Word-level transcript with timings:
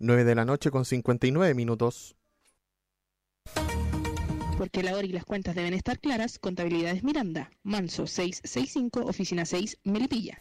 9 0.00 0.24
de 0.24 0.34
la 0.34 0.44
noche 0.44 0.70
con 0.70 0.84
59 0.84 1.54
minutos. 1.54 2.16
Porque 4.56 4.82
la 4.82 4.96
hora 4.96 5.06
y 5.06 5.12
las 5.12 5.24
cuentas 5.24 5.54
deben 5.54 5.74
estar 5.74 6.00
claras, 6.00 6.38
Contabilidades 6.38 7.02
Miranda, 7.02 7.50
Manso 7.62 8.06
665, 8.06 9.04
Oficina 9.04 9.44
6, 9.44 9.78
Melipilla. 9.84 10.38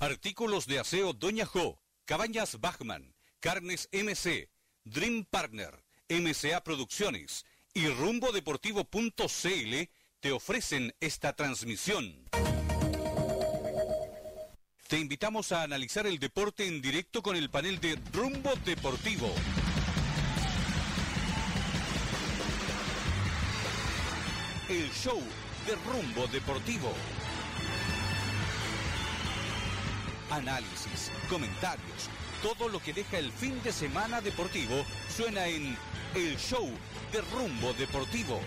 Artículos 0.00 0.66
de 0.66 0.78
aseo 0.78 1.12
Doña 1.12 1.44
Jo, 1.44 1.80
Cabañas 2.04 2.60
Bachman, 2.60 3.14
Carnes 3.40 3.88
MC, 3.92 4.48
Dream 4.84 5.26
Partner, 5.28 5.84
MCA 6.08 6.62
Producciones 6.62 7.44
y 7.74 7.88
rumbodeportivo.cl 7.88 9.90
te 10.20 10.32
ofrecen 10.32 10.94
esta 11.00 11.32
transmisión. 11.32 12.28
Te 14.88 14.98
invitamos 14.98 15.52
a 15.52 15.64
analizar 15.64 16.06
el 16.06 16.18
deporte 16.18 16.66
en 16.66 16.80
directo 16.80 17.20
con 17.20 17.36
el 17.36 17.50
panel 17.50 17.78
de 17.78 17.98
Rumbo 18.10 18.54
Deportivo. 18.64 19.30
El 24.70 24.90
show 24.92 25.20
de 25.66 25.74
Rumbo 25.92 26.26
Deportivo. 26.28 26.90
Análisis, 30.30 31.10
comentarios, 31.28 32.08
todo 32.42 32.70
lo 32.70 32.80
que 32.80 32.94
deja 32.94 33.18
el 33.18 33.30
fin 33.30 33.62
de 33.62 33.72
semana 33.72 34.22
deportivo 34.22 34.86
suena 35.14 35.46
en 35.48 35.76
El 36.14 36.38
show 36.38 36.66
de 37.12 37.20
Rumbo 37.20 37.74
Deportivo. 37.74 38.40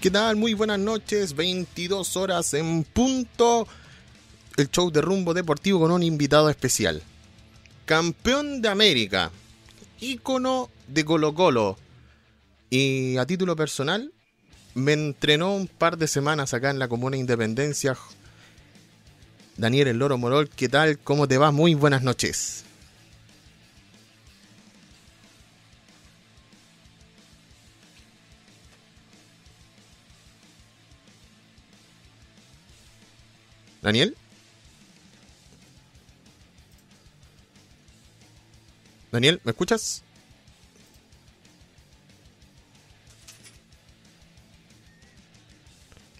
¿Qué 0.00 0.12
tal? 0.12 0.36
Muy 0.36 0.54
buenas 0.54 0.78
noches, 0.78 1.34
22 1.34 2.16
horas 2.16 2.54
en 2.54 2.84
punto. 2.84 3.66
El 4.56 4.70
show 4.70 4.92
de 4.92 5.00
rumbo 5.00 5.34
deportivo 5.34 5.80
con 5.80 5.90
un 5.90 6.04
invitado 6.04 6.48
especial. 6.50 7.02
Campeón 7.84 8.62
de 8.62 8.68
América, 8.68 9.32
ícono 9.98 10.70
de 10.86 11.04
Colo 11.04 11.34
Colo. 11.34 11.76
Y 12.70 13.16
a 13.16 13.26
título 13.26 13.56
personal, 13.56 14.12
me 14.74 14.92
entrenó 14.92 15.56
un 15.56 15.66
par 15.66 15.98
de 15.98 16.06
semanas 16.06 16.54
acá 16.54 16.70
en 16.70 16.78
la 16.78 16.86
Comuna 16.86 17.16
Independencia. 17.16 17.96
Daniel 19.56 19.88
El 19.88 19.98
Loro 19.98 20.16
Morol, 20.16 20.48
¿qué 20.48 20.68
tal? 20.68 21.00
¿Cómo 21.00 21.26
te 21.26 21.38
va? 21.38 21.50
Muy 21.50 21.74
buenas 21.74 22.04
noches. 22.04 22.64
Daniel. 33.88 34.14
Daniel, 39.10 39.40
¿me 39.44 39.52
escuchas? 39.52 40.02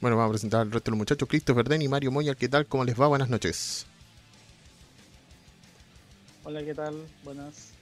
Bueno, 0.01 0.17
vamos 0.17 0.31
a 0.31 0.33
presentar 0.33 0.61
al 0.63 0.71
resto 0.71 0.87
de 0.87 0.93
los 0.93 0.99
muchachos. 0.99 1.29
Christopher 1.29 1.69
Den 1.69 1.83
y 1.83 1.89
Mario 1.89 2.11
Moya, 2.11 2.35
¿qué 2.35 2.49
tal? 2.49 2.65
¿Cómo 2.65 2.85
les 2.85 2.99
va? 2.99 3.07
Buenas 3.07 3.29
noches. 3.29 3.85
Hola, 6.45 6.65
¿qué 6.65 6.75
tal? 6.75 6.95
Buenas. 7.23 7.73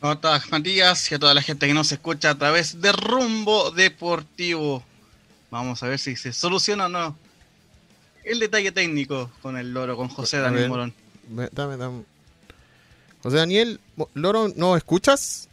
¿Cómo 0.00 0.12
estás, 0.12 0.50
Matías? 0.50 1.10
Y 1.10 1.14
a 1.14 1.18
toda 1.18 1.32
la 1.32 1.40
gente 1.40 1.66
que 1.66 1.72
nos 1.72 1.90
escucha 1.92 2.28
a 2.28 2.34
través 2.34 2.78
de 2.82 2.92
Rumbo 2.92 3.70
Deportivo. 3.70 4.84
Vamos 5.50 5.82
a 5.82 5.88
ver 5.88 5.98
si 5.98 6.14
se 6.14 6.34
soluciona 6.34 6.86
o 6.86 6.88
no 6.90 7.21
el 8.24 8.38
detalle 8.38 8.72
técnico 8.72 9.30
con 9.42 9.56
el 9.56 9.72
loro, 9.72 9.96
con 9.96 10.08
José 10.08 10.38
Daniel 10.38 10.68
Morón. 10.68 10.94
Dame, 11.52 11.76
dame. 11.76 12.04
José 13.22 13.36
Daniel, 13.36 13.80
Loro, 14.14 14.48
¿no 14.56 14.76
escuchas? 14.76 15.48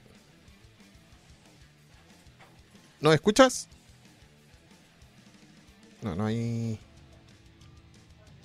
¿No 3.00 3.14
escuchas? 3.14 3.68
No, 6.02 6.16
no 6.16 6.26
hay. 6.26 6.80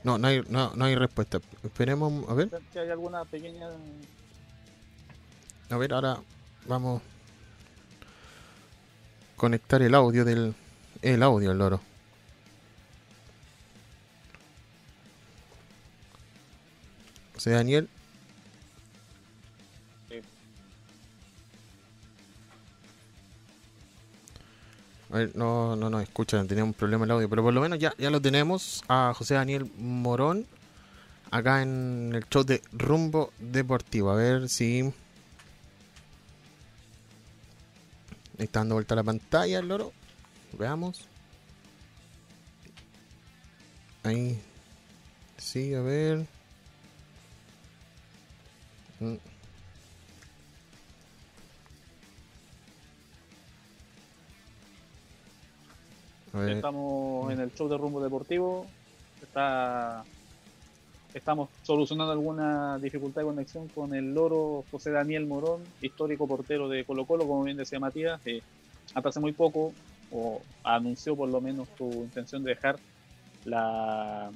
No, 0.02 0.18
no 0.18 0.28
hay, 0.28 0.42
no, 0.48 0.74
no 0.74 0.84
hay 0.84 0.96
respuesta. 0.96 1.40
Esperemos, 1.62 2.28
a 2.28 2.34
ver. 2.34 2.50
Si 2.72 2.78
hay 2.78 2.90
alguna 2.90 3.24
pequeña. 3.24 3.68
A 5.70 5.76
ver, 5.76 5.94
ahora 5.94 6.18
vamos. 6.66 7.00
Conectar 9.36 9.80
el 9.82 9.94
audio 9.94 10.24
del. 10.24 10.54
El 11.00 11.22
audio, 11.22 11.52
el 11.52 11.58
loro. 11.58 11.80
José 17.34 17.50
Daniel. 17.50 17.88
A 25.10 25.18
ver, 25.18 25.36
no, 25.36 25.76
no 25.76 25.90
nos 25.90 26.02
escuchan, 26.02 26.48
tenemos 26.48 26.68
un 26.70 26.74
problema 26.74 27.04
el 27.04 27.10
audio, 27.12 27.28
pero 27.30 27.44
por 27.44 27.54
lo 27.54 27.60
menos 27.60 27.78
ya, 27.78 27.94
ya 27.98 28.10
lo 28.10 28.20
tenemos 28.20 28.82
a 28.88 29.12
José 29.14 29.34
Daniel 29.34 29.70
Morón 29.78 30.44
acá 31.30 31.62
en 31.62 32.12
el 32.14 32.24
show 32.28 32.44
de 32.44 32.62
Rumbo 32.72 33.32
Deportivo. 33.38 34.10
A 34.10 34.16
ver 34.16 34.48
si. 34.48 34.92
Está 38.38 38.60
dando 38.60 38.74
vuelta 38.74 38.94
la 38.94 39.02
pantalla 39.02 39.58
el 39.58 39.68
loro. 39.68 39.92
Veamos. 40.58 41.06
Ahí. 44.02 44.40
Sí, 45.36 45.74
a 45.74 45.80
ver. 45.80 46.33
Estamos 56.48 57.32
en 57.32 57.40
el 57.40 57.54
show 57.54 57.68
de 57.68 57.78
rumbo 57.78 58.02
deportivo. 58.02 58.66
Está, 59.22 60.04
estamos 61.14 61.48
solucionando 61.62 62.12
alguna 62.12 62.78
dificultad 62.78 63.20
de 63.22 63.26
conexión 63.26 63.68
con 63.68 63.94
el 63.94 64.12
loro 64.12 64.64
José 64.70 64.90
Daniel 64.90 65.26
Morón, 65.26 65.62
histórico 65.80 66.26
portero 66.26 66.68
de 66.68 66.84
Colo 66.84 67.06
Colo, 67.06 67.26
como 67.26 67.44
bien 67.44 67.56
decía 67.56 67.78
Matías. 67.78 68.20
hasta 68.94 69.08
hace 69.08 69.20
muy 69.20 69.32
poco, 69.32 69.72
o 70.10 70.42
anunció 70.64 71.14
por 71.14 71.28
lo 71.28 71.40
menos 71.40 71.68
su 71.78 71.84
intención 71.84 72.42
de 72.42 72.50
dejar 72.50 72.78
la, 73.44 74.30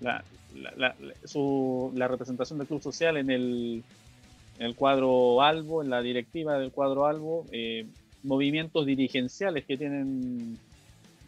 la, 0.00 0.24
la, 0.54 0.94
su, 1.24 1.92
la 1.94 2.08
representación 2.08 2.58
del 2.58 2.68
Club 2.68 2.82
Social 2.82 3.16
en 3.16 3.30
el, 3.30 3.84
en 4.58 4.66
el 4.66 4.74
cuadro 4.74 5.42
Albo, 5.42 5.82
en 5.82 5.90
la 5.90 6.00
directiva 6.02 6.58
del 6.58 6.72
cuadro 6.72 7.06
Albo, 7.06 7.46
eh, 7.52 7.86
movimientos 8.22 8.86
dirigenciales 8.86 9.64
que 9.64 9.76
tienen 9.76 10.58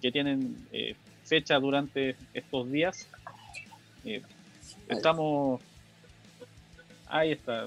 que 0.01 0.11
tienen 0.11 0.67
eh, 0.73 0.97
fecha 1.25 1.59
durante 1.59 2.17
estos 2.33 2.71
días. 2.71 3.07
Eh, 4.05 4.23
estamos. 4.89 5.61
Ahí 7.07 7.33
está. 7.33 7.67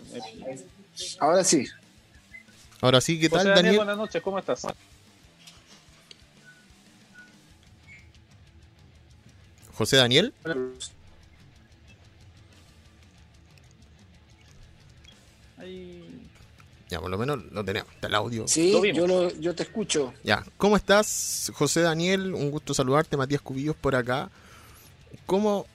Ahora 1.19 1.43
sí. 1.43 1.65
Ahora 2.81 2.99
sí, 2.99 3.19
¿qué 3.19 3.29
tal, 3.29 3.45
Daniel? 3.45 3.77
Buenas 3.77 3.97
noches, 3.97 4.21
¿cómo 4.21 4.39
estás? 4.39 4.67
José 9.73 9.97
Daniel. 9.97 10.33
Ya, 16.93 16.99
por 16.99 17.09
lo 17.09 17.17
menos 17.17 17.39
lo 17.51 17.65
tenemos, 17.65 17.91
está 17.91 18.05
el 18.05 18.13
audio. 18.13 18.47
Sí, 18.47 18.71
yo, 18.93 19.31
yo 19.39 19.55
te 19.55 19.63
escucho. 19.63 20.13
Ya, 20.23 20.45
¿cómo 20.57 20.77
estás, 20.77 21.51
José 21.55 21.81
Daniel? 21.81 22.35
Un 22.35 22.51
gusto 22.51 22.75
saludarte, 22.75 23.17
Matías 23.17 23.41
Cubillos 23.41 23.75
por 23.75 23.95
acá. 23.95 24.29
¿Cómo 25.25 25.65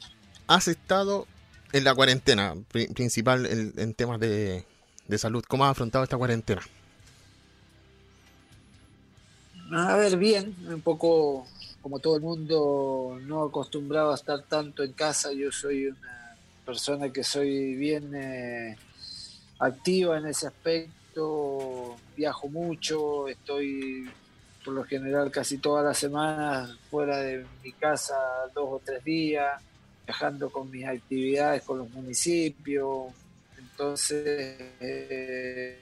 has 0.46 0.68
estado 0.68 1.26
en 1.72 1.82
la 1.82 1.92
cuarentena 1.92 2.54
principal 2.70 3.46
en, 3.46 3.94
temas 3.94 4.20
de, 4.20 4.64
de, 5.08 5.18
salud? 5.18 5.42
¿Cómo 5.48 5.64
has 5.64 5.72
afrontado 5.72 6.04
esta 6.04 6.16
cuarentena? 6.16 6.62
A 9.72 9.96
ver, 9.96 10.16
bien, 10.18 10.54
un 10.68 10.82
poco 10.82 11.48
como 11.82 11.98
todo 11.98 12.14
el 12.14 12.22
mundo 12.22 13.18
no 13.22 13.42
acostumbrado 13.42 14.12
a 14.12 14.14
estar 14.14 14.44
tanto 14.44 14.84
en 14.84 14.92
casa, 14.92 15.32
yo 15.32 15.50
soy 15.50 15.88
una 15.88 16.36
persona 16.64 17.12
que 17.12 17.24
soy 17.24 17.74
bien 17.74 18.14
eh, 18.14 18.76
activa 19.58 20.18
en 20.18 20.26
ese 20.26 20.46
aspecto, 20.46 20.97
viajo 22.16 22.48
mucho, 22.48 23.28
estoy 23.28 24.08
por 24.64 24.74
lo 24.74 24.84
general 24.84 25.30
casi 25.30 25.58
todas 25.58 25.84
las 25.84 25.96
semanas 25.96 26.76
fuera 26.90 27.18
de 27.18 27.44
mi 27.62 27.72
casa 27.72 28.16
dos 28.54 28.68
o 28.68 28.82
tres 28.84 29.02
días, 29.04 29.62
viajando 30.04 30.50
con 30.50 30.70
mis 30.70 30.84
actividades 30.84 31.62
con 31.62 31.78
los 31.78 31.90
municipios, 31.90 33.12
Entonces, 33.56 34.58
eh, 34.80 35.78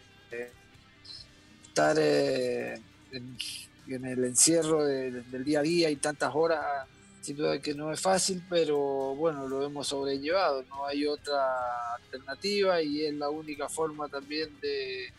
estar 1.66 1.96
eh, 1.98 2.80
en, 3.12 4.04
el 4.04 4.24
encierro 4.24 4.84
del 4.84 5.44
día 5.44 5.60
a 5.60 5.62
día 5.62 5.90
y 5.90 5.96
tantas 5.96 6.34
horas, 6.34 6.86
sin 7.20 7.36
duda 7.36 7.60
que 7.60 7.74
no 7.74 7.92
es 7.92 8.00
fácil, 8.00 8.42
pero 8.48 9.14
bueno, 9.14 9.48
lo 9.48 9.64
hemos 9.64 9.88
sobrellevado, 9.88 10.62
no 10.68 10.86
hay 10.86 11.06
otra 11.06 11.94
alternativa 11.96 12.80
y 12.80 13.04
es 13.04 13.14
la 13.14 13.28
única 13.30 13.68
forma 13.68 14.08
también 14.08 14.48
de 14.60 15.12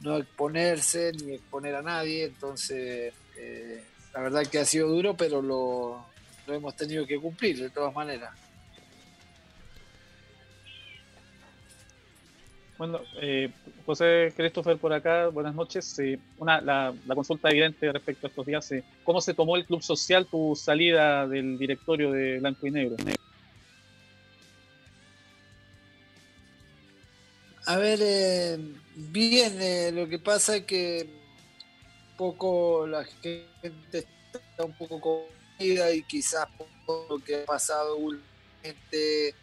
no 0.00 0.16
exponerse 0.18 1.12
ni 1.12 1.34
exponer 1.34 1.74
a 1.74 1.82
nadie, 1.82 2.24
entonces 2.24 3.12
eh, 3.36 3.82
la 4.14 4.20
verdad 4.20 4.46
que 4.46 4.58
ha 4.58 4.64
sido 4.64 4.88
duro, 4.88 5.16
pero 5.16 5.42
lo, 5.42 6.04
lo 6.46 6.54
hemos 6.54 6.76
tenido 6.76 7.06
que 7.06 7.18
cumplir 7.18 7.58
de 7.58 7.70
todas 7.70 7.94
maneras. 7.94 8.30
Bueno, 12.78 13.00
eh, 13.20 13.50
José 13.84 14.32
Christopher 14.36 14.78
por 14.78 14.92
acá, 14.92 15.26
buenas 15.28 15.52
noches. 15.52 15.98
Eh, 15.98 16.16
una, 16.38 16.60
la, 16.60 16.94
consulta 17.12 17.48
evidente 17.50 17.92
respecto 17.92 18.28
a 18.28 18.30
estos 18.30 18.46
días, 18.46 18.70
eh, 18.70 18.84
¿cómo 19.02 19.20
se 19.20 19.34
tomó 19.34 19.56
el 19.56 19.66
Club 19.66 19.82
Social 19.82 20.26
tu 20.26 20.54
salida 20.54 21.26
del 21.26 21.58
directorio 21.58 22.12
de 22.12 22.38
Blanco 22.38 22.68
y 22.68 22.70
Negro? 22.70 22.96
A 27.66 27.76
ver, 27.76 28.60
eh, 28.98 29.08
bien, 29.10 29.94
lo 29.96 30.08
que 30.08 30.18
pasa 30.18 30.56
es 30.56 30.64
que 30.64 31.08
poco 32.16 32.86
la 32.86 33.04
gente 33.04 33.48
está 33.92 34.64
un 34.64 34.76
poco 34.76 35.00
comida 35.58 35.92
y 35.92 36.02
quizás 36.02 36.46
por 36.86 37.08
lo 37.08 37.18
que 37.24 37.42
ha 37.42 37.44
pasado 37.44 37.96
últimamente 37.96 39.34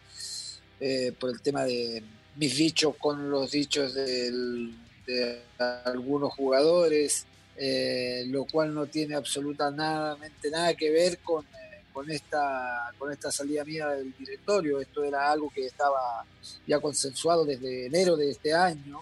por 1.18 1.30
el 1.30 1.40
tema 1.40 1.64
de 1.64 2.02
mis 2.36 2.56
dichos 2.56 2.94
con 2.98 3.30
los 3.30 3.50
dichos 3.50 3.94
de 3.94 5.42
algunos 5.84 6.32
jugadores, 6.34 7.26
eh, 7.56 8.24
lo 8.28 8.44
cual 8.44 8.74
no 8.74 8.86
tiene 8.86 9.14
absolutamente 9.14 10.50
nada 10.50 10.74
que 10.74 10.90
ver 10.90 11.18
con, 11.18 11.44
eh, 11.44 11.82
con, 11.92 12.10
esta, 12.10 12.92
con 12.98 13.10
esta 13.10 13.32
salida 13.32 13.64
mía 13.64 13.88
del 13.88 14.14
directorio. 14.16 14.80
Esto 14.80 15.04
era 15.04 15.30
algo 15.30 15.50
que 15.50 15.66
estaba 15.66 16.24
ya 16.66 16.80
consensuado 16.80 17.44
desde 17.44 17.86
enero 17.86 18.16
de 18.16 18.30
este 18.30 18.52
año. 18.52 19.00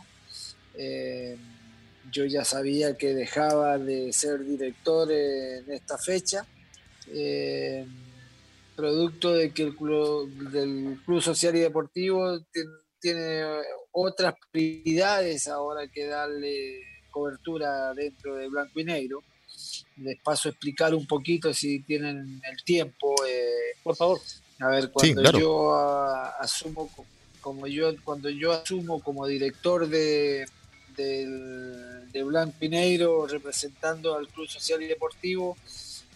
Eh, 0.77 1.37
yo 2.11 2.25
ya 2.25 2.45
sabía 2.45 2.97
que 2.97 3.15
dejaba 3.15 3.79
de 3.79 4.13
ser 4.13 4.45
director 4.45 5.11
en 5.11 5.71
esta 5.73 5.99
fecha 5.99 6.47
producto 8.75 9.33
de 9.33 9.53
que 9.53 9.63
el 9.63 9.77
club, 9.77 10.31
del 10.51 11.01
Club 11.05 11.23
Social 11.23 11.57
y 11.57 11.61
Deportivo 11.61 12.41
tiene, 12.53 12.71
tiene 13.01 13.45
otras 13.93 14.35
prioridades 14.51 15.49
ahora 15.49 15.87
que 15.89 16.07
darle 16.07 16.81
cobertura 17.11 17.95
dentro 17.95 18.37
de 18.37 18.49
blanco 18.49 18.81
y 18.81 18.85
negro. 18.85 19.23
Les 19.99 20.21
paso 20.21 20.49
a 20.49 20.53
explicar 20.53 20.95
un 20.95 21.07
poquito 21.07 21.55
si 21.55 21.81
tienen 21.81 22.41
el 22.51 22.65
tiempo. 22.65 23.15
Eh, 23.27 23.79
Por 23.83 23.95
favor. 23.95 24.21
A 24.61 24.69
ver, 24.69 24.91
cuando 24.91 25.39
yo 25.39 25.75
asumo 26.41 26.91
como 27.41 27.67
yo 27.67 27.93
cuando 28.03 28.31
yo 28.31 28.53
asumo 28.53 29.03
como 29.03 29.27
director 29.27 29.87
de, 29.87 30.47
de 30.97 32.23
Blanco 32.23 32.57
y 32.61 32.69
Negro 32.69 33.27
representando 33.27 34.17
al 34.17 34.29
Club 34.29 34.49
Social 34.49 34.83
y 34.83 34.87
Deportivo, 34.87 35.57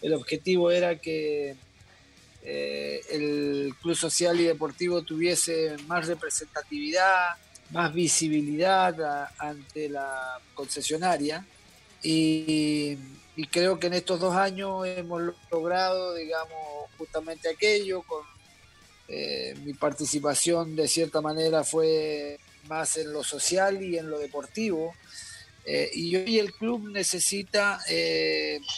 el 0.01 0.13
objetivo 0.13 0.71
era 0.71 0.95
que 0.95 1.55
eh, 2.41 3.01
el 3.11 3.75
Club 3.81 3.95
Social 3.95 4.39
y 4.39 4.45
Deportivo 4.45 5.01
tuviese 5.01 5.75
más 5.87 6.07
representatividad, 6.07 7.35
más 7.71 7.93
visibilidad 7.93 9.29
ante 9.37 9.89
la 9.89 10.39
concesionaria. 10.53 11.45
Y, 12.01 12.97
creo 13.51 13.79
que 13.79 13.87
en 13.87 13.93
estos 13.93 14.19
dos 14.19 14.35
años 14.35 14.85
hemos 14.85 15.33
logrado, 15.49 16.13
digamos, 16.15 16.89
justamente 16.97 17.49
aquello, 17.49 18.01
con 18.03 18.23
eh, 19.07 19.55
mi 19.63 19.73
participación 19.73 20.75
de 20.75 20.87
cierta 20.87 21.21
manera 21.21 21.63
fue 21.63 22.39
más 22.69 22.95
en 22.95 23.11
lo 23.11 23.23
social 23.25 23.83
y 23.83 23.97
en 23.97 24.09
lo 24.09 24.19
deportivo. 24.19 24.95
Eh, 25.65 25.89
y 25.93 26.15
hoy 26.15 26.39
el 26.39 26.53
club 26.53 26.89
necesita 26.89 27.79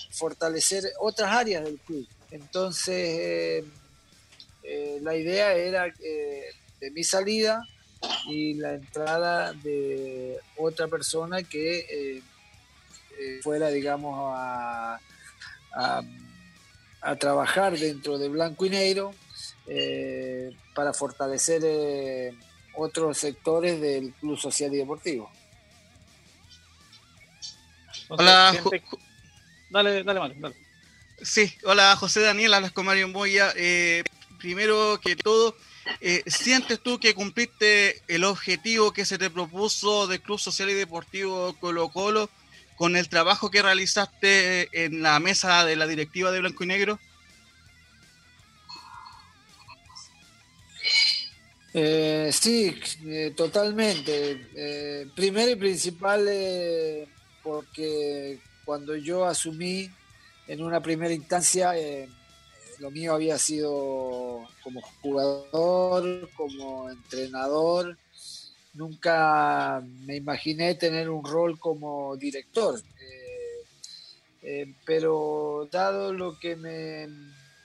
fortalecer 0.09 0.85
otras 0.99 1.31
áreas 1.31 1.63
del 1.63 1.77
club. 1.77 2.07
Entonces, 2.31 2.95
eh, 2.97 3.65
eh, 4.63 4.99
la 5.01 5.15
idea 5.15 5.53
era 5.53 5.87
eh, 5.87 6.45
de 6.79 6.91
mi 6.91 7.03
salida 7.03 7.67
y 8.27 8.53
la 8.55 8.73
entrada 8.73 9.53
de 9.53 10.39
otra 10.57 10.87
persona 10.87 11.43
que 11.43 12.23
fuera, 13.43 13.69
digamos, 13.69 14.15
a, 14.35 14.99
a, 15.73 17.15
trabajar 17.17 17.77
dentro 17.77 18.17
de 18.17 18.29
Blanco 18.29 18.65
y 18.65 18.69
Negro 18.71 19.13
para 20.73 20.93
fortalecer 20.93 22.33
otros 22.73 23.17
sectores 23.17 23.79
del 23.81 24.13
Club 24.13 24.37
Social 24.37 24.73
y 24.73 24.77
Deportivo. 24.77 25.31
Hola, 28.09 28.53
dale, 29.69 30.03
dale, 30.03 30.35
dale. 30.37 30.55
Sí, 31.21 31.53
hola 31.63 31.95
José 31.95 32.21
Daniel, 32.21 32.53
hablas 32.53 32.71
con 32.71 32.85
Mario 32.85 33.07
Moya. 33.07 33.53
Eh, 33.55 34.03
primero 34.37 34.99
que 34.99 35.15
todo, 35.15 35.55
eh, 36.01 36.23
¿sientes 36.25 36.81
tú 36.81 36.99
que 36.99 37.13
cumpliste 37.13 38.01
el 38.07 38.23
objetivo 38.23 38.91
que 38.91 39.05
se 39.05 39.17
te 39.17 39.29
propuso 39.29 40.07
del 40.07 40.21
Club 40.21 40.39
Social 40.39 40.69
y 40.71 40.73
Deportivo 40.73 41.55
Colo 41.59 41.89
Colo 41.89 42.29
con 42.75 42.95
el 42.95 43.07
trabajo 43.07 43.51
que 43.51 43.61
realizaste 43.61 44.85
en 44.85 45.03
la 45.03 45.19
mesa 45.19 45.63
de 45.63 45.75
la 45.75 45.87
directiva 45.87 46.31
de 46.31 46.39
Blanco 46.39 46.63
y 46.63 46.67
Negro? 46.67 46.99
Eh, 51.73 52.29
sí, 52.33 52.75
totalmente. 53.35 55.07
primero 55.15 55.51
y 55.51 55.55
principal, 55.55 56.27
porque 57.43 58.39
cuando 58.65 58.95
yo 58.95 59.25
asumí 59.25 59.89
en 60.47 60.61
una 60.61 60.81
primera 60.81 61.13
instancia 61.13 61.77
eh, 61.77 62.09
lo 62.79 62.91
mío 62.91 63.13
había 63.13 63.37
sido 63.37 64.47
como 64.63 64.81
jugador, 65.01 66.29
como 66.35 66.89
entrenador. 66.89 67.97
Nunca 68.73 69.83
me 70.05 70.15
imaginé 70.15 70.75
tener 70.75 71.09
un 71.09 71.23
rol 71.23 71.59
como 71.59 72.17
director. 72.17 72.79
Eh, 72.79 73.63
eh, 74.43 74.73
pero 74.85 75.69
dado 75.71 76.11
lo 76.11 76.39
que 76.39 76.55
me 76.55 77.07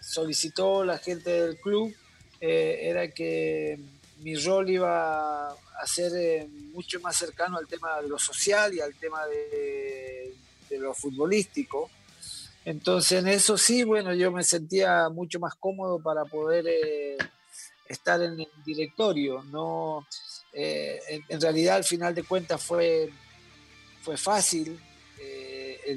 solicitó 0.01 0.85
la 0.85 0.99
gente 0.99 1.31
del 1.31 1.59
club, 1.59 1.95
era 2.39 3.11
que 3.11 3.81
mi 4.19 4.37
rol 4.37 4.71
iba 4.71 5.49
a 5.51 5.87
ser 5.87 6.49
mucho 6.73 7.01
más 7.01 7.17
cercano 7.17 7.59
al 7.59 7.67
tema 7.67 8.01
de 8.01 8.09
lo 8.09 8.19
social 8.19 8.73
y 8.75 8.81
al 8.81 8.95
tema 8.95 9.27
de, 9.27 10.35
lo 10.79 10.95
futbolístico. 10.95 11.91
Entonces 12.65 13.21
en 13.21 13.29
eso 13.29 13.57
sí, 13.57 13.85
bueno, 13.85 14.13
yo 14.15 14.33
me 14.33 14.43
sentía 14.43 15.09
mucho 15.09 15.39
más 15.39 15.55
cómodo 15.55 15.99
para 16.01 16.25
poder 16.25 16.67
eh, 16.67 17.17
estar 17.89 18.21
en 18.23 18.41
el 18.41 18.49
directorio. 18.65 19.43
No, 19.45 20.07
eh, 20.53 21.23
en, 21.29 21.41
realidad 21.41 21.77
al 21.77 21.85
final 21.85 22.15
de 22.15 22.25
cuentas 22.25 22.63
fue, 22.63 23.11
fue 24.03 24.17
fácil. 24.17 24.81
Eh, 25.21 25.95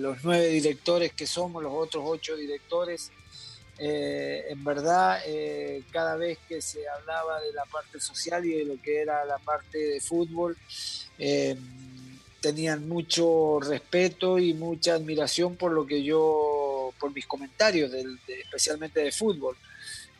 los 0.00 0.22
nueve 0.22 0.48
directores 0.48 1.12
que 1.12 1.26
somos, 1.26 1.62
los 1.62 1.72
otros 1.74 2.04
ocho 2.06 2.36
directores, 2.36 3.10
en 3.78 4.64
verdad 4.64 5.20
cada 5.90 6.16
vez 6.16 6.38
que 6.48 6.62
se 6.62 6.88
hablaba 6.88 7.40
de 7.40 7.52
la 7.52 7.64
parte 7.64 8.00
social 8.00 8.44
y 8.44 8.54
de 8.54 8.64
lo 8.64 8.80
que 8.80 9.00
era 9.00 9.24
la 9.24 9.38
parte 9.38 9.78
de 9.78 10.00
fútbol, 10.00 10.56
tenían 12.44 12.86
mucho 12.86 13.58
respeto 13.58 14.38
y 14.38 14.52
mucha 14.52 14.94
admiración 14.94 15.56
por 15.56 15.72
lo 15.72 15.86
que 15.86 16.02
yo, 16.02 16.92
por 17.00 17.10
mis 17.14 17.26
comentarios, 17.26 17.90
especialmente 18.28 19.00
de 19.00 19.12
fútbol. 19.12 19.56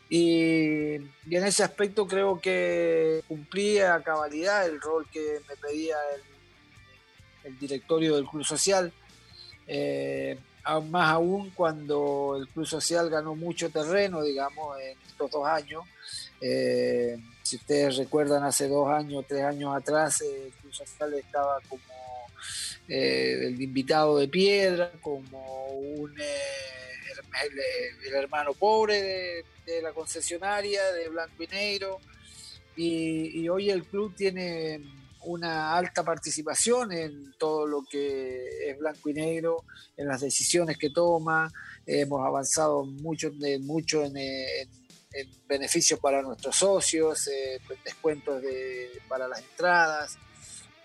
Y, 0.08 0.94
en 0.94 1.44
ese 1.44 1.62
aspecto 1.64 2.06
creo 2.06 2.40
que 2.40 3.22
cumplí 3.28 3.78
a 3.78 4.00
cabalidad 4.02 4.66
el 4.66 4.80
rol 4.80 5.06
que 5.10 5.40
me 5.48 5.56
pedía 5.56 5.96
el, 7.44 7.58
directorio 7.58 8.16
del 8.16 8.26
Club 8.26 8.44
Social. 8.44 8.90
Eh, 10.66 10.80
más 10.90 11.10
aún 11.10 11.50
cuando 11.50 12.36
el 12.40 12.48
Club 12.48 12.66
Social 12.66 13.10
ganó 13.10 13.34
mucho 13.34 13.70
terreno, 13.70 14.22
digamos, 14.22 14.78
en 14.80 14.96
estos 15.06 15.30
dos 15.30 15.46
años. 15.46 15.84
Eh, 16.40 17.16
si 17.42 17.56
ustedes 17.56 17.96
recuerdan, 17.96 18.44
hace 18.44 18.68
dos 18.68 18.88
años, 18.88 19.24
tres 19.28 19.42
años 19.44 19.74
atrás, 19.74 20.20
el 20.22 20.52
Club 20.52 20.72
Social 20.72 21.14
estaba 21.14 21.58
como 21.68 21.82
eh, 22.88 23.46
el 23.46 23.60
invitado 23.60 24.18
de 24.18 24.28
piedra, 24.28 24.92
como 25.00 25.66
un, 25.68 26.14
eh, 26.20 26.24
el, 28.06 28.14
hermano 28.14 28.52
pobre 28.54 29.44
de, 29.66 29.82
la 29.82 29.92
concesionaria 29.92 30.92
de 30.92 31.08
Blanco 31.08 31.42
y 31.42 31.46
Negro. 31.46 32.00
y, 32.76 33.48
hoy 33.48 33.70
el 33.70 33.84
club 33.84 34.14
tiene 34.16 34.80
una 35.26 35.76
alta 35.76 36.04
participación 36.04 36.92
en 36.92 37.34
todo 37.38 37.66
lo 37.66 37.82
que 37.90 38.70
es 38.70 38.78
blanco 38.78 39.08
y 39.08 39.14
negro, 39.14 39.64
en 39.96 40.08
las 40.08 40.20
decisiones 40.20 40.78
que 40.78 40.90
toma. 40.90 41.50
hemos 41.86 42.26
avanzado 42.26 42.84
mucho, 42.84 43.30
mucho 43.60 44.04
en, 44.04 44.14
beneficios 45.46 46.00
para 46.00 46.22
nuestros 46.22 46.56
socios, 46.56 47.28
eh, 47.28 47.60
descuentos 47.84 48.42
para 49.08 49.28
las 49.28 49.40
entradas. 49.40 50.18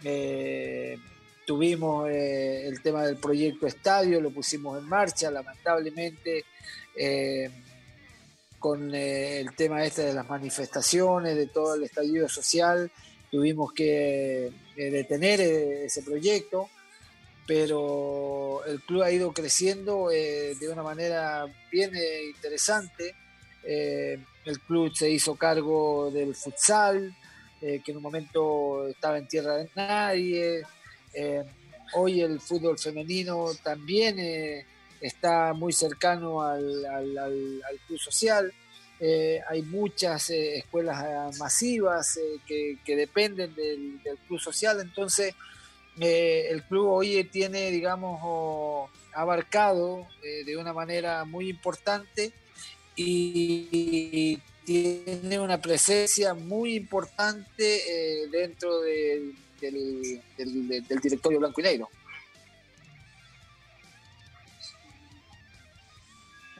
Eh, 0.03 0.97
tuvimos 1.45 2.09
eh, 2.09 2.67
el 2.67 2.81
tema 2.81 3.05
del 3.05 3.17
proyecto 3.17 3.65
estadio, 3.65 4.21
lo 4.21 4.31
pusimos 4.31 4.77
en 4.77 4.87
marcha, 4.87 5.31
lamentablemente 5.31 6.45
con 8.59 8.93
eh, 8.93 9.39
el 9.39 9.55
tema 9.55 9.83
este 9.83 10.03
de 10.03 10.13
las 10.13 10.29
manifestaciones, 10.29 11.35
de 11.35 11.47
todo 11.47 11.75
el 11.75 11.83
estallido 11.83 12.27
social, 12.27 12.91
tuvimos 13.31 13.73
que 13.73 14.47
eh, 14.47 14.91
detener 14.91 15.41
eh, 15.41 15.85
ese 15.85 16.03
proyecto, 16.03 16.69
pero 17.45 18.63
el 18.65 18.81
club 18.81 19.03
ha 19.03 19.11
ido 19.11 19.33
creciendo 19.33 20.09
de 20.09 20.69
una 20.71 20.83
manera 20.83 21.47
bien 21.71 21.91
interesante. 22.35 23.15
el 23.63 24.59
club 24.67 24.93
se 24.93 25.09
hizo 25.09 25.35
cargo 25.35 26.11
del 26.11 26.35
futsal, 26.35 27.15
que 27.59 27.81
en 27.87 27.97
un 27.97 28.03
momento 28.03 28.87
estaba 28.87 29.17
en 29.17 29.27
tierra 29.27 29.57
de 29.57 29.69
nadie. 29.73 30.61
hoy 31.95 32.21
el 32.21 32.39
fútbol 32.39 32.77
femenino 32.77 33.47
también 33.63 34.63
está 35.01 35.53
muy 35.53 35.73
cercano 35.73 36.41
al, 36.41 36.61
club 37.87 37.99
social. 37.99 38.53
Eh, 38.99 39.41
hay 39.47 39.61
muchas 39.61 40.29
eh, 40.29 40.57
escuelas 40.57 41.05
eh, 41.05 41.37
masivas 41.39 42.19
que, 42.45 42.77
dependen 42.85 43.55
del, 43.55 43.99
club 44.27 44.39
social, 44.39 44.79
entonces 44.81 45.33
el 45.97 46.63
club 46.63 46.87
hoy 46.87 47.23
tiene, 47.25 47.71
digamos, 47.71 48.89
abarcado 49.13 50.07
de 50.21 50.55
una 50.55 50.71
manera 50.71 51.25
muy 51.25 51.49
importante 51.49 52.31
y, 52.95 54.39
tiene 54.65 55.39
una 55.39 55.59
presencia 55.59 56.35
muy 56.35 56.75
importante 56.75 58.27
dentro 58.31 58.81
del, 58.81 59.35
del 59.59 60.99
directorio 61.01 61.39
blanco 61.39 61.59
y 61.59 61.63
negro. 61.63 61.89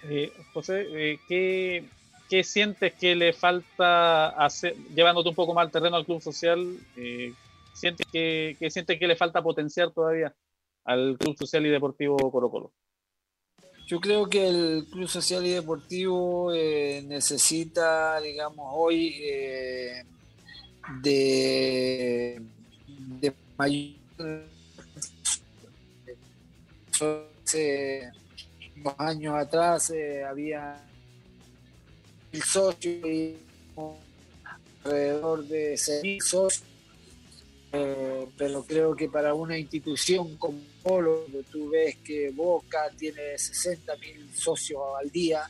Eh, 0.04 0.32
José, 0.54 1.20
¿qué, 1.28 1.84
sientes 2.44 2.94
que 2.94 3.16
le 3.16 3.34
falta 3.34 4.30
hacer, 4.30 4.76
llevándote 4.96 5.30
un 5.30 5.36
poco 5.36 5.54
más 5.54 5.66
al 5.66 5.72
terreno 5.72 5.96
al 5.96 6.06
club 6.06 6.22
social? 6.22 6.78
Eh, 6.96 7.34
¿sientes 7.74 8.08
que, 8.12 8.56
¿Qué 8.60 8.70
sientes 8.70 9.00
que 9.00 9.08
le 9.08 9.16
falta 9.16 9.42
potenciar 9.42 9.92
todavía 9.92 10.34
al 10.86 11.18
club 11.18 11.38
social 11.38 11.66
y 11.66 11.70
deportivo 11.70 12.18
Colo 12.32 12.50
Colo? 12.50 12.72
Yo 13.88 14.00
creo 14.00 14.28
que 14.30 14.48
el 14.48 14.86
Club 14.92 15.08
Social 15.08 15.44
y 15.48 15.50
Deportivo 15.50 16.54
eh, 16.54 17.02
necesita, 17.08 18.22
digamos, 18.22 18.68
hoy 18.72 19.20
de, 21.02 22.46
de 23.20 23.34
mayor 23.58 23.96
dos 27.00 28.96
años 28.98 29.36
atrás 29.36 29.90
eh, 29.92 30.24
había 30.24 30.82
el 32.32 32.44
socio 32.44 32.92
y 32.92 33.38
alrededor 34.84 35.46
de 35.46 35.74
6.000 35.74 36.22
socios, 36.22 36.64
eh, 37.72 38.28
pero 38.38 38.64
creo 38.64 38.96
que 38.96 39.10
para 39.10 39.34
una 39.34 39.58
institución 39.58 40.36
como 40.38 40.60
Polo, 40.82 41.26
tú 41.52 41.70
ves 41.70 41.98
que 41.98 42.32
Boca 42.32 42.90
tiene 42.98 43.36
60.000 43.36 44.34
socios 44.34 44.82
al 45.00 45.10
día, 45.10 45.44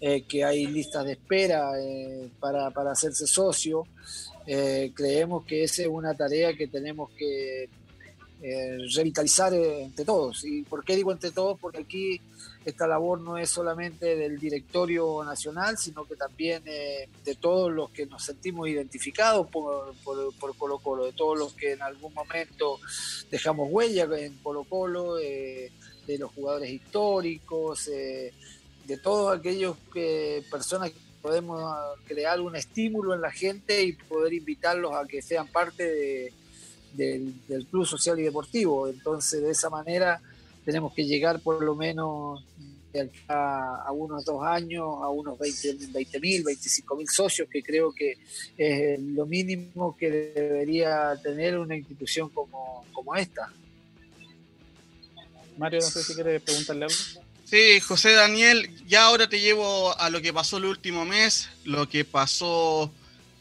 eh, 0.00 0.22
que 0.22 0.44
hay 0.44 0.66
listas 0.66 1.04
de 1.04 1.12
espera 1.12 1.70
para, 2.40 2.70
para, 2.70 2.92
hacerse 2.92 3.26
socio, 3.26 3.86
creemos 4.44 5.44
que 5.46 5.64
esa 5.64 5.82
es 5.82 5.88
una 5.88 6.14
tarea 6.14 6.54
que 6.54 6.66
tenemos 6.66 7.10
que 7.12 7.68
revitalizar 8.94 9.54
entre 9.54 10.04
todos. 10.04 10.44
¿Y 10.44 10.62
por 10.62 10.84
qué 10.84 10.96
digo 10.96 11.12
entre 11.12 11.30
todos? 11.30 11.58
Porque 11.58 11.78
aquí 11.78 12.20
esta 12.64 12.86
labor 12.86 13.20
no 13.20 13.36
es 13.36 13.50
solamente 13.50 14.16
del 14.16 14.38
directorio 14.38 15.22
nacional, 15.22 15.76
sino 15.76 16.04
que 16.06 16.16
también 16.16 16.62
eh, 16.66 17.08
de 17.24 17.34
todos 17.34 17.70
los 17.70 17.90
que 17.90 18.06
nos 18.06 18.24
sentimos 18.24 18.68
identificados 18.68 19.48
por, 19.48 19.94
por, 20.02 20.56
Colo 20.56 20.78
Colo, 20.78 21.04
de 21.04 21.12
todos 21.12 21.38
los 21.38 21.52
que 21.52 21.72
en 21.72 21.82
algún 21.82 22.14
momento 22.14 22.80
dejamos 23.30 23.68
huella 23.70 24.08
en 24.16 24.34
Colo 24.38 24.64
Colo, 24.64 25.18
eh, 25.18 25.72
de 26.06 26.18
los 26.18 26.32
jugadores 26.32 26.70
históricos, 26.70 27.88
eh, 27.88 28.32
de 28.86 28.96
todos 28.96 29.38
aquellos 29.38 29.76
que, 29.92 30.42
personas 30.50 30.90
que 30.90 30.98
podemos 31.20 31.62
crear 32.06 32.40
un 32.40 32.56
estímulo 32.56 33.14
en 33.14 33.20
la 33.20 33.30
gente 33.30 33.82
y 33.82 33.92
poder 33.92 34.32
invitarlos 34.32 34.92
a 34.94 35.06
que 35.06 35.22
sean 35.22 35.48
parte 35.48 36.32
del, 36.96 37.34
del 37.46 37.66
club 37.66 37.86
social 37.86 38.18
y 38.18 38.22
deportivo. 38.22 38.88
Entonces, 38.88 39.42
de 39.42 39.50
esa 39.50 39.70
manera 39.70 40.20
tenemos 40.64 40.92
que 40.94 41.04
llegar 41.04 41.40
por 41.40 41.62
lo 41.62 41.74
menos 41.74 42.42
a, 43.28 43.90
unos 43.92 44.24
dos 44.24 44.42
años 44.44 44.84
a 45.02 45.08
unos 45.08 45.38
20 45.38 46.20
mil, 46.20 46.44
25 46.44 46.96
mil 46.96 47.08
socios, 47.08 47.48
que 47.50 47.62
creo 47.62 47.92
que 47.92 48.16
es 48.56 49.00
lo 49.00 49.26
mínimo 49.26 49.96
que 49.96 50.10
debería 50.10 51.18
tener 51.22 51.58
una 51.58 51.76
institución 51.76 52.28
como, 52.28 52.84
como 52.92 53.14
esta. 53.16 53.52
Mario, 55.58 55.80
no 55.80 55.86
sé 55.86 56.02
si 56.02 56.14
quieres 56.14 56.42
preguntarle 56.42 56.84
algo. 56.84 56.96
Sí, 57.44 57.78
José 57.80 58.12
Daniel, 58.12 58.70
ya 58.86 59.04
ahora 59.04 59.28
te 59.28 59.40
llevo 59.40 59.96
a 59.98 60.10
lo 60.10 60.20
que 60.20 60.32
pasó 60.32 60.56
el 60.56 60.64
último 60.64 61.04
mes, 61.04 61.48
lo 61.64 61.88
que 61.88 62.04
pasó 62.04 62.90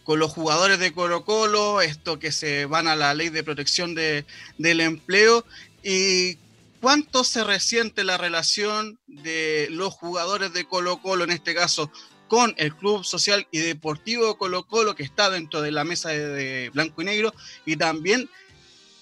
con 0.04 0.20
los 0.20 0.32
jugadores 0.32 0.80
de 0.80 0.94
Colo 0.94 1.26
Colo, 1.26 1.82
esto 1.82 2.20
que 2.20 2.32
se 2.32 2.66
van 2.66 2.88
a 2.88 2.96
la 2.96 3.14
ley 3.14 3.30
de 3.30 3.44
protección 3.44 3.96
de, 3.96 4.26
del 4.58 4.82
empleo 4.82 5.46
y 5.84 6.38
¿Cuánto 6.84 7.24
se 7.24 7.46
resiente 7.46 8.04
la 8.04 8.18
relación 8.18 9.00
de 9.08 9.70
los 9.72 9.94
jugadores 9.94 10.52
de 10.52 10.66
Colo 10.66 11.02
Colo, 11.02 11.24
en 11.24 11.32
este 11.32 11.56
caso, 11.56 11.90
con 12.28 12.54
el 12.58 12.76
Club 12.76 13.06
Social 13.06 13.48
y 13.52 13.60
Deportivo 13.60 14.38
Colo 14.38 14.68
Colo, 14.68 14.94
que 14.94 15.04
está 15.04 15.30
dentro 15.30 15.62
de 15.62 15.72
la 15.72 15.86
mesa 15.86 16.10
de, 16.10 16.70
Blanco 16.74 17.02
y 17.02 17.06
Negro? 17.06 17.34
Y 17.66 17.78
también, 17.78 18.30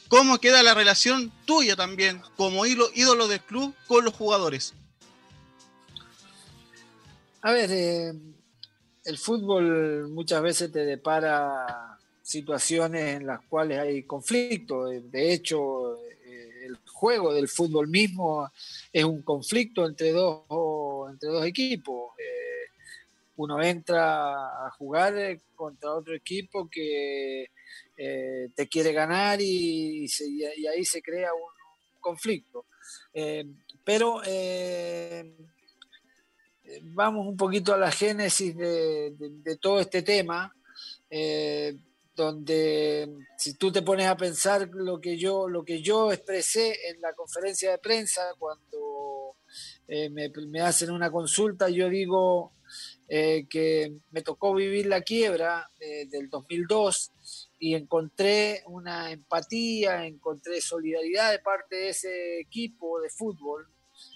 ¿cómo 0.10 0.38
queda 0.38 0.62
la 0.62 0.76
relación 0.76 1.34
tuya 1.46 1.76
también, 1.76 2.22
como 2.38 2.68
ídolo, 2.68 3.28
del 3.28 3.42
club, 3.42 3.74
con 3.88 4.06
los 4.06 4.14
jugadores? 4.14 4.76
A 7.42 7.52
ver, 7.52 7.72
eh, 7.72 8.14
el 9.06 9.18
fútbol 9.18 10.10
muchas 10.10 10.42
veces 10.42 10.72
te 10.72 10.86
depara 10.86 11.98
situaciones 12.22 13.18
en 13.18 13.28
las 13.28 13.42
cuales 13.42 13.80
hay 13.80 14.04
conflicto. 14.04 14.86
De 14.86 15.34
hecho, 15.34 15.98
el 16.72 16.78
juego 16.92 17.34
del 17.34 17.48
fútbol 17.48 17.88
mismo 17.88 18.50
es 18.94 19.04
un 19.04 19.22
conflicto 19.24 19.86
entre 19.86 20.12
dos, 20.12 21.12
entre 21.12 21.30
dos 21.30 21.46
equipos. 21.46 22.14
Eh, 22.18 22.70
uno 23.38 23.62
entra 23.62 24.68
a 24.68 24.72
jugar 24.72 25.40
contra 25.56 25.94
otro 25.94 26.14
equipo 26.14 26.70
que 26.70 27.50
eh, 27.98 28.50
te 28.56 28.68
quiere 28.68 28.94
ganar 28.94 29.42
y, 29.42 30.08
ahí 30.72 30.86
se 30.86 31.02
crea 31.02 31.34
un, 31.34 31.52
conflicto. 32.00 32.66
Eh, 33.14 33.46
pero 33.84 34.22
vamos 36.84 37.28
un 37.28 37.38
poquito 37.38 37.74
a 37.74 37.78
la 37.78 37.92
génesis 37.92 38.56
de, 38.56 39.58
todo 39.60 39.80
este 39.80 40.02
tema 40.02 40.54
donde 42.16 43.10
si 43.38 43.56
tú 43.56 43.72
te 43.72 43.82
pones 43.82 44.08
a 44.08 44.18
pensar 44.18 44.70
lo 44.74 45.00
que 45.00 45.18
yo, 45.18 45.48
lo 45.48 45.64
que 45.64 45.82
yo 45.82 46.12
expresé 46.12 46.90
en 46.90 47.02
la 47.02 47.14
conferencia 47.14 47.72
de 47.72 47.78
prensa 47.78 48.22
cuando 48.38 49.38
eh, 49.88 50.10
me, 50.10 50.62
hacen 50.62 50.92
una 50.92 51.12
consulta, 51.12 51.70
yo 51.70 51.90
digo 51.90 52.54
eh, 53.08 53.48
que 53.50 53.98
me 54.12 54.22
tocó 54.22 54.54
vivir 54.54 54.86
la 54.86 55.02
quiebra 55.02 55.70
eh, 55.80 56.06
del 56.08 56.30
2002 56.30 57.12
y 57.60 57.76
encontré 57.76 58.64
una 58.68 59.12
empatía, 59.12 60.06
encontré 60.06 60.62
solidaridad 60.62 61.32
de 61.32 61.40
parte 61.40 61.76
de 61.76 61.90
ese 61.90 62.40
equipo 62.40 63.02
de 63.02 63.10
fútbol 63.10 63.68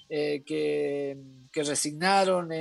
que, 0.07 1.17
que, 1.51 1.63
resignaron 1.63 2.51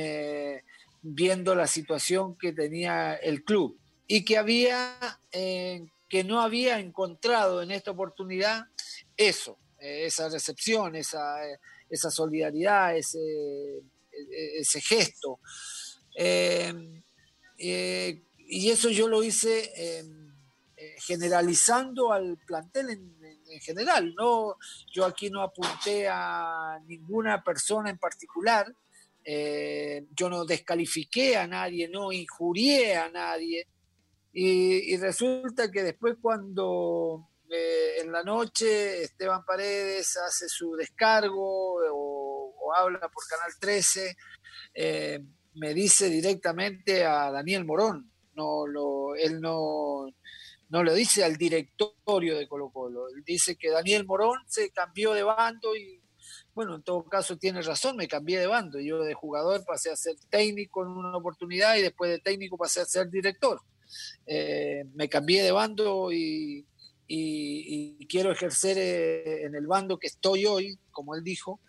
viendo 1.02 1.54
la 1.54 1.66
situación 1.66 2.36
que 2.36 2.52
tenía 2.52 3.14
el 3.14 3.44
club 3.44 3.78
y 4.06 4.24
que 4.24 4.38
había 4.38 4.96
eh, 5.32 5.84
que 6.08 6.24
no 6.24 6.40
había 6.40 6.78
encontrado 6.78 7.62
en 7.62 7.70
esta 7.70 7.90
oportunidad 7.90 8.66
eso, 9.16 9.58
eh, 9.80 10.06
esa 10.06 10.28
recepción, 10.28 10.96
esa, 10.96 11.46
eh, 11.46 11.58
esa 11.90 12.10
solidaridad, 12.10 12.96
ese, 12.96 13.18
ese 14.58 14.80
gesto. 14.80 15.40
y 17.58 18.22
y 18.46 18.70
eso 18.70 18.90
yo 18.90 19.08
lo 19.08 19.22
hice 19.22 19.72
eh, 19.76 20.04
generalizando 20.98 22.12
al 22.12 22.36
plantel 22.46 22.90
en, 22.90 23.23
general. 23.60 24.14
No, 24.14 24.56
yo 24.92 25.04
aquí 25.04 25.30
no 25.30 25.42
apunté 25.42 26.08
a 26.08 26.78
ninguna 26.86 27.42
persona 27.42 27.90
en 27.90 27.98
particular. 27.98 28.66
yo 29.24 30.28
no 30.28 30.44
descalifiqué 30.44 31.36
a 31.36 31.46
nadie, 31.46 31.88
no 31.88 32.12
injurié 32.12 32.96
a 32.96 33.08
nadie. 33.08 33.66
Y, 34.32 34.96
resulta 34.96 35.70
que 35.70 35.82
después 35.82 36.16
cuando 36.20 37.30
en 37.48 38.10
la 38.10 38.22
noche 38.24 39.02
Esteban 39.02 39.44
Paredes 39.44 40.16
hace 40.16 40.48
su 40.48 40.74
descargo 40.74 41.76
o, 41.92 42.74
habla 42.76 43.08
por 43.08 43.24
Canal 43.28 43.52
13, 43.60 44.16
me 45.54 45.74
dice 45.74 46.10
directamente 46.10 47.04
a 47.04 47.30
Daniel 47.30 47.64
Morón. 47.64 48.10
No 48.34 48.66
lo, 48.66 49.14
él 49.14 49.40
no, 49.40 50.06
no 50.68 50.82
lo 50.82 50.94
dice 50.94 51.24
al 51.24 51.36
directorio 51.36 52.36
de 52.36 52.48
Colo 52.48 52.70
Colo. 52.70 53.06
Dice 53.24 53.56
que 53.56 53.70
Daniel 53.70 54.04
Morón 54.06 54.38
se 54.46 54.70
cambió 54.70 55.12
de 55.12 55.22
bando 55.22 55.76
y, 55.76 56.00
bueno, 56.54 56.76
en 56.76 56.82
todo 56.82 57.04
caso 57.04 57.36
tiene 57.36 57.62
razón, 57.62 57.96
me 57.96 58.08
cambié 58.08 58.38
de 58.38 58.46
bando. 58.46 58.80
Yo 58.80 59.02
de 59.02 59.14
jugador 59.14 59.64
pasé 59.64 59.90
a 59.90 59.96
ser 59.96 60.16
técnico 60.30 60.82
en 60.82 60.88
una 60.88 61.16
oportunidad 61.16 61.76
y 61.76 61.82
después 61.82 62.10
de 62.10 62.18
técnico 62.18 62.56
pasé 62.56 62.80
a 62.80 62.86
ser 62.86 63.10
director. 63.10 63.60
Eh, 64.26 64.84
me 64.94 65.08
cambié 65.08 65.42
de 65.42 65.52
bando 65.52 66.10
y, 66.10 66.66
y 67.06 68.06
quiero 68.06 68.32
ejercer 68.32 68.78
eh, 68.78 69.44
en 69.44 69.54
el 69.54 69.66
bando 69.66 69.98
que 69.98 70.06
estoy 70.06 70.46
hoy, 70.46 70.78
como 70.90 71.14
él 71.14 71.22
dijo, 71.22 71.60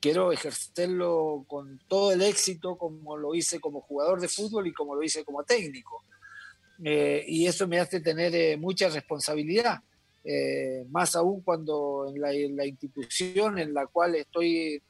quiero 0.00 0.32
ejercerlo 0.32 1.44
con 1.46 1.78
todo 1.88 2.12
el 2.12 2.22
éxito 2.22 2.76
como 2.76 3.16
lo 3.16 3.34
hice 3.34 3.60
como 3.60 3.80
jugador 3.80 4.20
de 4.20 4.28
fútbol 4.28 4.66
y 4.66 4.72
como 4.72 4.94
lo 4.94 5.02
hice 5.02 5.24
como 5.24 5.44
técnico. 5.44 6.02
Eh, 6.84 7.24
y 7.26 7.46
eso 7.46 7.66
me 7.66 7.80
hace 7.80 8.00
tener 8.00 8.34
eh, 8.34 8.56
mucha 8.56 8.88
responsabilidad, 8.88 9.80
eh, 10.22 10.84
más 10.90 11.16
aún 11.16 11.40
cuando 11.42 12.06
en 12.08 12.20
la, 12.56 12.66
institución 12.66 13.58
en 13.58 13.74
la 13.74 13.86
cual 13.86 14.14
estoy 14.14 14.80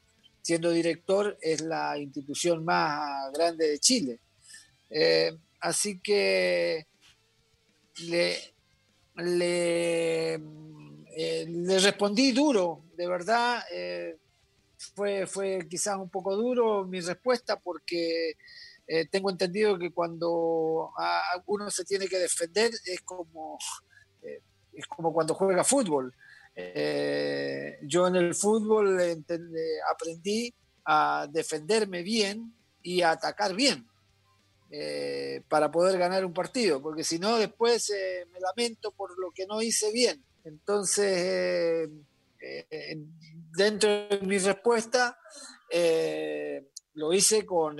siendo 0.41 0.71
director 0.71 1.37
es 1.41 1.61
la 1.61 1.97
institución 1.97 2.63
más 2.63 3.31
grande 3.33 3.69
de 3.69 3.79
Chile. 3.79 4.19
así 5.59 5.99
que 5.99 6.87
le, 8.07 8.37
le, 9.15 10.39
le 11.47 11.79
respondí 11.79 12.31
duro, 12.31 12.85
de 12.95 13.07
verdad 13.07 13.63
fue, 14.95 15.27
fue 15.27 15.67
quizás 15.69 15.97
un 15.97 16.09
poco 16.09 16.35
duro 16.35 16.85
mi 16.85 17.01
respuesta 17.01 17.59
porque 17.59 18.37
eh, 18.91 19.05
tengo 19.05 19.29
entendido 19.29 19.77
que 19.77 19.91
cuando 19.91 20.91
uno 21.45 21.69
se 21.69 21.85
tiene 21.85 22.07
que 22.07 22.17
defender 22.17 22.71
es 22.85 23.01
como, 23.01 23.59
eh, 24.23 24.41
es 24.73 24.87
como 24.87 25.13
cuando 25.13 25.35
juega 25.35 25.63
fútbol. 25.63 26.11
Eh, 26.55 27.77
yo 27.83 28.07
en 28.07 28.15
el 28.15 28.33
fútbol 28.33 28.99
aprendí 29.93 30.51
a 30.85 31.27
defenderme 31.31 32.01
bien 32.01 32.51
y 32.81 33.03
a 33.03 33.11
atacar 33.11 33.53
bien 33.53 33.87
para 35.47 35.69
poder 35.69 35.99
ganar 35.99 36.25
un 36.25 36.33
partido, 36.33 36.81
porque 36.81 37.03
si 37.03 37.19
no 37.19 37.37
después 37.37 37.93
me 38.33 38.39
lamento 38.39 38.91
por 38.91 39.11
lo 39.19 39.29
que 39.29 39.45
no 39.45 39.61
hice 39.61 39.91
bien. 39.91 40.23
Entonces 40.43 41.89
dentro 43.55 44.07
de 44.07 44.19
mi 44.23 44.39
respuesta 44.39 45.15
lo 46.95 47.13
hice 47.13 47.45
con, 47.45 47.79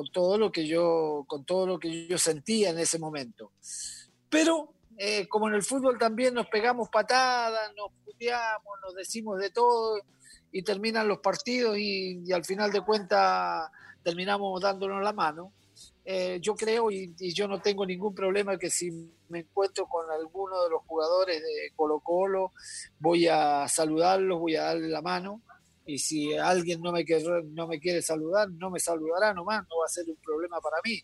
con, 0.00 0.12
todo 0.12 0.38
lo 0.38 0.50
que 0.50 0.66
yo, 0.66 1.24
con 1.26 1.44
todo 1.44 1.66
lo 1.66 1.78
que 1.78 2.06
yo 2.06 2.18
sentía 2.18 2.70
en 2.70 2.78
ese 2.78 2.98
momento. 2.98 3.52
Pero 4.28 4.74
como 5.28 5.48
en 5.48 5.54
el 5.54 5.62
fútbol 5.62 5.98
también 5.98 6.34
nos 6.34 6.46
pegamos 6.48 6.88
patadas, 6.90 7.72
nos 7.74 7.90
puteamos, 8.04 8.78
nos 8.82 8.94
decimos 8.94 9.38
de 9.38 9.50
todo 9.50 9.98
y 10.52 10.62
terminan 10.62 11.08
los 11.08 11.20
partidos 11.20 11.78
y, 11.78 12.22
y 12.24 12.32
al 12.32 12.44
final 12.44 12.70
de 12.70 12.82
cuentas 12.82 13.70
terminamos 14.02 14.60
dándonos 14.60 15.02
la 15.02 15.12
mano. 15.12 15.52
Eh, 16.04 16.38
yo 16.40 16.56
creo 16.56 16.90
y, 16.90 17.14
yo 17.32 17.46
no 17.46 17.60
tengo 17.60 17.84
ningún 17.86 18.14
problema 18.14 18.58
que 18.58 18.70
si 18.70 18.90
me 19.28 19.40
encuentro 19.40 19.86
con 19.86 20.10
alguno 20.10 20.64
de 20.64 20.70
los 20.70 20.82
jugadores 20.82 21.40
de 21.40 21.72
Colo 21.76 22.00
Colo, 22.00 22.52
voy 22.98 23.28
a 23.28 23.68
saludarlos, 23.68 24.40
voy 24.40 24.56
a 24.56 24.64
darle 24.64 24.88
la 24.88 25.02
mano. 25.02 25.40
Y 25.90 25.98
si 25.98 26.36
alguien 26.36 26.80
no 26.82 26.92
me, 26.92 27.04
quiere, 27.04 27.42
no 27.50 27.66
me 27.66 27.80
quiere 27.80 28.00
saludar, 28.00 28.48
no 28.48 28.70
me 28.70 28.78
saludará 28.78 29.34
nomás, 29.34 29.64
no 29.68 29.78
va 29.78 29.86
a 29.86 29.88
ser 29.88 30.08
un 30.08 30.16
problema 30.22 30.60
para 30.60 30.76
mí. 30.84 31.02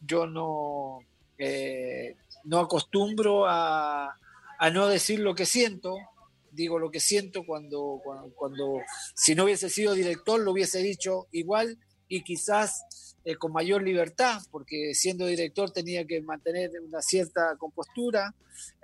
Yo 0.00 0.26
no, 0.26 1.00
eh, 1.36 2.16
no 2.44 2.60
acostumbro 2.60 3.44
a, 3.46 4.16
no 4.72 4.88
decir 4.88 5.20
lo 5.20 5.34
que 5.34 5.44
siento, 5.44 5.94
digo 6.52 6.78
lo 6.78 6.90
que 6.90 7.00
siento 7.00 7.44
cuando, 7.44 8.00
cuando, 8.34 8.80
si 9.14 9.34
no 9.34 9.44
hubiese 9.44 9.68
sido 9.68 9.92
director 9.92 10.40
lo 10.40 10.52
hubiese 10.52 10.78
dicho 10.78 11.26
igual 11.32 11.78
y 12.08 12.22
quizás 12.22 13.16
eh, 13.26 13.36
con 13.36 13.52
mayor 13.52 13.82
libertad, 13.82 14.40
porque 14.50 14.94
siendo 14.94 15.26
director 15.26 15.70
tenía 15.70 16.06
que 16.06 16.22
mantener 16.22 16.70
una 16.82 17.02
cierta 17.02 17.56
compostura, 17.58 18.34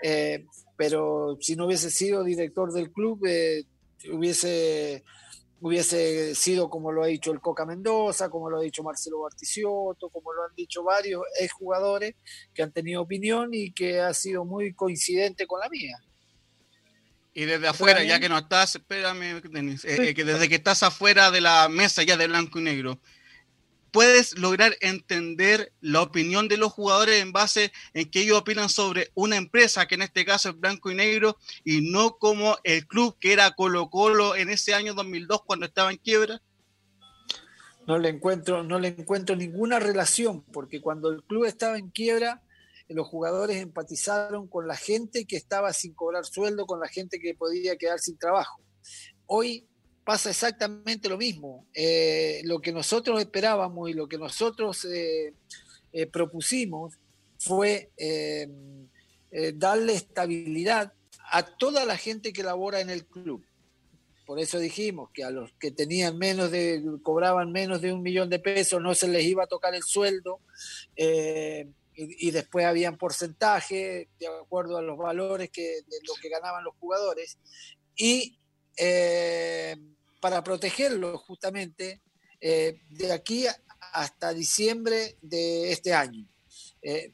eh, 0.03 0.45
pero 0.77 1.39
si 1.41 1.57
no 1.57 1.65
hubiese 1.65 1.91
sido 1.91 2.25
director 2.25 2.75
del 2.75 2.93
club, 2.93 3.21
hubiese, 4.13 5.03
hubiese 5.61 6.35
sido 6.35 6.71
como 6.71 6.91
lo 6.91 7.03
ha 7.03 7.07
dicho 7.07 7.33
el 7.33 7.41
Coca 7.41 7.67
Mendoza, 7.67 8.31
como 8.31 8.49
lo 8.49 8.59
ha 8.59 8.63
dicho 8.63 8.83
Marcelo 8.83 9.21
Barticioto, 9.21 10.09
como 10.09 10.33
lo 10.33 10.45
han 10.45 10.55
dicho 10.55 10.83
varios 10.83 11.23
exjugadores 11.39 12.15
que 12.55 12.63
han 12.63 12.73
tenido 12.73 13.03
opinión 13.03 13.51
y 13.53 13.73
que 13.73 14.01
ha 14.01 14.15
sido 14.15 14.45
muy 14.45 14.73
coincidente 14.73 15.47
con 15.47 15.61
la 15.61 15.69
mía. 15.69 15.99
Y 17.33 17.45
desde 17.45 17.69
afuera, 17.69 18.03
ya 18.03 18.19
que 18.19 18.29
no 18.29 18.39
estás, 18.39 18.75
espérame, 18.75 19.41
que 19.41 20.25
desde 20.25 20.49
que 20.49 20.55
estás 20.57 20.83
afuera 20.83 21.31
de 21.31 21.41
la 21.41 21.69
mesa 21.69 22.03
ya 22.03 22.17
de 22.17 22.27
blanco 22.27 22.59
y 22.59 22.63
negro, 22.63 23.01
puedes 23.91 24.39
lograr 24.39 24.77
entender 24.81 25.73
la 25.81 26.03
opinión 26.03 26.49
de 26.49 26.57
los 26.57 26.73
jugadores 26.73 27.21
en 27.21 27.33
base 27.33 27.73
en 27.95 28.11
que 28.11 28.21
ellos 28.21 28.39
opinan 28.39 28.69
sobre 28.69 29.11
una 29.15 29.37
empresa, 29.37 29.87
que 29.87 29.95
en 29.97 30.03
este 30.03 30.25
caso 30.25 30.51
es 30.51 30.59
blanco 30.59 30.91
y 30.91 30.95
negro, 30.95 31.37
y 31.65 31.91
no 31.91 32.17
como 32.19 32.57
el 32.65 32.87
club 32.87 33.17
que 33.21 33.33
era 33.33 33.51
Colo 33.53 33.91
Colo 33.91 34.37
en 34.37 34.51
ese 34.51 34.75
año 34.75 34.95
2002 34.95 35.43
cuando 35.45 35.67
estaba 35.67 35.91
en 35.91 35.99
quiebra? 35.99 36.41
No 37.87 37.99
le 37.99 38.09
encuentro, 38.11 38.63
no 38.63 38.79
le 38.79 38.89
encuentro 38.89 39.35
ninguna 39.35 39.79
relación, 39.79 40.43
porque 40.53 40.81
cuando 40.81 41.11
el 41.11 41.23
club 41.25 41.45
estaba 41.45 41.79
en 41.79 41.91
quiebra, 41.91 42.43
los 42.89 43.07
jugadores 43.07 43.59
empatizaron 43.59 44.49
con 44.49 44.67
la 44.67 44.77
gente 44.77 45.25
que 45.25 45.37
estaba 45.37 45.73
sin 45.73 45.95
cobrar 45.95 46.25
sueldo, 46.25 46.67
con 46.67 46.81
la 46.81 46.89
gente 46.89 47.21
que 47.21 47.35
podía 47.35 47.77
quedar 47.77 48.01
sin 48.01 48.19
trabajo. 48.19 48.61
Hoy 49.27 49.70
pasa 50.11 50.31
exactamente 50.31 51.09
lo 51.09 51.17
mismo. 51.17 51.69
Eh, 51.73 52.41
lo 52.43 52.59
que 52.59 52.73
nosotros 52.73 53.21
esperábamos 53.21 53.89
y 53.89 53.93
lo 53.93 54.09
que 54.09 54.19
nosotros 54.19 54.85
eh, 54.87 55.35
eh, 55.93 56.07
propusimos 56.09 56.99
fue 57.39 57.93
darle 59.55 59.95
estabilidad 59.95 60.93
a 61.31 61.45
toda 61.45 61.85
la 61.85 61.97
gente 61.97 62.33
que 62.33 62.43
labora 62.43 62.81
en 62.81 62.91
el 62.91 63.07
club. 63.07 63.45
Por 64.27 64.41
eso 64.41 64.59
dijimos 64.59 65.11
que 65.15 65.23
a 65.23 65.31
los 65.31 65.53
que 65.61 65.71
tenían 65.71 66.19
menos 66.19 66.51
de, 66.51 66.83
cobraban 67.05 67.53
menos 67.53 67.81
de 67.81 67.93
un 67.93 68.03
millón 68.03 68.31
de 68.31 68.41
pesos, 68.41 68.83
no 68.83 68.97
se 68.97 69.07
les 69.07 69.25
iba 69.25 69.45
a 69.45 69.47
tocar 69.47 69.77
el 69.77 69.85
sueldo. 69.85 70.41
Y, 71.95 72.31
después 72.33 72.67
habían 72.67 72.99
porcentaje 72.99 74.09
de 74.19 74.27
acuerdo 74.27 74.77
a 74.77 74.83
los 74.83 74.99
valores 74.99 75.51
que, 75.51 75.63
de 75.63 75.99
lo 76.05 76.15
que 76.21 76.31
ganaban 76.31 76.65
los 76.65 76.75
jugadores. 76.81 77.39
Y 77.95 78.41
para 80.21 80.45
protegerlo 80.45 81.19
justamente 81.19 82.03
eh, 82.41 82.81
de 82.91 83.13
aquí 83.13 83.47
hasta 83.93 84.33
diciembre 84.33 85.17
de 85.23 85.73
este 85.73 85.95
año. 85.95 86.27
Eh, 86.83 87.13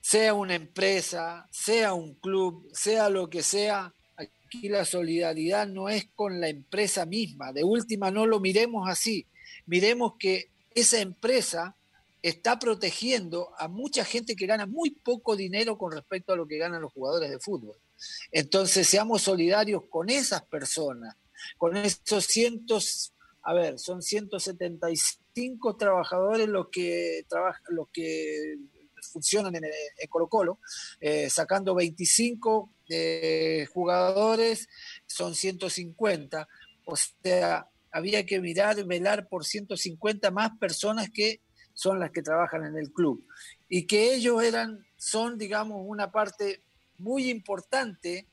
sea 0.00 0.34
una 0.34 0.54
empresa, 0.54 1.46
sea 1.50 1.94
un 1.94 2.14
club, 2.14 2.68
sea 2.72 3.08
lo 3.08 3.30
que 3.30 3.42
sea, 3.42 3.94
aquí 4.16 4.68
la 4.68 4.84
solidaridad 4.84 5.68
no 5.68 5.88
es 5.88 6.08
con 6.14 6.40
la 6.40 6.48
empresa 6.48 7.06
misma. 7.06 7.52
De 7.52 7.64
última, 7.64 8.10
no 8.10 8.26
lo 8.26 8.40
miremos 8.40 8.88
así. 8.88 9.26
Miremos 9.66 10.14
que 10.18 10.50
esa 10.74 11.00
empresa 11.00 11.76
está 12.22 12.58
protegiendo 12.58 13.50
a 13.58 13.68
mucha 13.68 14.04
gente 14.04 14.36
que 14.36 14.46
gana 14.46 14.66
muy 14.66 14.90
poco 14.90 15.36
dinero 15.36 15.78
con 15.78 15.92
respecto 15.92 16.32
a 16.32 16.36
lo 16.36 16.46
que 16.46 16.58
ganan 16.58 16.82
los 16.82 16.92
jugadores 16.92 17.30
de 17.30 17.38
fútbol. 17.38 17.76
Entonces, 18.30 18.88
seamos 18.88 19.22
solidarios 19.22 19.84
con 19.88 20.10
esas 20.10 20.42
personas 20.42 21.16
con 21.58 21.76
esos 21.76 22.24
cientos, 22.24 23.14
a 23.42 23.54
ver, 23.54 23.78
son 23.78 24.02
175 24.02 25.76
trabajadores 25.76 26.48
los 26.48 26.68
que 26.70 27.24
trabajan, 27.28 27.62
los 27.70 27.88
que 27.92 28.56
funcionan 29.00 29.54
en, 29.56 29.64
Colo 30.08 30.28
Colo, 30.28 30.58
eh, 31.00 31.30
sacando 31.30 31.74
25 31.74 32.72
eh, 32.88 33.66
jugadores, 33.72 34.68
son 35.06 35.34
150. 35.34 36.48
O 36.84 36.96
sea, 36.96 37.68
había 37.90 38.24
que 38.24 38.40
mirar, 38.40 38.84
velar 38.84 39.28
por 39.28 39.44
150 39.44 40.30
más 40.30 40.56
personas 40.58 41.10
que 41.10 41.40
son 41.74 41.98
las 41.98 42.10
que 42.10 42.22
trabajan 42.22 42.64
en 42.64 42.76
el 42.76 42.92
club 42.92 43.24
y 43.68 43.86
que 43.86 44.14
ellos 44.14 44.42
eran, 44.42 44.84
son, 44.96 45.38
digamos, 45.38 45.78
una 45.86 46.10
parte 46.10 46.62
muy 46.98 47.30
importante 47.30 48.26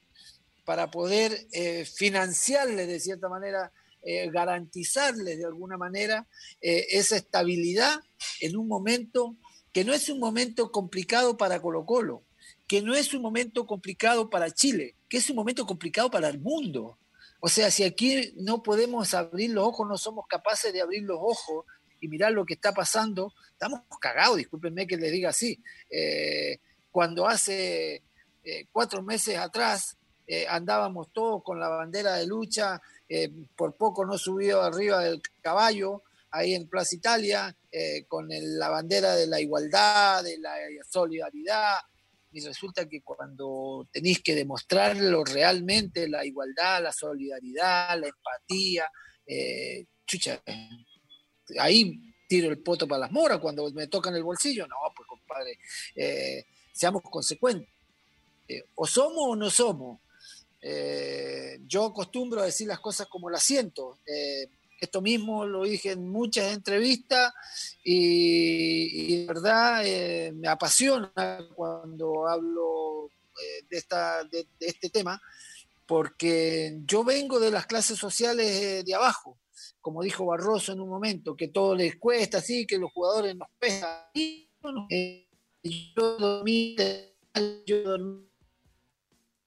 para 0.67 0.91
poder 0.91 1.47
eh, 1.53 1.86
financiarles 1.86 2.89
de 2.89 2.99
cierta 2.99 3.30
manera, 3.30 3.71
eh, 4.03 4.30
garantizarles 4.30 5.38
de 5.38 5.45
alguna 5.45 5.77
manera 5.77 6.27
eh, 6.60 6.88
esa 6.89 7.15
estabilidad 7.15 8.01
en 8.41 8.58
un 8.58 8.67
momento 8.67 9.38
que 9.71 9.86
no 9.86 9.93
es 9.93 10.10
un 10.10 10.19
momento 10.19 10.69
complicado 10.73 11.38
para 11.38 11.62
Colo 11.62 11.86
Colo, 11.86 12.25
que 12.67 12.82
no 12.82 12.95
es 12.95 13.13
un 13.13 13.21
momento 13.21 13.65
complicado 13.65 14.30
para 14.30 14.51
Chile, 14.51 14.97
que 15.08 15.19
es 15.19 15.30
un 15.30 15.38
momento 15.38 15.65
complicado 15.65 16.12
para 16.12 16.27
el 16.27 16.41
mundo. 16.41 16.99
O 17.39 17.47
sea, 17.47 17.71
si 17.71 17.86
aquí 17.86 18.34
no 18.36 18.62
podemos 18.62 19.13
abrir 19.13 19.51
los 19.51 19.63
ojos, 19.63 19.88
no 19.88 19.97
somos 19.97 20.25
capaces 20.27 20.73
de 20.73 20.82
abrir 20.82 21.03
los 21.03 21.17
ojos 21.17 21.63
y 22.01 22.10
mirar 22.10 22.34
lo 22.34 22.45
que 22.45 22.56
está 22.56 22.73
pasando, 22.73 23.32
estamos 23.53 23.84
cagados, 24.01 24.36
discúlpenme 24.36 24.86
que 24.86 24.97
les 24.97 25.13
diga 25.13 25.30
así. 25.30 25.63
Eh, 25.89 26.60
cuando 26.91 27.25
hace 27.25 28.03
cuatro 28.71 29.01
meses 29.01 29.38
atrás 29.38 29.97
eh, 30.27 30.45
andábamos 30.47 31.11
todos 31.13 31.41
con 31.43 31.59
la 31.59 31.69
bandera 31.69 32.15
de 32.15 32.27
lucha, 32.27 32.81
por 33.55 33.75
poco 33.75 34.05
no 34.05 34.17
subió 34.17 34.61
arriba 34.61 35.01
del 35.01 35.21
caballo, 35.41 36.03
ahí 36.29 36.53
en 36.53 36.67
Plaza 36.67 36.95
Italia, 36.95 37.55
con 38.09 38.27
la 38.29 38.67
bandera 38.67 39.15
de 39.15 39.27
la 39.27 39.39
igualdad, 39.39 40.25
de 40.25 40.37
la 40.39 40.53
solidaridad, 40.89 41.77
y 42.33 42.41
resulta 42.41 42.85
que 42.85 43.01
cuando 43.01 43.87
tenéis 43.93 44.21
que 44.21 44.35
demostrarlo 44.35 45.23
realmente, 45.23 46.09
la 46.09 46.25
igualdad, 46.25 46.83
la 46.83 46.91
solidaridad, 46.91 47.97
la 47.97 48.07
empatía, 48.07 48.91
chucha, 50.05 50.43
ahí 51.59 52.07
tiro 52.27 52.49
el 52.49 52.59
poto 52.59 52.87
para 52.87 53.01
las 53.01 53.11
moras 53.11 53.39
cuando 53.39 53.71
me 53.71 53.87
tocan 53.87 54.15
el 54.15 54.23
bolsillo. 54.23 54.67
No, 54.67 54.75
pues 54.95 55.07
compadre, 55.07 55.57
eh, 55.95 56.45
seamos 56.73 57.01
consecuentes. 57.03 57.69
Eh, 58.47 58.63
o 58.75 58.85
somos 58.85 59.23
o 59.27 59.35
no 59.35 59.49
somos. 59.49 59.99
Eh, 60.69 61.60
yo 61.65 61.86
acostumbro 61.86 62.41
a 62.41 62.45
decir 62.45 62.67
las 62.67 62.80
cosas 62.80 63.08
como 63.08 63.30
las 63.30 63.43
siento. 63.43 63.99
esto 64.80 65.01
mismo 65.01 65.45
lo 65.45 65.63
dije 65.63 65.91
en 65.91 66.10
muchas 66.10 66.53
entrevistas 66.53 67.34
y, 67.84 69.21
de 69.21 69.25
verdad 69.25 69.84
me 70.34 70.47
apasiona 70.47 71.12
cuando 71.56 72.27
hablo 72.27 73.10
de, 73.69 73.77
esta, 73.77 74.23
de 74.25 74.45
este 74.60 74.89
tema, 74.89 75.21
porque 75.86 76.80
yo 76.86 77.03
vengo 77.03 77.39
de 77.39 77.51
las 77.51 77.65
clases 77.65 77.97
sociales 77.97 78.84
de 78.86 78.93
abajo 78.93 79.38
como 79.82 80.03
dijo 80.03 80.25
Barroso 80.25 80.73
en 80.73 80.82
un 80.82 80.89
momento, 80.89 81.36
que 81.36 81.47
todo 81.47 81.73
les 81.73 81.95
cuesta, 81.95 82.39
así, 82.39 82.67
que 82.67 82.77
los 82.77 82.91
jugadores 82.91 83.36
nos 83.36 83.47
pesan. 83.58 83.89
Eh, 84.89 85.27
yo 85.63 86.17
dormí 86.17 86.75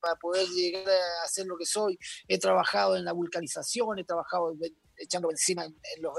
para 0.00 0.16
poder 0.16 0.46
llegar 0.48 0.88
a 1.24 1.28
ser 1.28 1.46
lo 1.46 1.56
que 1.56 1.66
soy. 1.66 1.98
He 2.28 2.38
trabajado 2.38 2.96
en 2.96 3.04
la 3.04 3.12
vulcanización, 3.12 3.98
he 3.98 4.04
trabajado 4.04 4.54
echando 4.96 5.28
benzina 5.28 5.64
en, 5.64 6.02
los, 6.02 6.12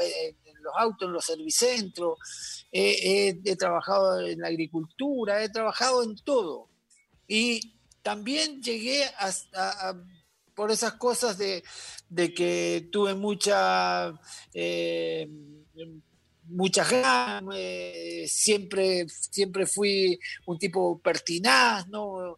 autos, 0.77 1.07
en 1.07 1.13
los 1.13 1.25
servicentros, 1.25 2.17
he, 2.71 3.55
trabajado 3.57 4.19
en 4.19 4.39
la 4.39 4.47
agricultura, 4.47 5.43
he 5.43 5.49
trabajado 5.49 6.03
en 6.03 6.15
todo. 6.15 6.69
Y 7.27 7.79
también 8.01 8.61
llegué 8.61 9.03
a 9.05 9.93
por 10.55 10.71
esas 10.71 10.93
cosas 10.93 11.37
de, 11.37 11.63
que 12.35 12.89
tuve 12.91 13.15
mucha, 13.15 14.13
eh, 14.53 15.27
muchas 16.51 16.89
ganas, 16.89 17.55
eh, 17.55 18.25
siempre, 18.27 19.07
siempre 19.09 19.65
fui 19.65 20.19
un 20.45 20.57
tipo 20.59 20.99
pertinaz, 20.99 21.87
¿no? 21.87 22.37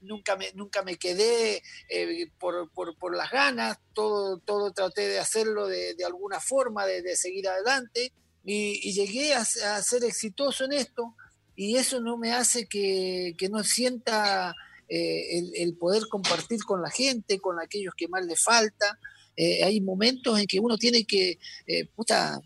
nunca, 0.00 0.36
me, 0.36 0.50
nunca 0.54 0.82
me 0.82 0.96
quedé 0.96 1.62
eh, 1.88 2.30
por, 2.38 3.16
las 3.16 3.30
ganas, 3.30 3.78
todo, 3.92 4.38
todo 4.38 4.72
traté 4.72 5.08
de 5.08 5.18
hacerlo 5.18 5.66
de, 5.66 5.96
alguna 6.04 6.40
forma, 6.40 6.86
de, 6.86 7.16
seguir 7.16 7.48
adelante, 7.48 8.12
y, 8.44 8.92
llegué 8.92 9.34
a, 9.34 9.44
ser 9.44 10.04
exitoso 10.04 10.64
en 10.64 10.72
esto, 10.72 11.14
y 11.56 11.76
eso 11.76 12.00
no 12.00 12.16
me 12.16 12.32
hace 12.32 12.66
que, 12.66 13.34
que 13.38 13.48
no 13.48 13.62
sienta 13.62 14.54
eh, 14.88 15.42
el, 15.56 15.76
poder 15.76 16.02
compartir 16.10 16.62
con 16.64 16.82
la 16.82 16.90
gente, 16.90 17.40
con 17.40 17.60
aquellos 17.60 17.94
que 17.96 18.08
más 18.08 18.24
le 18.24 18.36
falta. 18.36 18.98
Eh, 19.36 19.64
hay 19.64 19.80
momentos 19.80 20.38
en 20.38 20.46
que 20.46 20.60
uno 20.60 20.78
tiene 20.78 21.04
que 21.04 21.38
eh, 21.66 21.88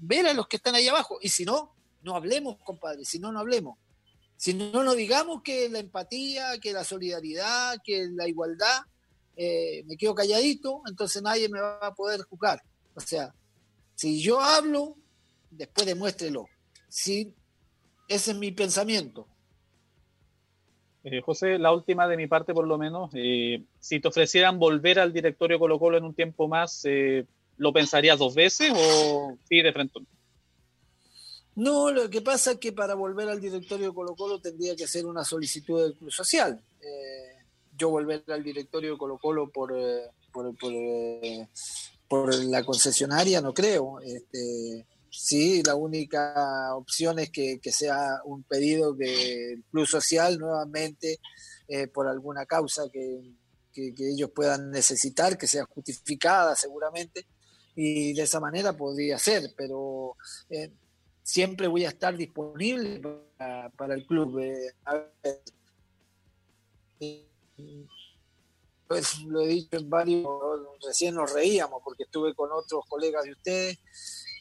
ver 0.00 0.26
a 0.26 0.34
los 0.34 0.48
que 0.48 0.56
están 0.56 0.74
ahí 0.74 0.88
abajo. 0.88 1.18
Y 1.20 1.28
si 1.28 1.44
no, 1.44 1.74
no 2.02 2.16
hablemos, 2.16 2.56
compadre, 2.64 3.04
si 3.04 3.18
no, 3.18 3.30
no 3.30 3.40
hablemos. 3.40 3.78
Si 4.36 4.54
no, 4.54 4.82
no 4.84 4.94
digamos 4.94 5.42
que 5.42 5.68
la 5.68 5.80
empatía, 5.80 6.58
que 6.60 6.72
la 6.72 6.84
solidaridad, 6.84 7.78
que 7.84 8.08
la 8.10 8.28
igualdad, 8.28 8.82
me 9.36 9.96
quedo 9.96 10.16
calladito, 10.16 10.82
entonces 10.88 11.22
nadie 11.22 11.48
me 11.48 11.60
va 11.60 11.78
a 11.78 11.94
poder 11.94 12.22
juzgar. 12.22 12.60
O 12.94 13.00
sea, 13.00 13.32
si 13.94 14.20
yo 14.20 14.40
hablo, 14.40 14.96
después 15.50 15.86
demuéstrelo. 15.86 16.48
Si, 16.88 17.32
ese 18.08 18.32
es 18.32 18.36
mi 18.36 18.50
pensamiento. 18.50 19.27
Eh, 21.04 21.20
José, 21.20 21.58
la 21.58 21.72
última 21.72 22.08
de 22.08 22.16
mi 22.16 22.26
parte 22.26 22.52
por 22.52 22.66
lo 22.66 22.76
menos, 22.76 23.10
eh, 23.14 23.62
si 23.78 24.00
te 24.00 24.08
ofrecieran 24.08 24.58
volver 24.58 24.98
al 24.98 25.12
directorio 25.12 25.58
Colo 25.58 25.78
Colo 25.78 25.96
en 25.96 26.04
un 26.04 26.14
tiempo 26.14 26.48
más, 26.48 26.84
eh, 26.84 27.24
¿lo 27.56 27.72
pensarías 27.72 28.18
dos 28.18 28.34
veces 28.34 28.72
o 28.74 29.36
sí 29.48 29.62
de 29.62 29.72
frente? 29.72 30.00
No, 31.54 31.90
lo 31.90 32.10
que 32.10 32.20
pasa 32.20 32.52
es 32.52 32.58
que 32.58 32.72
para 32.72 32.94
volver 32.94 33.28
al 33.28 33.40
directorio 33.40 33.94
Colo 33.94 34.14
Colo 34.16 34.40
tendría 34.40 34.74
que 34.74 34.84
hacer 34.84 35.06
una 35.06 35.24
solicitud 35.24 35.82
del 35.82 35.94
Club 35.94 36.10
Social. 36.10 36.60
yo 37.76 37.90
volver 37.90 38.24
al 38.28 38.42
directorio 38.42 38.98
Colo 38.98 39.18
Colo 39.18 39.50
por, 39.50 39.72
por, 40.32 40.52
por, 42.08 42.34
la 42.44 42.64
concesionaria 42.64 43.40
no 43.40 43.54
creo. 43.54 44.00
Este, 44.00 44.84
sí, 45.10 45.62
la 45.62 45.74
única 45.74 46.74
opción 46.74 47.18
es 47.18 47.30
que, 47.30 47.60
sea 47.70 48.20
un 48.24 48.42
pedido 48.44 48.96
que 48.96 49.52
el 49.52 49.64
Club 49.70 49.86
Social 49.86 50.38
nuevamente, 50.38 51.18
eh, 51.68 51.86
por 51.86 52.08
alguna 52.08 52.46
causa 52.46 52.84
que, 52.92 53.20
ellos 53.74 54.30
puedan 54.34 54.72
necesitar, 54.72 55.38
que 55.38 55.46
sea 55.46 55.64
justificada 55.64 56.56
seguramente, 56.56 57.26
y 57.76 58.12
de 58.12 58.22
esa 58.22 58.40
manera 58.40 58.76
podría 58.76 59.18
ser, 59.18 59.54
pero 59.56 60.16
eh, 60.50 60.72
siempre 61.22 61.68
voy 61.68 61.84
a 61.84 61.90
estar 61.90 62.16
disponible 62.16 63.00
para, 63.76 63.94
el 63.94 64.04
club. 64.04 64.40
Eh, 64.40 64.74
pues 68.88 69.20
lo 69.20 69.42
he 69.42 69.48
dicho 69.48 69.76
en 69.76 69.88
varios, 69.88 70.26
recién 70.84 71.14
nos 71.14 71.32
reíamos 71.32 71.80
porque 71.84 72.04
estuve 72.04 72.34
con 72.34 72.50
otros 72.50 72.84
colegas 72.88 73.22
de 73.24 73.32
ustedes 73.32 73.78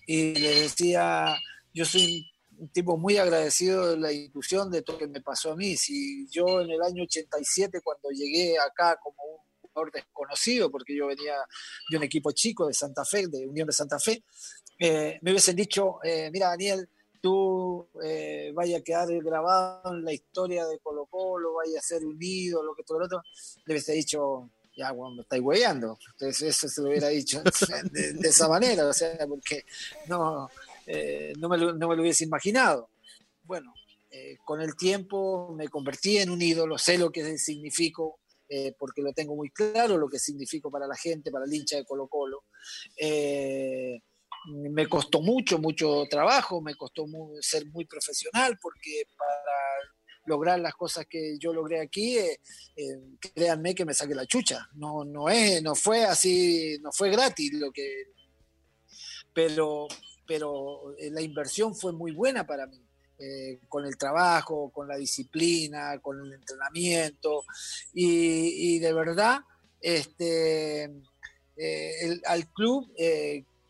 y 0.08 0.34
le 0.36 0.62
decía, 0.62 1.38
yo 1.74 1.86
soy 1.86 2.26
un 2.58 2.70
tipo 2.70 2.98
muy 2.98 3.17
agradecido 3.17 3.91
de 3.91 3.98
la 3.98 4.12
institución, 4.12 4.72
de 4.72 4.82
todo 4.82 4.96
lo 4.96 5.00
que 5.02 5.08
me 5.08 5.22
pasó 5.22 5.52
a 5.52 5.56
mí. 5.56 5.76
Si 5.76 6.28
yo 6.30 6.62
en 6.62 6.72
el 6.72 6.82
año 6.82 7.04
87, 7.04 7.82
cuando 7.84 8.10
llegué 8.10 8.58
acá 8.58 8.98
como 9.04 9.17
un 9.22 9.38
jugador 9.62 9.91
desconocido, 9.91 10.72
porque 10.72 10.96
yo 10.96 11.08
venía 11.08 11.36
de 11.91 11.98
un 11.98 12.04
equipo 12.04 12.32
chico 12.32 12.67
de 12.67 12.74
Santa 12.74 13.04
Fe, 13.04 13.28
de 13.28 13.46
Unión 13.46 13.67
de 13.67 13.74
Santa 13.74 14.00
Fe, 14.00 14.24
eh, 14.80 15.20
me 15.22 15.32
hubiesen 15.32 15.58
dicho, 15.58 16.00
eh, 16.04 16.30
mira 16.32 16.48
Daniel, 16.48 16.89
tú 17.22 17.89
eh, 18.02 18.52
vaya 18.56 18.78
a 18.78 18.82
quedar 18.82 19.10
grabado 19.22 19.93
en 19.93 20.06
la 20.06 20.13
historia 20.13 20.65
de 20.65 20.80
Colo 20.80 21.06
Colo, 21.08 21.56
vaya 21.56 21.80
a 21.80 21.82
ser 21.82 22.06
unido, 22.06 22.63
lo 22.63 22.74
que 22.74 22.84
todo 22.84 23.00
lo 23.00 23.06
otro, 23.06 23.22
le 23.65 23.74
hubiese 23.74 23.91
dicho, 23.91 24.52
ya, 24.78 24.92
bueno, 24.92 25.16
me 25.16 25.22
estáis 25.24 25.42
hueveando. 25.42 25.98
Entonces, 26.13 26.56
eso 26.56 26.70
se 26.70 26.82
lo 26.82 26.90
hubiera 26.90 27.08
dicho 27.08 27.42
de, 27.92 28.28
esa 28.30 28.48
manera, 28.48 28.86
o 28.86 28.94
sea, 28.94 29.18
porque 29.28 29.66
no, 30.08 30.50
eh, 30.86 31.34
no, 31.40 31.50
me 31.50 31.58
lo, 31.58 31.74
no, 31.74 31.88
me 31.88 31.96
lo, 31.96 32.04
hubiese 32.04 32.24
imaginado. 32.24 32.90
Bueno, 33.44 33.74
eh, 34.12 34.38
con 34.46 34.62
el 34.62 34.76
tiempo 34.76 35.52
me 35.58 35.68
convertí 35.68 36.20
en 36.20 36.30
un 36.30 36.42
ídolo, 36.42 36.78
sé 36.78 36.98
lo 37.00 37.12
que 37.12 37.38
significo, 37.40 38.20
eh, 38.48 38.76
porque 38.78 39.02
lo 39.02 39.13
tengo 39.13 39.36
muy 39.36 39.50
claro, 39.50 39.98
lo 39.98 40.08
que 40.08 40.20
significo 40.20 40.70
para 40.70 40.86
la 40.86 40.96
gente, 40.96 41.32
para 41.32 41.46
el 41.46 41.54
hincha 41.54 41.78
de 41.78 41.86
Colo 41.86 42.08
Colo. 42.08 42.44
me 44.46 44.88
costó 44.88 45.22
mucho, 45.22 45.58
mucho 45.58 46.04
trabajo, 46.08 46.62
me 46.62 46.76
costó 46.76 47.06
ser 47.42 47.66
muy 47.66 47.86
profesional, 47.86 48.60
porque 48.62 49.08
para 49.18 49.34
lograr 50.28 50.60
las 50.60 50.76
cosas 50.76 51.06
que 51.10 51.38
yo 51.40 51.54
logré 51.54 51.82
aquí, 51.82 52.18
eh, 52.18 52.40
eh, 52.76 53.00
créanme 53.34 53.74
que 53.74 53.86
me 53.86 53.94
saqué 53.94 54.13
la 54.13 54.26
chucha. 54.26 54.70
No, 54.76 55.04
no, 55.04 55.30
es, 55.30 55.63
no 55.63 55.74
fue 55.74 56.04
así, 56.04 56.78
no 56.82 56.92
fue 56.92 57.10
gratis 57.10 57.54
lo 57.54 57.72
que... 57.72 58.13
Pero, 59.34 59.88
pero 60.28 60.96
eh, 60.98 61.10
la 61.12 61.22
inversión 61.22 61.76
fue 61.76 61.94
muy 61.94 62.12
buena 62.12 62.46
para 62.46 62.68
mí. 62.68 62.84
con 63.68 63.84
el 63.86 63.98
trabajo, 63.98 64.70
con 64.72 64.88
la 64.88 64.96
disciplina, 64.96 66.00
con 66.00 66.20
el 66.24 66.34
entrenamiento 66.34 67.44
y, 67.92 68.78
de 68.78 68.94
verdad 68.94 69.40
este, 69.82 70.88
al 72.26 72.54
club 72.54 72.94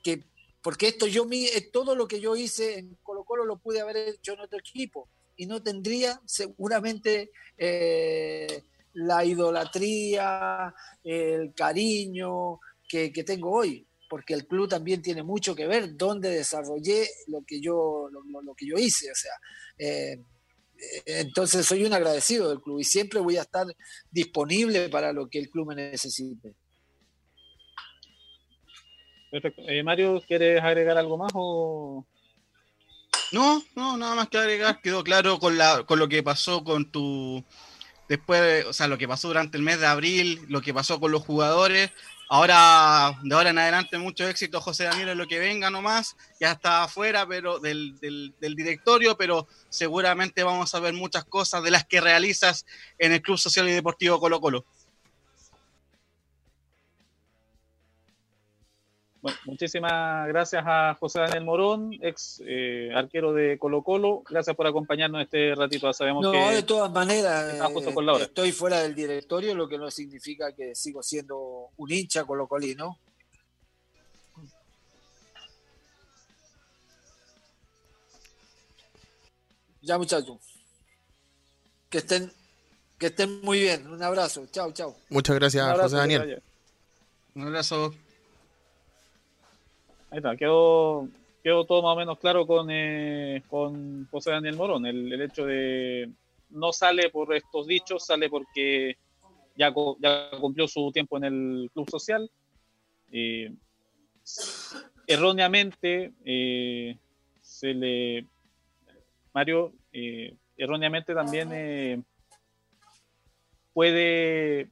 que 0.03 0.25
porque 0.67 0.89
esto 0.89 1.07
yo 1.07 1.25
eh, 1.31 1.69
todo 1.71 1.95
lo 1.95 2.09
que 2.09 2.19
yo 2.19 2.35
hice 2.35 2.79
en 2.79 2.97
Colo 3.01 3.23
Colo 3.23 3.45
lo 3.45 3.57
pude 3.57 3.79
haber 3.79 3.95
hecho 3.95 4.33
en 4.33 4.41
otro 4.41 4.59
equipo 4.59 5.07
y 5.37 5.45
no 5.45 5.61
tendría 5.61 6.19
seguramente 6.25 7.31
eh, 7.57 8.63
la 8.93 9.23
idolatría, 9.23 10.73
el 11.03 11.53
cariño 11.53 12.59
que, 12.89 13.11
tengo 13.25 13.51
hoy, 13.51 13.87
porque 14.09 14.33
el 14.33 14.47
club 14.47 14.67
también 14.67 15.01
tiene 15.01 15.23
mucho 15.23 15.55
que 15.55 15.67
ver 15.67 15.95
donde 15.95 16.29
desarrollé 16.29 17.07
lo 17.27 17.43
que 17.45 17.61
yo, 17.61 18.09
lo, 18.09 18.55
que 18.55 18.65
yo 18.65 18.75
hice. 18.77 19.11
O 19.11 19.15
sea, 19.15 19.33
eh, 19.77 20.19
entonces 21.05 21.65
soy 21.65 21.83
un 21.83 21.93
agradecido 21.93 22.49
del 22.49 22.61
club 22.61 22.79
y 22.79 22.83
siempre 22.83 23.19
voy 23.19 23.37
a 23.37 23.41
estar 23.41 23.67
disponible 24.11 24.89
para 24.89 25.13
lo 25.13 25.29
que 25.29 25.39
el 25.39 25.49
club 25.49 25.67
me 25.67 25.75
necesite. 25.75 26.55
Perfecto. 29.29 29.61
Eh, 29.67 29.83
Mario, 29.83 30.21
¿quieres 30.25 30.61
agregar 30.61 30.97
algo 30.97 31.17
más 31.17 31.31
o...? 31.35 32.05
No, 33.31 33.63
no, 33.75 33.97
nada 33.97 34.15
más 34.15 34.29
que 34.29 34.37
agregar. 34.37 34.81
Quedó 34.81 35.03
claro 35.03 35.39
con, 35.39 35.57
la, 35.57 35.83
con 35.83 35.99
lo 35.99 36.07
que 36.07 36.23
pasó 36.23 36.63
con 36.63 36.89
tu... 36.91 37.43
Después, 38.07 38.65
o 38.65 38.71
sea, 38.71 38.87
lo 38.87 38.97
que 38.97 39.07
pasó 39.07 39.27
durante 39.27 39.57
el 39.57 39.63
mes 39.63 39.81
de 39.81 39.87
abril, 39.87 40.45
lo 40.47 40.61
que 40.61 40.73
pasó 40.73 40.99
con 40.99 41.11
los 41.11 41.23
jugadores. 41.23 41.91
Ahora, 42.29 43.17
de 43.23 43.35
ahora 43.35 43.51
en 43.51 43.57
adelante, 43.57 43.97
mucho 43.97 44.27
éxito, 44.27 44.59
José 44.59 44.85
Daniel, 44.85 45.09
en 45.09 45.17
lo 45.17 45.27
que 45.27 45.39
venga 45.39 45.69
nomás. 45.69 46.15
Ya 46.39 46.51
está 46.51 46.83
afuera 46.83 47.25
pero 47.27 47.59
del, 47.59 47.97
del, 47.99 48.33
del, 48.39 48.55
directorio, 48.55 49.17
pero 49.17 49.47
seguramente 49.69 50.43
vamos 50.43 50.73
a 50.73 50.79
ver 50.79 50.93
muchas 50.93 51.25
cosas 51.25 51.63
de 51.63 51.71
las 51.71 51.85
que 51.85 52.01
realizas 52.01 52.65
en 52.97 53.13
el 53.13 53.21
Club 53.21 53.37
Social 53.37 53.67
y 53.69 53.73
Deportivo 53.73 54.19
Colo 54.19 54.41
Colo. 54.41 54.65
Muchísimas 59.45 60.27
gracias 60.27 60.63
a 60.65 60.95
José 60.99 61.19
Daniel 61.19 61.43
Morón, 61.43 61.91
ex 62.01 62.41
eh, 62.45 62.91
arquero 62.93 63.33
de 63.33 63.57
Colo 63.57 63.83
Colo. 63.83 64.23
Gracias 64.29 64.55
por 64.55 64.67
acompañarnos 64.67 65.21
este 65.21 65.55
ratito. 65.55 65.91
Sabemos 65.93 66.23
no, 66.23 66.31
que 66.31 66.37
de 66.37 66.63
todas 66.63 66.91
maneras, 66.91 67.53
eh, 67.53 68.21
estoy 68.21 68.51
fuera 68.51 68.81
del 68.81 68.95
directorio, 68.95 69.55
lo 69.55 69.67
que 69.67 69.77
no 69.77 69.91
significa 69.91 70.53
que 70.53 70.75
sigo 70.75 71.01
siendo 71.03 71.69
un 71.77 71.91
hincha 71.91 72.25
colocolino. 72.25 72.97
Ya 79.81 79.97
muchachos. 79.97 80.37
Que 81.89 81.99
estén, 81.99 82.31
que 82.97 83.07
estén 83.07 83.41
muy 83.41 83.59
bien. 83.59 83.87
Un 83.87 84.03
abrazo. 84.03 84.45
Chao, 84.51 84.73
chao. 84.73 84.97
Muchas 85.09 85.35
gracias, 85.35 85.79
José 85.79 85.95
Daniel. 85.95 86.43
Un 87.35 87.43
abrazo. 87.43 87.93
Ahí 90.09 90.19
está, 90.19 90.37
quedó, 90.37 91.09
quedó 91.43 91.65
todo 91.65 91.81
más 91.81 91.93
o 91.93 91.99
menos 91.99 92.17
claro 92.19 92.47
con, 92.47 92.69
eh, 92.71 93.43
con 93.49 94.07
José 94.09 94.31
Daniel 94.31 94.55
Morón. 94.55 94.85
El, 94.85 95.21
hecho 95.21 95.45
de 95.45 96.09
no 96.49 96.71
sale 96.71 97.09
por 97.09 97.35
estos 97.35 97.67
dichos, 97.67 98.05
sale 98.05 98.29
porque 98.29 98.97
ya, 99.57 99.73
ya 99.99 100.29
cumplió 100.39 100.67
su 100.67 100.91
tiempo 100.93 101.17
en 101.17 101.23
el 101.25 101.69
club 101.73 101.89
social. 101.89 102.29
erróneamente 105.07 106.13
eh, 106.23 106.97
se 107.41 107.73
le. 107.73 108.25
Mario, 109.33 109.73
eh, 109.91 110.35
erróneamente 110.55 111.13
también 111.13 112.05
puede. 113.73 114.69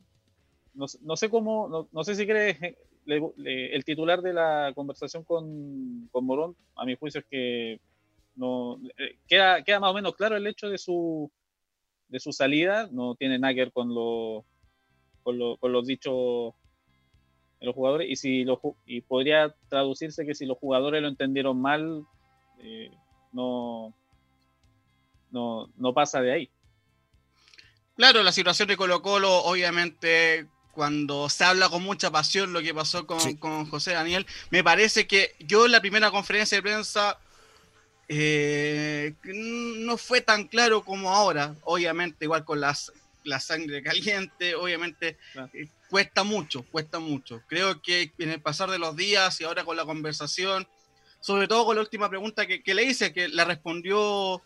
No, 0.74 0.86
no, 1.02 1.18
sé 1.18 1.30
cómo, 1.30 1.68
no, 1.68 1.88
no 1.92 2.04
sé 2.06 2.16
si 2.16 2.26
crees 2.26 2.58
el 3.06 3.86
titular 3.86 4.22
de 4.22 4.34
la 4.34 4.72
conversación 4.76 5.24
con, 5.24 6.10
Morón, 6.14 6.56
a 6.76 6.86
mi 6.86 6.96
juicio, 6.96 7.20
es 7.22 7.26
que 7.28 7.80
no 8.36 8.80
eh, 8.98 9.18
queda, 9.28 9.64
queda 9.64 9.80
más 9.80 9.92
o 9.92 9.94
menos 9.94 10.16
claro 10.16 10.36
el 10.36 10.48
hecho 10.48 10.70
de 10.70 10.78
su, 10.78 11.32
de 12.08 12.20
su 12.20 12.34
salida, 12.34 12.90
no 12.92 13.16
tiene 13.16 13.40
nada 13.40 13.54
que 13.54 13.62
ver 13.62 13.72
con, 13.72 13.94
lo, 13.94 14.46
con, 15.24 15.38
los 15.38 15.88
dichos 15.88 16.54
de 17.60 17.66
los 17.68 17.76
jugadores, 17.76 18.10
y, 18.10 18.16
si 18.16 18.44
lo, 18.44 18.60
y 18.86 19.02
podría 19.02 19.56
traducirse 19.70 20.26
que 20.26 20.36
si 20.36 20.46
los 20.46 20.58
jugadores 20.58 21.02
lo 21.02 21.08
entendieron 21.08 21.62
mal, 21.62 22.04
eh, 22.60 22.92
no, 23.32 23.94
no, 25.32 25.70
no 25.78 25.94
pasa 25.94 26.22
de 26.22 26.32
ahí. 26.32 26.50
Claro, 27.96 28.24
la 28.24 28.34
situación 28.34 28.68
de 28.68 28.76
Colo 28.76 29.02
Colo, 29.02 29.44
obviamente, 29.46 30.50
cuando 30.76 31.30
se 31.30 31.46
habla 31.46 31.70
con 31.70 31.82
mucha 31.82 32.12
pasión 32.12 32.52
lo 32.52 32.62
que 32.62 32.74
pasó 32.74 33.08
con, 33.08 33.66
José 33.70 33.94
Daniel. 33.94 34.28
Me 34.50 34.64
parece 34.64 35.08
que 35.08 35.34
yo 35.40 35.66
en 35.66 35.72
la 35.72 35.82
primera 35.82 36.12
conferencia 36.12 36.58
de 36.58 36.62
prensa 36.62 37.18
eh, 38.10 39.14
no 39.24 39.98
fue 39.98 40.20
tan 40.20 40.48
claro 40.48 40.84
como 40.84 41.12
ahora. 41.12 41.56
Obviamente, 41.64 42.26
igual 42.26 42.44
con 42.44 42.60
las, 42.60 42.92
la 43.24 43.40
sangre 43.40 43.82
caliente, 43.82 44.54
obviamente 44.54 45.18
eh, 45.54 45.70
cuesta 45.90 46.24
mucho, 46.24 46.64
cuesta 46.64 47.00
mucho. 47.00 47.42
Creo 47.48 47.82
que 47.82 48.12
en 48.20 48.32
el 48.32 48.42
pasar 48.42 48.70
de 48.70 48.78
los 48.78 48.98
días 48.98 49.40
y 49.40 49.46
ahora 49.46 49.64
con 49.64 49.78
la 49.78 49.86
conversación, 49.86 50.68
sobre 51.22 51.48
todo 51.48 51.66
con 51.66 51.78
la 51.78 51.82
última 51.82 52.10
pregunta 52.10 52.46
que, 52.46 52.74
le 52.74 52.84
hice, 52.84 53.14
que 53.14 53.30
la 53.30 53.46
respondió 53.46 54.44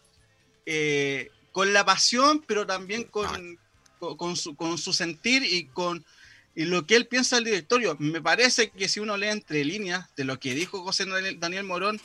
eh, 0.67 1.31
con 1.51 1.73
la 1.73 1.83
pasión, 1.83 2.43
pero 2.47 2.67
también 2.67 3.05
con, 3.05 3.57
con, 3.97 4.35
su, 4.35 4.55
con 4.55 4.77
su 4.77 4.93
sentir 4.93 5.43
y 5.43 5.65
con 5.65 6.05
y 6.59 6.65
lo 6.65 6.85
que 6.85 6.97
él 6.97 7.07
piensa 7.07 7.37
del 7.37 7.45
directorio. 7.45 7.95
Me 7.99 8.21
parece 8.21 8.69
que 8.69 8.89
si 8.89 8.99
uno 8.99 9.15
lee 9.15 9.29
entre 9.29 9.63
líneas 9.63 10.09
de 10.17 10.25
lo 10.25 10.41
que 10.41 10.53
dijo 10.53 10.83
José 10.83 11.05
Daniel, 11.05 11.63
Morón, 11.63 12.01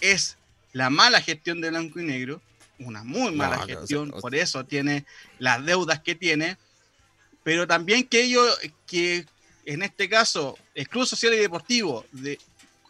es 0.00 0.38
la 0.72 0.88
mala 0.88 1.20
gestión 1.20 1.60
de 1.60 1.68
blanco 1.68 2.00
y 2.00 2.04
negro, 2.04 2.40
una 2.78 3.04
muy 3.04 3.32
mala 3.32 3.58
gestión, 3.66 4.10
por 4.22 4.34
eso 4.34 4.64
tiene 4.64 5.04
las 5.38 5.62
deudas 5.66 6.00
que 6.00 6.14
tiene, 6.14 6.56
pero 7.42 7.66
también 7.66 8.04
que 8.04 8.22
ellos, 8.22 8.58
que 8.86 9.26
en 9.66 9.82
este 9.82 10.08
caso, 10.08 10.58
el 10.74 10.88
Club 10.88 11.04
Social 11.04 11.34
y 11.34 11.36
Deportivo, 11.36 12.06
de 12.10 12.38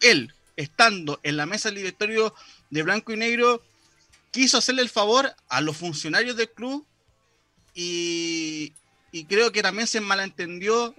él 0.00 0.32
estando 0.54 1.18
en 1.24 1.36
la 1.36 1.44
mesa 1.44 1.70
del 1.70 1.78
directorio 1.78 2.32
de 2.70 2.82
blanco 2.84 3.12
y 3.12 3.16
negro, 3.16 3.64
quiso 4.30 4.58
hacerle 4.58 4.82
el 4.82 4.90
favor 4.90 5.34
a 5.48 5.60
los 5.60 5.76
funcionarios 5.76 6.36
del 6.36 6.52
club 6.52 6.86
y, 7.74 8.72
y 9.14 9.26
creo 9.26 9.52
que 9.52 9.62
también 9.62 9.86
se 9.86 10.00
malentendió 10.00 10.92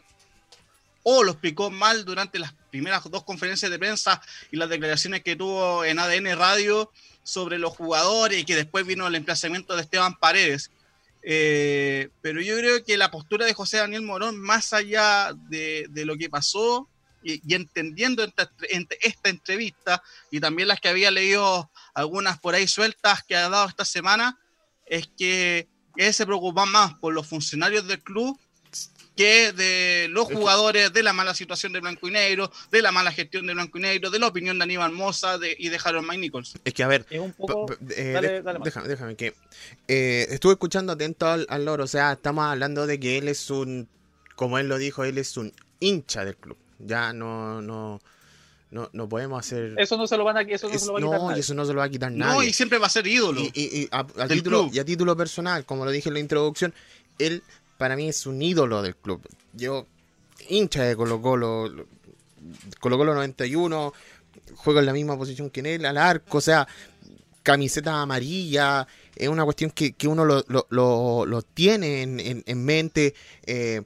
o 1.04 1.21
lo 1.21 1.34
explicó 1.34 1.69
mal 1.69 2.06
durante 2.06 2.39
las 2.39 2.54
primeras 2.71 3.04
dos 3.12 3.25
conferencias 3.25 3.69
de 3.69 3.78
prensa 3.78 4.21
y 4.54 4.56
las 4.56 4.69
declaraciones 4.69 5.21
que 5.21 5.36
tuvo 5.36 5.84
en 5.84 5.99
ADN 5.99 6.38
Radio 6.38 6.89
sobre 7.23 7.60
los 7.60 7.75
jugadores 7.75 8.39
y 8.39 8.45
que 8.45 8.56
después 8.56 8.88
vino 8.88 9.06
el 9.06 9.15
emplazamiento 9.15 9.75
de 9.75 9.82
Esteban 9.82 10.15
Paredes. 10.15 10.71
Eh, 11.23 12.08
pero 12.21 12.39
yo 12.39 12.56
creo 12.56 12.86
que 12.86 12.95
la 12.95 13.12
postura 13.12 13.45
de 13.45 13.54
José 13.54 13.78
Daniel 13.78 14.04
Morón, 14.04 14.39
más 14.39 14.71
allá 14.71 15.34
de, 15.49 15.89
lo 16.06 16.15
que 16.15 16.30
pasó 16.30 16.88
y, 17.21 17.54
entendiendo 17.54 18.23
esta, 18.23 18.49
esta, 19.01 19.30
entrevista 19.30 20.01
y 20.32 20.39
también 20.39 20.69
las 20.69 20.80
que 20.80 20.88
había 20.88 21.12
leído 21.12 21.69
algunas 21.93 22.39
por 22.39 22.56
ahí 22.56 22.65
sueltas 22.65 23.23
que 23.23 23.36
ha 23.36 23.49
dado 23.49 23.67
esta 23.67 23.84
semana, 23.84 24.39
es 24.86 25.10
que 25.17 25.67
él 25.97 26.13
se 26.13 26.25
preocupa 26.25 26.65
más 26.65 26.93
por 26.95 27.13
los 27.13 27.27
funcionarios 27.27 27.88
del 27.88 28.01
club 28.01 28.38
que 29.15 29.53
de 29.53 30.08
los 30.10 30.25
jugadores, 30.25 30.91
de 30.91 31.01
la 31.01 31.13
mala 31.13 31.34
situación 31.34 31.71
de 31.71 31.79
Blanco 31.79 32.08
y 32.08 32.12
Negro, 32.12 32.51
de 32.71 32.81
la 32.81 32.91
mala 32.91 33.12
gestión 33.12 33.47
de 33.47 33.53
Blanco 33.53 33.77
y 33.77 33.81
Negro, 33.81 34.10
de 34.10 34.19
la 34.19 34.27
opinión 34.27 34.58
de 34.58 34.63
Aníbal 34.63 34.91
Mosa 34.91 35.39
y 35.58 35.69
de 35.69 35.79
Harold 35.84 36.05
Mike 36.05 36.19
Nichols. 36.19 36.55
Es 36.65 36.73
que, 36.73 36.84
a 36.84 36.88
ver, 36.88 37.05
eh, 37.10 38.43
déjame, 38.63 38.88
déjame, 38.88 39.15
que 39.15 39.34
eh, 39.88 40.27
estuve 40.29 40.53
escuchando 40.53 40.93
atento 40.93 41.27
al, 41.27 41.45
al, 41.49 41.63
loro, 41.63 41.86
o 41.86 41.88
sea, 41.88 42.13
estamos 42.13 42.45
hablando 42.45 42.88
de 42.88 42.99
que 42.99 43.17
él 43.17 43.29
es 43.29 43.49
un, 43.49 43.88
como 44.36 44.60
él 44.60 44.67
lo 44.67 44.77
dijo, 44.77 45.05
él 45.05 45.17
es 45.17 45.38
un 45.38 45.53
hincha 45.79 46.25
del 46.25 46.36
club. 46.36 46.58
Ya 46.79 47.13
no, 47.13 47.62
no, 47.62 48.01
no, 48.71 48.89
no 48.93 49.08
podemos 49.08 49.39
hacer. 49.39 49.75
Eso 49.78 49.97
no 49.97 50.08
se 50.08 50.17
lo 50.17 50.23
van 50.23 50.38
a, 50.38 50.41
eso 50.41 50.67
no 50.67 50.78
se 50.78 50.86
lo 50.88 50.93
va 50.93 50.99
a 50.99 51.01
quitar. 51.01 51.21
No, 51.21 51.36
y 51.36 51.39
eso 51.39 51.54
no 51.54 51.65
se 51.65 51.73
lo 51.73 51.80
va 51.80 51.86
a 51.86 51.89
quitar 51.89 52.12
nadie. 52.12 52.34
No, 52.34 52.43
y 52.43 52.54
siempre 52.54 52.78
va 52.78 52.88
a 52.88 52.89
ser 52.89 53.08
ídolo. 53.08 53.41
Y, 53.41 53.88
a, 53.91 54.06
título, 54.28 54.69
y 54.71 54.80
a 54.80 54.86
título 54.86 55.15
personal, 55.15 55.65
como 55.65 55.86
lo 55.86 55.91
dije 55.91 56.10
en 56.10 56.13
la 56.15 56.19
introducción, 56.19 56.73
él 57.19 57.43
para 57.78 57.95
mí 57.95 58.10
es 58.10 58.25
un 58.25 58.41
ídolo 58.41 58.82
del 58.82 58.95
club. 58.95 59.21
Yo, 59.54 59.86
hincha 60.49 60.84
de 60.84 60.95
Colo 60.95 61.21
Colo, 61.21 61.86
Colo 62.80 62.97
Colo 62.97 63.13
91, 63.13 63.93
juego 64.56 64.80
en 64.80 64.86
la 64.86 64.93
misma 64.93 65.17
posición 65.17 65.49
que 65.49 65.60
en 65.62 65.65
él, 65.67 65.86
al 65.86 65.97
arco, 65.97 66.39
o 66.39 66.41
sea, 66.41 66.67
camiseta 67.43 68.01
amarilla, 68.01 68.88
es 69.15 69.30
una 69.30 69.43
cuestión 69.43 69.71
que, 69.71 69.93
que 69.93 70.08
uno 70.08 70.25
lo, 70.25 70.43
lo, 70.69 71.25
lo, 71.25 71.41
tiene 71.41 72.01
en, 72.01 72.43
en, 72.45 72.65
mente, 72.65 73.13
eh, 73.45 73.84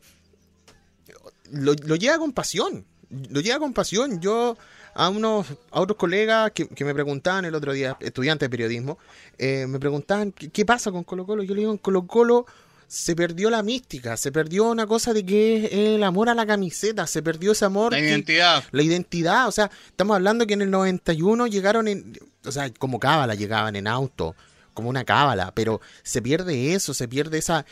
lo, 1.51 1.73
lo 1.73 1.95
lleva 1.95 2.17
con 2.17 2.31
pasión, 2.31 2.85
lo 3.09 3.41
lleva 3.41 3.59
con 3.59 3.73
pasión. 3.73 4.19
Yo 4.21 4.57
a 4.93 5.09
unos 5.09 5.47
a 5.71 5.79
otros 5.81 5.97
colegas 5.97 6.51
que, 6.51 6.67
me 6.83 6.93
preguntaban 6.93 7.45
el 7.45 7.55
otro 7.55 7.73
día, 7.73 7.97
estudiantes 7.99 8.47
de 8.47 8.49
periodismo, 8.49 8.97
eh, 9.37 9.65
me 9.67 9.79
preguntaban 9.79 10.31
¿qué, 10.31 10.65
pasa 10.65 10.91
con 10.91 11.03
Colo 11.03 11.25
Colo. 11.25 11.43
Yo 11.43 11.53
le 11.53 11.61
digo, 11.61 11.71
en 11.71 11.77
Colo 11.77 12.07
Colo 12.07 12.45
se 12.87 13.15
perdió 13.15 13.51
la 13.51 13.61
mística, 13.61 14.17
se 14.17 14.31
perdió 14.31 14.65
una 14.69 14.87
cosa 14.87 15.13
de 15.13 15.23
que 15.23 15.65
es 15.65 15.73
el 15.73 16.03
amor 16.03 16.27
a 16.27 16.33
la 16.33 16.45
camiseta, 16.47 17.05
se 17.05 17.21
perdió 17.21 17.51
ese 17.51 17.65
amor. 17.65 17.91
La 17.91 17.99
que- 17.99 18.09
identidad. 18.09 18.63
la 18.71 18.81
identidad, 18.81 19.47
o 19.47 19.51
sea, 19.51 19.69
estamos 19.87 20.15
hablando 20.15 20.47
que 20.47 20.55
en 20.55 20.63
el 20.63 20.71
91 20.71 21.45
llegaron 21.47 21.87
en, 21.87 22.17
o 22.45 22.51
sea, 22.51 22.71
como 22.73 22.99
cábala 22.99 23.35
llegaban 23.35 23.75
en 23.75 23.87
auto, 23.87 24.35
como 24.73 24.89
una 24.89 25.03
cábala, 25.03 25.51
pero 25.53 25.81
se 26.01 26.21
pierde 26.21 26.73
eso, 26.73 26.95
se 26.95 27.07
pierde 27.07 27.37
esa, 27.37 27.65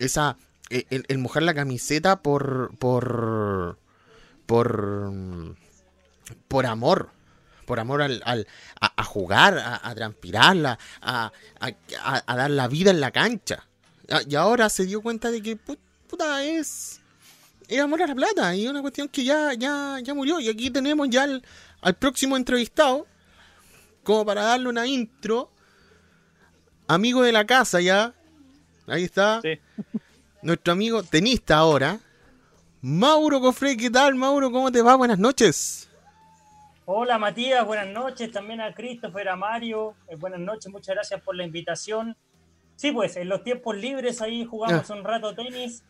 esa, 0.00 0.36
eh, 0.70 0.86
el, 0.90 1.04
el 1.06 1.18
mojar 1.18 1.44
la 1.44 1.54
camiseta 1.54 2.20
por, 2.20 2.72
por, 2.78 3.78
por, 4.46 5.12
por 6.48 6.66
amor, 6.66 7.10
por 7.66 7.80
amor 7.80 8.02
al, 8.02 8.22
al- 8.24 8.46
a, 8.80 8.92
a 8.96 9.04
jugar, 9.04 9.58
a, 9.58 9.80
a 9.88 9.94
transpirarla, 9.94 10.78
a, 11.00 11.32
a, 11.60 12.36
dar 12.36 12.50
la 12.50 12.68
vida 12.68 12.90
en 12.90 13.00
la 13.00 13.10
cancha. 13.10 13.66
Ah, 14.10 14.20
Y 14.28 14.34
ahora 14.34 14.68
se 14.68 14.84
dio 14.86 15.00
cuenta 15.00 15.30
de 15.30 15.42
que 15.42 15.56
pu- 15.58 15.78
puta 16.08 16.42
es 16.44 17.00
es 17.66 17.80
amor 17.80 18.02
a 18.02 18.06
la 18.06 18.14
plata 18.14 18.54
y 18.54 18.68
una 18.68 18.82
cuestión 18.82 19.08
que 19.08 19.24
ya, 19.24 19.54
ya, 19.54 19.98
ya 20.02 20.12
murió. 20.12 20.38
Y 20.38 20.50
aquí 20.50 20.68
tenemos 20.70 21.08
ya 21.08 21.22
al, 21.22 21.42
al 21.80 21.94
próximo 21.94 22.36
entrevistado, 22.36 23.06
como 24.02 24.26
para 24.26 24.42
darle 24.44 24.68
una 24.68 24.86
intro. 24.86 25.50
Amigo 26.86 27.22
de 27.22 27.32
la 27.32 27.46
casa 27.46 27.80
ya. 27.80 28.12
Ahí 28.86 29.04
está. 29.04 29.40
Sí. 29.40 29.58
Nuestro 30.42 30.74
amigo 30.74 31.02
tenista 31.02 31.56
ahora. 31.56 31.98
Mauro 32.88 33.40
Cofre, 33.40 33.78
¿qué 33.78 33.88
tal 33.88 34.14
Mauro? 34.14 34.50
¿Cómo 34.52 34.70
te 34.70 34.82
va? 34.82 34.94
Buenas 34.94 35.18
noches. 35.18 35.88
Hola 36.84 37.16
Matías, 37.16 37.64
buenas 37.66 37.88
noches. 37.88 38.30
También 38.30 38.60
a 38.60 38.74
Christopher, 38.74 39.30
a 39.30 39.36
Mario. 39.36 39.94
eh, 40.06 40.16
buenas 40.16 40.40
noches, 40.40 40.70
muchas 40.70 40.94
gracias 40.94 41.22
por 41.22 41.34
la 41.34 41.44
invitación. 41.44 42.14
Sí, 42.76 42.92
pues 42.92 43.16
en 43.16 43.30
los 43.30 43.42
tiempos 43.42 43.74
libres 43.78 44.20
ahí 44.20 44.44
jugamos 44.44 44.90
un 44.90 45.02
rato 45.02 45.34
tenis. 45.34 45.82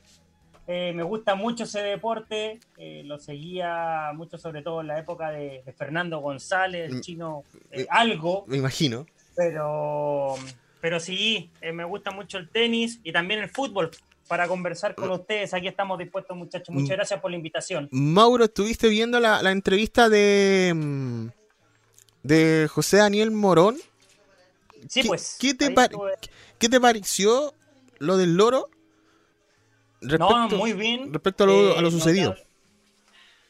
Eh, 0.68 0.92
me 0.94 1.02
gusta 1.02 1.34
mucho 1.34 1.64
ese 1.64 1.82
deporte. 1.82 2.60
eh, 2.78 3.02
lo 3.04 3.18
seguía 3.18 4.12
mucho, 4.14 4.38
sobre 4.38 4.62
todo 4.62 4.80
en 4.80 4.86
la 4.86 4.98
época 5.00 5.30
de, 5.30 5.62
de 5.66 5.72
Fernando 5.72 6.20
González, 6.20 6.90
el 6.92 6.98
Mm, 6.98 7.00
chino 7.00 7.42
algo. 7.90 8.44
Me 8.46 8.58
imagino. 8.58 9.04
Pero, 9.34 10.36
pero 10.80 11.00
sí, 11.00 11.50
me 11.72 11.82
gusta 11.82 12.12
mucho 12.12 12.38
el 12.38 12.48
tenis 12.48 13.00
y 13.02 13.10
también 13.10 13.40
el 13.40 13.48
fútbol. 13.50 13.90
Para 14.28 14.48
conversar 14.48 14.94
con 14.94 15.10
ustedes, 15.10 15.52
aquí 15.52 15.68
estamos 15.68 15.98
dispuestos, 15.98 16.36
muchachos. 16.36 16.74
Mm. 16.74 16.78
Muchas 16.80 16.96
gracias 16.96 17.20
por 17.20 17.30
la 17.30 17.36
invitación. 17.36 17.88
Mauro, 17.90 18.44
¿estuviste 18.44 18.88
viendo 18.88 19.20
la, 19.20 19.42
la 19.42 19.50
entrevista 19.50 20.08
de, 20.08 20.72
mm, 20.74 21.26
de 22.22 22.68
José 22.70 22.98
Daniel 22.98 23.30
Morón? 23.30 23.76
Sí, 24.88 25.02
¿Qué- 25.02 25.08
pues. 25.08 25.36
qué 25.40 25.54
te 25.54 25.66
ahí 25.66 25.74
par- 25.74 25.90
estuve- 25.90 26.12
¿Qué 26.58 26.68
te 26.68 26.80
pareció 26.80 27.52
lo 27.98 28.16
del 28.16 28.34
loro? 28.36 28.68
No, 30.00 30.48
muy 30.48 30.72
bien. 30.74 31.12
Respecto 31.12 31.44
a 31.44 31.46
lo, 31.46 31.78
a 31.78 31.80
lo 31.82 31.88
Eh, 31.88 31.90
sucedido. 31.90 32.34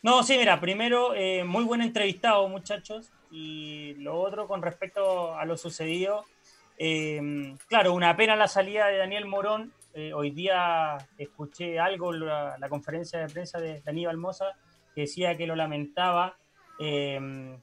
No, 0.02 0.22
sí, 0.22 0.37
mira, 0.37 0.60
primero, 0.60 1.14
eh, 1.14 1.44
muy 1.44 1.64
buen 1.64 1.80
entrevistado, 1.82 2.46
muchachos. 2.48 3.10
Y 3.30 3.94
lo 3.98 4.20
otro, 4.20 4.46
con 4.46 4.62
respecto 4.62 5.34
a 5.37 5.44
lo 5.44 5.56
sucedido, 5.56 6.24
eh, 6.78 7.56
claro, 7.68 7.92
una 7.94 8.16
pena 8.16 8.37
la 8.37 8.46
salida 8.48 8.87
de 8.88 8.98
Daniel 8.98 9.26
Morón. 9.26 9.72
Eh, 9.94 10.12
hoy 10.12 10.30
día 10.30 10.96
escuché 11.18 11.78
algo 11.78 12.12
en 12.12 12.26
la, 12.26 12.57
la 12.59 12.68
conferencia 12.68 13.20
de 13.20 13.28
prensa 13.28 13.61
de 13.61 13.80
Aníbal 13.87 14.16
Moza, 14.16 14.46
que 14.94 15.02
decía 15.02 15.37
que 15.37 15.46
lo 15.46 15.54
lamentaba. 15.57 16.37
eh, 16.80 17.57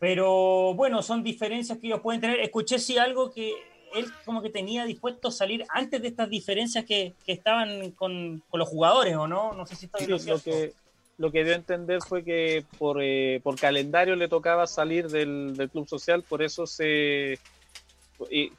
pero 0.00 0.74
bueno, 0.74 1.02
son 1.02 1.22
diferencias 1.24 1.78
que 1.78 1.88
ellos 1.88 2.00
pueden 2.00 2.20
tener. 2.20 2.40
Escuché 2.40 2.78
sí 2.78 2.98
algo 2.98 3.32
que 3.32 3.52
él 3.94 4.06
como 4.24 4.42
que 4.42 4.50
tenía 4.50 4.84
dispuesto 4.84 5.28
a 5.28 5.32
salir 5.32 5.64
antes 5.70 6.00
de 6.02 6.08
estas 6.08 6.28
diferencias 6.30 6.84
que, 6.84 7.14
que 7.24 7.32
estaban 7.32 7.90
con, 7.92 8.42
con 8.48 8.60
los 8.60 8.68
jugadores, 8.68 9.16
¿o 9.16 9.26
no? 9.26 9.52
No 9.54 9.66
sé 9.66 9.74
si 9.76 9.86
estoy 9.86 10.02
Sí, 10.04 10.06
lo 10.06 10.18
lo, 10.18 10.40
que, 10.40 10.72
lo 11.16 11.32
que 11.32 11.44
dio 11.44 11.52
a 11.52 11.56
entender 11.56 12.00
fue 12.02 12.24
que 12.24 12.64
por, 12.78 13.02
eh, 13.02 13.40
por 13.42 13.58
calendario 13.58 14.14
le 14.14 14.28
tocaba 14.28 14.66
salir 14.66 15.08
del, 15.08 15.56
del 15.56 15.70
club 15.70 15.88
social, 15.88 16.22
por 16.28 16.42
eso 16.42 16.66
se 16.66 17.38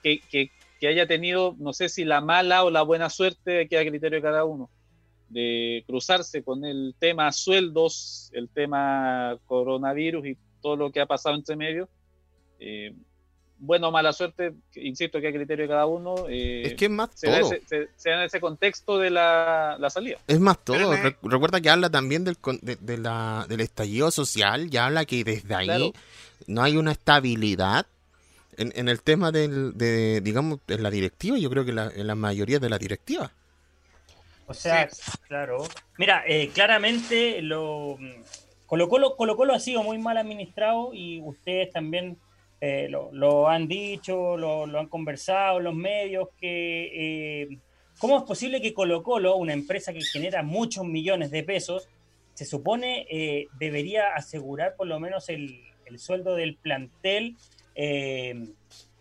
que, 0.04 0.20
que- 0.30 0.50
que 0.80 0.88
haya 0.88 1.08
tenido, 1.08 1.56
no 1.60 1.74
sé 1.74 1.90
si 1.90 2.06
la 2.06 2.22
mala 2.22 2.64
o 2.64 2.70
la 2.70 2.82
buena 2.84 3.10
suerte, 3.10 3.68
que 3.68 3.78
a 3.78 3.86
criterio 3.86 4.18
de 4.18 4.24
cada 4.24 4.46
uno, 4.46 4.70
de 5.30 5.84
cruzarse 5.86 6.44
con 6.44 6.64
el 6.66 6.96
tema 6.98 7.32
sueldos, 7.32 8.32
el 8.34 8.50
tema 8.50 9.38
coronavirus 9.46 10.26
y 10.28 10.38
todo 10.62 10.76
lo 10.76 10.92
que 10.92 11.02
ha 11.02 11.06
pasado 11.06 11.36
entre 11.36 11.56
medio. 11.56 11.90
Eh, 12.60 12.94
bueno 13.62 13.90
o 13.90 13.92
mala 13.92 14.14
suerte, 14.14 14.54
insisto 14.76 15.20
que 15.20 15.28
a 15.28 15.34
criterio 15.34 15.64
de 15.66 15.70
cada 15.70 15.86
uno. 15.86 16.16
eh, 16.30 16.62
Es 16.64 16.74
que 16.76 16.86
es 16.86 16.92
más 16.92 17.10
se 17.14 17.30
da, 17.30 17.42
todo. 17.42 17.52
ese, 17.54 17.62
se- 17.68 17.90
se 17.98 18.10
da 18.10 18.20
en 18.20 18.24
ese 18.24 18.40
contexto 18.40 18.98
de 18.98 19.10
la, 19.10 19.76
la 19.78 19.90
salida. 19.90 20.18
Es 20.28 20.40
más 20.40 20.64
todo. 20.64 20.94
Re- 20.96 21.18
Recuerda 21.22 21.60
que 21.60 21.70
habla 21.70 21.90
también 21.90 22.24
del, 22.24 22.38
con- 22.38 22.60
de, 22.62 22.78
de 22.78 22.98
la, 22.98 23.46
del 23.50 23.60
estallido 23.60 24.12
social. 24.12 24.70
Ya 24.70 24.86
habla 24.86 25.04
que 25.04 25.26
desde 25.26 25.54
ahí 25.56 25.66
Claro. 25.66 25.92
no 26.48 26.64
hay 26.64 26.78
una 26.78 26.94
estabilidad 26.94 27.86
en, 28.60 28.72
en 28.76 28.90
el 28.90 29.02
tema 29.02 29.32
del, 29.32 29.78
de, 29.78 30.22
digamos, 30.22 30.60
en 30.68 30.84
la 30.84 30.92
directiva. 30.92 31.38
Yo 31.38 31.50
creo 31.50 31.66
que 31.66 31.74
la, 31.74 31.92
en 31.94 32.08
la 32.08 32.16
mayoría 32.16 32.60
de 32.60 32.70
la 32.70 32.78
directiva. 32.78 33.32
O 34.48 34.54
sea, 34.54 34.90
claro. 35.28 35.64
Mira, 35.98 36.24
eh, 36.28 36.50
claramente 36.54 37.42
lo 37.42 37.98
Colo 38.66 38.88
Colo, 38.88 39.16
Colo 39.16 39.36
Colo 39.36 39.54
ha 39.54 39.60
sido 39.60 39.84
muy 39.84 39.98
mal 39.98 40.18
administrado 40.18 40.92
y 40.94 41.22
ustedes 41.22 41.72
también 41.72 42.18
eh, 42.62 42.88
lo, 42.90 43.10
lo 43.12 43.48
han 43.48 43.68
dicho, 43.68 44.38
lo, 44.38 44.68
lo 44.68 44.80
han 44.80 44.88
conversado 44.88 45.58
en 45.58 45.64
los 45.64 45.76
medios, 45.76 46.30
que 46.40 47.44
eh, 47.44 47.58
¿cómo 47.98 48.18
es 48.18 48.24
posible 48.24 48.62
que 48.62 48.74
Colo 48.74 49.02
Colo, 49.02 49.36
una 49.38 49.54
empresa 49.54 49.94
que 49.94 50.02
genera 50.02 50.44
muchos 50.44 50.86
millones 50.86 51.32
de 51.32 51.44
pesos, 51.44 51.88
se 52.34 52.46
supone 52.46 53.08
eh, 53.10 53.48
debería 53.60 54.14
asegurar 54.16 54.76
por 54.76 54.88
lo 54.88 55.00
menos 55.00 55.30
el, 55.30 55.62
el 55.86 56.00
sueldo 56.00 56.36
del 56.36 56.56
plantel 56.56 57.38
eh, 57.76 58.48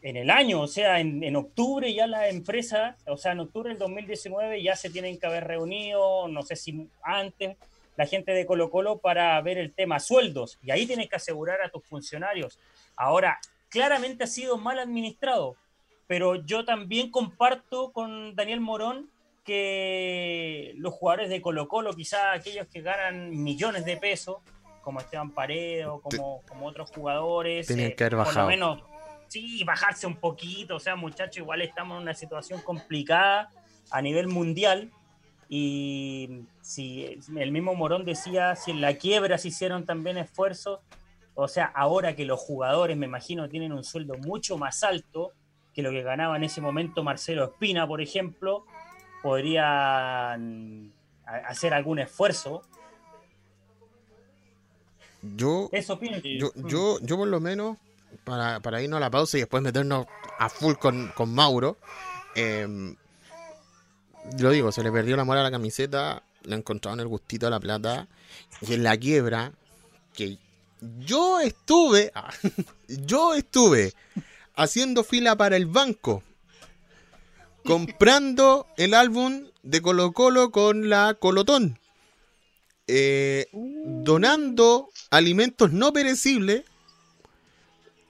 en 0.02 0.16
el 0.16 0.30
año, 0.30 0.60
o 0.60 0.68
sea, 0.68 1.00
en, 1.00 1.36
octubre 1.36 1.92
ya 1.92 2.06
la 2.06 2.28
empresa, 2.28 2.96
o 3.06 3.16
sea, 3.16 3.32
en 3.32 3.40
octubre 3.40 3.70
del 3.70 3.78
2019 3.78 4.62
ya 4.62 4.76
se 4.76 4.90
tienen 4.90 5.18
que 5.18 5.26
haber 5.26 5.44
reunido, 5.44 6.28
no 6.28 6.42
sé 6.42 6.56
si 6.56 6.88
antes, 7.02 7.56
la 7.96 8.06
gente 8.06 8.32
de 8.32 8.46
Colo 8.46 8.70
Colo 8.70 8.98
para 8.98 9.40
ver 9.42 9.58
el 9.58 9.72
tema 9.72 9.98
sueldos, 9.98 10.58
y 10.62 10.70
ahí 10.70 10.86
tienes 10.86 11.08
que 11.08 11.16
asegurar 11.16 11.60
a 11.62 11.70
tus 11.70 11.84
funcionarios. 11.84 12.60
Ahora, 12.94 13.40
claramente 13.68 14.24
ha 14.24 14.28
sido 14.28 14.56
mal 14.56 14.78
administrado, 14.78 15.56
pero 16.06 16.36
yo 16.36 16.64
también 16.64 17.10
comparto 17.10 17.92
con 17.92 18.36
Daniel 18.36 18.60
Morón 18.60 19.10
que 19.44 20.74
los 20.76 20.94
jugadores 20.94 21.28
de 21.28 21.42
Colo 21.42 21.68
Colo, 21.68 21.92
quizá 21.94 22.32
aquellos 22.32 22.68
que 22.68 22.82
ganan 22.82 23.30
millones 23.42 23.84
de 23.84 23.96
pesos, 23.96 24.36
como 24.88 25.00
Esteban 25.00 25.32
Paredo, 25.32 26.00
como, 26.00 26.40
como 26.48 26.64
otros 26.64 26.90
jugadores, 26.90 27.66
Tenían 27.66 27.92
que 27.92 28.04
haber 28.04 28.16
por 28.16 28.24
bajado. 28.24 28.46
lo 28.46 28.46
menos 28.46 28.82
sí, 29.26 29.62
bajarse 29.62 30.06
un 30.06 30.16
poquito, 30.16 30.76
o 30.76 30.80
sea, 30.80 30.96
muchachos, 30.96 31.36
igual 31.36 31.60
estamos 31.60 31.98
en 31.98 32.04
una 32.04 32.14
situación 32.14 32.62
complicada 32.62 33.52
a 33.90 34.00
nivel 34.00 34.28
mundial 34.28 34.90
y 35.46 36.40
si 36.62 37.18
el 37.36 37.52
mismo 37.52 37.74
Morón 37.74 38.06
decía, 38.06 38.56
si 38.56 38.70
en 38.70 38.80
la 38.80 38.94
quiebra 38.94 39.36
se 39.36 39.48
hicieron 39.48 39.84
también 39.84 40.16
esfuerzos, 40.16 40.80
o 41.34 41.48
sea, 41.48 41.66
ahora 41.66 42.16
que 42.16 42.24
los 42.24 42.40
jugadores, 42.40 42.96
me 42.96 43.04
imagino, 43.04 43.46
tienen 43.50 43.72
un 43.72 43.84
sueldo 43.84 44.14
mucho 44.16 44.56
más 44.56 44.82
alto 44.84 45.32
que 45.74 45.82
lo 45.82 45.90
que 45.90 46.00
ganaba 46.00 46.34
en 46.38 46.44
ese 46.44 46.62
momento 46.62 47.04
Marcelo 47.04 47.44
Espina, 47.44 47.86
por 47.86 48.00
ejemplo, 48.00 48.64
podrían 49.22 50.94
hacer 51.26 51.74
algún 51.74 51.98
esfuerzo. 51.98 52.62
Yo, 55.22 55.68
Eso 55.72 55.98
yo, 56.00 56.52
yo, 56.54 56.98
yo 57.00 57.16
por 57.16 57.28
lo 57.28 57.40
menos, 57.40 57.76
para, 58.24 58.60
para 58.60 58.80
irnos 58.82 58.98
a 58.98 59.00
la 59.00 59.10
pausa 59.10 59.36
y 59.36 59.40
después 59.40 59.62
meternos 59.62 60.06
a 60.38 60.48
full 60.48 60.74
con, 60.74 61.12
con 61.14 61.34
Mauro, 61.34 61.76
eh, 62.34 62.94
lo 64.38 64.50
digo, 64.50 64.72
se 64.72 64.82
le 64.82 64.92
perdió 64.92 65.16
la 65.16 65.24
moral 65.24 65.42
a 65.42 65.50
la 65.50 65.50
camiseta, 65.50 66.22
le 66.42 66.56
encontraron 66.56 67.00
el 67.00 67.08
gustito 67.08 67.46
a 67.46 67.50
la 67.50 67.60
plata, 67.60 68.06
y 68.60 68.74
en 68.74 68.82
la 68.82 68.96
quiebra, 68.96 69.52
que 70.14 70.38
yo 71.00 71.40
estuve, 71.40 72.12
ah, 72.14 72.32
yo 72.88 73.34
estuve 73.34 73.94
haciendo 74.54 75.04
fila 75.04 75.36
para 75.36 75.56
el 75.56 75.66
banco, 75.66 76.22
comprando 77.64 78.66
el 78.76 78.94
álbum 78.94 79.46
de 79.62 79.82
Colo 79.82 80.12
Colo 80.12 80.50
con 80.50 80.88
la 80.88 81.14
Colotón, 81.14 81.78
eh, 82.88 83.46
donando 83.52 84.88
alimentos 85.10 85.72
no 85.72 85.92
perecibles 85.92 86.64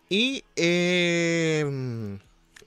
y 0.08 0.44
eh, 0.56 2.18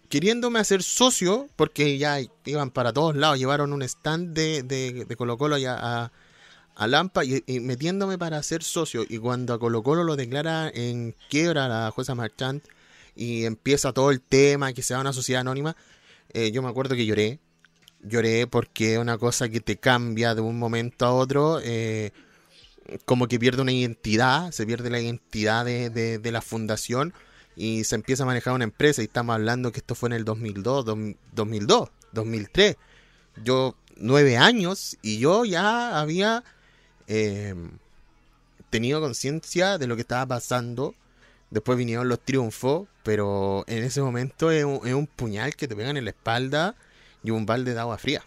queriéndome 0.10 0.60
hacer 0.60 0.84
socio, 0.84 1.50
porque 1.56 1.98
ya 1.98 2.20
iban 2.46 2.70
para 2.70 2.94
todos 2.94 3.16
lados, 3.16 3.40
llevaron 3.40 3.74
un 3.74 3.82
stand 3.82 4.34
de, 4.34 4.62
de, 4.62 5.06
de 5.06 5.16
Colo 5.16 5.38
Colo 5.38 5.58
ya 5.58 5.78
a, 5.80 6.12
a 6.76 6.88
Lampa 6.88 7.26
y, 7.26 7.44
y 7.48 7.60
metiéndome 7.62 8.18
para 8.18 8.44
ser 8.44 8.62
socio. 8.62 9.06
Y 9.08 9.18
cuando 9.18 9.54
a 9.54 9.60
Colo 9.60 9.82
Colo 9.82 10.04
lo 10.04 10.16
declara 10.16 10.70
en 10.70 11.16
quiebra 11.30 11.68
la 11.68 11.92
jueza 11.92 12.14
Marchand 12.14 12.62
y 13.16 13.46
empieza 13.46 13.94
todo 13.94 14.12
el 14.12 14.22
tema, 14.22 14.74
que 14.74 14.84
se 14.84 14.94
da 14.94 15.02
una 15.02 15.14
sociedad 15.14 15.42
anónima, 15.42 15.76
eh, 16.34 16.52
yo 16.52 16.62
me 16.62 16.70
acuerdo 16.70 16.96
que 16.96 17.06
lloré. 17.06 17.40
Lloré 18.04 18.48
porque 18.48 18.94
es 18.94 19.00
una 19.00 19.18
cosa 19.18 19.50
que 19.50 19.62
te 19.62 19.78
cambia 19.78 20.34
de 20.36 20.42
un 20.42 20.58
momento 20.58 21.06
a 21.06 21.14
otro. 21.14 21.60
Eh, 21.64 22.12
como 23.06 23.28
que 23.28 23.40
pierde 23.40 23.62
una 23.62 23.72
identidad, 23.72 24.52
se 24.52 24.66
pierde 24.66 24.90
la 24.90 25.00
identidad 25.00 25.66
de, 25.66 25.90
de, 25.90 26.32
la 26.32 26.42
fundación 26.42 27.14
y 27.56 27.84
se 27.84 27.96
empieza 27.96 28.24
a 28.24 28.26
manejar 28.26 28.54
una 28.54 28.64
empresa. 28.64 29.02
Y 29.02 29.06
estamos 29.06 29.34
hablando 29.36 29.72
que 29.72 29.80
esto 29.80 29.96
fue 29.96 30.10
en 30.10 30.14
el 30.14 30.26
2002, 30.26 30.86
2002, 31.34 31.90
2003. 32.12 32.76
Yo, 33.44 33.76
nueve 33.96 34.38
años, 34.38 34.98
y 35.02 35.20
yo 35.20 35.46
ya 35.46 36.00
había 36.00 36.44
eh, 37.08 37.56
tenido 38.70 39.00
conciencia 39.00 39.78
de 39.78 39.88
lo 39.88 39.96
que 39.96 40.02
estaba 40.02 40.26
pasando. 40.26 40.96
Después 41.50 41.78
vinieron 41.78 42.10
los 42.10 42.20
triunfos, 42.20 42.88
pero 43.04 43.64
en 43.68 43.84
ese 43.84 44.02
momento 44.02 44.52
es 44.52 44.64
un, 44.66 44.80
es 44.88 44.94
un 44.94 45.08
puñal 45.08 45.56
que 45.56 45.68
te 45.68 45.76
pegan 45.76 45.98
en 45.98 46.06
la 46.06 46.12
espalda 46.12 46.76
y 47.24 47.32
un 47.32 47.46
balde 47.46 47.74
de 47.74 47.80
agua 47.80 47.98
fría. 47.98 48.22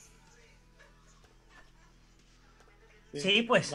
Sí, 3.12 3.42
pues. 3.42 3.72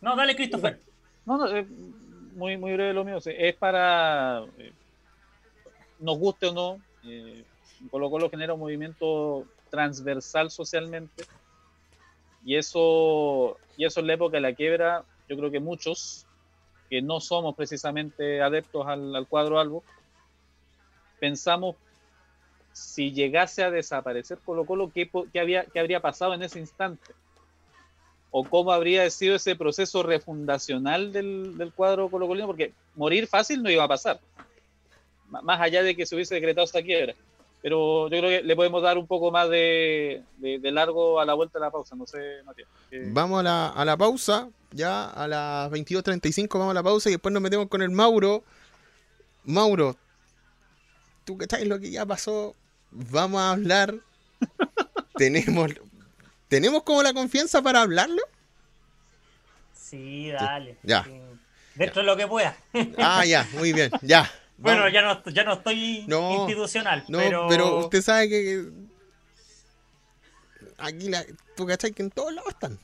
No, 0.00 0.16
dale, 0.16 0.34
Christopher. 0.34 0.80
No, 1.24 1.38
no, 1.38 1.56
eh, 1.56 1.66
muy, 2.34 2.56
muy 2.56 2.72
breve 2.72 2.92
lo 2.92 3.04
mío. 3.04 3.18
Es 3.24 3.54
para, 3.56 4.44
eh, 4.58 4.72
nos 6.00 6.18
guste 6.18 6.46
o 6.46 6.52
no, 6.52 6.80
eh, 7.04 7.44
Colo 7.90 8.10
Colo 8.10 8.30
genera 8.30 8.54
un 8.54 8.60
movimiento 8.60 9.46
transversal 9.70 10.50
socialmente. 10.50 11.24
Y 12.44 12.56
eso, 12.56 13.56
y 13.76 13.84
eso 13.84 14.00
en 14.00 14.08
la 14.08 14.14
época 14.14 14.36
de 14.36 14.40
la 14.40 14.54
quiebra, 14.54 15.04
yo 15.28 15.36
creo 15.36 15.50
que 15.50 15.60
muchos 15.60 16.26
que 16.90 17.00
no 17.00 17.20
somos 17.20 17.54
precisamente 17.54 18.42
adeptos 18.42 18.86
al, 18.86 19.26
cuadro 19.28 19.58
albo, 19.58 19.82
pensamos 21.20 21.76
si 22.72 23.12
llegase 23.12 23.62
a 23.62 23.70
desaparecer 23.70 24.38
Colo 24.44 24.64
Colo, 24.64 24.90
¿qué, 24.92 25.10
había, 25.40 25.64
¿qué 25.64 25.80
habría 25.80 26.00
pasado 26.00 26.34
en 26.34 26.42
ese 26.42 26.58
instante? 26.58 27.12
¿O 28.30 28.44
cómo 28.44 28.72
habría 28.72 29.08
sido 29.10 29.36
ese 29.36 29.56
proceso 29.56 30.02
refundacional 30.02 31.12
del, 31.12 31.58
del 31.58 31.72
cuadro 31.72 32.08
colocolino? 32.08 32.46
Porque 32.46 32.72
morir 32.94 33.26
fácil 33.26 33.62
no 33.62 33.70
iba 33.70 33.84
a 33.84 33.88
pasar, 33.88 34.20
más 35.28 35.60
allá 35.60 35.82
de 35.82 35.94
que 35.94 36.06
se 36.06 36.14
hubiese 36.14 36.34
decretado 36.34 36.64
esta 36.64 36.82
quiebra. 36.82 37.14
Pero 37.60 38.08
yo 38.08 38.18
creo 38.18 38.28
que 38.28 38.42
le 38.42 38.56
podemos 38.56 38.82
dar 38.82 38.98
un 38.98 39.06
poco 39.06 39.30
más 39.30 39.48
de, 39.48 40.24
de, 40.38 40.70
largo 40.72 41.20
a 41.20 41.24
la 41.24 41.34
vuelta 41.34 41.60
de 41.60 41.64
la 41.64 41.70
pausa, 41.70 41.94
no 41.94 42.06
sé, 42.06 42.42
Matías. 42.44 42.68
Vamos 43.12 43.38
a 43.38 43.42
la, 43.44 43.68
a 43.68 43.84
la 43.84 43.96
pausa, 43.96 44.48
ya 44.72 45.08
a 45.08 45.28
las 45.28 45.70
22.35 45.70 46.58
vamos 46.58 46.72
a 46.72 46.74
la 46.74 46.82
pausa 46.82 47.08
y 47.08 47.12
después 47.12 47.32
nos 47.32 47.40
metemos 47.40 47.68
con 47.68 47.82
el 47.82 47.90
Mauro. 47.90 48.42
Mauro, 49.44 49.96
tú 51.24 51.38
que 51.38 51.44
estás 51.44 51.64
lo 51.64 51.78
que 51.78 51.92
ya 51.92 52.04
pasó, 52.04 52.56
vamos 52.92 53.40
a 53.40 53.50
hablar. 53.50 53.94
tenemos, 55.16 55.72
tenemos 56.48 56.82
como 56.82 57.02
la 57.02 57.12
confianza 57.12 57.62
para 57.62 57.82
hablarlo. 57.82 58.22
Sí, 59.74 60.30
dale. 60.30 60.78
Ya. 60.82 61.06
Dentro 61.74 62.02
de 62.02 62.06
lo 62.06 62.16
que 62.16 62.26
pueda. 62.26 62.56
ah, 62.98 63.24
ya, 63.24 63.48
muy 63.54 63.72
bien, 63.72 63.90
ya. 64.02 64.30
Bueno, 64.58 64.88
ya 64.90 65.02
no, 65.02 65.24
ya 65.24 65.42
no 65.42 65.54
estoy 65.54 66.06
institucional. 66.06 67.04
No, 67.08 67.18
pero... 67.48 67.78
usted 67.78 68.00
sabe 68.00 68.28
que, 68.28 68.70
aquí 70.78 71.08
la, 71.08 71.24
tú 71.56 71.66
cachai 71.66 71.90
que 71.90 72.02
en 72.02 72.10
todos 72.10 72.32
lados 72.32 72.50
están. 72.50 72.78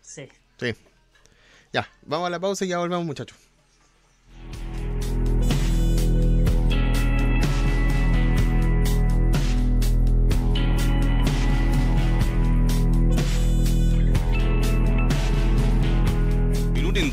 Sí. 0.00 0.28
Sí. 0.60 0.76
Ya, 1.72 1.90
vamos 2.02 2.28
a 2.28 2.30
la 2.30 2.38
pausa 2.38 2.64
y 2.64 2.68
ya 2.68 2.78
volvemos, 2.78 3.04
muchachos. 3.04 3.36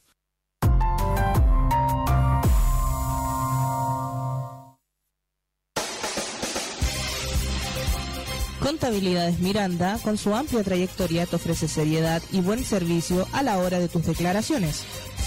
Contabilidades 8.60 9.38
Miranda, 9.38 9.98
con 10.02 10.18
su 10.18 10.34
amplia 10.34 10.62
trayectoria, 10.62 11.26
te 11.26 11.36
ofrece 11.36 11.66
seriedad 11.66 12.22
y 12.30 12.40
buen 12.40 12.64
servicio 12.64 13.26
a 13.32 13.42
la 13.42 13.58
hora 13.58 13.78
de 13.78 13.88
tus 13.88 14.04
declaraciones. 14.04 14.84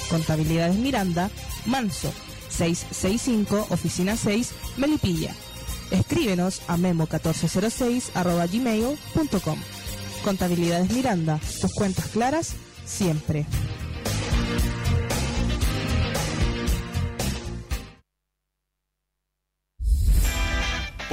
Contabilidades 0.10 0.76
Miranda, 0.76 1.32
Manso, 1.66 2.14
665, 2.50 3.68
Oficina 3.72 4.16
6, 4.16 4.52
Melipilla. 4.78 5.34
Escríbenos 5.90 6.62
a 6.68 6.78
memo1406 6.78 8.50
gmail.com. 8.52 9.60
Contabilidades 10.24 10.92
Miranda, 10.92 11.40
tus 11.60 11.74
cuentas 11.74 12.08
claras, 12.08 12.54
siempre. 12.86 13.46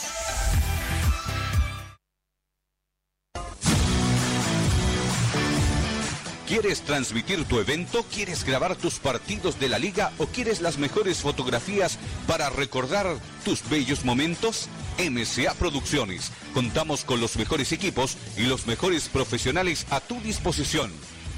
¿Quieres 6.46 6.82
transmitir 6.82 7.44
tu 7.44 7.60
evento? 7.60 8.04
¿Quieres 8.12 8.44
grabar 8.44 8.76
tus 8.76 8.98
partidos 8.98 9.60
de 9.60 9.68
la 9.68 9.78
liga? 9.78 10.12
¿O 10.18 10.26
quieres 10.26 10.60
las 10.60 10.76
mejores 10.76 11.18
fotografías 11.18 11.98
para 12.26 12.50
recordar 12.50 13.06
tus 13.44 13.68
bellos 13.68 14.04
momentos? 14.04 14.68
MCA 14.98 15.54
Producciones. 15.54 16.32
Contamos 16.52 17.04
con 17.04 17.20
los 17.20 17.36
mejores 17.36 17.72
equipos 17.72 18.18
y 18.36 18.42
los 18.42 18.66
mejores 18.66 19.08
profesionales 19.08 19.86
a 19.90 20.00
tu 20.00 20.20
disposición 20.20 20.90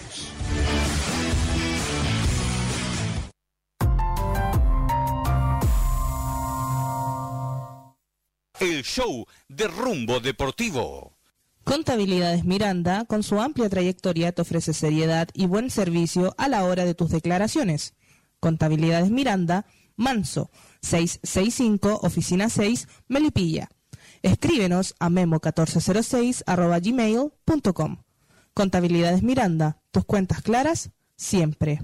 El 8.61 8.84
show 8.84 9.26
de 9.48 9.66
rumbo 9.66 10.20
deportivo. 10.20 11.16
Contabilidades 11.64 12.44
Miranda, 12.44 13.04
con 13.04 13.22
su 13.22 13.40
amplia 13.40 13.68
trayectoria, 13.68 14.32
te 14.32 14.42
ofrece 14.42 14.74
seriedad 14.74 15.28
y 15.32 15.46
buen 15.46 15.70
servicio 15.70 16.34
a 16.36 16.48
la 16.48 16.64
hora 16.64 16.84
de 16.84 16.94
tus 16.94 17.10
declaraciones. 17.10 17.94
Contabilidades 18.40 19.10
Miranda, 19.10 19.66
Manso, 19.96 20.50
665, 20.82 22.00
Oficina 22.02 22.48
6, 22.48 22.88
Melipilla. 23.06 23.68
Escríbenos 24.22 24.94
a 24.98 25.08
memo1406 25.08 26.42
gmail.com. 26.82 28.02
Contabilidades 28.54 29.22
Miranda, 29.22 29.80
tus 29.92 30.04
cuentas 30.04 30.42
claras, 30.42 30.90
siempre. 31.16 31.80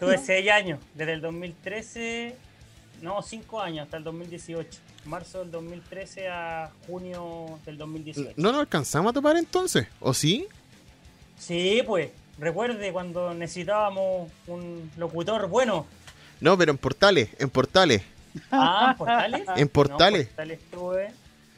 Tuve 0.00 0.16
seis 0.18 0.50
años, 0.50 0.80
desde 0.94 1.12
el 1.12 1.20
2013, 1.20 2.34
no, 3.02 3.20
cinco 3.22 3.60
años, 3.60 3.84
hasta 3.84 3.98
el 3.98 4.04
2018. 4.04 4.80
Marzo 5.04 5.40
del 5.40 5.50
2013 5.50 6.28
a 6.30 6.70
junio 6.86 7.58
del 7.66 7.76
2018. 7.76 8.32
¿No 8.36 8.52
nos 8.52 8.60
alcanzamos 8.62 9.10
a 9.10 9.12
topar 9.12 9.36
entonces? 9.36 9.86
¿O 10.00 10.14
sí? 10.14 10.46
Sí, 11.38 11.82
pues, 11.86 12.08
recuerde 12.38 12.90
cuando 12.90 13.34
necesitábamos 13.34 14.30
un 14.46 14.90
locutor 14.96 15.46
bueno. 15.48 15.86
No, 16.40 16.56
pero 16.58 16.72
en 16.72 16.78
portales, 16.78 17.28
en 17.38 17.50
portales. 17.50 18.02
Ah, 18.50 18.88
¿en 18.90 18.96
Portales. 18.98 19.42
En 19.56 19.68
Portales. 19.68 20.26
No, 20.26 20.28
Portales 20.34 20.58
estuve. 20.60 21.12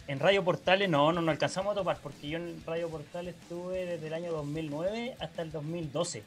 En 0.08 0.20
Radio 0.20 0.44
Portales 0.44 0.88
no, 0.88 1.10
no 1.12 1.20
nos 1.20 1.32
alcanzamos 1.32 1.72
a 1.72 1.74
topar 1.76 1.98
porque 2.02 2.28
yo 2.28 2.38
en 2.38 2.62
Radio 2.64 2.88
Portales 2.88 3.34
estuve 3.42 3.86
desde 3.86 4.06
el 4.06 4.14
año 4.14 4.30
2009 4.32 5.16
hasta 5.18 5.42
el 5.42 5.50
2012. 5.50 6.22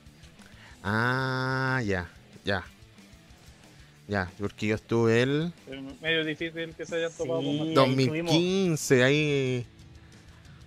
Ah, 0.84 1.82
ya, 1.86 2.10
ya. 2.44 2.64
Ya, 4.08 4.30
porque 4.40 4.68
yo 4.68 4.76
estuve 4.76 5.22
el 5.22 5.54
Eh, 5.68 5.82
Medio 6.02 6.26
difícil 6.26 6.74
que 6.74 6.86
se 6.86 6.96
hayan 6.96 7.12
topado 7.16 7.42
Sí. 7.42 7.58
con 7.58 7.68
ahí 7.68 7.74
2015, 7.76 9.04
ahí. 9.04 9.66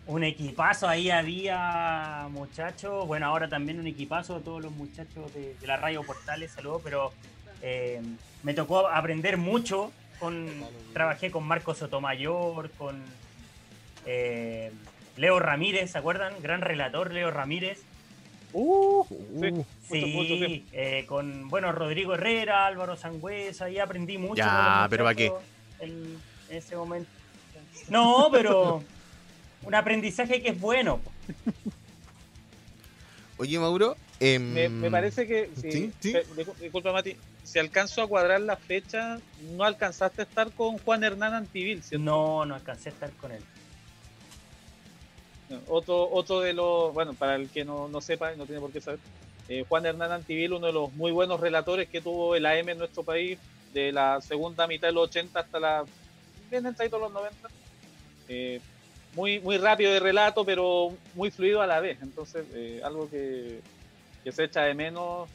Un 0.06 0.24
equipazo, 0.24 0.88
ahí 0.88 1.10
había 1.10 2.28
muchachos, 2.30 3.06
bueno, 3.06 3.26
ahora 3.26 3.48
también 3.48 3.78
un 3.80 3.86
equipazo, 3.86 4.40
todos 4.40 4.62
los 4.62 4.72
muchachos 4.72 5.32
de, 5.34 5.54
de 5.60 5.66
la 5.66 5.76
Radio 5.76 6.02
Portales, 6.04 6.52
saludos, 6.52 6.82
pero 6.84 7.12
eh, 7.62 8.00
me 8.42 8.54
tocó 8.54 8.88
aprender 8.88 9.36
mucho. 9.38 9.92
Con, 10.18 10.48
trabajé 10.92 11.30
con 11.32 11.42
Marco 11.44 11.74
Sotomayor, 11.74 12.70
con 12.72 13.02
eh, 14.06 14.70
Leo 15.16 15.40
Ramírez, 15.40 15.90
¿se 15.92 15.98
acuerdan? 15.98 16.34
Gran 16.42 16.60
relator, 16.60 17.12
Leo 17.12 17.30
Ramírez. 17.30 17.80
Uh, 18.52 19.04
Uh, 19.08 19.64
sí, 19.90 19.94
mucho, 20.00 20.06
mucho 20.08 20.28
tiempo. 20.36 20.46
Sí, 20.46 20.64
eh, 20.72 21.04
con 21.08 21.48
bueno 21.48 21.72
Rodrigo 21.72 22.14
Herrera, 22.14 22.66
Álvaro 22.66 22.96
Sangüesa, 22.96 23.64
ahí 23.64 23.78
aprendí 23.78 24.18
mucho. 24.18 24.36
Ya, 24.36 24.86
pero 24.90 25.04
¿para 25.04 25.14
qué? 25.16 25.32
En 25.80 26.18
en 26.50 26.56
ese 26.56 26.76
momento. 26.76 27.08
No, 27.88 28.28
pero 28.30 28.82
un 29.64 29.74
aprendizaje 29.74 30.40
que 30.42 30.50
es 30.50 30.60
bueno. 30.60 31.00
Oye, 33.38 33.58
Mauro. 33.58 33.96
em, 34.20 34.52
Me, 34.52 34.68
me 34.68 34.90
parece 34.90 35.26
que, 35.26 35.50
Sí, 35.60 35.92
sí. 36.00 36.12
discul- 36.12 36.54
disculpa 36.60 36.92
Mati, 36.92 37.16
si 37.42 37.58
alcanzo 37.58 38.02
a 38.02 38.08
cuadrar 38.08 38.40
la 38.40 38.56
fecha, 38.56 39.18
no 39.56 39.64
alcanzaste 39.64 40.22
a 40.22 40.24
estar 40.24 40.50
con 40.52 40.78
Juan 40.78 41.04
Hernán 41.04 41.34
Antivil, 41.34 41.82
¿cierto? 41.82 42.04
No, 42.04 42.46
no 42.46 42.54
alcancé 42.54 42.90
a 42.90 42.92
estar 42.92 43.10
con 43.12 43.32
él. 43.32 43.42
Otro, 45.68 46.08
otro 46.10 46.40
de 46.40 46.54
los, 46.54 46.94
bueno, 46.94 47.12
para 47.12 47.34
el 47.34 47.50
que 47.50 47.64
no, 47.64 47.88
no 47.88 48.00
sepa, 48.00 48.34
no 48.36 48.46
tiene 48.46 48.60
por 48.60 48.72
qué 48.72 48.80
saber, 48.80 49.00
eh, 49.48 49.64
Juan 49.68 49.84
Hernán 49.84 50.12
Antivil, 50.12 50.54
uno 50.54 50.66
de 50.68 50.72
los 50.72 50.92
muy 50.94 51.12
buenos 51.12 51.40
relatores 51.40 51.88
que 51.88 52.00
tuvo 52.00 52.34
el 52.36 52.46
AM 52.46 52.70
en 52.70 52.78
nuestro 52.78 53.02
país, 53.02 53.38
de 53.74 53.92
la 53.92 54.20
segunda 54.20 54.66
mitad 54.66 54.88
de 54.88 54.94
los 54.94 55.08
80 55.08 55.40
hasta 55.40 55.58
la 55.58 55.84
bien 56.50 56.66
entradito 56.66 56.98
los 56.98 57.12
90. 57.12 57.48
Eh, 58.28 58.60
muy, 59.14 59.40
muy 59.40 59.58
rápido 59.58 59.92
de 59.92 60.00
relato, 60.00 60.44
pero 60.44 60.94
muy 61.14 61.30
fluido 61.30 61.60
a 61.60 61.66
la 61.66 61.80
vez. 61.80 61.98
Entonces, 62.02 62.46
eh, 62.54 62.80
algo 62.84 63.10
que, 63.10 63.60
que 64.22 64.32
se 64.32 64.44
echa 64.44 64.62
de 64.62 64.74
menos 64.74 65.28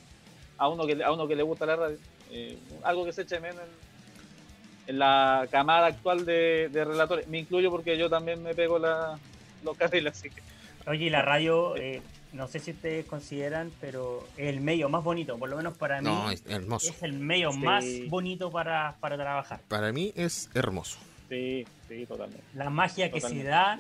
a 0.57 0.67
uno 0.69 0.85
que, 0.85 1.03
a 1.03 1.11
uno 1.11 1.27
que 1.27 1.35
le 1.35 1.43
gusta 1.43 1.65
la 1.65 1.75
radio. 1.75 1.97
eh, 2.31 2.57
algo 2.83 3.05
que 3.05 3.13
se 3.13 3.21
echa 3.23 3.35
de 3.35 3.41
menos 3.41 3.61
en, 3.61 4.93
en 4.93 4.99
la 4.99 5.47
camada 5.51 5.87
actual 5.87 6.25
de, 6.25 6.69
de 6.71 6.85
relatores. 6.85 7.27
Me 7.27 7.39
incluyo 7.39 7.69
porque 7.71 7.97
yo 7.97 8.09
también 8.09 8.41
me 8.43 8.53
pego 8.55 8.79
la, 8.79 9.17
los 9.63 9.77
carriles, 9.77 10.13
así 10.13 10.29
que 10.29 10.41
Oye, 10.89 11.05
y 11.05 11.09
la 11.09 11.21
radio, 11.21 11.75
eh, 11.75 12.01
no 12.31 12.47
sé 12.47 12.59
si 12.59 12.71
ustedes 12.71 13.05
consideran, 13.05 13.71
pero 13.81 14.25
es 14.37 14.47
el 14.47 14.61
medio 14.61 14.87
más 14.87 15.03
bonito, 15.03 15.37
por 15.37 15.49
lo 15.49 15.57
menos 15.57 15.77
para 15.77 15.99
mí. 16.01 16.07
No, 16.07 16.31
es 16.31 16.43
hermoso. 16.47 16.89
es 16.91 17.03
el 17.03 17.11
medio 17.13 17.51
Sí. 17.51 17.57
más 17.59 17.85
bonito 18.07 18.49
para, 18.51 18.95
para 19.01 19.17
trabajar. 19.17 19.59
Para 19.67 19.91
mí 19.91 20.13
es 20.15 20.49
hermoso. 20.53 20.97
Sí, 21.29 21.65
sí, 21.87 22.05
totalmente. 22.05 22.43
La 22.55 22.69
magia 22.69 23.11
que 23.11 23.19
totalmente. 23.21 23.43
se 23.45 23.49
da 23.49 23.77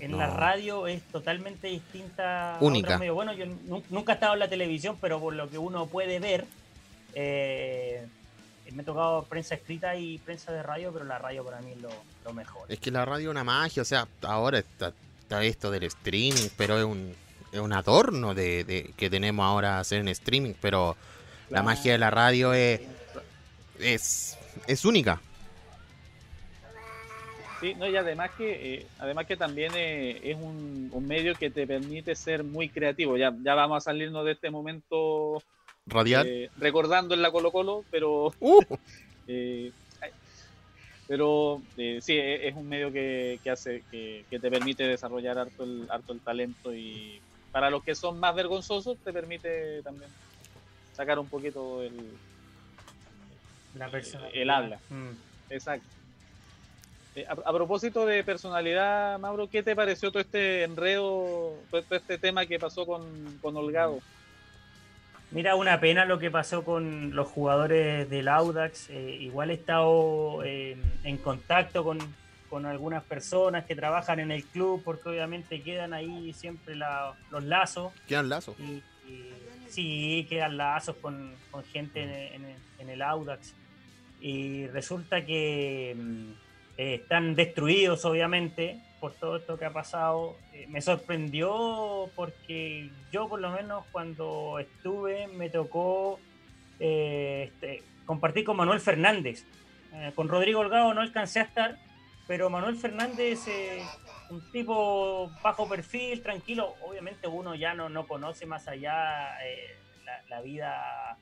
en 0.00 0.10
No. 0.10 0.16
la 0.18 0.28
radio 0.28 0.86
es 0.86 1.02
totalmente 1.04 1.68
distinta 1.68 2.56
Única. 2.60 2.98
Bueno, 3.12 3.32
yo 3.34 3.46
nu- 3.46 3.82
nunca 3.90 4.12
he 4.12 4.14
estado 4.14 4.34
en 4.34 4.38
la 4.40 4.48
televisión, 4.48 4.96
pero 5.00 5.20
por 5.20 5.34
lo 5.34 5.48
que 5.50 5.58
uno 5.58 5.86
puede 5.86 6.18
ver, 6.20 6.44
eh, 7.14 8.06
me 8.72 8.82
ha 8.82 8.84
tocado 8.84 9.22
prensa 9.24 9.54
escrita 9.54 9.96
y 9.96 10.18
prensa 10.18 10.52
de 10.52 10.62
radio, 10.62 10.92
pero 10.92 11.04
la 11.04 11.18
radio 11.18 11.44
para 11.44 11.60
mí 11.60 11.72
es 11.72 11.80
lo, 11.80 11.88
lo 12.24 12.32
mejor. 12.34 12.70
Es 12.70 12.78
que 12.80 12.90
la 12.90 13.04
radio 13.04 13.28
es 13.28 13.30
una 13.30 13.44
magia, 13.44 13.82
o 13.82 13.86
sea, 13.86 14.06
ahora 14.22 14.58
está, 14.58 14.92
está 15.20 15.42
esto 15.44 15.70
del 15.70 15.84
streaming, 15.84 16.48
pero 16.56 16.78
es 16.78 16.84
un, 16.84 17.14
es 17.52 17.60
un 17.60 17.72
adorno 17.72 18.34
de, 18.34 18.64
de- 18.64 18.92
que 18.96 19.08
tenemos 19.08 19.44
ahora 19.46 19.78
hacer 19.78 20.00
en 20.00 20.08
streaming, 20.08 20.54
pero 20.60 20.96
la 21.48 21.48
Claro. 21.60 21.64
magia 21.64 21.92
de 21.92 21.98
la 21.98 22.10
radio 22.10 22.52
es, 22.52 22.80
es, 23.78 24.36
es 24.66 24.84
única. 24.84 25.20
Sí, 27.66 27.74
no, 27.74 27.88
y 27.88 27.96
además 27.96 28.30
que, 28.38 28.74
eh, 28.74 28.86
además 29.00 29.26
que 29.26 29.36
también 29.36 29.72
eh, 29.74 30.20
es 30.22 30.36
un, 30.36 30.88
un 30.92 31.04
medio 31.08 31.34
que 31.34 31.50
te 31.50 31.66
permite 31.66 32.14
ser 32.14 32.44
muy 32.44 32.68
creativo. 32.68 33.16
Ya, 33.16 33.34
ya 33.42 33.56
vamos 33.56 33.78
a 33.78 33.80
salirnos 33.90 34.24
de 34.24 34.32
este 34.32 34.50
momento 34.52 35.42
Radial. 35.84 36.28
eh, 36.28 36.48
recordando 36.58 37.12
en 37.16 37.22
la 37.22 37.32
Colo 37.32 37.50
Colo, 37.50 37.84
pero 37.90 38.32
Uh, 38.38 38.62
eh, 39.26 39.72
pero 41.08 41.60
eh, 41.76 41.98
sí, 42.00 42.16
es, 42.16 42.42
es 42.44 42.54
un 42.54 42.68
medio 42.68 42.92
que, 42.92 43.40
que 43.42 43.50
hace 43.50 43.82
que, 43.90 44.24
que 44.30 44.38
te 44.38 44.48
permite 44.48 44.84
desarrollar 44.84 45.36
harto 45.36 45.64
el, 45.64 45.88
harto 45.90 46.12
el 46.12 46.20
talento 46.20 46.72
y 46.72 47.20
para 47.50 47.68
los 47.68 47.82
que 47.82 47.96
son 47.96 48.20
más 48.20 48.32
vergonzosos 48.36 48.96
te 48.98 49.12
permite 49.12 49.82
también 49.82 50.10
sacar 50.92 51.18
un 51.18 51.28
poquito 51.28 51.82
el, 51.82 51.94
La 53.74 53.88
persona. 53.90 54.28
el 54.32 54.50
habla. 54.50 54.78
Mm. 54.88 55.10
Exacto. 55.50 55.95
Eh, 57.16 57.24
a, 57.26 57.32
a 57.32 57.52
propósito 57.52 58.04
de 58.06 58.22
personalidad, 58.22 59.18
Mauro, 59.18 59.48
¿qué 59.48 59.62
te 59.62 59.74
pareció 59.74 60.10
todo 60.10 60.20
este 60.20 60.64
enredo, 60.64 61.54
todo, 61.70 61.82
este 61.90 62.18
tema 62.18 62.44
que 62.46 62.58
pasó 62.58 62.84
con, 62.86 63.38
con 63.40 63.56
Holgado? 63.56 64.00
Mira, 65.30 65.56
una 65.56 65.80
pena 65.80 66.04
lo 66.04 66.18
que 66.18 66.30
pasó 66.30 66.62
con 66.62 67.14
los 67.16 67.26
jugadores 67.26 68.08
del 68.10 68.28
Audax. 68.28 68.90
eh, 68.90 69.16
igual 69.20 69.50
he 69.50 69.54
estado 69.54 70.44
eh, 70.44 70.76
en 71.04 71.16
contacto 71.16 71.82
con, 71.82 71.98
con 72.48 72.64
algunas 72.66 73.02
personas 73.02 73.64
que 73.64 73.74
trabajan 73.74 74.20
en 74.20 74.30
el 74.30 74.44
club, 74.44 74.82
porque 74.84 75.08
obviamente 75.08 75.62
quedan 75.62 75.94
ahí 75.94 76.32
siempre 76.32 76.76
la- 76.76 77.14
los 77.30 77.42
lazos. 77.42 77.92
Quedan 78.06 78.28
lazos. 78.28 78.56
Y, 78.60 78.82
y 79.10 79.32
sí, 79.68 80.26
quedan 80.28 80.56
lazos 80.58 80.96
con, 81.02 81.34
con 81.50 81.64
gente 81.64 82.02
en, 82.02 82.44
en- 82.44 82.56
en 82.78 82.90
el 82.90 83.02
Audax. 83.02 83.52
Y 84.20 84.66
resulta 84.68 85.24
que 85.26 85.94
mm, 85.98 86.45
eh, 86.76 86.96
están 86.96 87.34
destruidos, 87.34 88.04
obviamente, 88.04 88.78
por 89.00 89.12
todo 89.14 89.36
esto 89.36 89.58
que 89.58 89.64
ha 89.64 89.72
pasado. 89.72 90.36
Eh, 90.52 90.66
me 90.68 90.80
sorprendió 90.82 92.10
porque 92.14 92.90
yo, 93.10 93.28
por 93.28 93.40
lo 93.40 93.50
menos, 93.50 93.84
cuando 93.92 94.58
estuve, 94.58 95.26
me 95.28 95.48
tocó 95.48 96.18
eh, 96.78 97.50
este, 97.52 97.82
compartir 98.04 98.44
con 98.44 98.56
Manuel 98.56 98.80
Fernández. 98.80 99.44
Con 100.14 100.28
Rodrigo 100.28 100.60
Holgado 100.60 100.92
no 100.92 101.00
alcancé 101.00 101.40
a 101.40 101.44
estar, 101.44 101.78
pero 102.26 102.50
Manuel 102.50 102.76
Fernández, 102.76 103.46
un 104.28 104.52
tipo 104.52 105.30
bajo 105.42 105.66
perfil, 105.66 106.22
tranquilo. 106.22 106.74
Obviamente 106.82 107.26
uno 107.28 107.54
ya 107.54 107.72
no, 107.72 107.88
no 107.88 108.06
conoce 108.06 108.44
más 108.44 108.68
allá 108.68 109.38
la 110.28 110.42
vida 110.42 111.16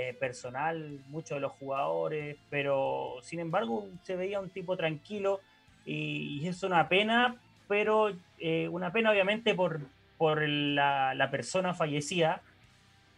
eh, 0.00 0.14
personal, 0.14 1.00
muchos 1.08 1.30
de 1.36 1.40
los 1.40 1.50
jugadores, 1.52 2.36
pero 2.50 3.16
sin 3.22 3.40
embargo 3.40 3.88
se 4.04 4.14
veía 4.14 4.38
un 4.38 4.48
tipo 4.48 4.76
tranquilo 4.76 5.40
y, 5.84 6.38
y 6.40 6.46
es 6.46 6.62
una 6.62 6.88
pena, 6.88 7.34
pero 7.66 8.12
eh, 8.38 8.68
una 8.68 8.92
pena 8.92 9.10
obviamente 9.10 9.56
por, 9.56 9.80
por 10.16 10.40
la, 10.46 11.28
persona 11.32 11.74
fallecida, 11.74 12.42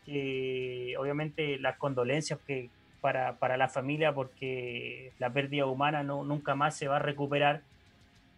obviamente 0.06 1.58
las 1.58 1.76
condolencias 1.76 2.40
que 2.46 2.70
para, 3.02 3.36
para 3.36 3.58
la 3.58 3.68
familia 3.68 4.14
porque 4.14 5.12
la 5.18 5.30
pérdida 5.30 5.66
humana 5.66 6.02
no, 6.02 6.24
nunca 6.24 6.54
más 6.54 6.78
se 6.78 6.88
va 6.88 6.96
a 6.96 7.00
recuperar. 7.00 7.60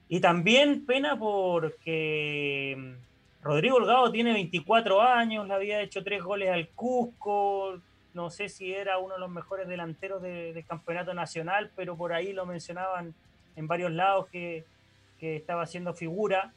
Y 0.09 0.18
también 0.18 0.84
pena 0.84 1.16
porque 1.16 2.97
Rodrigo 3.40 3.76
Holgado 3.76 4.11
tiene 4.11 4.32
24 4.32 5.01
años, 5.01 5.47
le 5.47 5.55
había 5.55 5.80
hecho 5.80 6.03
tres 6.03 6.24
goles 6.24 6.51
al 6.51 6.68
Cusco, 6.70 7.78
no 8.14 8.30
sé 8.30 8.48
si 8.48 8.72
era 8.74 8.98
uno 8.98 9.14
de 9.14 9.20
los 9.20 9.30
mejores 9.30 9.68
delanteros 9.68 10.20
de- 10.22 10.52
del 10.52 10.66
campeonato 10.66 11.14
nacional, 11.14 11.70
pero 11.76 11.96
por 11.96 12.12
ahí 12.12 12.32
lo 12.32 12.46
mencionaban 12.46 13.14
en 13.56 13.66
varios 13.66 13.90
lados 13.92 14.28
que, 14.28 14.64
que 15.18 15.36
estaba 15.36 15.62
haciendo 15.62 15.94
figura. 15.94 16.52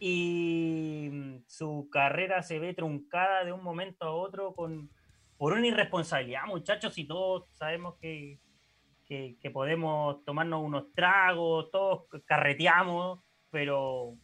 Y 0.00 1.08
mm, 1.10 1.36
su 1.46 1.88
carrera 1.90 2.42
se 2.42 2.58
ve 2.58 2.74
truncada 2.74 3.44
de 3.44 3.52
un 3.52 3.62
momento 3.62 4.04
a 4.04 4.12
otro 4.12 4.52
con, 4.54 4.88
por 5.36 5.52
una 5.52 5.66
irresponsabilidad, 5.66 6.44
muchachos, 6.46 6.96
y 6.98 7.04
todos 7.04 7.44
sabemos 7.54 7.96
que, 8.00 8.38
que, 9.06 9.36
que 9.40 9.50
podemos 9.50 10.24
tomarnos 10.24 10.62
unos 10.62 10.92
tragos, 10.94 11.70
todos 11.70 12.04
carreteamos, 12.26 13.20
pero 13.50 14.14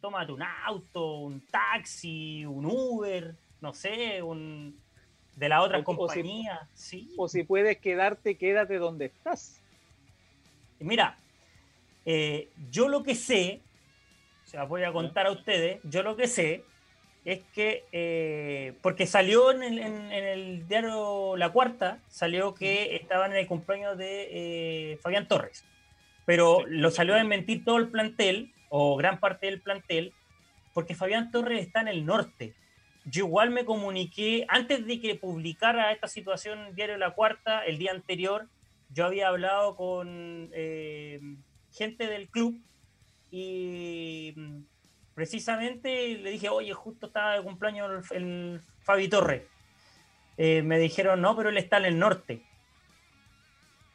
tómate 0.00 0.32
un 0.32 0.42
auto, 0.42 1.18
un 1.18 1.46
taxi, 1.46 2.44
un 2.44 2.66
Uber, 2.66 3.36
no 3.60 3.72
sé, 3.72 4.20
un 4.22 4.81
de 5.36 5.48
la 5.48 5.62
otra 5.62 5.78
O- 5.78 5.80
o 5.80 5.84
si- 5.84 5.96
compañía, 5.96 6.68
sí. 6.74 7.12
O 7.16 7.28
si 7.28 7.42
puedes 7.44 7.78
quedarte, 7.78 8.36
quédate 8.36 8.78
donde 8.78 9.06
estás. 9.06 9.60
Mira, 10.78 11.16
eh, 12.04 12.48
yo 12.70 12.88
lo 12.88 13.02
que 13.02 13.14
sé, 13.14 13.60
o 14.44 14.48
sea, 14.48 14.64
voy 14.64 14.82
a 14.82 14.92
contar 14.92 15.26
a 15.26 15.30
ustedes, 15.32 15.80
yo 15.84 16.02
lo 16.02 16.16
que 16.16 16.26
sé 16.26 16.64
es 17.24 17.40
que, 17.54 17.84
eh, 17.92 18.74
porque 18.82 19.06
salió 19.06 19.52
en 19.52 19.62
el, 19.62 19.78
en- 19.78 20.12
en 20.12 20.24
el 20.24 20.66
diario 20.68 21.36
La 21.36 21.50
Cuarta, 21.50 21.98
salió 22.08 22.52
que 22.54 22.96
estaban 22.96 23.30
en 23.32 23.38
el 23.38 23.46
cumpleaños 23.46 23.96
de 23.96 24.28
eh, 24.92 24.96
Fabián 25.02 25.28
Torres, 25.28 25.64
pero 26.26 26.64
lo 26.66 26.90
salió 26.90 27.14
a 27.14 27.18
desmentir 27.18 27.64
todo 27.64 27.76
el 27.78 27.88
plantel, 27.88 28.52
o 28.68 28.96
gran 28.96 29.20
parte 29.20 29.46
del 29.46 29.60
plantel, 29.60 30.12
porque 30.74 30.94
Fabián 30.96 31.30
Torres 31.30 31.60
está 31.64 31.80
en 31.82 31.88
el 31.88 32.04
norte. 32.06 32.54
Yo 33.04 33.26
igual 33.26 33.50
me 33.50 33.64
comuniqué, 33.64 34.46
antes 34.48 34.86
de 34.86 35.00
que 35.00 35.16
publicara 35.16 35.92
esta 35.92 36.06
situación 36.06 36.74
diario 36.74 36.96
La 36.98 37.10
Cuarta, 37.14 37.64
el 37.64 37.78
día 37.78 37.90
anterior, 37.90 38.48
yo 38.90 39.06
había 39.06 39.28
hablado 39.28 39.74
con 39.74 40.50
eh, 40.52 41.20
gente 41.72 42.06
del 42.06 42.28
club 42.28 42.60
y 43.30 44.34
mm, 44.36 44.60
precisamente 45.14 46.18
le 46.18 46.30
dije, 46.30 46.48
oye, 46.48 46.72
justo 46.74 47.06
estaba 47.06 47.34
de 47.34 47.42
cumpleaños 47.42 48.10
el, 48.12 48.22
el 48.22 48.60
Fabi 48.82 49.08
Torres. 49.08 49.42
Eh, 50.36 50.62
me 50.62 50.78
dijeron, 50.78 51.20
no, 51.20 51.36
pero 51.36 51.48
él 51.48 51.58
está 51.58 51.78
en 51.78 51.86
el 51.86 51.98
norte. 51.98 52.42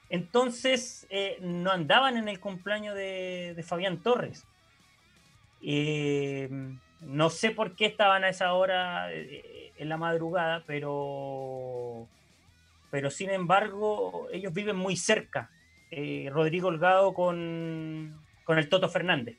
Entonces, 0.09 1.07
eh, 1.09 1.37
no 1.41 1.71
andaban 1.71 2.17
en 2.17 2.27
el 2.27 2.39
cumpleaños 2.39 2.95
de, 2.95 3.53
de 3.55 3.63
Fabián 3.63 4.01
Torres. 4.01 4.45
Eh, 5.61 6.49
no 7.01 7.29
sé 7.29 7.51
por 7.51 7.75
qué 7.75 7.85
estaban 7.85 8.23
a 8.23 8.29
esa 8.29 8.53
hora 8.53 9.13
eh, 9.13 9.71
en 9.77 9.89
la 9.89 9.97
madrugada, 9.97 10.63
pero 10.65 12.07
pero 12.89 13.11
sin 13.11 13.29
embargo 13.29 14.27
ellos 14.31 14.53
viven 14.53 14.75
muy 14.75 14.95
cerca. 14.95 15.49
eh, 15.91 16.29
Rodrigo 16.31 16.67
Holgado 16.69 17.13
con, 17.13 18.19
con 18.43 18.57
el 18.57 18.67
Toto 18.69 18.89
Fernández. 18.89 19.37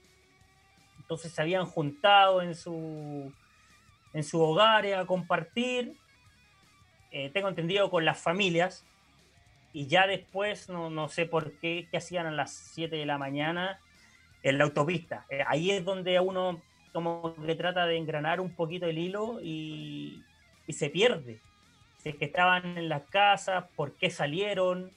Entonces 0.99 1.33
se 1.33 1.43
habían 1.43 1.65
juntado 1.67 2.43
en 2.43 2.55
su 2.55 3.33
en 4.15 4.25
su 4.25 4.41
hogar 4.41 4.87
a 4.87 5.05
compartir, 5.07 5.95
eh, 7.11 7.31
tengo 7.31 7.49
entendido 7.49 7.91
con 7.91 8.05
las 8.05 8.19
familias, 8.19 8.85
y 9.73 9.87
ya 9.87 10.07
después 10.07 10.69
no, 10.69 10.89
no 10.91 11.09
sé 11.09 11.27
por 11.27 11.53
qué, 11.59 11.89
qué 11.91 11.99
hacían 11.99 12.27
a 12.27 12.31
las 12.31 12.53
7 12.75 12.97
de 12.97 13.07
la 13.07 13.19
mañana 13.19 13.79
en 14.43 14.59
la 14.59 14.65
autopista. 14.65 15.27
Eh, 15.29 15.45
ahí 15.47 15.71
es 15.71 15.85
donde 15.85 16.19
uno 16.21 16.63
como 16.99 17.35
que 17.47 17.55
trata 17.55 17.87
de 17.87 17.97
engranar 17.97 18.41
un 18.41 18.55
poquito 18.55 18.87
el 18.87 18.99
hilo 18.99 19.39
y, 19.43 20.23
y 20.67 20.73
se 20.73 20.91
pierde 20.91 21.41
si 22.03 22.11
es 22.11 22.17
que 22.17 22.25
estaban 22.27 22.79
en 22.79 22.89
las 22.89 23.03
casas, 23.09 23.65
por 23.77 23.93
qué 23.95 24.09
salieron, 24.11 24.91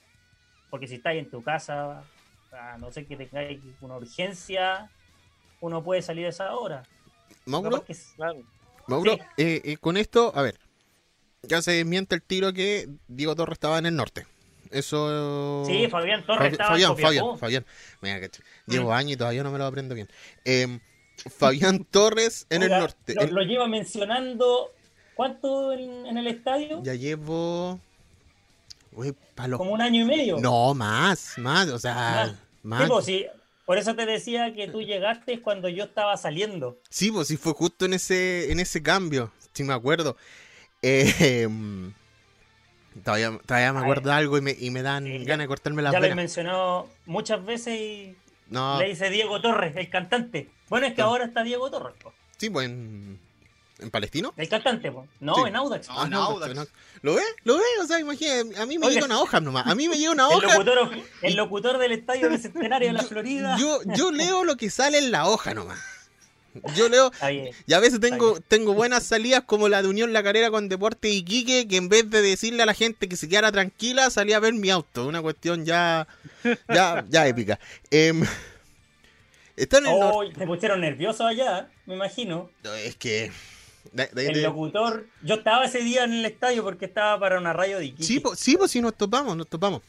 porque 0.70 0.86
si 0.86 0.94
estáis 0.96 1.22
en 1.22 1.30
tu 1.30 1.42
casa, 1.42 2.04
a 2.52 2.78
no 2.78 2.90
ser 2.92 3.06
que 3.06 3.16
tengáis 3.16 3.60
una 3.80 3.96
urgencia, 3.96 4.88
uno 5.60 5.82
puede 5.82 6.00
salir 6.02 6.26
a 6.26 6.28
esa 6.28 6.54
hora. 6.54 6.82
Mauro, 7.44 7.84
que. 7.84 7.96
Mauro, 8.86 9.14
Sí. 9.14 9.18
eh, 9.36 9.60
eh, 9.64 9.76
con 9.78 9.96
esto, 9.96 10.32
a 10.36 10.42
ver, 10.42 10.58
ya 11.42 11.60
se 11.60 11.72
desmiente 11.72 12.14
el 12.14 12.22
tiro 12.22 12.52
que 12.52 12.88
Diego 13.08 13.34
Torres 13.34 13.54
estaba 13.54 13.78
en 13.78 13.86
el 13.86 13.96
norte. 13.96 14.26
Eso. 14.70 15.64
Sí, 15.66 15.88
Fabián 15.88 16.24
Torres 16.24 16.48
Fabi- 16.48 16.52
estaba 16.52 16.70
Fabián, 16.70 16.90
en. 16.92 16.96
Fabián, 16.98 17.38
Fabián. 17.38 17.66
Mira, 18.00 18.20
Llevo 18.66 18.90
Mm. 18.90 18.92
años 18.94 19.12
y 19.12 19.16
todavía 19.16 19.42
no 19.42 19.50
me 19.50 19.58
lo 19.58 19.66
aprendo 19.66 19.94
bien. 19.94 20.08
Em, 20.44 20.80
Fabián 21.36 21.84
Torres 21.84 22.46
en 22.50 22.62
Oiga, 22.62 22.76
el 22.76 22.82
norte. 22.82 23.14
Lo, 23.14 23.26
lo 23.26 23.42
lleva 23.42 23.66
mencionando, 23.68 24.72
¿cuánto 25.14 25.72
en, 25.72 26.06
en 26.06 26.18
el 26.18 26.26
estadio? 26.26 26.82
Ya 26.82 26.94
llevo. 26.94 27.78
Uy, 28.92 29.14
pa' 29.34 29.48
los- 29.48 29.58
Como 29.58 29.72
un 29.72 29.80
año 29.80 30.02
y 30.02 30.04
medio. 30.04 30.38
No, 30.38 30.74
más, 30.74 31.38
más, 31.38 31.68
o 31.68 31.78
sea, 31.78 31.94
Más. 31.94 32.34
más. 32.62 32.82
Sí, 32.82 32.88
pues, 32.88 33.04
sí. 33.04 33.26
Por 33.64 33.78
eso 33.78 33.94
te 33.94 34.04
decía 34.06 34.52
que 34.54 34.66
tú 34.68 34.82
llegaste 34.82 35.40
cuando 35.40 35.68
yo 35.68 35.84
estaba 35.84 36.16
saliendo. 36.16 36.78
Sí, 36.90 37.12
pues 37.12 37.28
sí 37.28 37.36
fue 37.36 37.52
justo 37.52 37.84
en 37.86 37.94
ese, 37.94 38.50
en 38.50 38.58
ese 38.60 38.82
cambio, 38.82 39.30
si 39.52 39.62
me 39.62 39.72
acuerdo. 39.72 40.16
Eh, 40.82 41.48
todavía, 43.04 43.38
todavía 43.46 43.72
me 43.72 43.80
acuerdo 43.80 44.10
de 44.10 44.16
algo 44.16 44.36
y 44.36 44.40
me, 44.40 44.56
y 44.58 44.70
me 44.70 44.82
dan 44.82 45.04
Sí, 45.04 45.24
ganas 45.24 45.44
de 45.44 45.48
cortarme 45.48 45.80
las 45.80 45.92
ya 45.92 46.00
lo 46.00 46.06
he 46.06 46.14
mencionado 46.14 46.88
muchas 47.06 47.44
veces 47.44 47.78
y 47.80 48.16
No, 48.52 48.78
le 48.78 48.88
dice 48.88 49.10
Diego 49.10 49.40
Torres, 49.40 49.74
el 49.76 49.88
cantante. 49.90 50.48
Bueno, 50.68 50.86
es 50.86 50.92
que 50.92 50.96
Sí. 50.96 51.02
ahora 51.02 51.24
está 51.24 51.42
Diego 51.42 51.70
Torres, 51.70 51.94
po. 52.02 52.12
sí, 52.36 52.50
pues 52.50 52.66
en, 52.66 53.18
en 53.78 53.90
Palestino. 53.90 54.32
el 54.36 54.48
cantante, 54.48 54.92
po. 54.92 55.06
no, 55.20 55.34
Sí. 55.36 55.42
en 55.46 55.56
Audax. 55.56 55.88
No, 55.88 56.04
en 56.04 56.10
no, 56.10 56.22
Audax. 56.22 56.50
en 56.52 56.58
Audax. 56.58 56.72
¿Lo 57.02 57.14
ve? 57.14 57.22
¿Lo 57.44 57.56
ve? 57.56 57.62
O 57.82 57.86
sea, 57.86 57.98
imagínate, 57.98 58.60
a 58.60 58.66
mí 58.66 58.78
me 58.78 58.86
Oiga. 58.86 58.94
llega 58.94 59.06
una 59.06 59.20
hoja 59.20 59.40
nomás. 59.40 59.66
A 59.66 59.74
mí 59.74 59.88
me 59.88 59.96
llega 59.98 60.12
una 60.12 60.26
El 60.30 60.36
hoja. 60.36 60.58
locutor, 60.58 60.90
el 61.22 61.34
locutor 61.36 61.78
del 61.78 61.92
Estadio 61.92 62.28
Bicentenario 62.30 62.88
de 62.88 62.92
la 62.94 63.02
Florida. 63.02 63.56
Yo, 63.58 63.80
yo 63.96 64.10
leo 64.12 64.44
lo 64.44 64.56
que 64.56 64.70
sale 64.70 64.98
en 64.98 65.10
la 65.10 65.26
hoja 65.28 65.54
nomás. 65.54 65.80
Yo 66.76 66.88
leo, 66.88 67.10
y 67.66 67.72
a 67.72 67.80
veces 67.80 67.98
tengo, 68.00 68.38
tengo 68.40 68.74
buenas 68.74 69.04
salidas 69.04 69.44
como 69.44 69.68
la 69.68 69.82
de 69.82 69.88
Unión 69.88 70.12
La 70.12 70.22
Carrera 70.22 70.50
con 70.50 70.68
Deporte 70.68 71.08
Iquique, 71.08 71.66
que 71.66 71.76
en 71.76 71.88
vez 71.88 72.10
de 72.10 72.20
decirle 72.22 72.62
a 72.62 72.66
la 72.66 72.74
gente 72.74 73.08
que 73.08 73.16
se 73.16 73.28
quedara 73.28 73.50
tranquila, 73.52 74.10
salía 74.10 74.36
a 74.36 74.40
ver 74.40 74.52
mi 74.54 74.68
auto. 74.70 75.06
Una 75.06 75.22
cuestión 75.22 75.64
ya, 75.64 76.06
ya, 76.68 77.04
ya 77.08 77.26
épica. 77.28 77.58
Em, 77.90 78.22
está 79.56 79.78
en 79.78 79.86
el. 79.86 79.92
Oh, 79.94 80.22
te 80.30 80.46
pusieron 80.46 80.80
nervioso 80.80 81.26
allá, 81.26 81.68
me 81.86 81.94
imagino. 81.94 82.50
No, 82.64 82.74
Es 82.74 82.96
que. 82.96 83.30
de- 83.92 84.06
de- 84.08 84.26
El 84.26 84.42
locutor. 84.42 85.06
Yo 85.22 85.36
estaba 85.36 85.64
ese 85.64 85.80
día 85.80 86.04
en 86.04 86.12
el 86.12 86.24
estadio 86.24 86.62
porque 86.62 86.84
estaba 86.84 87.18
para 87.18 87.38
una 87.38 87.52
radio 87.52 87.78
de 87.78 87.86
Iquique. 87.86 88.04
sí, 88.04 88.20
pues 88.20 88.38
sí, 88.38 88.56
po, 88.56 88.68
sí, 88.68 88.80
nos 88.80 88.94
topamos, 88.94 89.36
nos 89.36 89.48
topamos. 89.48 89.82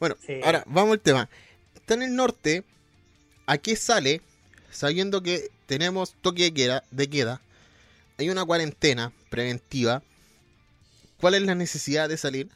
Bueno, 0.00 0.16
Sí. 0.26 0.40
ahora 0.44 0.62
vamos 0.66 0.92
al 0.94 1.00
tema. 1.00 1.28
Está 1.74 1.94
en 1.94 2.02
el 2.02 2.16
norte. 2.16 2.64
¿A 3.46 3.58
qué 3.58 3.76
sale? 3.76 4.20
Sabiendo 4.72 5.22
que 5.22 5.50
tenemos 5.66 6.14
toque 6.20 6.44
de 6.44 6.54
queda, 6.54 6.84
de 6.90 7.08
queda, 7.08 7.40
hay 8.18 8.30
una 8.30 8.44
cuarentena 8.44 9.12
preventiva. 9.30 10.02
¿Cuál 11.20 11.34
es 11.34 11.42
la 11.42 11.54
necesidad 11.54 12.08
de 12.08 12.16
salir? 12.16 12.48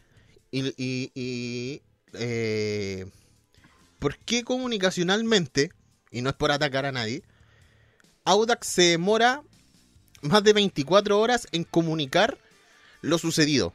Y, 0.51 0.69
y- 0.83 1.11
y, 1.15 1.83
eh, 2.15 3.07
¿por 3.99 4.17
qué 4.19 4.43
comunicacionalmente 4.45 5.71
y 6.11 6.23
no 6.23 6.31
es 6.31 6.37
por 6.37 6.51
atacar 6.51 6.87
a 6.87 6.93
nadie, 6.93 7.23
Audax 8.25 8.67
se 8.67 8.83
demora 8.83 9.43
más 10.23 10.43
de 10.45 10.53
24 10.53 11.19
horas 11.21 11.47
en 11.53 11.65
comunicar 11.65 12.39
lo 13.01 13.17
sucedido. 13.19 13.73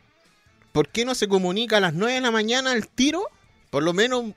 ¿Por 0.72 0.90
qué 0.90 1.06
no 1.06 1.16
se 1.16 1.28
comunica 1.28 1.78
a 1.78 1.82
las 1.82 1.94
9 1.94 2.14
de 2.16 2.22
la 2.22 2.32
mañana 2.32 2.74
el 2.74 2.88
tiro? 2.88 3.24
Por 3.72 3.84
lo 3.84 3.94
menos, 3.94 4.34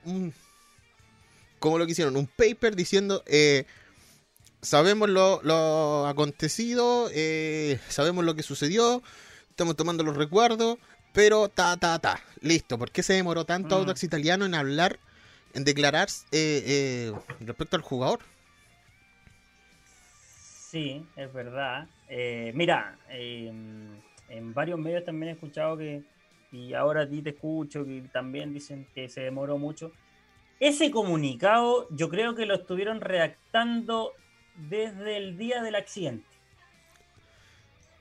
como 1.59 1.77
lo 1.77 1.85
que 1.85 1.91
hicieron, 1.91 2.15
un 2.15 2.27
paper 2.27 2.75
diciendo, 2.75 3.23
eh, 3.27 3.65
sabemos 4.61 5.09
lo, 5.09 5.41
lo 5.43 6.07
acontecido, 6.07 7.09
eh, 7.13 7.79
sabemos 7.87 8.25
lo 8.25 8.35
que 8.35 8.43
sucedió, 8.43 9.01
estamos 9.49 9.75
tomando 9.75 10.03
los 10.03 10.17
recuerdos, 10.17 10.77
pero 11.13 11.49
ta, 11.49 11.77
ta, 11.77 11.99
ta, 11.99 12.19
listo. 12.41 12.77
¿Por 12.77 12.91
qué 12.91 13.03
se 13.03 13.13
demoró 13.13 13.45
tanto 13.45 13.75
Mm. 13.75 13.79
Audax 13.79 14.03
Italiano 14.03 14.45
en 14.45 14.55
hablar, 14.55 14.99
en 15.53 15.63
declarar 15.63 16.09
eh, 16.31 16.63
eh, 16.65 17.13
respecto 17.41 17.75
al 17.75 17.81
jugador? 17.81 18.19
Sí, 20.69 21.03
es 21.15 21.33
verdad. 21.33 21.87
Eh, 22.07 22.51
mira, 22.53 22.97
eh, 23.09 23.51
en 24.29 24.53
varios 24.53 24.77
medios 24.79 25.03
también 25.03 25.29
he 25.29 25.33
escuchado 25.33 25.77
que, 25.77 26.03
y 26.51 26.73
ahora 26.73 27.01
a 27.01 27.09
ti 27.09 27.21
te 27.21 27.31
escucho, 27.31 27.83
que 27.85 28.03
también 28.11 28.53
dicen 28.53 28.87
que 28.93 29.09
se 29.09 29.21
demoró 29.21 29.57
mucho. 29.57 29.91
Ese 30.59 30.91
comunicado 30.91 31.87
yo 31.89 32.09
creo 32.09 32.35
que 32.35 32.45
lo 32.45 32.53
estuvieron 32.53 33.01
redactando 33.01 34.13
desde 34.67 35.17
el 35.17 35.37
día 35.37 35.61
del 35.61 35.75
accidente. 35.75 36.25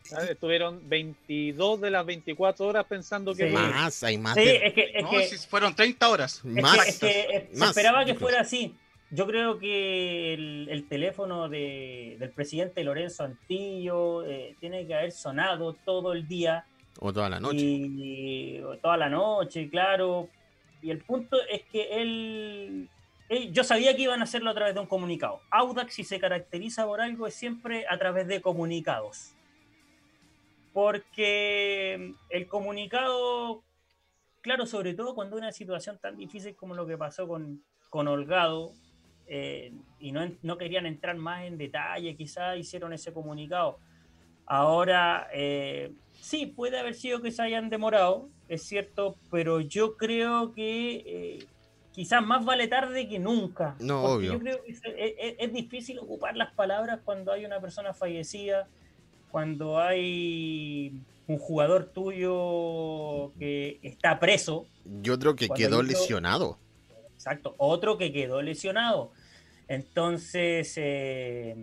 ¿sabes? 0.03 0.31
Estuvieron 0.31 0.89
22 0.89 1.83
de 1.83 1.91
las 1.91 2.07
24 2.07 2.67
horas 2.67 2.87
pensando 2.87 3.35
que 3.35 3.49
Sí. 3.49 3.55
Más, 3.55 4.03
hay 4.03 4.17
más. 4.17 4.35
Sí, 4.35 4.41
de- 4.45 4.67
es 4.67 4.73
que, 4.73 4.91
es 4.95 5.03
No, 5.03 5.11
que, 5.11 5.25
si 5.25 5.47
fueron 5.47 5.75
30 5.75 6.09
horas. 6.09 6.37
es 6.37 6.43
que- 6.55 6.63
más, 6.63 6.89
es 6.89 6.99
que, 6.99 7.21
eh, 7.21 7.49
se 7.53 7.65
esperaba 7.67 8.05
que 8.07 8.15
fuera 8.15 8.41
así. 8.41 8.75
Yo 9.11 9.27
creo 9.27 9.59
que 9.59 10.33
el, 10.35 10.69
el 10.71 10.89
teléfono 10.89 11.49
de- 11.51 12.17
del 12.19 12.31
presidente 12.31 12.83
Lorenzo 12.85 13.25
Antillo 13.25 14.25
eh, 14.25 14.57
tiene 14.61 14.87
que 14.87 14.95
haber 14.95 15.13
sonado 15.13 15.75
todo 15.75 16.13
el 16.15 16.27
día 16.27 16.65
O 17.01 17.13
toda 17.13 17.29
la 17.29 17.39
noche. 17.39 17.59
y 17.61 18.61
toda 18.83 18.97
la 18.97 19.11
noche, 19.11 19.69
claro. 19.69 20.29
Y 20.81 20.91
el 20.91 20.99
punto 21.05 21.37
es 21.51 21.63
que 21.71 22.01
él- 22.01 22.89
yo 23.51 23.65
sabía 23.65 23.95
que 23.95 24.03
iban 24.03 24.21
a 24.21 24.25
hacerlo 24.25 24.51
a 24.51 24.55
través 24.55 24.75
de 24.75 24.81
un 24.81 24.87
comunicado. 24.87 25.41
Audax, 25.51 25.95
si 25.95 26.05
se 26.05 26.19
caracteriza 26.19 26.87
por 26.87 27.01
algo, 27.01 27.27
es 27.27 27.35
siempre 27.35 27.87
a 27.89 27.99
través 27.99 28.27
de 28.27 28.41
comunicados. 28.41 29.35
Porque 30.73 32.15
el 32.31 32.47
comunicado, 32.47 33.63
claro, 34.41 34.65
sobre 34.67 34.95
todo 34.95 35.15
cuando 35.15 35.37
una 35.37 35.53
situación 35.53 35.99
tan 35.99 36.17
difícil 36.17 36.57
como 36.57 36.75
lo 36.75 36.87
que 36.87 36.97
pasó 36.97 37.29
con, 37.29 37.63
con 37.91 38.09
Holgado, 38.09 38.73
eh, 39.27 39.73
y 40.01 40.11
no, 40.11 40.27
no 40.43 40.57
querían 40.57 40.87
entrar 40.87 41.17
más 41.17 41.45
en 41.45 41.59
detalle, 41.59 42.17
quizás 42.17 42.57
hicieron 42.59 42.95
ese 42.95 43.13
comunicado. 43.13 43.79
Ahora, 44.47 45.29
eh, 45.35 45.93
sí, 46.15 46.47
puede 46.47 46.79
haber 46.79 46.95
sido 46.95 47.21
que 47.21 47.31
se 47.31 47.43
hayan 47.43 47.69
demorado, 47.69 48.31
es 48.49 48.63
cierto, 48.63 49.17
pero 49.31 49.61
yo 49.61 49.99
creo 49.99 50.55
que 50.55 51.03
eh, 51.05 51.47
quizás 51.99 52.25
más 52.25 52.45
vale 52.45 52.69
tarde 52.69 53.09
que 53.09 53.19
nunca. 53.19 53.75
No, 53.81 54.05
obvio. 54.05 54.35
Yo 54.35 54.39
creo 54.39 54.63
que 54.63 54.71
es, 54.71 54.81
es- 54.85 55.35
es 55.37 55.53
difícil 55.53 55.99
ocupar 55.99 56.37
las 56.37 56.53
palabras 56.53 57.01
cuando 57.05 57.33
hay 57.33 57.45
una 57.45 57.61
persona 57.61 57.93
fallecida, 57.93 58.69
cuando 59.33 59.81
hay 59.81 60.93
un 61.27 61.39
jugador 61.39 61.87
tuyo 61.87 63.33
que 63.37 63.81
está 63.83 64.21
preso, 64.21 64.67
Yo 65.03 65.19
creo 65.19 65.35
que 65.35 65.49
quedó 65.49 65.83
lesionado. 65.83 66.57
Exacto, 67.15 67.57
otro 67.59 67.99
que 67.99 68.13
quedó 68.13 68.43
lesionado. 68.43 69.11
Entonces, 69.67 70.75
eh, 70.77 71.57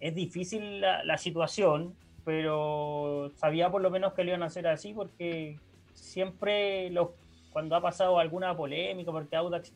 es 0.00 0.14
difícil 0.16 0.80
la, 0.80 1.04
la 1.04 1.18
situación, 1.18 1.94
pero 2.24 3.30
sabía 3.36 3.70
por 3.70 3.80
lo 3.80 3.90
menos 3.90 4.12
que 4.14 4.24
lo 4.24 4.30
iban 4.30 4.42
a 4.42 4.46
hacer 4.46 4.66
así 4.66 4.92
porque 4.92 5.56
siempre 5.94 6.90
los, 6.90 7.10
cuando 7.54 7.74
ha 7.76 7.80
pasado 7.80 8.18
alguna 8.18 8.54
polémica, 8.56 9.10
porque 9.12 9.36
Audax, 9.36 9.72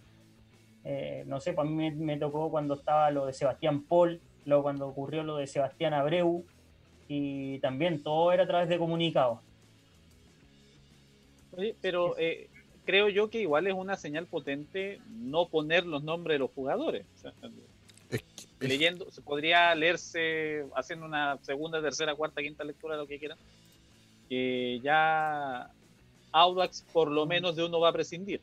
eh, 0.84 1.22
no 1.26 1.40
sé, 1.40 1.52
para 1.54 1.66
mí 1.70 1.74
me, 1.74 1.90
me 1.92 2.16
tocó 2.18 2.50
cuando 2.50 2.74
estaba 2.74 3.10
lo 3.10 3.24
de 3.24 3.32
Sebastián 3.32 3.84
Paul, 3.84 4.20
luego 4.44 4.64
cuando 4.64 4.86
ocurrió 4.88 5.22
lo 5.22 5.36
de 5.36 5.46
Sebastián 5.46 5.94
Abreu, 5.94 6.44
y 7.06 7.58
también 7.60 8.02
todo 8.02 8.32
era 8.32 8.42
a 8.42 8.46
través 8.46 8.68
de 8.68 8.76
comunicados. 8.78 9.38
Pero 11.80 12.16
eh, 12.18 12.48
creo 12.84 13.08
yo 13.08 13.30
que 13.30 13.40
igual 13.40 13.66
es 13.66 13.74
una 13.74 13.96
señal 13.96 14.26
potente 14.26 15.00
no 15.08 15.46
poner 15.48 15.86
los 15.86 16.02
nombres 16.04 16.34
de 16.34 16.38
los 16.40 16.50
jugadores. 16.50 17.06
O 17.16 17.18
sea, 17.18 17.32
Es 18.10 18.22
que- 18.22 18.44
es- 18.66 18.68
leyendo, 18.68 19.10
se 19.10 19.22
podría 19.22 19.74
leerse 19.74 20.66
haciendo 20.74 21.06
una 21.06 21.38
segunda, 21.42 21.80
tercera, 21.80 22.14
cuarta, 22.14 22.42
quinta 22.42 22.64
lectura, 22.64 22.96
lo 22.96 23.06
que 23.06 23.18
quieran. 23.18 23.38
Que 24.28 24.80
ya 24.82 25.70
Audax 26.40 26.84
por 26.92 27.10
lo 27.10 27.26
menos 27.26 27.56
de 27.56 27.64
uno 27.64 27.80
va 27.80 27.88
a 27.90 27.92
prescindir. 27.92 28.40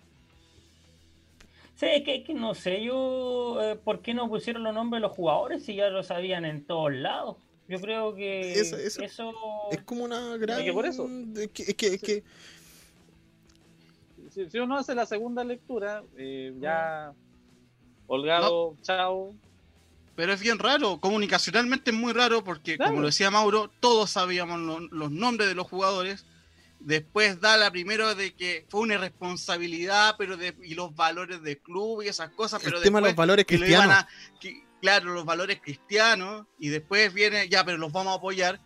Sí, 1.75 1.87
es 1.87 2.03
que, 2.03 2.15
es 2.15 2.23
que 2.25 2.33
no 2.33 2.53
sé 2.55 2.83
yo 2.83 3.61
eh, 3.61 3.75
por 3.75 3.99
qué 4.01 4.13
no 4.13 4.29
pusieron 4.29 4.63
los 4.63 4.73
nombres 4.73 5.01
de 5.01 5.07
los 5.07 5.15
jugadores 5.15 5.63
si 5.65 5.75
ya 5.75 5.89
lo 5.89 6.03
sabían 6.03 6.45
en 6.45 6.63
todos 6.65 6.93
lados. 6.93 7.35
Yo 7.67 7.81
creo 7.81 8.13
que 8.15 8.53
Eso- 8.53 8.77
eso, 8.77 9.01
eso- 9.03 9.33
Es 9.71 9.81
como 9.81 10.03
una 10.05 10.37
gran. 10.37 10.63
que 10.63 10.71
por 10.71 10.85
eso. 10.85 11.09
Es 11.35 11.49
que, 11.49 11.63
es 11.63 11.73
que- 11.75 11.87
es 11.95 12.01
que- 12.01 12.23
Si, 14.31 14.49
si 14.49 14.59
uno 14.59 14.77
hace 14.77 14.93
la 14.95 15.05
segunda 15.05 15.43
lectura, 15.43 16.03
eh, 16.17 16.53
ya 16.59 17.13
Holgado, 18.07 18.75
chao. 18.81 19.33
Pero 20.15 20.31
es 20.33 20.39
bien 20.39 20.59
raro, 20.59 20.99
comunicacionalmente 20.99 21.91
es 21.91 21.97
muy 21.97 22.13
raro 22.13 22.43
porque, 22.43 22.75
Claro. 22.77 22.91
como 22.91 23.01
lo 23.01 23.07
decía 23.07 23.31
Mauro, 23.31 23.69
todos 23.79 24.11
sabíamos 24.11 24.59
lo- 24.59 24.79
los 24.79 25.11
nombres 25.11 25.49
de 25.49 25.55
los 25.55 25.67
jugadores. 25.67 26.25
Después 26.79 27.39
da 27.41 27.57
la 27.57 27.71
primero 27.71 28.13
de 28.15 28.33
que 28.35 28.65
fue 28.69 28.81
una 28.81 28.95
irresponsabilidad, 28.95 30.15
pero 30.17 30.37
de, 30.37 30.55
y 30.63 30.75
los 30.75 30.95
valores 30.95 31.41
del 31.41 31.57
club 31.59 32.03
y 32.03 32.07
esas 32.09 32.29
cosas, 32.31 32.61
pero 32.63 32.77
el 32.77 32.83
tema 32.83 32.99
de 32.99 33.07
después 33.07 33.13
los 33.13 33.17
valores 33.17 33.45
que 33.45 33.57
lo 33.57 33.67
iban 33.67 33.81
cristianos. 33.89 34.03
a- 34.03 34.39
que- 34.39 34.63
claro, 34.81 35.13
los 35.13 35.25
valores 35.25 35.59
cristianos, 35.61 36.45
y 36.59 36.69
después 36.69 37.11
viene, 37.13 37.49
ya, 37.49 37.65
pero 37.65 37.77
los 37.77 37.91
vamos 37.91 38.11
a 38.13 38.17
apoyar, 38.17 38.59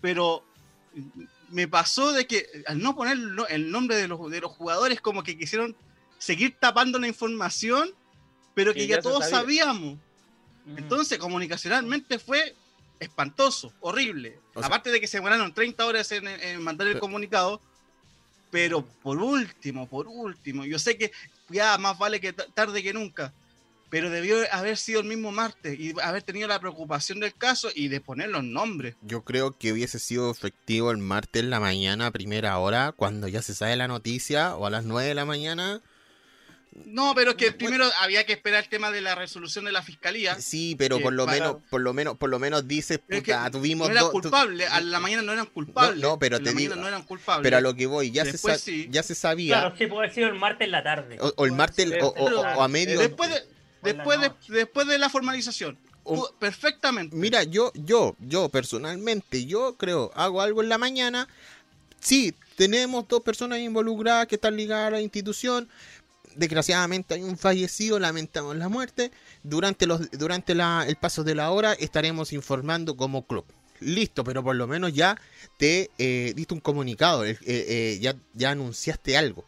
pero 0.00 0.42
me 1.50 1.68
pasó 1.68 2.12
de 2.12 2.26
que 2.26 2.46
al 2.66 2.78
no 2.80 2.96
poner 2.96 3.18
el 3.50 3.70
nombre 3.70 3.96
de 3.96 4.08
los, 4.08 4.30
de 4.30 4.40
los 4.40 4.52
jugadores, 4.52 5.00
como 5.02 5.22
que 5.22 5.36
quisieron 5.36 5.76
seguir 6.18 6.56
tapando 6.58 6.98
la 6.98 7.08
información, 7.08 7.90
pero 8.54 8.72
que 8.72 8.80
Que 8.80 8.86
ya, 8.86 8.96
ya 8.96 9.02
todos 9.02 9.24
sabía. 9.28 9.64
sabíamos. 9.64 9.98
Mm. 10.64 10.78
Entonces, 10.78 11.18
comunicacionalmente 11.18 12.18
fue 12.18 12.56
espantoso, 13.00 13.72
horrible. 13.80 14.38
O 14.54 14.58
sea- 14.60 14.66
Aparte 14.68 14.90
de 14.90 15.00
que 15.00 15.06
se 15.06 15.18
demoraron 15.18 15.52
30 15.54 15.84
horas 15.86 16.10
en, 16.12 16.26
en 16.28 16.62
mandar 16.62 16.86
el 16.86 16.94
Pero- 16.94 17.00
comunicado, 17.00 17.60
pero 18.50 18.84
por 19.02 19.18
último, 19.18 19.88
por 19.88 20.06
último, 20.08 20.64
yo 20.64 20.78
sé 20.78 20.96
que 20.96 21.12
ya 21.48 21.76
más 21.78 21.98
vale 21.98 22.20
que 22.20 22.32
ta- 22.32 22.46
tarde 22.54 22.82
que 22.82 22.92
nunca, 22.92 23.32
pero 23.90 24.10
debió 24.10 24.36
haber 24.52 24.76
sido 24.76 25.00
el 25.00 25.06
mismo 25.06 25.30
martes 25.30 25.78
y 25.78 25.94
haber 26.00 26.22
tenido 26.22 26.48
la 26.48 26.58
preocupación 26.60 27.20
del 27.20 27.34
caso 27.34 27.68
y 27.74 27.88
de 27.88 28.00
poner 28.00 28.30
los 28.30 28.42
nombres. 28.44 28.94
Yo 29.02 29.22
creo 29.22 29.56
que 29.56 29.72
hubiese 29.72 29.98
sido 29.98 30.30
efectivo 30.30 30.90
el 30.90 30.98
martes 30.98 31.42
en 31.42 31.50
la 31.50 31.60
mañana, 31.60 32.06
a 32.06 32.10
primera 32.10 32.58
hora, 32.58 32.92
cuando 32.96 33.28
ya 33.28 33.42
se 33.42 33.54
sabe 33.54 33.76
la 33.76 33.88
noticia, 33.88 34.56
o 34.56 34.66
a 34.66 34.70
las 34.70 34.84
9 34.84 35.08
de 35.08 35.14
la 35.14 35.24
mañana. 35.24 35.80
No, 36.84 37.14
pero 37.14 37.30
es 37.30 37.36
que 37.36 37.52
primero 37.52 37.88
había 38.00 38.24
que 38.26 38.34
esperar 38.34 38.62
el 38.64 38.68
tema 38.68 38.90
de 38.90 39.00
la 39.00 39.14
resolución 39.14 39.64
de 39.64 39.72
la 39.72 39.82
fiscalía. 39.82 40.38
Sí, 40.40 40.74
pero 40.78 41.00
por 41.00 41.12
lo 41.12 41.24
para- 41.24 41.38
menos, 41.38 41.56
por 41.70 41.80
lo 41.80 41.92
menos, 41.94 42.16
por 42.18 42.28
lo 42.28 42.38
menos 42.38 42.68
dices, 42.68 43.00
es 43.08 43.22
que 43.22 43.32
puta, 43.32 43.50
tuvimos 43.50 43.88
no 43.88 43.92
eran 43.94 44.10
culpables, 44.10 44.70
a 44.70 44.80
la 44.80 45.00
mañana 45.00 45.22
no 45.22 45.32
eran 45.32 45.46
culpables. 45.46 46.00
No, 46.02 46.10
no, 46.10 46.18
pero 46.18 46.38
te 46.38 46.44
la 46.44 46.52
digo- 46.52 46.76
no 46.76 46.86
eran 46.86 47.02
culpables. 47.04 47.42
Pero 47.44 47.56
a 47.56 47.60
lo 47.60 47.74
que 47.74 47.86
voy, 47.86 48.10
ya 48.10 48.24
se 48.24 48.32
Después 48.32 48.58
sa- 48.58 48.64
sí. 48.64 48.88
ya 48.90 49.02
se 49.02 49.14
sabía, 49.14 49.60
Claro, 49.60 49.74
sí, 49.78 49.86
puede 49.86 50.10
sido 50.12 50.28
el 50.28 50.34
martes 50.34 50.66
en 50.66 50.72
la 50.72 50.82
tarde. 50.82 51.16
o, 51.20 51.32
o 51.36 51.46
el 51.46 51.52
martes, 51.52 51.90
o, 52.02 52.06
o- 52.08 52.24
o- 52.24 52.40
o 52.40 52.62
a 52.62 52.68
medio. 52.68 52.98
después 53.00 53.30
de, 53.30 53.40
después 53.82 54.20
de, 54.20 54.30
después 54.48 54.86
de 54.86 54.98
la 54.98 55.08
formalización. 55.08 55.78
o- 56.08 56.30
perfectamente. 56.38 57.16
Mira, 57.16 57.42
yo, 57.42 57.72
yo, 57.74 58.14
yo 58.20 58.48
personalmente, 58.48 59.44
yo 59.46 59.76
creo, 59.76 60.12
hago 60.14 60.40
algo 60.40 60.62
en 60.62 60.68
la 60.68 60.78
mañana. 60.78 61.26
Sí, 61.98 62.32
tenemos 62.54 63.08
dos 63.08 63.22
personas 63.22 63.58
involucradas 63.58 64.28
que 64.28 64.36
están 64.36 64.56
ligadas 64.56 64.86
a 64.88 64.90
la 64.92 65.00
institución. 65.00 65.68
Desgraciadamente 66.36 67.14
hay 67.14 67.22
un 67.22 67.36
fallecido, 67.38 67.98
lamentamos 67.98 68.56
la 68.56 68.68
muerte. 68.68 69.10
Durante, 69.42 69.86
los, 69.86 70.10
durante 70.12 70.54
la- 70.54 70.84
el 70.86 70.96
paso 70.96 71.24
de 71.24 71.34
la 71.34 71.50
hora 71.50 71.72
estaremos 71.72 72.32
informando 72.32 72.96
como 72.96 73.26
club. 73.26 73.44
Listo, 73.80 74.24
pero 74.24 74.42
por 74.42 74.56
lo 74.56 74.66
menos 74.66 74.92
ya 74.94 75.20
te 75.58 75.90
eh, 75.98 76.32
diste 76.34 76.54
un 76.54 76.60
comunicado, 76.60 77.24
eh, 77.26 77.38
eh, 77.46 77.98
ya, 78.00 78.16
ya 78.34 78.50
anunciaste 78.50 79.16
algo. 79.16 79.44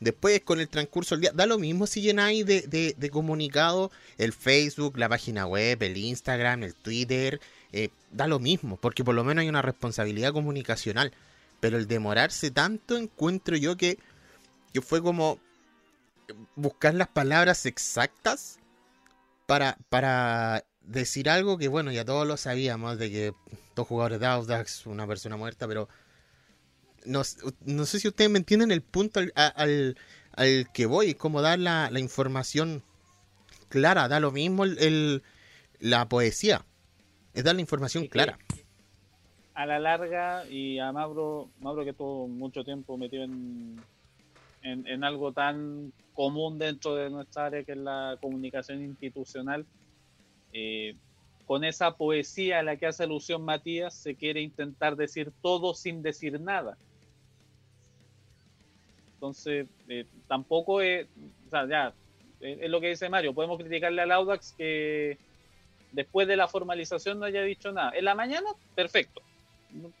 Después, 0.00 0.40
con 0.40 0.58
el 0.58 0.68
transcurso 0.68 1.14
del 1.14 1.22
día, 1.22 1.32
da 1.34 1.46
lo 1.46 1.58
mismo 1.58 1.86
si 1.86 2.00
llenáis 2.00 2.44
de, 2.44 2.62
de, 2.62 2.94
de 2.98 3.10
comunicado 3.10 3.90
el 4.18 4.32
Facebook, 4.32 4.98
la 4.98 5.08
página 5.08 5.46
web, 5.46 5.82
el 5.82 5.96
Instagram, 5.96 6.64
el 6.64 6.74
Twitter, 6.74 7.40
da 8.10 8.26
lo 8.26 8.38
mismo, 8.40 8.78
porque 8.78 9.04
por 9.04 9.14
lo 9.14 9.22
menos 9.22 9.42
hay 9.42 9.48
una 9.48 9.62
responsabilidad 9.62 10.32
comunicacional. 10.32 11.12
Pero 11.60 11.76
el 11.78 11.86
demorarse 11.86 12.50
tanto 12.50 12.96
encuentro 12.96 13.56
yo 13.56 13.76
que, 13.76 13.98
que 14.72 14.80
fue 14.80 15.00
como 15.00 15.38
buscar 16.56 16.94
las 16.94 17.08
palabras 17.08 17.66
exactas 17.66 18.58
para, 19.46 19.76
para 19.88 20.64
decir 20.80 21.28
algo 21.28 21.58
que, 21.58 21.68
bueno, 21.68 21.92
ya 21.92 22.04
todos 22.04 22.26
lo 22.26 22.36
sabíamos, 22.36 22.98
de 22.98 23.10
que 23.10 23.34
dos 23.74 23.86
jugadores 23.86 24.20
de 24.20 24.26
Audax, 24.26 24.86
una 24.86 25.06
persona 25.06 25.36
muerta, 25.36 25.66
pero 25.66 25.88
no, 27.04 27.22
no 27.64 27.86
sé 27.86 28.00
si 28.00 28.08
ustedes 28.08 28.30
me 28.30 28.38
entienden 28.38 28.70
el 28.70 28.82
punto 28.82 29.20
al, 29.20 29.32
al, 29.34 29.96
al 30.32 30.72
que 30.72 30.86
voy, 30.86 31.14
como 31.14 31.42
dar 31.42 31.58
la, 31.58 31.90
la, 31.90 32.00
información 32.00 32.82
clara, 33.68 34.08
da 34.08 34.20
lo 34.20 34.30
mismo 34.30 34.64
el, 34.64 35.22
la 35.80 36.08
poesía, 36.08 36.64
es 37.34 37.44
dar 37.44 37.54
la 37.54 37.60
información 37.60 38.06
clara. 38.06 38.38
A 39.54 39.66
la 39.66 39.78
larga, 39.78 40.46
y 40.48 40.78
a 40.78 40.92
Mauro, 40.92 41.50
Mauro 41.60 41.84
que 41.84 41.90
estuvo 41.90 42.26
mucho 42.26 42.64
tiempo 42.64 42.96
metido 42.96 43.24
en, 43.24 43.80
en, 44.62 45.04
algo 45.04 45.32
tan 45.32 45.92
común 46.14 46.58
dentro 46.58 46.94
de 46.94 47.10
nuestra 47.10 47.46
área 47.46 47.64
que 47.64 47.72
es 47.72 47.78
la 47.78 48.16
comunicación 48.20 48.82
institucional, 48.82 49.66
eh, 50.52 50.94
con 51.46 51.64
esa 51.64 51.96
poesía 51.96 52.60
a 52.60 52.62
la 52.62 52.76
que 52.76 52.86
hace 52.86 53.02
alusión 53.02 53.44
Matías, 53.44 53.94
se 53.94 54.14
quiere 54.14 54.40
intentar 54.40 54.96
decir 54.96 55.32
todo 55.42 55.74
sin 55.74 56.02
decir 56.02 56.40
nada. 56.40 56.76
Entonces, 59.14 59.66
eh, 59.88 60.06
tampoco 60.28 60.80
es, 60.80 61.08
ya, 61.50 61.92
es 62.40 62.70
lo 62.70 62.80
que 62.80 62.88
dice 62.88 63.08
Mario, 63.08 63.34
podemos 63.34 63.58
criticarle 63.58 64.02
al 64.02 64.12
Audax 64.12 64.52
que 64.52 65.18
después 65.92 66.26
de 66.26 66.36
la 66.36 66.48
formalización 66.48 67.18
no 67.18 67.26
haya 67.26 67.42
dicho 67.42 67.72
nada. 67.72 67.92
En 67.94 68.04
la 68.04 68.14
mañana, 68.14 68.48
perfecto. 68.74 69.22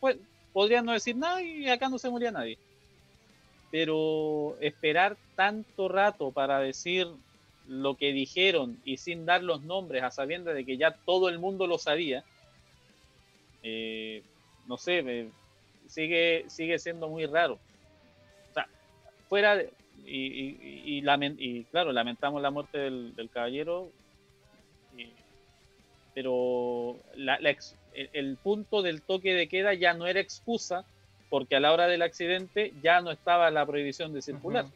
Pues, 0.00 0.16
podría 0.52 0.82
no 0.82 0.92
decir 0.92 1.16
nada 1.16 1.42
y 1.42 1.68
acá 1.68 1.88
no 1.88 1.98
se 1.98 2.10
moría 2.10 2.30
nadie. 2.30 2.58
Pero 3.72 4.56
esperar 4.60 5.16
tanto 5.34 5.88
rato 5.88 6.30
para 6.30 6.60
decir 6.60 7.08
lo 7.66 7.96
que 7.96 8.12
dijeron 8.12 8.78
y 8.84 8.98
sin 8.98 9.26
dar 9.26 9.42
los 9.42 9.62
nombres, 9.62 10.04
a 10.04 10.12
sabiendas 10.12 10.54
de 10.54 10.64
que 10.64 10.76
ya 10.76 10.92
todo 11.04 11.28
el 11.28 11.40
mundo 11.40 11.66
lo 11.66 11.78
sabía, 11.78 12.22
eh, 13.64 14.22
no 14.68 14.76
sé, 14.76 15.02
me, 15.02 15.30
sigue, 15.88 16.44
sigue 16.48 16.78
siendo 16.78 17.08
muy 17.08 17.26
raro. 17.26 17.54
O 18.50 18.54
sea, 18.54 18.68
fuera 19.28 19.56
de, 19.56 19.72
y, 20.04 21.64
claro, 21.70 21.92
lamentamos 21.92 22.42
la 22.42 22.50
muerte 22.50 22.78
del, 22.78 23.30
caballero, 23.32 23.90
pero 26.14 26.98
la, 27.14 27.38
ex, 27.42 27.74
el 27.94 28.36
punto 28.36 28.82
del 28.82 29.00
toque 29.02 29.34
de 29.34 29.48
queda 29.48 29.74
ya 29.74 29.94
no 29.94 30.06
era 30.06 30.20
excusa 30.20 30.84
porque 31.32 31.56
a 31.56 31.60
la 31.60 31.72
hora 31.72 31.86
del 31.86 32.02
accidente 32.02 32.74
ya 32.82 33.00
no 33.00 33.10
estaba 33.10 33.50
la 33.50 33.64
prohibición 33.64 34.12
de 34.12 34.20
circular. 34.20 34.66
Uh 34.66 34.68
-huh. 34.68 34.72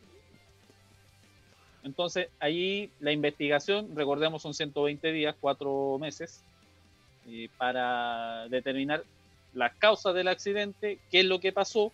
Entonces, 1.83 2.31
ahí 2.41 2.91
la 2.99 3.13
investigación, 3.13 3.95
recordemos, 3.95 4.41
son 4.41 4.55
120 4.55 5.13
días, 5.13 5.37
cuatro 5.39 5.99
meses, 6.01 6.43
eh, 7.27 7.51
para 7.59 8.49
determinar 8.49 9.05
las 9.53 9.75
causas 9.75 10.15
del 10.15 10.29
accidente, 10.29 10.99
qué 11.11 11.21
es 11.21 11.27
lo 11.27 11.41
que 11.41 11.53
pasó 11.53 11.93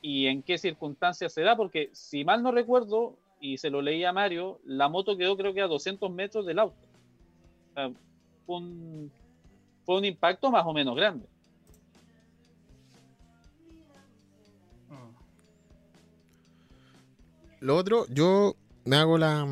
y 0.00 0.28
en 0.28 0.40
qué 0.42 0.56
circunstancias 0.56 1.30
se 1.30 1.42
da, 1.42 1.54
porque 1.54 1.90
si 1.92 2.24
mal 2.24 2.42
no 2.42 2.50
recuerdo, 2.50 3.14
y 3.42 3.58
se 3.58 3.68
lo 3.68 3.82
leí 3.82 4.04
a 4.04 4.12
Mario, 4.14 4.58
la 4.64 4.88
moto 4.88 5.18
quedó 5.18 5.36
creo 5.36 5.52
que 5.52 5.60
a 5.60 5.66
200 5.66 6.10
metros 6.10 6.46
del 6.46 6.60
auto. 6.60 6.78
O 7.72 7.74
sea, 7.74 7.90
fue, 8.46 8.56
un, 8.56 9.12
fue 9.84 9.98
un 9.98 10.06
impacto 10.06 10.50
más 10.50 10.64
o 10.64 10.72
menos 10.72 10.96
grande. 10.96 11.26
Lo 17.60 17.76
otro, 17.76 18.06
yo 18.08 18.56
me 18.84 18.96
hago 18.96 19.18
la. 19.18 19.46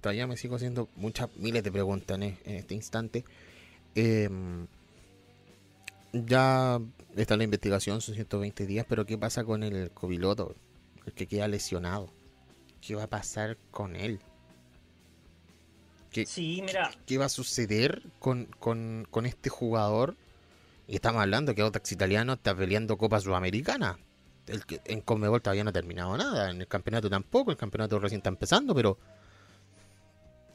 Todavía 0.00 0.26
me 0.26 0.36
sigo 0.36 0.56
haciendo 0.56 0.88
muchas 0.96 1.28
miles 1.36 1.62
de 1.62 1.70
preguntas 1.70 2.16
en, 2.16 2.38
en 2.44 2.56
este 2.56 2.74
instante. 2.74 3.24
Eh, 3.94 4.28
ya 6.12 6.80
está 7.16 7.36
la 7.36 7.44
investigación, 7.44 8.00
son 8.00 8.14
120 8.14 8.66
días, 8.66 8.86
pero 8.88 9.06
¿qué 9.06 9.16
pasa 9.16 9.44
con 9.44 9.62
el 9.62 9.90
copiloto? 9.90 10.54
El 11.06 11.12
que 11.12 11.26
queda 11.26 11.48
lesionado. 11.48 12.10
¿Qué 12.80 12.94
va 12.94 13.04
a 13.04 13.08
pasar 13.08 13.56
con 13.70 13.94
él? 13.94 14.18
¿Qué, 16.10 16.26
sí, 16.26 16.62
mira. 16.64 16.90
¿Qué 17.06 17.16
va 17.18 17.26
a 17.26 17.30
suceder 17.30 18.02
con, 18.18 18.46
con, 18.58 19.06
con 19.10 19.24
este 19.24 19.50
jugador? 19.50 20.16
Y 20.88 20.96
estamos 20.96 21.22
hablando 21.22 21.54
que 21.54 21.62
Audax 21.62 21.92
Italiano 21.92 22.34
está 22.34 22.54
peleando 22.54 22.98
Copa 22.98 23.20
Sudamericana 23.20 23.98
el 24.46 24.62
en 24.84 25.00
Conmebol 25.00 25.42
todavía 25.42 25.64
no 25.64 25.70
ha 25.70 25.72
terminado 25.72 26.16
nada, 26.16 26.50
en 26.50 26.60
el 26.60 26.68
campeonato 26.68 27.08
tampoco, 27.08 27.50
el 27.50 27.56
campeonato 27.56 27.98
recién 27.98 28.18
está 28.18 28.28
empezando, 28.28 28.74
pero 28.74 28.98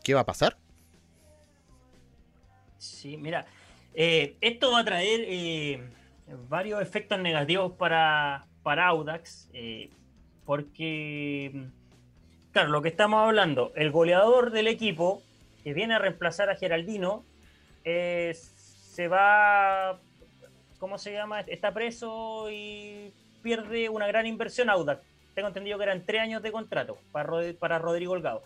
¿qué 0.04 0.14
va 0.14 0.22
a 0.22 0.26
pasar? 0.26 0.58
Sí, 2.78 3.18
mira, 3.18 3.46
eh, 3.94 4.36
esto 4.42 4.72
va 4.72 4.80
a 4.80 4.86
traer 4.86 5.22
eh, 5.28 5.82
varios 6.50 6.82
efectos 6.82 7.20
negativos 7.20 7.74
para, 7.74 8.46
para 8.64 8.88
Audax, 8.88 9.50
eh, 9.54 9.90
porque, 10.46 11.68
claro, 12.52 12.70
lo 12.70 12.82
que 12.82 12.90
estamos 12.90 13.26
hablando, 13.26 13.72
el 13.76 13.92
goleador 13.92 14.52
del 14.52 14.68
equipo 14.68 15.22
que 15.64 15.74
viene 15.74 15.96
a 15.96 16.00
reemplazar 16.00 16.50
a 16.50 16.56
Geraldino 16.56 17.24
se 17.84 19.08
va, 19.08 19.98
¿cómo 20.78 20.98
se 20.98 21.14
llama? 21.14 21.40
Está 21.42 21.74
preso 21.74 22.52
y 22.52 23.14
pierde 23.42 23.90
una 23.90 24.08
gran 24.08 24.26
inversión 24.26 24.70
Audax. 24.70 25.02
Tengo 25.34 25.50
entendido 25.50 25.78
que 25.78 25.84
eran 25.84 26.06
tres 26.06 26.22
años 26.22 26.42
de 26.42 26.52
contrato 26.52 26.98
para, 27.12 27.32
para 27.60 27.80
Rodrigo 27.80 28.14
Holgado. 28.14 28.44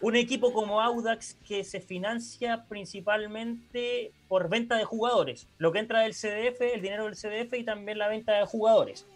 Un 0.00 0.14
equipo 0.14 0.52
como 0.52 0.82
Audax 0.82 1.34
que 1.46 1.64
se 1.64 1.80
financia 1.80 2.66
principalmente 2.68 4.12
por 4.28 4.50
venta 4.50 4.76
de 4.76 4.84
jugadores. 4.84 5.48
Lo 5.56 5.72
que 5.72 5.78
entra 5.78 6.00
del 6.00 6.12
CDF, 6.12 6.60
el 6.60 6.82
dinero 6.82 7.04
del 7.06 7.14
CDF 7.14 7.54
y 7.54 7.64
también 7.64 7.98
la 7.98 8.08
venta 8.08 8.34
de 8.34 8.44
jugadores. 8.44 9.06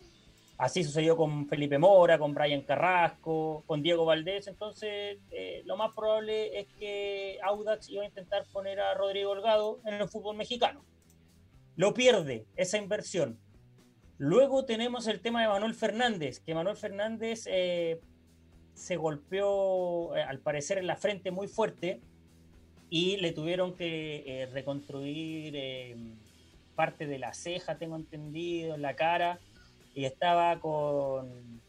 Así 0.61 0.85
sucedió 0.85 1.17
con 1.17 1.47
Felipe 1.47 1.79
Mora, 1.79 2.19
con 2.19 2.35
Brian 2.35 2.61
Carrasco, 2.61 3.65
con 3.67 3.83
Diego 3.83 4.05
Valdés. 4.05 4.47
Entonces, 4.47 5.19
eh, 5.31 5.63
lo 5.65 5.77
más 5.79 5.95
probable 5.95 6.59
es 6.59 6.67
que 6.79 7.39
Audax 7.43 7.89
iba 7.89 8.03
a 8.03 8.07
intentar 8.07 8.45
poner 8.53 8.79
a 8.79 8.93
Rodrigo 8.95 9.31
Holgado 9.31 9.81
en 9.87 9.95
el 9.95 10.09
fútbol 10.09 10.37
mexicano. 10.37 10.85
Lo 11.77 11.95
pierde 11.95 12.45
esa 12.57 12.77
inversión 12.77 13.39
Luego 14.21 14.67
tenemos 14.67 15.07
el 15.07 15.23
tema 15.23 15.41
de 15.41 15.49
Manuel 15.49 15.75
Fernández, 15.75 16.41
que 16.41 16.55
Manuel 16.55 16.77
Fernández 16.77 17.45
eh, 17.47 18.03
se 18.75 18.97
golpeó, 18.97 20.15
eh, 20.15 20.23
al 20.23 20.41
parecer, 20.41 20.77
en 20.77 20.87
la 20.87 20.97
frente 20.97 21.31
muy 21.31 21.49
fuerte 21.49 22.03
y 22.91 23.17
le 23.17 23.33
tuvieron 23.33 23.75
que 23.75 24.23
eh, 24.27 24.47
reconstruir 24.53 25.57
parte 26.75 27.07
de 27.07 27.19
la 27.19 27.33
ceja, 27.33 27.79
tengo 27.79 27.97
entendido, 27.97 28.75
en 28.75 28.83
la 28.83 28.95
cara, 28.95 29.39
y 29.95 30.05
estaba 30.05 30.61
con, 30.61 31.63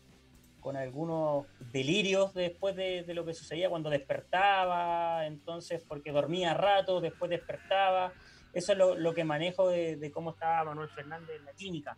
con 0.60 0.76
algunos 0.76 1.46
delirios 1.72 2.34
después 2.34 2.76
de, 2.76 3.06
lo 3.14 3.24
que 3.24 3.34
sucedía 3.34 3.70
cuando 3.70 3.90
despertaba, 3.90 5.26
entonces, 5.26 5.86
porque 5.88 6.12
dormía 6.12 6.54
rato, 6.54 7.00
después 7.00 7.32
despertaba. 7.32 8.12
Eso 8.52 8.74
es 8.74 8.78
lo, 8.78 8.98
lo 8.98 9.14
que 9.14 9.24
manejo 9.24 9.70
de 9.70 10.12
cómo 10.14 10.32
estaba 10.32 10.66
Manuel 10.66 10.90
Fernández 10.90 11.38
en 11.40 11.46
la 11.46 11.54
clínica. 11.54 11.98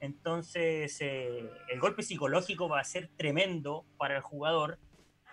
Entonces, 0.00 1.00
eh, 1.00 1.50
el 1.68 1.80
golpe 1.80 2.02
psicológico 2.02 2.68
va 2.68 2.80
a 2.80 2.84
ser 2.84 3.08
tremendo 3.16 3.84
para 3.96 4.16
el 4.16 4.22
jugador. 4.22 4.78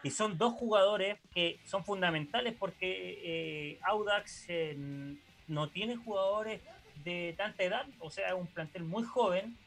Y 0.04 0.12
son 0.12 0.38
dos 0.38 0.54
jugadores 0.54 1.18
que 1.34 1.60
son 1.66 1.84
fundamentales 1.84 2.56
porque 2.58 3.20
eh, 3.24 3.80
Audax 3.84 4.46
eh, 4.50 5.16
no 5.48 5.70
tiene 5.70 5.96
jugadores 5.96 6.62
de 7.04 7.34
tanta 7.38 7.64
edad, 7.64 7.86
o 8.00 8.10
sea, 8.10 8.30
es 8.30 8.34
un 8.34 8.48
plantel 8.48 8.84
muy 8.84 9.04
joven. 9.04 9.58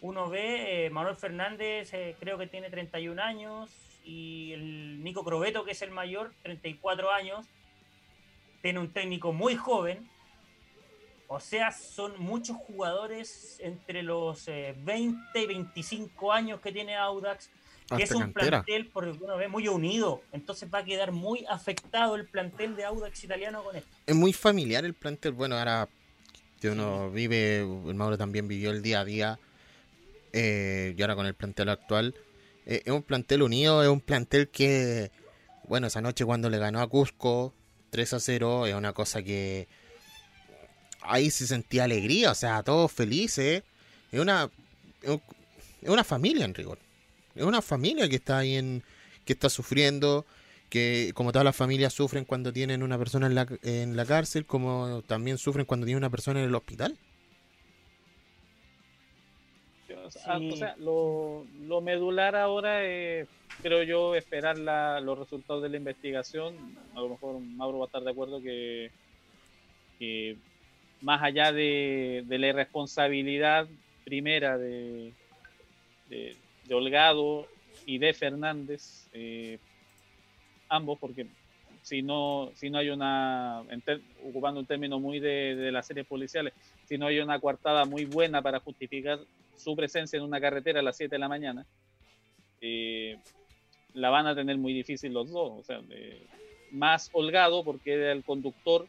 Uno 0.00 0.28
ve, 0.28 0.88
Manuel 0.92 1.16
Fernández 1.16 1.92
creo 2.18 2.36
que 2.36 2.48
tiene 2.48 2.70
31 2.70 3.22
años 3.22 3.70
y 4.04 4.52
el 4.52 5.02
Nico 5.02 5.24
Crobeto, 5.24 5.64
que 5.64 5.72
es 5.72 5.82
el 5.82 5.92
mayor, 5.92 6.32
34 6.42 7.12
años. 7.12 7.46
Tiene 8.62 8.80
un 8.80 8.92
técnico 8.92 9.32
muy 9.32 9.54
joven, 9.54 10.08
o 11.32 11.40
sea, 11.40 11.72
son 11.72 12.12
muchos 12.18 12.56
jugadores 12.58 13.56
entre 13.60 14.02
los 14.02 14.46
eh, 14.48 14.74
20 14.84 15.42
y 15.42 15.46
25 15.46 16.30
años 16.30 16.60
que 16.60 16.72
tiene 16.72 16.94
Audax, 16.96 17.48
que 17.88 17.94
Hasta 17.94 18.04
es 18.04 18.10
un 18.12 18.20
cantera. 18.32 18.62
plantel, 18.62 18.86
por 18.88 19.06
lo 19.06 19.16
que 19.16 19.24
uno 19.24 19.36
ve, 19.38 19.48
muy 19.48 19.66
unido. 19.66 20.22
Entonces 20.32 20.68
va 20.72 20.80
a 20.80 20.84
quedar 20.84 21.10
muy 21.10 21.46
afectado 21.48 22.16
el 22.16 22.26
plantel 22.26 22.76
de 22.76 22.84
Audax 22.84 23.24
italiano 23.24 23.64
con 23.64 23.76
esto. 23.76 23.88
Es 24.06 24.14
muy 24.14 24.32
familiar 24.34 24.84
el 24.84 24.92
plantel. 24.94 25.32
Bueno, 25.32 25.56
ahora 25.56 25.88
que 26.60 26.68
uno 26.68 27.10
vive, 27.10 27.60
el 27.60 27.94
Mauro 27.94 28.18
también 28.18 28.46
vivió 28.46 28.70
el 28.70 28.82
día 28.82 29.00
a 29.00 29.04
día, 29.04 29.38
eh, 30.32 30.94
y 30.96 31.00
ahora 31.02 31.16
con 31.16 31.26
el 31.26 31.34
plantel 31.34 31.70
actual. 31.70 32.14
Eh, 32.66 32.82
es 32.84 32.92
un 32.92 33.02
plantel 33.02 33.42
unido, 33.42 33.82
es 33.82 33.88
un 33.88 34.00
plantel 34.00 34.48
que, 34.48 35.10
bueno, 35.66 35.86
esa 35.86 36.02
noche 36.02 36.24
cuando 36.26 36.50
le 36.50 36.58
ganó 36.58 36.80
a 36.80 36.86
Cusco 36.86 37.54
3 37.90 38.12
a 38.12 38.20
0, 38.20 38.66
es 38.66 38.74
una 38.74 38.92
cosa 38.92 39.22
que 39.22 39.66
ahí 41.02 41.30
se 41.30 41.46
sentía 41.46 41.84
alegría, 41.84 42.30
o 42.30 42.34
sea, 42.34 42.62
todos 42.62 42.90
felices. 42.92 43.62
Es 44.10 44.20
una, 44.20 44.50
es 45.02 45.88
una 45.88 46.04
familia 46.04 46.44
en 46.44 46.54
rigor. 46.54 46.78
Es 47.34 47.44
una 47.44 47.62
familia 47.62 48.08
que 48.08 48.16
está 48.16 48.38
ahí 48.38 48.56
en, 48.56 48.82
que 49.24 49.32
está 49.32 49.48
sufriendo, 49.48 50.26
que 50.68 51.12
como 51.14 51.32
todas 51.32 51.44
las 51.44 51.56
familias 51.56 51.92
sufren 51.92 52.24
cuando 52.24 52.52
tienen 52.52 52.82
una 52.82 52.98
persona 52.98 53.26
en 53.26 53.34
la, 53.34 53.46
en 53.62 53.96
la 53.96 54.04
cárcel, 54.04 54.46
como 54.46 55.02
también 55.02 55.38
sufren 55.38 55.66
cuando 55.66 55.86
tienen 55.86 56.02
una 56.02 56.10
persona 56.10 56.40
en 56.40 56.48
el 56.48 56.54
hospital. 56.54 56.98
O 60.04 60.56
sea, 60.56 60.76
lo, 60.76 61.46
lo, 61.60 61.80
medular 61.80 62.36
ahora 62.36 62.84
es, 62.84 63.28
creo 63.62 63.82
yo, 63.82 64.14
esperar 64.14 64.58
la, 64.58 65.00
los 65.00 65.18
resultados 65.18 65.62
de 65.62 65.70
la 65.70 65.76
investigación. 65.78 66.76
A 66.94 67.00
lo 67.00 67.10
mejor 67.10 67.38
Mauro 67.40 67.78
va 67.78 67.84
a 67.84 67.86
estar 67.86 68.02
de 68.02 68.10
acuerdo 68.10 68.42
que, 68.42 68.90
que 69.98 70.36
más 71.02 71.22
allá 71.22 71.52
de, 71.52 72.24
la 72.28 72.46
irresponsabilidad 72.46 73.68
primera 74.04 74.56
de, 74.56 75.12
de, 76.08 76.36
Holgado 76.70 77.46
y 77.84 77.98
de 77.98 78.14
Fernández, 78.14 79.08
eh, 79.12 79.58
ambos, 80.68 80.98
porque 80.98 81.26
si 81.82 82.02
no, 82.02 82.50
si 82.54 82.70
no 82.70 82.78
hay 82.78 82.88
una, 82.88 83.62
ocupando 84.24 84.60
un 84.60 84.66
término 84.66 84.98
muy 84.98 85.20
de, 85.20 85.54
de 85.56 85.72
las 85.72 85.86
series 85.86 86.06
policiales, 86.06 86.54
si 86.84 86.96
no 86.96 87.06
hay 87.06 87.18
una 87.18 87.38
coartada 87.40 87.84
muy 87.84 88.04
buena 88.06 88.40
para 88.40 88.60
justificar 88.60 89.18
su 89.56 89.76
presencia 89.76 90.16
en 90.16 90.24
una 90.24 90.40
carretera 90.40 90.80
a 90.80 90.82
las 90.82 90.96
7 90.96 91.14
de 91.14 91.18
la 91.18 91.28
mañana, 91.28 91.66
eh, 92.60 93.18
la 93.94 94.08
van 94.08 94.26
a 94.26 94.34
tener 94.34 94.56
muy 94.56 94.72
difícil 94.72 95.12
los 95.12 95.30
dos. 95.30 95.52
O 95.58 95.62
sea, 95.64 95.80
más 96.70 97.10
holgado 97.12 97.64
porque 97.64 97.94
era 97.94 98.12
el 98.12 98.24
conductor, 98.24 98.86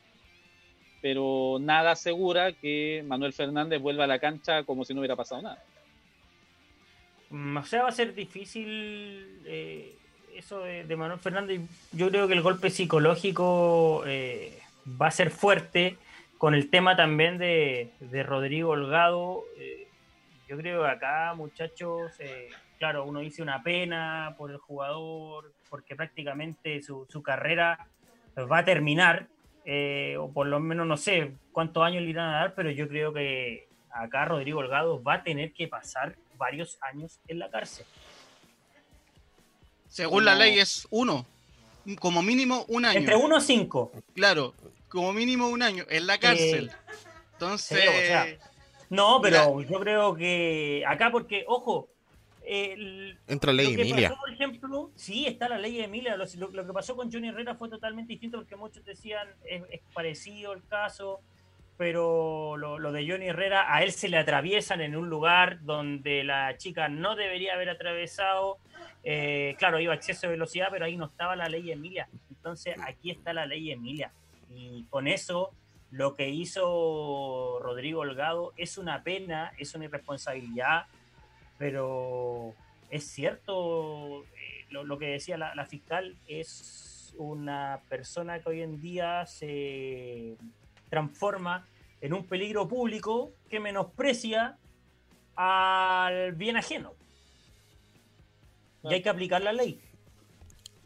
pero 1.03 1.57
nada 1.59 1.91
asegura 1.91 2.53
que 2.53 3.03
Manuel 3.05 3.33
Fernández 3.33 3.81
vuelva 3.81 4.05
a 4.05 4.07
la 4.07 4.19
cancha 4.19 4.63
como 4.63 4.85
si 4.85 4.93
no 4.93 5.01
hubiera 5.01 5.17
pasado 5.17 5.41
nada. 5.41 5.61
Mm, 7.29 7.57
o 7.57 7.65
sea, 7.65 7.83
va 7.83 7.89
a 7.89 7.91
ser 7.91 8.15
difícil 8.15 9.41
eh, 9.45 9.97
eso 10.33 10.61
de, 10.61 10.95
Manuel 10.95 11.19
Fernández. 11.19 11.59
Yo 11.91 12.09
creo 12.09 12.29
que 12.29 12.33
el 12.33 12.41
golpe 12.41 12.69
psicológico 12.69 14.03
eh, 14.07 14.57
va 14.99 15.07
a 15.07 15.11
ser 15.11 15.29
fuerte 15.29 15.97
con 16.37 16.55
el 16.55 16.69
tema 16.69 16.95
también 16.95 17.37
de, 17.37 17.91
de 17.99 18.23
Rodrigo 18.23 18.69
Holgado. 18.71 19.43
Yo 20.47 20.57
creo 20.57 20.83
que 20.83 20.89
acá, 20.89 21.33
muchachos, 21.35 22.13
eh, 22.19 22.47
claro, 22.77 23.05
uno 23.05 23.19
dice 23.19 23.41
una 23.41 23.61
pena 23.61 24.35
por 24.37 24.51
el 24.51 24.57
jugador, 24.57 25.51
porque 25.69 25.97
prácticamente 25.97 26.81
su, 26.81 27.07
carrera 27.23 27.87
va 28.37 28.59
a 28.59 28.63
terminar, 28.65 29.27
eh, 29.65 30.17
o 30.19 30.31
por 30.31 30.47
lo 30.47 30.59
menos 30.59 30.87
no 30.87 30.97
sé 30.97 31.33
cuántos 31.51 31.83
años 31.83 32.03
le 32.03 32.09
irán 32.09 32.29
a 32.29 32.39
dar, 32.39 32.55
pero 32.55 32.71
yo 32.71 32.87
creo 32.87 33.13
que 33.13 33.67
acá 33.91 34.25
Rodrigo 34.25 34.59
Holgado 34.59 35.01
va 35.01 35.15
a 35.15 35.23
tener 35.23 35.53
que 35.53 35.67
pasar 35.67 36.15
varios 36.37 36.77
años 36.81 37.19
en 37.27 37.39
la 37.39 37.49
cárcel. 37.49 37.85
Según 39.87 40.25
la 40.25 40.35
ley 40.35 40.59
es 40.59 40.87
uno, 40.89 41.25
como 41.99 42.23
mínimo 42.23 42.65
un 42.67 42.85
año. 42.85 42.99
Entre 42.99 43.15
uno 43.15 43.37
y 43.37 43.41
cinco. 43.41 43.91
Claro, 44.15 44.53
como 44.89 45.13
mínimo 45.13 45.47
un 45.49 45.61
año 45.61 45.85
en 45.89 46.07
la 46.07 46.17
cárcel. 46.17 46.69
Eh, 46.69 46.93
Entonces... 47.33 48.39
No, 48.89 49.19
pero 49.21 49.61
yo 49.61 49.79
creo 49.79 50.13
que 50.13 50.83
acá 50.87 51.09
porque, 51.11 51.45
ojo, 51.47 51.89
Entra 52.45 53.53
la 53.53 53.63
ley 53.63 53.73
Emilia. 53.73 54.13
por 54.15 54.29
ejemplo, 54.29 54.91
sí, 54.95 55.25
está 55.25 55.47
la 55.47 55.57
ley 55.57 55.77
de 55.77 55.85
Emilia. 55.85 56.17
Lo, 56.17 56.27
que 56.65 56.73
pasó 56.73 56.95
con 56.95 57.11
Johnny 57.11 57.29
Herrera 57.29 57.55
fue 57.55 57.69
totalmente 57.69 58.13
distinto 58.13 58.37
porque 58.37 58.55
muchos 58.55 58.83
decían 58.83 59.27
es, 59.45 59.63
parecido 59.93 60.53
el 60.53 60.65
caso, 60.67 61.21
pero 61.77 62.57
lo, 62.57 62.91
de 62.91 63.09
Johnny 63.09 63.27
Herrera 63.27 63.73
a 63.73 63.83
él 63.83 63.91
se 63.91 64.09
le 64.09 64.17
atraviesan 64.17 64.81
en 64.81 64.95
un 64.95 65.09
lugar 65.09 65.63
donde 65.63 66.23
la 66.23 66.57
chica 66.57 66.89
no 66.89 67.15
debería 67.15 67.53
haber 67.53 67.69
atravesado. 67.69 68.57
Eh, 69.03 69.55
claro, 69.57 69.79
iba 69.79 69.93
a 69.93 69.95
exceso 69.95 70.27
de 70.27 70.33
velocidad, 70.33 70.67
pero 70.71 70.85
ahí 70.85 70.97
no 70.97 71.05
estaba 71.05 71.35
la 71.35 71.47
ley 71.47 71.71
Emilia. 71.71 72.09
Entonces 72.29 72.75
aquí 72.85 73.11
está 73.11 73.33
la 73.33 73.45
ley 73.45 73.71
Emilia. 73.71 74.11
Y 74.49 74.83
con 74.89 75.07
eso 75.07 75.51
lo 75.91 76.15
que 76.15 76.29
hizo 76.29 77.59
Rodrigo 77.61 78.01
Holgado 78.01 78.51
es 78.57 78.77
una 78.77 79.03
pena, 79.03 79.53
es 79.57 79.75
una 79.75 79.85
irresponsabilidad, 79.85 80.87
pero 81.57 82.53
es 82.89 83.05
cierto 83.05 84.23
eh, 84.23 84.65
lo, 84.69 84.97
que 84.97 85.07
decía 85.07 85.37
la, 85.37 85.65
fiscal, 85.65 86.17
es 86.27 87.13
una 87.17 87.81
persona 87.89 88.39
que 88.39 88.49
hoy 88.49 88.61
en 88.61 88.81
día 88.81 89.25
se 89.25 90.35
transforma 90.89 91.67
en 92.01 92.13
un 92.13 92.25
peligro 92.25 92.67
público 92.67 93.31
que 93.49 93.59
menosprecia 93.59 94.57
al 95.35 96.33
bien 96.33 96.57
ajeno. 96.57 96.93
Y 98.83 98.93
hay 98.93 99.01
que 99.01 99.09
aplicar 99.09 99.41
la 99.41 99.53
ley. 99.53 99.79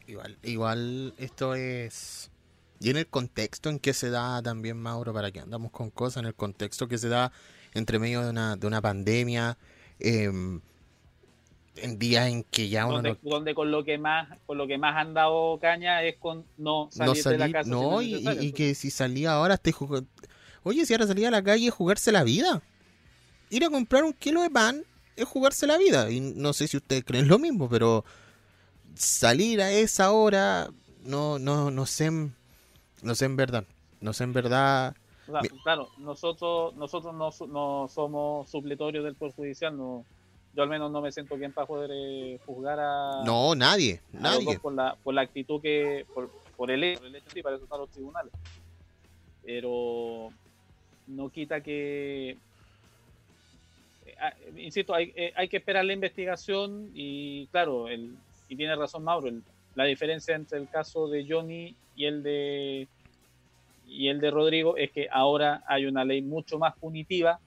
Igual, 0.06 0.38
igual 0.44 1.14
esto 1.18 1.56
es 1.56 2.32
y 2.80 2.90
en 2.92 2.98
el 2.98 3.08
contexto 3.08 3.70
en 3.70 3.80
que 3.80 3.94
se 3.94 4.10
da 4.10 4.42
también, 4.42 4.78
Mauro, 4.78 5.14
para 5.14 5.32
que 5.32 5.40
andamos 5.40 5.72
con 5.72 5.90
cosas, 5.90 6.22
en 6.22 6.28
el 6.28 6.36
contexto 6.36 6.88
que 6.88 6.98
se 6.98 7.10
da 7.10 7.32
entre 7.74 8.00
medio 8.00 8.24
de 8.24 8.30
una, 8.30 8.56
de 8.56 8.68
una 8.68 8.82
pandemia, 8.82 9.58
em, 10.00 10.62
en 11.76 12.00
días 12.00 12.28
en 12.28 12.44
que 12.44 12.70
ya 12.70 12.86
uno 12.86 12.96
donde, 12.96 13.18
donde, 13.22 13.56
con 13.56 13.72
lo 13.72 13.84
que 13.84 13.98
más 13.98 14.28
con 14.46 14.58
lo 14.58 14.68
que 14.68 14.78
más 14.78 14.96
han 14.96 15.14
dado 15.14 15.60
caña 15.60 16.04
es 16.04 16.16
con 16.18 16.46
no 16.58 16.90
salir 16.92 17.24
de 17.24 17.38
la 17.38 17.52
casa 17.52 17.70
no 17.70 18.02
y, 18.02 18.52
que 18.52 18.74
si 18.74 18.90
salía 18.90 19.34
ahora 19.34 19.56
esté 19.56 19.72
jugando 19.72 20.10
oye 20.64 20.86
si 20.86 20.94
ahora 20.94 21.08
salía 21.08 21.28
a 21.28 21.32
la 21.32 21.44
calle 21.44 21.68
es 21.68 21.74
jugarse 21.74 22.12
la 22.12 22.24
vida 22.24 22.64
ir 23.50 23.64
a 23.64 23.70
comprar 23.70 24.04
un 24.04 24.14
kilo 24.14 24.42
de 24.42 24.50
pan 24.50 24.84
es 25.16 25.26
jugarse 25.26 25.68
la 25.68 25.78
vida 25.78 26.10
y 26.10 26.20
no 26.20 26.54
sé 26.54 26.68
si 26.68 26.78
ustedes 26.78 27.04
creen 27.04 27.28
lo 27.28 27.38
mismo 27.38 27.70
pero 27.70 28.04
salir 28.96 29.62
a 29.62 29.72
esa 29.72 30.12
hora 30.12 30.70
no 31.04 31.38
no 31.38 31.70
no 31.70 31.86
sé 31.86 32.10
no 33.02 33.16
sé 33.16 33.26
en 33.26 33.36
verdad. 33.36 33.66
No 34.02 34.14
sé 34.14 34.24
en 34.24 34.34
verdad. 34.34 34.96
Claro, 35.64 35.90
nosotros 35.98 36.76
nosotros 36.76 37.14
no, 37.14 37.30
no, 37.48 37.88
somos 37.88 38.50
supletorios 38.50 39.04
del 39.04 39.16
Poder 39.16 39.34
Judicial. 39.36 39.78
No, 39.78 40.06
yo 40.54 40.64
al 40.64 40.70
menos 40.70 40.92
no 40.92 41.02
me 41.02 41.12
siento 41.12 41.38
bien 41.38 41.54
para 41.54 41.68
poder 41.68 41.92
eh, 41.94 42.40
juzgar 42.46 42.80
a. 42.80 43.24
No, 43.24 43.54
nadie. 43.56 44.02
nadie. 44.12 44.60
Por 44.60 44.74
la, 44.74 44.96
por 45.04 45.14
la 45.14 45.22
actitud 45.22 45.62
que. 45.62 46.06
Por, 46.14 46.32
por 46.56 46.72
el 46.72 46.84
hecho, 46.84 47.06
el 47.06 47.16
hecho 47.16 47.30
sí, 47.32 47.44
para 47.44 47.56
eso 47.56 47.66
están 47.66 47.80
los 47.80 47.92
tribunales. 47.92 48.34
Pero 49.44 50.32
no 51.08 51.30
quita 51.30 51.62
que. 51.62 52.38
Eh, 54.06 54.16
ah, 54.20 54.34
insisto, 54.58 54.94
hay, 54.94 55.14
eh, 55.16 55.34
hay 55.36 55.48
que 55.48 55.58
esperar 55.58 55.86
la 55.86 55.94
investigación 55.94 56.90
y, 56.94 57.48
claro, 57.48 57.88
el, 57.88 58.18
y 58.50 58.56
tiene 58.56 58.76
razón 58.76 59.04
Mauro, 59.04 59.32
la 59.76 59.84
diferencia 59.84 60.36
entre 60.36 60.58
el 60.58 60.68
caso 60.70 61.08
de 61.08 61.26
Johnny 61.30 61.76
y 61.96 62.06
el 62.06 62.24
de 62.24 62.88
y 63.88 64.10
el 64.10 64.20
de 64.20 64.32
Rodrigo 64.32 64.78
es 64.78 64.92
que 64.92 65.08
ahora 65.12 65.64
hay 65.68 65.86
una 65.86 66.04
ley 66.06 66.22
mucho 66.22 66.60
más 66.60 66.76
punitiva 66.76 67.40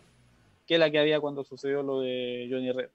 que 0.67 0.79
la 0.79 0.91
que 0.91 0.99
había 0.99 1.21
cuando 1.21 1.45
sucedió 1.45 1.83
lo 1.83 2.01
de 2.01 2.49
Johnny 2.51 2.73
Red. 2.73 2.89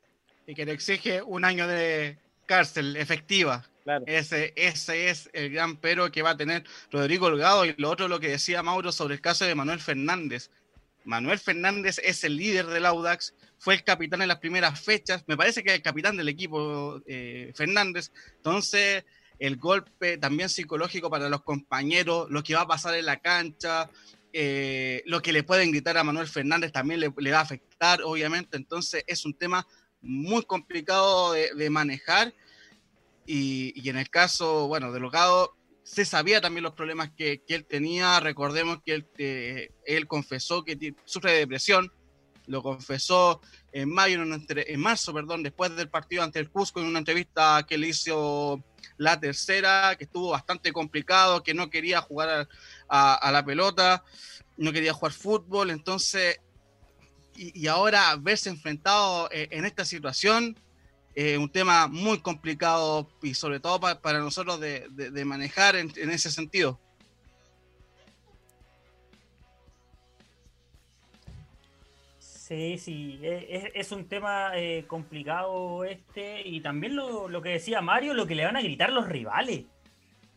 Y 0.48 0.56
que 0.56 0.66
le 0.66 0.72
exige 0.72 1.22
un 1.22 1.46
año 1.46 1.68
de 1.68 2.18
cárcel 2.46 2.96
efectiva. 2.96 3.66
Claro. 3.84 4.06
Ese, 4.08 4.54
ese 4.56 5.10
es 5.10 5.30
el 5.34 5.52
gran 5.52 5.78
pero 5.78 6.12
que 6.12 6.22
va 6.22 6.32
a 6.32 6.38
tener 6.38 6.64
Rodrigo 6.92 7.28
Holgado. 7.28 7.66
Y 7.66 7.76
lo 7.78 7.90
otro, 7.90 8.08
lo 8.08 8.20
que 8.20 8.30
decía 8.30 8.64
Mauro 8.64 8.92
sobre 8.92 9.16
el 9.16 9.22
caso 9.22 9.46
de 9.46 9.56
Manuel 9.56 9.80
Fernández. 9.80 10.50
Manuel 11.06 11.38
Fernández 11.38 12.00
es 12.04 12.24
el 12.24 12.36
líder 12.36 12.66
del 12.66 12.86
Audax, 12.86 13.36
fue 13.60 13.76
el 13.76 13.84
capitán 13.84 14.22
en 14.22 14.28
las 14.28 14.40
primeras 14.40 14.80
fechas, 14.80 15.24
me 15.28 15.38
parece 15.38 15.64
que 15.64 15.70
es 15.70 15.76
el 15.76 15.82
capitán 15.82 16.18
del 16.18 16.30
equipo 16.30 17.00
eh, 17.06 17.52
Fernández. 17.56 18.12
Entonces, 18.38 19.06
el 19.40 19.58
golpe 19.58 20.18
también 20.18 20.50
psicológico 20.50 21.10
para 21.10 21.30
los 21.30 21.42
compañeros, 21.42 22.28
lo 22.30 22.44
que 22.44 22.56
va 22.56 22.62
a 22.62 22.68
pasar 22.68 22.96
en 22.96 23.06
la 23.06 23.18
cancha, 23.18 23.90
eh, 24.34 25.02
lo 25.06 25.22
que 25.22 25.32
le 25.32 25.44
pueden 25.44 25.72
gritar 25.72 25.98
a 25.98 26.04
Manuel 26.04 26.28
Fernández 26.28 26.72
también 26.72 27.00
le, 27.00 27.10
va 27.10 27.40
a 27.40 27.42
afectar, 27.42 28.02
obviamente. 28.04 28.58
Entonces 28.58 29.04
es 29.08 29.26
un 29.26 29.34
tema 29.34 29.68
muy 30.02 30.44
complicado 30.44 31.34
de, 31.34 31.70
manejar. 31.70 32.34
Y, 33.26 33.90
en 33.90 33.98
el 33.98 34.10
caso, 34.10 34.68
bueno, 34.68 34.92
de 34.92 35.00
Logado, 35.00 35.56
se 35.84 36.06
sabía 36.06 36.42
también 36.42 36.64
los 36.64 36.74
problemas 36.74 37.12
que, 37.16 37.44
él 37.48 37.66
tenía. 37.66 38.20
Recordemos 38.20 38.80
que 38.86 38.94
él, 38.96 39.72
él 39.86 40.08
confesó 40.08 40.64
que 40.64 40.94
sufre 41.06 41.32
de 41.32 41.40
depresión, 41.40 41.92
lo 42.48 42.62
confesó 42.62 43.42
en 43.72 43.90
mayo, 43.90 44.22
en, 44.22 44.80
marzo, 44.80 45.14
perdón, 45.14 45.44
después 45.44 45.76
del 45.76 45.90
partido 45.90 46.24
ante 46.24 46.40
el 46.40 46.50
Cusco, 46.50 46.80
en 46.80 46.88
una 46.88 47.00
entrevista 47.00 47.66
que 47.68 47.78
le 47.78 47.90
hizo 47.90 48.64
la 48.98 49.20
tercera, 49.20 49.96
que 49.98 50.06
estuvo 50.06 50.32
bastante 50.32 50.72
complicado, 50.72 51.44
que 51.44 51.54
no 51.54 51.70
quería 51.70 52.02
jugar 52.02 52.48
a, 52.90 53.32
la 53.32 53.46
pelota, 53.46 54.04
no 54.58 54.72
quería 54.72 54.94
jugar 54.94 55.14
fútbol, 55.14 55.72
entonces, 55.72 56.40
y, 57.36 57.68
ahora 57.68 58.16
verse 58.18 58.50
enfrentado 58.50 59.30
eh, 59.32 59.50
en 59.52 59.66
esta 59.66 59.86
situación, 59.86 60.60
es 61.14 61.38
un 61.38 61.50
tema 61.50 61.88
muy 61.88 62.20
complicado 62.20 63.10
y 63.22 63.34
sobre 63.36 63.60
todo 63.60 63.80
para 63.80 64.20
nosotros 64.20 64.60
de, 64.60 65.26
manejar 65.26 65.76
en 65.76 66.10
ese 66.10 66.30
sentido. 66.30 66.80
Sí, 72.48 72.78
sí, 72.78 73.20
e, 73.24 73.72
es, 73.74 73.92
un 73.92 74.08
tema 74.08 74.52
eh, 74.54 74.86
complicado 74.86 75.84
este 75.84 76.48
y 76.48 76.62
también 76.62 76.96
lo, 76.96 77.42
que 77.42 77.50
decía 77.50 77.82
Mario, 77.82 78.14
lo 78.14 78.28
que 78.28 78.36
le 78.36 78.46
van 78.46 78.56
a 78.56 78.62
gritar 78.62 78.92
los 78.92 79.08
rivales. 79.08 79.66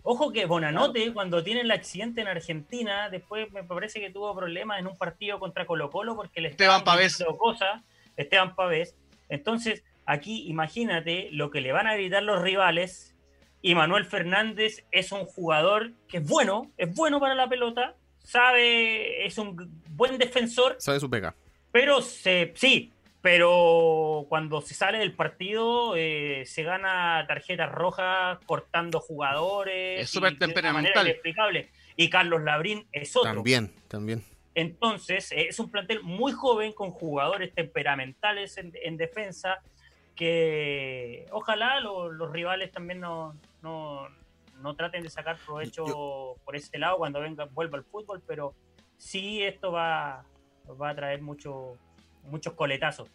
Ojo 0.04 0.32
que 0.32 0.46
Bonanote, 0.46 1.12
cuando 1.12 1.44
tiene 1.44 1.61
el 1.61 1.70
accidente 1.70 2.22
en 2.22 2.28
Argentina, 2.28 3.11
después 3.11 3.52
me 3.52 3.62
parece 3.62 4.00
que 4.00 4.09
tuvo 4.09 4.34
problemas 4.34 4.78
en 4.78 4.86
un 4.86 4.96
partido 4.96 5.38
contra 5.38 5.66
Colo 5.66 5.90
Colo 5.90 6.16
porque 6.16 6.40
le 6.40 6.48
Esteban 6.48 6.82
Pavés. 6.82 7.22
cosas, 7.36 7.82
Esteban 8.16 8.54
Pavés. 8.54 8.96
Entonces, 9.28 9.84
aquí 10.06 10.48
imagínate 10.48 11.28
lo 11.32 11.50
que 11.50 11.61
le 11.61 11.72
van 11.72 11.88
a 11.88 11.94
gritar 11.94 12.22
los 12.22 12.40
rivales. 12.40 13.14
Y 13.61 13.74
Manuel 13.74 14.06
Fernández 14.06 14.86
es 14.92 15.12
un 15.12 15.26
jugador 15.26 15.92
que 16.09 16.18
es 16.18 16.26
bueno, 16.26 16.70
es 16.78 16.94
bueno 16.94 17.20
para 17.20 17.34
la 17.34 17.50
pelota, 17.50 17.96
sabe, 18.22 19.26
es 19.26 19.36
un 19.36 19.82
buen 19.90 20.16
defensor. 20.16 20.76
Sabe 20.78 21.00
su 21.00 21.11
pega. 21.11 21.34
Pero 21.80 22.02
se, 22.02 22.52
sí, 22.56 22.92
pero 23.22 24.26
cuando 24.28 24.60
se 24.62 24.74
sale 24.74 24.98
del 24.98 25.12
partido 25.12 25.94
eh, 25.96 26.42
se 26.44 26.64
gana 26.64 27.24
tarjetas 27.28 27.70
rojas 27.70 28.38
cortando 28.46 28.98
jugadores. 28.98 30.00
Es 30.00 30.10
súper 30.10 30.36
temperamental. 30.38 31.06
inexplicable. 31.06 31.70
Y 31.94 32.10
Carlos 32.10 32.42
Labrín 32.42 32.88
es 32.90 33.16
otro. 33.16 33.32
También, 33.32 33.72
también. 33.86 34.24
Entonces, 34.56 35.30
eh, 35.30 35.46
es 35.48 35.60
un 35.60 35.70
plantel 35.70 36.02
muy 36.02 36.32
joven 36.32 36.72
con 36.72 36.90
jugadores 36.90 37.54
temperamentales 37.54 38.58
en, 38.58 38.72
en 38.82 38.96
defensa 38.96 39.60
que 40.16 41.26
ojalá 41.30 41.78
lo- 41.78 42.10
los 42.10 42.32
rivales 42.32 42.72
también 42.72 42.98
no, 42.98 43.36
no, 43.62 44.08
no 44.56 44.74
traten 44.74 45.04
de 45.04 45.10
sacar 45.10 45.36
provecho 45.46 45.86
Yo- 45.86 46.36
por 46.44 46.56
ese 46.56 46.76
lado 46.76 46.96
cuando 46.98 47.20
venga 47.20 47.44
vuelva 47.44 47.78
al 47.78 47.84
fútbol, 47.84 48.20
pero 48.26 48.52
sí 48.96 49.44
esto 49.44 49.70
va, 49.70 50.24
va 50.76 50.90
a 50.90 50.94
traer 50.94 51.22
mucho, 51.22 51.76
muchos 52.24 52.52
coletazos. 52.54 53.08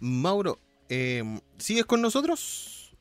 Mauro, 0.00 0.58
eh, 0.88 1.22
¿sigues 1.58 1.84
con 1.86 2.00
nosotros? 2.02 2.92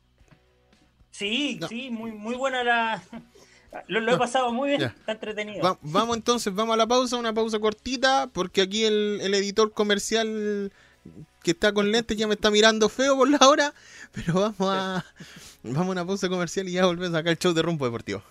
Sí, 1.11 1.57
No. 1.59 1.67
sí, 1.67 1.89
muy, 1.89 2.11
muy 2.11 2.35
buena 2.35 2.63
la... 2.63 3.03
Lo, 3.87 3.99
lo 3.99 4.13
he 4.13 4.17
pasado 4.17 4.51
muy 4.53 4.69
bien, 4.69 4.81
Ya. 4.81 4.87
está 4.87 5.11
entretenido. 5.11 5.61
Va- 5.63 5.77
vamos 5.81 6.15
entonces, 6.17 6.53
vamos 6.55 6.73
a 6.73 6.77
la 6.77 6.87
pausa, 6.87 7.17
una 7.17 7.33
pausa 7.33 7.59
cortita, 7.59 8.27
porque 8.31 8.61
aquí 8.61 8.85
el, 8.85 9.19
el 9.21 9.33
editor 9.33 9.73
comercial 9.73 10.71
que 11.43 11.51
está 11.51 11.73
con 11.73 11.91
lentes 11.91 12.17
ya 12.17 12.27
me 12.27 12.33
está 12.35 12.49
mirando 12.49 12.87
feo 12.89 13.15
por 13.17 13.29
la 13.29 13.37
hora, 13.47 13.73
pero 14.13 14.33
vamos 14.35 14.55
a, 14.61 15.05
vamos 15.63 15.87
a 15.87 15.91
una 15.91 16.05
pausa 16.05 16.29
comercial 16.29 16.67
y 16.69 16.73
ya 16.73 16.85
volvemos 16.85 17.15
acá 17.17 17.29
al 17.29 17.37
show 17.37 17.53
de 17.53 17.61
Rumbo 17.61 17.85
Deportivo. 17.85 18.23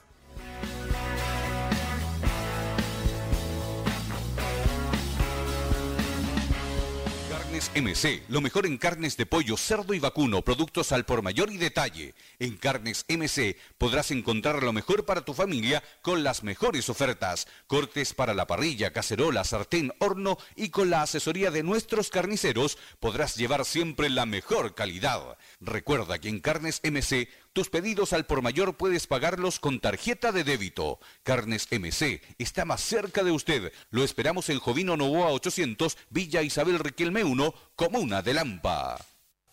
MC, 7.77 8.23
lo 8.29 8.41
mejor 8.41 8.65
en 8.65 8.79
carnes 8.79 9.19
de 9.19 9.27
pollo, 9.27 9.59
cerdo 9.59 9.93
y 9.93 9.99
vacuno, 9.99 10.41
productos 10.41 10.93
al 10.93 11.05
por 11.05 11.21
mayor 11.21 11.53
y 11.53 11.59
detalle. 11.59 12.15
En 12.39 12.57
Carnes 12.57 13.05
MC 13.07 13.59
podrás 13.77 14.11
encontrar 14.11 14.63
lo 14.63 14.73
mejor 14.73 15.05
para 15.05 15.27
tu 15.27 15.35
familia 15.35 15.83
con 16.01 16.25
las 16.25 16.43
mejores 16.43 16.89
ofertas. 16.89 17.47
Cortes 17.67 18.15
para 18.15 18.33
la 18.33 18.47
parrilla, 18.47 18.95
cacerola, 18.95 19.45
sartén, 19.45 19.93
horno 19.99 20.39
y 20.55 20.71
con 20.71 20.89
la 20.89 21.03
asesoría 21.03 21.51
de 21.51 21.63
nuestros 21.63 22.09
carniceros 22.09 22.79
podrás 22.99 23.37
llevar 23.37 23.67
siempre 23.67 24.09
la 24.09 24.25
mejor 24.25 24.75
calidad. 24.75 25.37
Recuerda 25.61 26.19
que 26.19 26.31
en 26.31 26.41
Carnes 26.41 26.81
MC 26.83 27.29
tus 27.57 27.71
pedidos 27.71 28.13
al 28.13 28.27
por 28.27 28.43
mayor 28.43 28.77
puedes 28.77 29.07
pagarlos 29.07 29.59
con 29.61 29.81
tarjeta 29.81 30.31
de 30.31 30.45
débito. 30.45 31.01
Carnes 31.23 31.67
MC 31.71 32.21
está 32.37 32.67
más 32.67 32.83
cerca 32.83 33.25
de 33.25 33.31
usted. 33.31 33.73
Lo 33.89 34.05
esperamos 34.05 34.51
en 34.51 34.59
Jovino 34.59 34.95
Novoa 34.99 35.29
800, 35.29 35.97
Villa 36.11 36.43
Isabel 36.43 36.79
Riquelme 36.79 37.25
1, 37.25 37.55
Comuna 37.75 38.21
de 38.21 38.35
Lampa. 38.35 39.03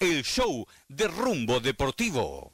El 0.01 0.25
show 0.25 0.67
de 0.89 1.07
rumbo 1.07 1.61
deportivo. 1.61 2.51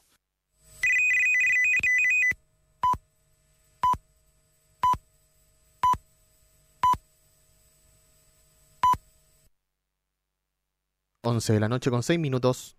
Once 11.24 11.52
de 11.52 11.60
la 11.60 11.70
noche 11.70 11.90
con 11.90 12.04
6 12.04 12.20
minutos. 12.20 12.79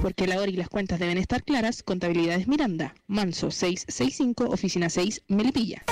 Porque 0.00 0.26
la 0.26 0.38
hora 0.38 0.50
y 0.50 0.56
las 0.56 0.68
cuentas 0.68 0.98
deben 0.98 1.18
estar 1.18 1.42
claras, 1.42 1.82
Contabilidades 1.82 2.48
Miranda, 2.48 2.94
Manso 3.06 3.50
665, 3.50 4.44
Oficina 4.48 4.88
6, 4.88 5.22
Melipilla. 5.28 5.82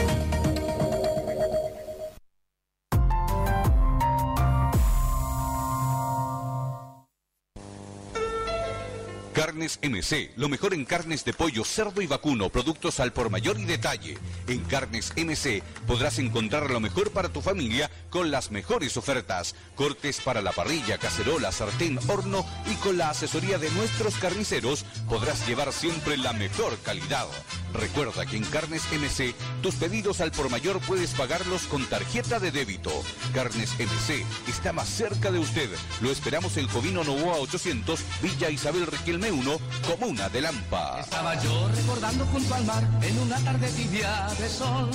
Carnes 9.48 9.78
MC, 9.82 10.32
lo 10.36 10.50
mejor 10.50 10.74
en 10.74 10.84
carnes 10.84 11.24
de 11.24 11.32
pollo, 11.32 11.64
cerdo 11.64 12.02
y 12.02 12.06
vacuno, 12.06 12.50
productos 12.50 13.00
al 13.00 13.14
por 13.14 13.30
mayor 13.30 13.58
y 13.58 13.64
detalle. 13.64 14.18
En 14.46 14.62
Carnes 14.64 15.14
MC 15.16 15.62
podrás 15.86 16.18
encontrar 16.18 16.68
lo 16.68 16.80
mejor 16.80 17.12
para 17.12 17.30
tu 17.30 17.40
familia 17.40 17.90
con 18.10 18.30
las 18.30 18.50
mejores 18.50 18.98
ofertas. 18.98 19.54
Cortes 19.74 20.20
para 20.20 20.42
la 20.42 20.52
parrilla, 20.52 20.98
cacerola, 20.98 21.50
sartén, 21.50 21.98
horno 22.08 22.44
y 22.70 22.74
con 22.74 22.98
la 22.98 23.08
asesoría 23.08 23.56
de 23.56 23.70
nuestros 23.70 24.16
carniceros 24.16 24.84
podrás 25.08 25.48
llevar 25.48 25.72
siempre 25.72 26.18
la 26.18 26.34
mejor 26.34 26.76
calidad. 26.80 27.26
Recuerda 27.72 28.26
que 28.26 28.36
en 28.36 28.44
Carnes 28.44 28.82
MC 28.92 29.34
tus 29.62 29.76
pedidos 29.76 30.20
al 30.20 30.30
por 30.30 30.50
mayor 30.50 30.78
puedes 30.80 31.12
pagarlos 31.12 31.62
con 31.62 31.86
tarjeta 31.86 32.38
de 32.38 32.50
débito. 32.50 32.90
Carnes 33.32 33.70
MC 33.78 34.26
está 34.46 34.74
más 34.74 34.90
cerca 34.90 35.30
de 35.30 35.38
usted. 35.38 35.70
Lo 36.02 36.10
esperamos 36.10 36.58
en 36.58 36.68
Jovino 36.68 37.02
Novoa 37.02 37.38
800, 37.38 38.00
Villa 38.20 38.50
Isabel 38.50 38.86
Riquelme 38.86 39.37
1, 39.38 39.58
Comuna 39.86 40.28
de 40.28 40.40
Lampa. 40.40 41.00
Estaba 41.00 41.40
yo 41.42 41.68
recordando 41.68 42.26
junto 42.26 42.54
al 42.54 42.64
mar 42.64 42.82
en 43.02 43.18
una 43.20 43.38
tarde 43.38 43.68
tibia 43.68 44.26
de 44.38 44.48
sol. 44.48 44.90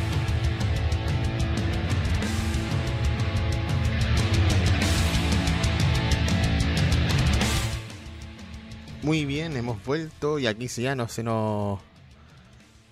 Muy 9.06 9.24
bien, 9.24 9.56
hemos 9.56 9.84
vuelto 9.84 10.40
y 10.40 10.48
aquí 10.48 10.66
sí 10.66 10.82
ya 10.82 10.96
no 10.96 11.06
se 11.06 11.22
nos. 11.22 11.78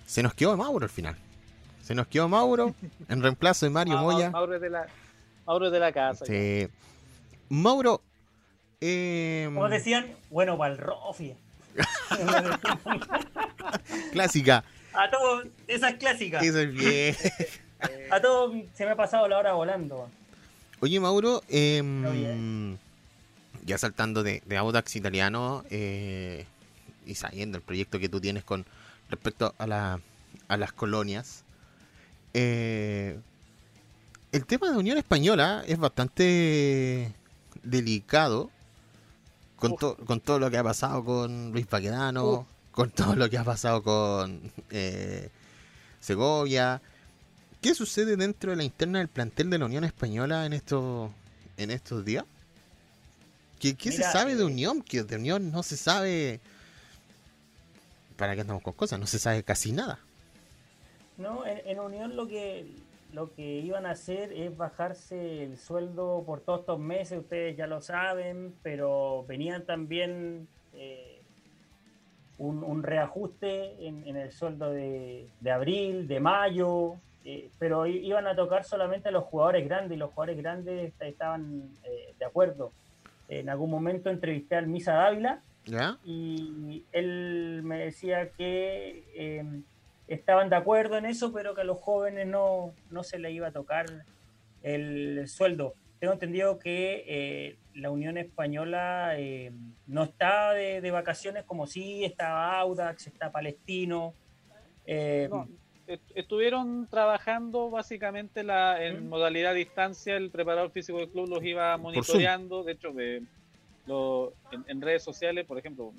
Se 0.05 0.23
nos 0.23 0.33
quedó 0.33 0.55
Mauro 0.55 0.85
al 0.85 0.89
final. 0.89 1.17
Se 1.83 1.93
nos 1.93 2.07
quedó 2.07 2.29
Mauro 2.29 2.73
en 3.09 3.21
reemplazo 3.21 3.65
de 3.65 3.69
Mario 3.71 3.97
Ah, 3.97 4.01
Moya. 4.01 4.31
Mauro 4.31 4.55
es 4.55 4.61
de 4.61 4.69
la, 4.69 4.87
Mauro 5.45 5.69
de 5.69 5.77
la 5.77 5.91
casa. 5.91 6.25
Sí. 6.25 6.69
Mauro. 7.49 8.01
eh, 8.79 9.43
Como 9.53 9.67
decían, 9.67 10.15
bueno, 10.29 10.57
para 10.57 10.75
el 10.75 10.79
Rofi. 10.79 11.35
clásica. 14.13 14.63
A 14.93 15.09
todos, 15.11 15.47
esa 15.67 15.89
es 15.89 15.95
clásica. 15.97 16.39
Eso 16.39 16.59
es 16.61 16.73
bien. 16.73 17.13
A 18.09 18.21
todos 18.21 18.55
se 18.73 18.85
me 18.85 18.91
ha 18.91 18.95
pasado 18.95 19.27
la 19.27 19.37
hora 19.37 19.51
volando. 19.51 20.09
Oye, 20.79 20.97
Mauro, 21.01 21.43
eh. 21.49 22.77
Ya 23.65 23.77
saltando 23.77 24.23
de, 24.23 24.41
de 24.45 24.57
Audax 24.57 24.95
italiano 24.95 25.63
eh, 25.69 26.45
y 27.05 27.15
sabiendo 27.15 27.57
el 27.57 27.63
proyecto 27.63 27.99
que 27.99 28.09
tú 28.09 28.21
tienes 28.21 28.43
con 28.43 28.65
respecto 29.09 29.53
a, 29.57 29.67
la, 29.67 29.99
a 30.47 30.57
las 30.57 30.71
colonias, 30.73 31.43
Eh, 32.37 33.17
el 34.33 34.43
tema 34.45 34.69
de 34.69 34.75
Unión 34.77 34.97
Española 34.97 35.63
es 35.65 35.77
bastante 35.79 37.13
delicado 37.63 38.49
con, 39.55 39.77
to- 39.77 39.95
con 40.05 40.19
todo 40.19 40.39
lo 40.39 40.51
que 40.51 40.57
ha 40.57 40.63
pasado 40.63 41.05
con 41.05 41.53
Luis 41.53 41.65
Paquedano, 41.65 42.45
con 42.73 42.89
todo 42.89 43.15
lo 43.15 43.29
que 43.29 43.37
ha 43.37 43.45
pasado 43.45 43.81
con 43.83 44.51
eh, 44.69 45.29
Segovia. 46.01 46.81
¿Qué 47.61 47.73
sucede 47.73 48.17
dentro 48.17 48.51
de 48.51 48.57
la 48.57 48.65
interna 48.65 48.99
del 48.99 49.07
plantel 49.07 49.49
de 49.49 49.57
la 49.57 49.65
Unión 49.67 49.85
Española 49.85 50.45
en 50.45 50.51
estos 50.51 51.09
en 51.55 51.71
estos 51.71 52.03
días? 52.03 52.25
¿Qué, 53.59 53.75
qué 53.75 53.91
se 53.91 54.03
sabe 54.03 54.35
de 54.35 54.41
eh, 54.43 54.45
Unión? 54.45 54.81
Que 54.81 55.03
de 55.03 55.15
Unión 55.15 55.51
no 55.51 55.63
se 55.63 55.77
sabe... 55.77 56.39
¿Para 58.17 58.35
qué 58.35 58.41
andamos 58.41 58.63
con 58.63 58.73
cosas? 58.73 58.99
No 58.99 59.07
se 59.07 59.19
sabe 59.19 59.43
casi 59.43 59.71
nada. 59.71 59.99
No, 61.17 61.45
en, 61.45 61.61
en 61.65 61.79
Unión 61.79 62.15
lo 62.15 62.27
que 62.27 62.65
lo 63.13 63.33
que 63.33 63.59
iban 63.59 63.85
a 63.85 63.91
hacer 63.91 64.33
es 64.33 64.55
bajarse 64.57 65.43
el 65.43 65.57
sueldo 65.57 66.23
por 66.25 66.41
todos 66.41 66.61
estos 66.61 66.79
meses, 66.79 67.19
ustedes 67.19 67.55
ya 67.55 67.65
lo 67.65 67.79
saben, 67.81 68.53
pero 68.61 69.23
venían 69.25 69.65
también 69.65 70.49
eh, 70.73 71.21
un, 72.37 72.61
un 72.61 72.83
reajuste 72.83 73.87
en, 73.87 74.05
en 74.05 74.17
el 74.17 74.33
sueldo 74.33 74.69
de, 74.71 75.29
de 75.39 75.51
abril, 75.51 76.09
de 76.09 76.19
mayo, 76.19 76.95
eh, 77.23 77.49
pero 77.57 77.85
iban 77.87 78.27
a 78.27 78.35
tocar 78.35 78.65
solamente 78.65 79.07
a 79.07 79.11
los 79.11 79.23
jugadores 79.23 79.63
grandes 79.65 79.95
y 79.95 79.99
los 79.99 80.09
jugadores 80.11 80.37
grandes 80.37 80.89
est- 80.89 81.01
estaban 81.01 81.69
eh, 81.85 82.13
de 82.19 82.25
acuerdo. 82.25 82.73
En 83.29 83.49
algún 83.49 83.69
momento 83.71 84.09
entrevisté 84.09 84.55
al 84.55 84.67
Misa 84.67 84.93
Dávila 84.93 85.41
¿Ya? 85.65 85.97
y 86.05 86.83
él 86.91 87.61
me 87.63 87.79
decía 87.79 88.29
que 88.29 89.03
eh, 89.15 89.43
estaban 90.07 90.49
de 90.49 90.55
acuerdo 90.57 90.97
en 90.97 91.05
eso, 91.07 91.33
pero 91.33 91.55
que 91.55 91.61
a 91.61 91.63
los 91.63 91.79
jóvenes 91.79 92.27
no, 92.27 92.73
no 92.91 93.03
se 93.03 93.17
les 93.17 93.31
iba 93.33 93.47
a 93.47 93.51
tocar 93.51 93.85
el 94.61 95.27
sueldo. 95.27 95.73
Tengo 95.99 96.13
entendido 96.13 96.59
que 96.59 97.03
eh, 97.07 97.57
la 97.73 97.89
Unión 97.89 98.17
Española 98.17 99.13
eh, 99.17 99.51
no 99.87 100.03
está 100.03 100.51
de, 100.53 100.81
de 100.81 100.91
vacaciones 100.91 101.43
como 101.45 101.65
sí, 101.67 102.03
está 102.03 102.59
Audax, 102.59 103.07
está 103.07 103.31
Palestino. 103.31 104.13
eh, 104.85 105.27
No, 105.31 105.47
est- 105.87 106.11
estuvieron 106.15 106.87
trabajando 106.89 107.69
básicamente 107.69 108.43
la, 108.43 108.83
en 108.85 109.05
¿Mm? 109.05 109.09
modalidad 109.09 109.51
a 109.51 109.55
distancia, 109.55 110.15
el 110.17 110.29
preparador 110.29 110.71
físico 110.71 110.97
del 110.99 111.09
club 111.09 111.29
los 111.29 111.43
iba 111.43 111.75
monitoreando, 111.77 112.63
de 112.63 112.71
hecho 112.73 112.91
de- 112.91 113.21
lo- 113.87 114.33
en, 114.51 114.63
en 114.67 114.81
redes 114.81 115.03
sociales, 115.03 115.45
por 115.45 115.57
ejemplo, 115.59 115.93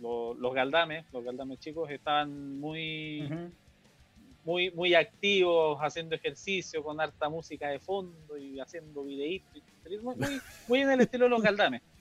lo- 0.00 0.34
los 0.34 0.54
galdames, 0.54 1.04
los 1.12 1.24
galdames 1.24 1.58
chicos 1.60 1.90
estaban 1.90 2.58
muy, 2.58 3.28
muy, 4.44 4.70
muy 4.72 4.94
activos, 4.94 5.78
haciendo 5.80 6.14
ejercicio 6.16 6.82
con 6.82 7.00
harta 7.00 7.28
música 7.28 7.68
de 7.68 7.78
fondo 7.78 8.36
y 8.36 8.58
haciendo 8.60 9.04
videitos, 9.04 9.62
muy, 10.02 10.16
muy, 10.16 10.40
muy 10.68 10.80
en 10.80 10.90
el 10.92 11.00
estilo 11.02 11.24
de 11.26 11.30
los 11.30 11.42
galdames. 11.42 11.82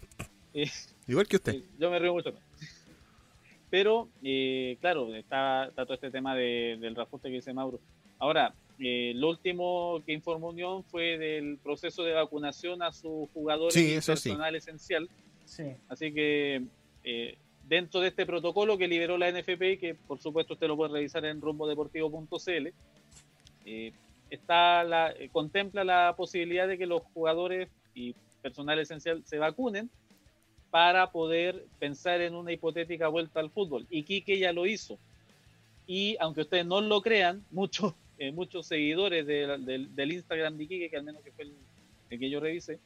Eh, 0.54 0.70
Igual 1.08 1.30
que 1.30 1.38
usted. 1.38 1.64
Yo 1.80 1.90
me 1.90 1.98
río 1.98 2.12
mucho. 2.12 2.34
Pero, 3.72 4.10
eh, 4.22 4.78
claro, 4.82 5.16
está, 5.16 5.66
está 5.66 5.86
todo 5.86 5.96
este 5.96 6.12
tema 6.12 6.36
de- 6.36 6.78
del 6.80 6.94
reajuste 6.96 7.30
que 7.30 7.36
dice 7.36 7.54
Mauro. 7.54 7.80
Ahora, 8.20 8.54
eh, 8.80 9.14
lo 9.16 9.30
último 9.30 10.04
que 10.06 10.12
informó 10.14 10.50
Unión 10.50 10.84
fue 10.84 11.18
del 11.18 11.58
proceso 11.58 12.04
de 12.04 12.12
vacunación 12.14 12.84
a 12.84 12.92
sus 12.92 13.30
jugadores 13.34 13.74
Sí, 13.74 13.92
y 13.92 13.94
eso 13.94 14.16
sí. 14.16 14.30
personal 14.30 14.56
esencial. 14.56 15.10
Sí. 15.46 15.64
Así 15.88 16.14
que, 16.14 16.64
eh, 17.04 17.38
dentro 17.68 18.02
de 18.02 18.10
este 18.10 18.26
protocolo 18.26 18.78
que 18.78 18.88
liberó 18.90 19.18
la 19.18 19.30
NFP, 19.30 19.78
que 19.80 19.96
por 19.96 20.20
supuesto 20.20 20.54
usted 20.54 20.68
lo 20.68 20.76
puede 20.76 20.94
revisar 20.94 21.24
en 21.26 21.40
rumbodeportivo.cl, 21.40 22.68
eh, 23.66 23.92
está 24.30 24.84
la, 24.84 25.12
eh, 25.12 25.30
contempla 25.32 25.84
la 25.86 26.14
posibilidad 26.18 26.68
de 26.68 26.78
que 26.78 26.86
los 26.88 27.02
jugadores 27.14 27.70
y 27.96 28.14
personal 28.42 28.80
esencial 28.80 29.24
se 29.26 29.38
vacunen 29.38 29.90
para 30.72 31.12
poder 31.12 31.66
pensar 31.80 32.22
en 32.22 32.34
una 32.34 32.52
hipotética 32.52 33.08
vuelta 33.10 33.40
al 33.40 33.52
fútbol. 33.52 33.86
Y 33.90 34.04
Quique 34.04 34.40
ya 34.40 34.52
lo 34.54 34.66
hizo. 34.66 34.98
Y 35.86 36.16
aunque 36.20 36.42
ustedes 36.42 36.66
no 36.66 36.82
lo 36.82 37.02
crean, 37.02 37.44
muchos 37.52 37.94
eh, 38.18 38.32
muchos 38.32 38.68
seguidores 38.68 39.26
de- 39.26 39.88
del- 39.96 40.12
Instagram 40.12 40.56
de 40.58 40.68
Quique, 40.68 40.90
que 40.90 40.98
al 40.98 41.04
menos 41.04 41.22
que 41.24 41.32
fue 41.32 41.46
el, 41.46 42.20
que 42.20 42.30
yo 42.30 42.40
revisé, 42.40 42.80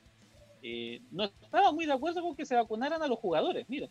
eh, 0.64 1.02
no 1.12 1.26
estaban 1.26 1.76
muy 1.76 1.86
de 1.86 1.92
acuerdo 1.94 2.22
con 2.22 2.36
que 2.36 2.46
se 2.46 2.56
vacunaran 2.56 3.02
a 3.02 3.08
los 3.08 3.20
jugadores. 3.20 3.66
Mira, 3.68 3.88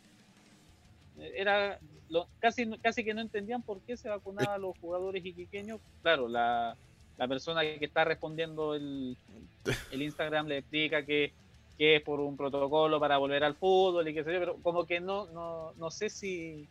era 1.36 1.78
lo- 2.08 2.28
casi, 2.40 2.66
casi 2.78 3.04
que 3.04 3.14
no 3.14 3.20
entendían 3.20 3.62
por 3.62 3.80
qué 3.82 3.96
se 3.96 4.08
vacunaban 4.08 4.54
a 4.54 4.58
los 4.58 4.76
jugadores 4.78 5.24
iquiqueños. 5.24 5.80
Claro, 6.02 6.28
la, 6.28 6.76
la 7.18 7.28
persona 7.28 7.60
que 7.62 7.84
está 7.84 8.04
respondiendo 8.04 8.74
el, 8.74 9.16
el 9.92 10.02
Instagram 10.02 10.46
le 10.48 10.58
explica 10.58 11.04
que, 11.04 11.32
que 11.78 11.96
es 11.96 12.02
por 12.02 12.20
un 12.20 12.36
protocolo 12.36 13.00
para 13.00 13.18
volver 13.18 13.42
al 13.44 13.54
fútbol 13.56 14.06
y 14.08 14.14
qué 14.14 14.22
sé 14.24 14.32
yo, 14.32 14.38
pero 14.38 14.56
como 14.62 14.86
que 14.86 15.00
no, 15.00 15.26
no, 15.32 15.72
no 15.74 15.90
sé 15.90 16.08
si 16.08 16.68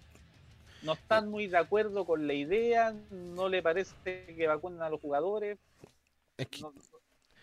no 0.81 0.93
están 0.93 1.29
muy 1.29 1.47
de 1.47 1.57
acuerdo 1.57 2.05
con 2.05 2.25
la 2.27 2.33
idea, 2.33 2.93
no 3.11 3.49
le 3.49 3.61
parece 3.61 3.93
que 4.05 4.47
vacunen 4.47 4.81
a 4.81 4.89
los 4.89 4.99
jugadores. 5.01 5.57
Es 6.37 6.47
que, 6.47 6.61
no- 6.61 6.73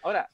ahora, 0.03 0.29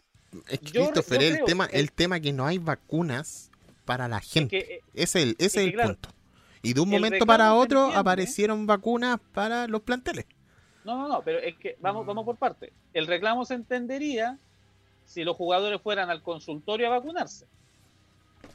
es 0.48 0.60
que 0.60 0.66
yo- 0.66 0.82
Christopher, 0.84 1.20
yo 1.20 1.26
el 1.28 1.44
tema, 1.44 1.68
que- 1.68 1.78
el 1.78 1.92
tema 1.92 2.20
que 2.20 2.32
no 2.32 2.46
hay 2.46 2.58
vacunas 2.58 3.50
para 3.84 4.08
la 4.08 4.18
es 4.18 4.32
gente. 4.32 4.64
que, 4.64 4.74
eh, 4.76 4.80
Ese 4.94 5.18
es 5.20 5.24
el, 5.24 5.30
ese 5.38 5.46
es 5.46 5.56
el 5.68 5.72
claro, 5.72 5.88
punto. 5.94 6.08
Y 6.62 6.72
de 6.74 6.80
un 6.80 6.88
momento 6.90 7.26
para 7.26 7.54
otro 7.54 7.80
entiende. 7.80 8.00
aparecieron 8.00 8.66
vacunas 8.66 9.20
para 9.32 9.68
los 9.68 9.82
planteles. 9.82 10.26
No, 10.84 10.96
no, 10.96 11.08
no, 11.08 11.22
pero 11.22 11.38
es 11.38 11.56
que 11.58 11.76
vamos, 11.80 12.06
vamos 12.06 12.24
por 12.24 12.36
parte. 12.36 12.72
El 12.92 13.06
reclamo 13.06 13.44
se 13.44 13.54
entendería 13.54 14.38
si 15.06 15.24
los 15.24 15.36
jugadores 15.36 15.80
fueran 15.80 16.10
al 16.10 16.22
consultorio 16.22 16.86
a 16.88 16.90
vacunarse. 16.90 17.46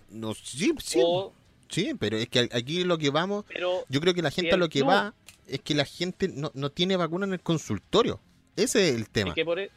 No, 0.09 0.33
sí, 0.33 0.73
sí, 0.83 0.99
O, 1.03 1.33
sí, 1.69 1.93
pero 1.99 2.17
es 2.17 2.27
que 2.29 2.49
aquí 2.51 2.83
lo 2.83 2.97
que 2.97 3.09
vamos, 3.09 3.45
pero 3.47 3.85
yo 3.89 4.01
creo 4.01 4.13
que 4.13 4.21
la 4.21 4.31
gente 4.31 4.53
a 4.53 4.57
lo 4.57 4.69
que 4.69 4.79
club- 4.81 4.89
va 4.89 5.13
es 5.47 5.61
que 5.61 5.73
la 5.73 5.85
gente 5.85 6.27
no, 6.27 6.51
no 6.53 6.69
tiene 6.69 6.95
vacuna 6.97 7.25
en 7.25 7.33
el 7.33 7.39
consultorio. 7.41 8.19
Ese 8.55 8.89
es 8.89 8.95
el 8.95 9.09
tema. 9.09 9.29
es 9.29 9.35
que, 9.35 9.45
por, 9.45 9.59
e- 9.59 9.71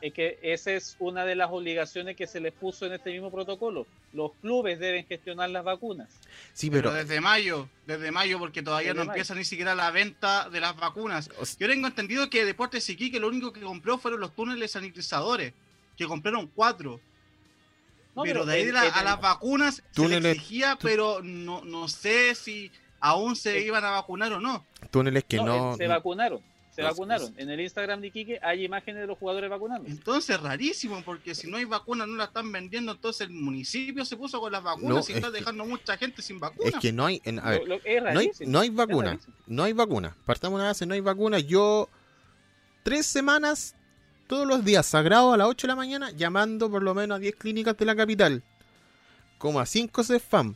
es 0.00 0.12
que 0.12 0.38
esa 0.42 0.72
es 0.72 0.96
una 1.00 1.24
de 1.24 1.34
las 1.34 1.50
obligaciones 1.50 2.16
que 2.16 2.26
se 2.26 2.40
les 2.40 2.52
puso 2.52 2.86
en 2.86 2.92
este 2.92 3.10
mismo 3.10 3.30
protocolo. 3.30 3.86
Los 4.12 4.32
clubes 4.42 4.78
deben 4.78 5.06
gestionar 5.06 5.50
las 5.50 5.64
vacunas. 5.64 6.08
Sí, 6.52 6.70
Pero, 6.70 6.90
pero 6.90 7.02
desde 7.02 7.20
mayo, 7.20 7.68
desde 7.86 8.10
mayo, 8.10 8.38
porque 8.38 8.62
todavía 8.62 8.92
no 8.94 9.00
mayo. 9.00 9.10
empieza 9.12 9.34
ni 9.34 9.44
siquiera 9.44 9.74
la 9.74 9.90
venta 9.90 10.48
de 10.50 10.60
las 10.60 10.76
vacunas. 10.76 11.30
Yo 11.58 11.66
tengo 11.66 11.86
entendido 11.88 12.28
que 12.30 12.44
Deportes 12.44 12.88
Iquique 12.90 13.18
lo 13.18 13.28
único 13.28 13.52
que 13.52 13.60
compró 13.60 13.98
fueron 13.98 14.20
los 14.20 14.34
túneles 14.34 14.70
sanitizadores, 14.70 15.52
que 15.98 16.06
compraron 16.06 16.46
cuatro. 16.54 16.98
No, 18.16 18.22
pero 18.22 18.46
de 18.46 18.54
ahí 18.54 18.64
de 18.64 18.72
la- 18.72 18.82
a 18.82 19.04
las 19.04 19.20
vacunas 19.20 19.76
se 19.76 19.82
Túneles- 19.94 20.22
le 20.22 20.30
exigía, 20.32 20.76
tú- 20.76 20.86
pero 20.88 21.20
no, 21.22 21.62
no 21.64 21.88
sé 21.88 22.34
si 22.34 22.70
aún 23.00 23.36
se 23.36 23.58
Es- 23.58 23.66
iban 23.66 23.84
a 23.84 23.90
vacunar 23.90 24.32
o 24.32 24.40
no. 24.40 24.64
túneles 24.90 25.24
que 25.24 25.36
no, 25.36 25.44
no... 25.46 25.72
el- 25.72 25.78
se 25.78 25.86
vacunaron. 25.86 26.40
Se 26.70 26.82
vacunaron. 26.84 27.34
En 27.36 27.50
el 27.50 27.60
Instagram 27.60 28.00
de 28.00 28.06
Iquique 28.06 28.38
hay 28.40 28.64
imágenes 28.64 29.00
de 29.00 29.08
los 29.08 29.18
jugadores 29.18 29.50
vacunando. 29.50 29.88
Entonces 29.88 30.40
rarísimo, 30.40 31.02
porque 31.04 31.34
si 31.34 31.50
no 31.50 31.56
hay 31.56 31.64
vacunas 31.64 32.06
no 32.06 32.14
la 32.16 32.24
están 32.24 32.52
vendiendo, 32.52 32.92
entonces 32.92 33.22
el 33.22 33.30
municipio 33.34 34.04
se 34.04 34.16
puso 34.16 34.40
con 34.40 34.52
las 34.52 34.62
vacunas 34.62 34.88
No, 34.90 34.96
y 34.98 35.00
es 35.00 35.08
está 35.10 35.26
que- 35.32 35.38
dejando 35.38 35.64
mucha 35.64 35.96
gente 35.96 36.22
sin 36.22 36.36
es 36.36 36.40
vacunas. 36.40 36.80
que 36.80 36.92
no 36.92 37.06
hay... 37.06 37.20
en- 37.24 37.40
a 37.40 37.50
ver, 37.50 37.60
Lo- 37.62 37.66
lo- 37.66 37.74
es 37.84 38.00
no 38.02 38.20
hay, 38.20 38.30
no 38.46 38.60
hay 38.60 38.68
es 38.68 38.74
vacuna. 38.74 39.10
rarísimo. 39.10 39.34
No 39.48 39.62
hay 39.64 39.72
vacuna. 39.72 40.16
Partamos 40.24 40.56
una 40.58 40.68
base, 40.68 40.86
no 40.86 40.94
hay 40.94 41.00
vacuna. 41.00 41.40
Yo, 41.40 41.88
tres 42.84 43.06
semanas, 43.06 43.74
todos 44.28 44.46
los 44.46 44.64
días, 44.64 44.86
sagrado 44.86 45.32
a 45.32 45.36
las 45.36 45.48
8 45.48 45.66
de 45.66 45.72
la 45.72 45.76
mañana, 45.76 46.10
llamando 46.12 46.70
por 46.70 46.82
lo 46.82 46.94
menos 46.94 47.16
a 47.16 47.18
10 47.18 47.34
clínicas 47.36 47.76
de 47.76 47.84
la 47.84 47.96
capital. 47.96 48.42
Como 49.38 49.58
a 49.58 49.66
5 49.66 50.04
CEFAM, 50.04 50.54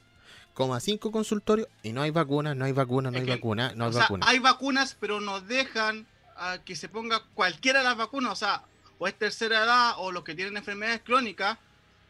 como 0.54 0.74
a 0.74 0.80
5 0.80 1.10
consultorios, 1.10 1.68
y 1.82 1.92
no 1.92 2.02
hay 2.02 2.10
vacuna, 2.10 2.54
no 2.54 2.64
hay 2.64 2.72
vacuna, 2.72 3.10
no 3.10 3.18
hay 3.18 3.24
que, 3.24 3.30
vacuna, 3.30 3.72
no 3.74 3.84
hay 3.84 3.90
o 3.90 3.92
sea, 3.92 4.02
vacuna. 4.02 4.26
hay 4.28 4.38
vacunas, 4.38 4.96
pero 5.00 5.20
nos 5.20 5.48
dejan 5.48 6.06
a 6.36 6.58
que 6.64 6.76
se 6.76 6.88
ponga 6.88 7.22
cualquiera 7.34 7.80
de 7.80 7.86
las 7.86 7.96
vacunas, 7.96 8.32
o 8.32 8.36
sea, 8.36 8.62
o 8.98 9.08
es 9.08 9.14
tercera 9.14 9.64
edad 9.64 9.94
o 9.98 10.12
los 10.12 10.22
que 10.24 10.34
tienen 10.34 10.56
enfermedades 10.56 11.00
crónicas, 11.02 11.58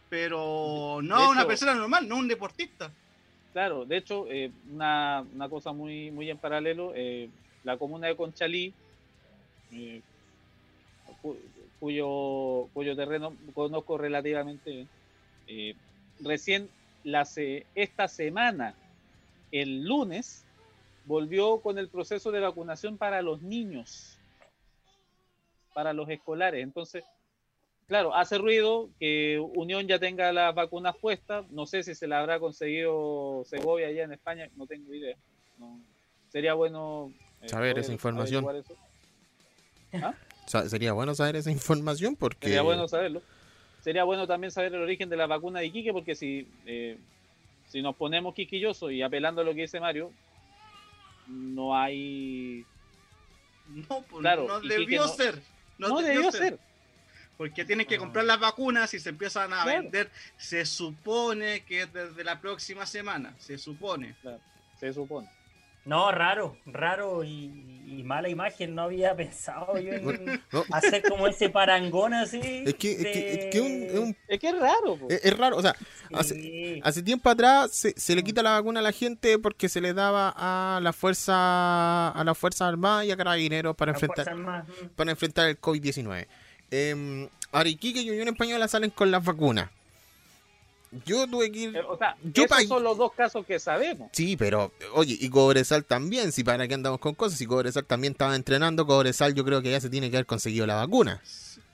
pero 0.09 1.01
no 1.03 1.17
a 1.17 1.29
una 1.29 1.41
hecho- 1.41 1.49
persona 1.49 1.75
normal, 1.75 2.09
no 2.09 2.17
un 2.17 2.29
deportista. 2.29 2.91
Claro, 3.53 3.85
de 3.85 3.99
hecho, 3.99 4.27
eh, 4.31 4.51
una, 4.73 5.25
una 5.35 5.49
cosa 5.49 5.73
muy, 5.73 6.11
muy 6.11 6.29
en 6.31 6.39
paralelo, 6.39 6.93
eh, 6.95 7.29
la 7.65 7.77
comuna 7.77 8.07
de 8.09 8.17
Conchalí, 8.17 8.73
eh, 9.73 10.01
cuyo, 11.83 12.69
cuyo 12.75 12.95
terreno 12.95 13.37
conozco 13.55 13.99
relativamente 13.99 14.71
bien, 14.71 14.89
eh, 15.49 15.75
recién 16.21 16.71
la 17.03 17.27
esta 17.75 18.07
semana, 18.07 18.77
el 19.51 19.83
lunes, 19.83 20.45
volvió 21.07 21.59
con 21.59 21.79
el 21.79 21.89
proceso 21.89 22.31
de 22.31 22.39
vacunación 22.39 22.99
para 22.99 23.21
los 23.21 23.43
niños, 23.43 24.17
para 25.75 25.93
los 25.93 26.09
escolares. 26.09 26.63
Entonces, 26.63 27.03
claro, 27.89 28.15
hace 28.15 28.39
ruido 28.39 28.89
que 29.01 29.41
Unión 29.57 29.89
ya 29.89 29.99
tenga 29.99 30.33
las 30.33 30.55
vacunas 30.55 30.97
puestas. 30.97 31.51
No 31.51 31.67
sé 31.67 31.83
si 31.83 31.97
se 31.97 32.07
la 32.07 32.21
habrá 32.21 32.39
conseguido 32.39 33.43
Segovia 33.45 33.89
allá 33.89 34.05
en 34.05 34.13
España, 34.13 34.49
no 34.55 34.69
tengo 34.69 34.95
idea. 34.95 35.17
No. 35.59 35.81
Sería 36.29 36.55
bueno 36.55 37.13
eh, 37.41 37.49
Saber 37.49 37.77
esa 37.81 37.93
información. 37.93 38.47
¿Ah? 39.95 40.15
Sería 40.47 40.93
bueno 40.93 41.15
saber 41.15 41.37
esa 41.37 41.51
información 41.59 42.17
porque... 42.17 42.49
Sería 42.49 42.63
bueno 42.63 42.89
saberlo. 42.89 43.23
Sería 43.83 44.05
bueno 44.05 44.27
también 44.27 44.51
saber 44.51 44.75
el 44.75 44.81
origen 44.83 45.09
de 45.09 45.17
la 45.17 45.27
vacuna 45.27 45.61
de 45.61 45.67
Iquique, 45.67 45.93
porque 45.93 46.15
si, 46.15 46.47
eh, 46.67 46.97
si 47.69 47.83
nos 47.83 47.97
ponemos 47.97 48.35
quisquillosos 48.35 48.93
y 48.93 49.03
apelando 49.03 49.41
a 49.41 49.45
lo 49.45 49.55
que 49.55 49.63
dice 49.63 49.81
Mario, 49.81 50.13
no 51.29 51.77
hay... 51.77 52.65
No, 53.69 54.03
pues, 54.03 54.21
Claro, 54.21 54.47
no 54.47 54.61
debió 54.61 55.03
no- 55.03 55.09
ser. 55.09 55.41
No, 55.79 55.89
No, 55.89 56.01
debió 56.01 56.31
ser. 56.31 56.59
Porque 57.37 57.65
tienen 57.65 57.87
que 57.87 57.97
Ah. 57.97 57.99
comprar 57.99 58.25
las 58.25 58.39
vacunas 58.39 58.93
y 58.95 59.01
se 59.01 59.09
empiezan 59.09 59.53
a 59.53 59.63
Claro. 59.65 59.83
vender. 59.83 60.11
Se 60.37 60.65
supone 60.67 61.65
que 61.65 61.83
es 61.83 61.93
desde 61.93 62.23
la 62.23 62.41
próxima 62.41 62.87
semana. 62.87 63.35
Se 63.39 63.59
supone. 63.59 64.15
Se 64.79 64.93
supone. 64.93 65.29
No, 65.85 66.13
raro, 66.13 66.57
raro 66.67 67.25
y, 67.25 67.83
y 67.89 68.03
mala 68.05 68.29
imagen. 68.29 68.75
No 68.75 68.83
había 68.83 69.17
pensado 69.17 69.79
yo 69.81 69.93
en 69.95 70.41
No, 70.53 70.65
hacer 70.71 71.03
como 71.09 71.27
ese 71.27 71.51
parangón 71.51 72.15
así. 72.15 72.41
es 72.65 72.75
que, 72.75 72.93
es 72.93 72.97
que, 72.99 73.33
es 73.35 73.45
que 73.47 73.61
un- 73.61 73.83
es, 73.83 73.99
un- 73.99 74.17
Es 74.29 74.39
que 74.39 74.49
es 74.51 74.59
raro. 74.61 74.99
es- 75.09 75.25
es 75.25 75.37
raro, 75.37 75.57
o 75.57 75.63
sea, 75.63 75.75
hace, 76.15 76.35
Sí. 76.35 76.81
hace 76.85 77.03
tiempo 77.03 77.29
atrás 77.31 77.73
se, 77.73 77.93
se 77.97 78.15
le 78.15 78.23
quita 78.23 78.43
la 78.45 78.53
vacuna 78.53 78.79
a 78.81 78.83
la 78.85 78.93
gente 78.93 79.39
porque 79.41 79.69
se 79.69 79.81
le 79.81 79.93
daba 79.93 80.33
a 80.37 80.79
la 80.81 80.93
fuerza 80.93 82.11
a 82.11 82.23
la 82.25 82.35
fuerza 82.35 82.69
armada 82.69 83.05
y 83.05 83.11
a 83.11 83.17
carabineros 83.17 83.75
para 83.77 83.93
enfrentar 83.93 84.35
mm. 84.35 84.89
para 84.95 85.11
enfrentar 85.11 85.49
el 85.49 85.61
COVID-19. 85.61 86.27
Eh, 86.71 87.29
Ariquique 87.51 88.01
y 88.01 88.11
Unión 88.11 88.29
Española 88.29 88.67
salen 88.69 88.91
con 88.91 89.11
las 89.11 89.25
vacunas. 89.25 89.69
Yo 91.07 91.27
tuve 91.27 91.51
que 91.51 91.59
ir. 91.59 91.79
O 91.89 91.97
sea, 91.97 92.17
Yo 92.23 92.45
esos 92.45 92.65
son 92.69 92.83
los 92.85 92.99
dos 92.99 93.13
casos 93.15 93.47
que 93.47 93.59
sabemos. 93.59 94.11
Sí, 94.13 94.37
pero 94.37 94.73
oye, 94.95 95.17
y 95.19 95.29
Cobresal 95.31 95.85
también, 95.85 96.33
si 96.33 96.45
para 96.45 96.69
qué 96.69 96.75
andamos 96.75 97.01
con 97.01 97.15
cosas, 97.15 97.39
si 97.39 97.47
Cobresal 97.47 97.85
también 97.87 98.13
estaba 98.13 98.37
entrenando, 98.37 98.87
Cobresal 98.87 99.35
yo 99.35 99.45
creo 99.45 99.63
que 99.63 99.71
ya 99.71 99.81
se 99.81 99.89
tiene 99.89 100.11
que 100.11 100.17
haber 100.17 100.27
conseguido 100.27 100.67
la 100.67 100.75
vacuna. 100.77 101.21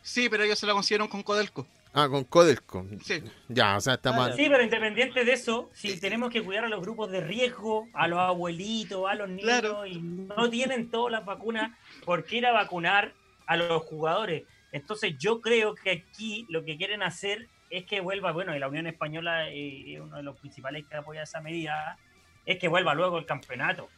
Sí, 0.02 0.28
pero 0.28 0.44
ellos 0.44 0.58
se 0.58 0.66
la 0.66 0.72
consiguieron 0.72 1.08
con 1.08 1.22
Codelco. 1.22 1.66
Ah, 1.92 2.08
con 2.08 2.22
Codelco. 2.24 2.86
Sí. 3.02 3.22
Ya, 3.48 3.76
o 3.76 3.80
sea, 3.80 3.94
está 3.94 4.10
Ah, 4.10 4.16
mal. 4.16 4.36
Sí, 4.36 4.46
pero 4.48 4.62
independiente 4.62 5.24
de 5.24 5.32
eso, 5.32 5.68
si 5.72 5.98
tenemos 5.98 6.30
que 6.30 6.42
cuidar 6.42 6.64
a 6.64 6.68
los 6.68 6.80
grupos 6.80 7.10
de 7.10 7.20
riesgo, 7.20 7.88
a 7.94 8.06
los 8.06 8.18
abuelitos, 8.20 9.04
a 9.08 9.14
los 9.14 9.28
niños, 9.28 9.42
Claro. 9.44 9.84
y 9.86 9.98
no 10.00 10.48
tienen 10.48 10.90
todas 10.90 11.10
las 11.12 11.24
vacunas, 11.24 11.76
¿por 12.04 12.24
qué 12.24 12.36
ir 12.36 12.46
a 12.46 12.52
vacunar 12.52 13.12
a 13.46 13.56
los 13.56 13.82
jugadores? 13.82 14.44
Entonces 14.70 15.14
yo 15.18 15.40
creo 15.40 15.74
que 15.74 15.90
aquí 15.90 16.46
lo 16.50 16.62
que 16.64 16.76
quieren 16.76 17.02
hacer 17.02 17.48
es 17.70 17.84
que 17.84 18.00
vuelva, 18.00 18.32
bueno, 18.32 18.54
y 18.54 18.58
la 18.58 18.68
Unión 18.68 18.86
Española 18.86 19.48
eh, 19.50 19.94
es 19.94 20.00
uno 20.00 20.16
de 20.16 20.22
los 20.22 20.38
principales 20.38 20.86
que 20.86 20.96
apoya 20.96 21.22
esa 21.22 21.40
medida, 21.40 21.98
es 22.46 22.58
que 22.58 22.68
vuelva 22.68 22.94
luego 22.94 23.18
el 23.18 23.26
campeonato. 23.26 23.88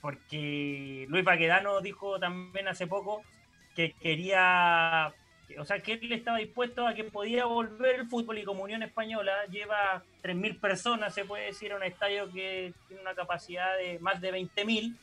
Porque 0.00 1.06
Luis 1.08 1.24
Baquedano 1.24 1.80
dijo 1.80 2.18
también 2.18 2.68
hace 2.68 2.86
poco 2.86 3.22
que 3.74 3.92
quería, 3.92 5.12
o 5.58 5.64
sea, 5.64 5.80
que 5.80 5.92
él 5.92 6.12
estaba 6.12 6.38
dispuesto 6.38 6.86
a 6.86 6.94
que 6.94 7.04
podía 7.04 7.44
volver 7.44 8.00
el 8.00 8.08
fútbol 8.08 8.38
y 8.38 8.44
como 8.44 8.64
Unión 8.64 8.82
Española 8.82 9.32
lleva 9.50 10.02
3.000 10.22 10.60
personas, 10.60 11.14
se 11.14 11.24
puede 11.24 11.46
decir, 11.46 11.72
a 11.72 11.76
un 11.76 11.82
estadio 11.82 12.32
que 12.32 12.72
tiene 12.88 13.02
una 13.02 13.14
capacidad 13.14 13.76
de 13.76 13.98
más 14.00 14.20
de 14.20 14.32
20.000 14.32 14.96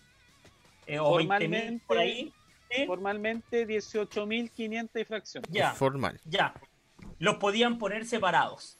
eh, 0.87 0.99
o 0.99 1.19
20.000 1.19 1.81
por 1.85 1.97
ahí. 1.97 2.33
¿sí? 2.69 2.85
Formalmente 2.85 3.67
18.500 3.67 4.89
y 4.99 5.05
fracción. 5.05 5.43
Ya, 5.49 5.71
Formal. 5.71 6.19
ya. 6.25 6.53
Los 7.23 7.35
podían 7.37 7.77
poner 7.77 8.05
separados. 8.05 8.77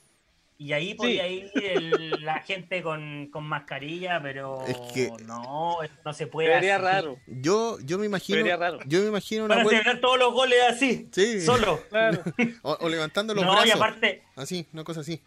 Y 0.57 0.71
ahí 0.73 0.93
podía 0.93 1.27
ir 1.27 1.51
el- 1.55 2.23
la 2.23 2.39
gente 2.41 2.81
con, 2.83 3.27
con 3.31 3.43
mascarilla, 3.43 4.21
pero 4.21 4.65
Es 4.67 4.77
que- 4.93 5.09
no, 5.25 5.77
no 6.05 6.13
se 6.13 6.27
puede 6.27 6.53
Sería 6.53 6.77
raro. 6.77 7.17
Yo, 7.27 7.77
yo 7.83 7.97
me 7.97 8.05
imagino. 8.05 8.37
Sería 8.37 8.55
raro. 8.55 8.79
Yo 8.85 9.01
me 9.01 9.07
imagino 9.07 9.45
una 9.45 9.55
Para 9.55 9.63
vuelta. 9.63 9.81
celebrar 9.81 10.01
todos 10.01 10.19
los 10.19 10.31
goles 10.33 10.59
así, 10.69 11.09
Sí. 11.11 11.41
solo. 11.41 11.79
Claro. 11.89 12.21
O, 12.61 12.77
o 12.81 12.89
levantando 12.89 13.33
los 13.33 13.43
No, 13.43 13.51
brazos. 13.51 13.67
y 13.67 13.71
aparte, 13.71 14.23
Así, 14.35 14.67
una 14.73 14.83
cosa 14.83 15.01
así. 15.01 15.21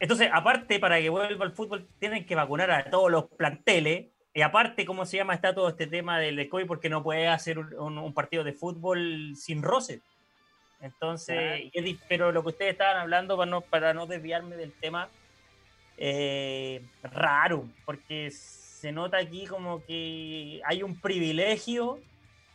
Entonces, 0.00 0.28
aparte, 0.32 0.80
para 0.80 1.00
que 1.00 1.08
vuelva 1.08 1.44
el 1.44 1.52
fútbol, 1.52 1.86
tienen 2.00 2.26
que 2.26 2.34
vacunar 2.34 2.70
a 2.72 2.90
todos 2.90 3.10
los 3.10 3.24
planteles. 3.26 4.06
Y 4.34 4.40
aparte, 4.42 4.84
¿cómo 4.84 5.06
se 5.06 5.18
llama? 5.18 5.34
Está 5.34 5.54
todo 5.54 5.68
este 5.68 5.86
tema 5.86 6.18
del 6.18 6.36
de 6.36 6.48
COVID 6.48 6.66
porque 6.66 6.88
no 6.88 7.02
puede 7.02 7.28
hacer 7.28 7.58
un, 7.58 7.72
un- 7.78 7.98
un 7.98 8.12
partido 8.14 8.42
de 8.42 8.52
fútbol 8.52 9.34
sin 9.36 9.62
roce. 9.62 10.00
Entonces, 10.82 11.70
y 11.72 11.78
es 11.78 11.98
pero 12.08 12.32
lo 12.32 12.42
que 12.42 12.48
ustedes 12.48 12.72
estaban 12.72 12.96
hablando, 12.98 13.36
para 13.36 13.50
no, 13.50 13.60
para 13.60 13.94
no 13.94 14.06
desviarme 14.06 14.56
del 14.56 14.72
tema, 14.72 15.08
eh, 15.96 16.82
raro, 17.02 17.68
porque 17.84 18.30
se 18.30 18.90
nota 18.90 19.18
aquí 19.18 19.46
como 19.46 19.84
que 19.84 20.60
hay 20.64 20.82
un 20.82 21.00
privilegio 21.00 22.00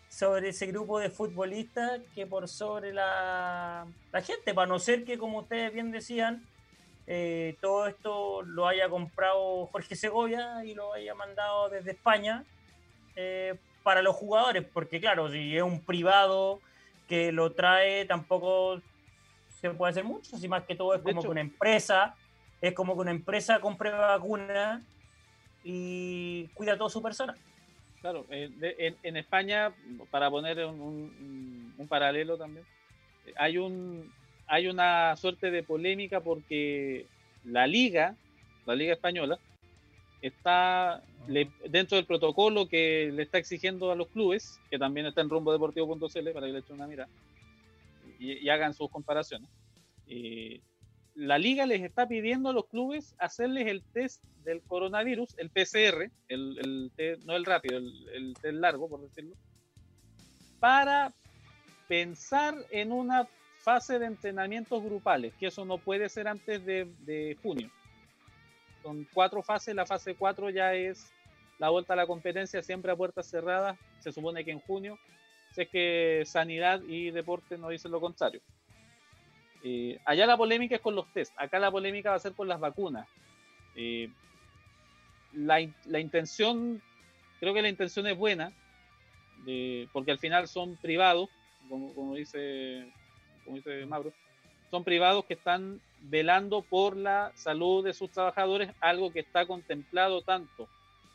sobre 0.09 0.49
ese 0.49 0.65
grupo 0.67 0.99
de 0.99 1.09
futbolistas 1.09 2.01
que 2.13 2.25
por 2.25 2.49
sobre 2.49 2.93
la, 2.93 3.87
la 4.11 4.21
gente, 4.21 4.53
para 4.53 4.67
no 4.67 4.79
ser 4.79 5.05
que, 5.05 5.17
como 5.17 5.39
ustedes 5.39 5.73
bien 5.73 5.91
decían, 5.91 6.43
eh, 7.05 7.55
todo 7.61 7.87
esto 7.87 8.41
lo 8.41 8.67
haya 8.67 8.89
comprado 8.89 9.67
Jorge 9.67 9.95
Segovia 9.95 10.65
y 10.65 10.73
lo 10.73 10.91
haya 10.91 11.15
mandado 11.15 11.69
desde 11.69 11.91
España 11.91 12.43
eh, 13.15 13.55
para 13.83 14.01
los 14.01 14.15
jugadores, 14.17 14.65
porque 14.73 14.99
claro, 14.99 15.31
si 15.31 15.55
es 15.55 15.63
un 15.63 15.81
privado 15.81 16.59
que 17.07 17.31
lo 17.31 17.53
trae, 17.53 18.05
tampoco 18.05 18.81
se 19.47 19.69
puede 19.71 19.91
hacer 19.91 20.03
mucho, 20.03 20.37
si 20.37 20.47
más 20.47 20.65
que 20.65 20.75
todo 20.75 20.93
es 20.93 21.01
como 21.01 21.19
hecho- 21.19 21.27
que 21.29 21.31
una 21.31 21.41
empresa, 21.41 22.15
es 22.61 22.73
como 22.73 22.95
que 22.95 23.01
una 23.01 23.11
empresa 23.11 23.59
compre 23.59 23.91
vacuna 23.91 24.83
y 25.63 26.47
cuida 26.53 26.73
a 26.73 26.77
toda 26.77 26.89
su 26.89 27.01
persona. 27.01 27.37
Claro, 28.01 28.25
eh, 28.29 28.49
en, 28.77 28.97
en 29.01 29.17
España, 29.17 29.73
para 30.11 30.29
poner 30.29 30.63
un, 30.65 30.79
un- 30.79 31.73
un 31.77 31.87
paralelo 31.87 32.37
también, 32.37 32.65
eh, 33.25 33.33
hay 33.37 33.57
un 33.57 34.11
hay 34.49 34.67
una 34.67 35.13
suerte 35.17 35.51
de 35.51 35.63
polémica 35.63 36.21
porque 36.21 37.05
la 37.43 37.67
liga, 37.67 38.15
la 38.65 38.75
liga 38.75 38.93
española, 38.93 39.37
está 40.21 41.01
le- 41.27 41.51
dentro 41.69 41.95
del 41.97 42.05
protocolo 42.05 42.67
que 42.67 43.11
le 43.13 43.23
está 43.23 43.37
exigiendo 43.37 43.91
a 43.91 43.95
los 43.95 44.07
clubes, 44.09 44.59
que 44.69 44.79
también 44.79 45.05
está 45.05 45.21
en 45.21 45.29
rumbodeportivo.cl 45.29 46.31
para 46.33 46.47
que 46.47 46.53
le 46.53 46.59
echen 46.59 46.75
una 46.75 46.87
mirada 46.87 47.09
y, 48.19 48.33
y 48.39 48.49
hagan 48.49 48.73
sus 48.73 48.89
comparaciones. 48.89 49.49
Eh, 50.07 50.61
la 51.15 51.37
liga 51.37 51.65
les 51.65 51.81
está 51.81 52.07
pidiendo 52.07 52.49
a 52.49 52.53
los 52.53 52.67
clubes 52.67 53.15
hacerles 53.19 53.67
el 53.67 53.83
test 53.93 54.23
del 54.43 54.61
coronavirus, 54.63 55.35
el 55.37 55.49
PCR, 55.49 56.09
el, 56.29 56.57
el 56.59 56.91
test- 56.95 57.23
no 57.25 57.35
el 57.35 57.45
rápido, 57.45 57.77
el, 57.77 57.91
el 58.13 58.33
test 58.41 58.53
largo, 58.55 58.87
por 58.87 59.01
decirlo, 59.01 59.35
para 60.59 61.13
pensar 61.87 62.55
en 62.71 62.91
una 62.91 63.27
fase 63.63 63.99
de 63.99 64.05
entrenamientos 64.05 64.81
grupales, 64.83 65.33
que 65.39 65.47
eso 65.47 65.65
no 65.65 65.77
puede 65.77 66.07
ser 66.09 66.27
antes 66.27 66.65
de, 66.65 66.85
de 66.99 67.37
junio. 67.41 67.69
Son 68.87 69.05
cuatro 69.13 69.43
fases, 69.43 69.75
la 69.75 69.85
fase 69.85 70.15
4 70.15 70.49
ya 70.49 70.73
es 70.73 71.11
la 71.59 71.67
vuelta 71.67 71.91
a 71.91 71.97
la 71.97 72.07
competencia, 72.07 72.63
siempre 72.63 72.89
a 72.89 72.95
puertas 72.95 73.29
cerradas, 73.29 73.77
se 73.99 74.13
supone 74.13 74.45
que 74.45 74.51
en 74.51 74.61
junio, 74.61 74.97
si 75.51 75.63
es 75.63 75.69
que 75.69 76.23
Sanidad 76.25 76.81
y 76.87 77.11
Deporte 77.11 77.57
no 77.57 77.67
dicen 77.67 77.91
lo 77.91 77.99
contrario. 77.99 78.39
Eh, 79.61 79.99
allá 80.05 80.25
la 80.25 80.37
polémica 80.37 80.75
es 80.75 80.81
con 80.81 80.95
los 80.95 81.11
test, 81.11 81.33
acá 81.35 81.59
la 81.59 81.69
polémica 81.69 82.11
va 82.11 82.15
a 82.15 82.19
ser 82.19 82.31
con 82.31 82.47
las 82.47 82.61
vacunas. 82.61 83.09
Eh, 83.75 84.09
la, 85.33 85.59
la 85.83 85.99
intención, 85.99 86.81
creo 87.41 87.53
que 87.53 87.61
la 87.61 87.67
intención 87.67 88.07
es 88.07 88.17
buena, 88.17 88.53
porque 89.91 90.11
al 90.11 90.19
final 90.19 90.47
son 90.47 90.77
privados, 90.77 91.27
como, 91.67 91.93
como 91.93 92.15
dice, 92.15 92.89
como 93.43 93.57
dice 93.57 93.85
Mauro, 93.85 94.13
son 94.71 94.85
privados 94.85 95.25
que 95.25 95.33
están 95.33 95.81
velando 96.01 96.61
por 96.61 96.95
la 96.95 97.31
salud 97.35 97.83
de 97.83 97.93
sus 97.93 98.11
trabajadores, 98.11 98.71
algo 98.79 99.11
que 99.11 99.19
está 99.19 99.45
contemplado 99.45 100.21
tanto 100.21 100.67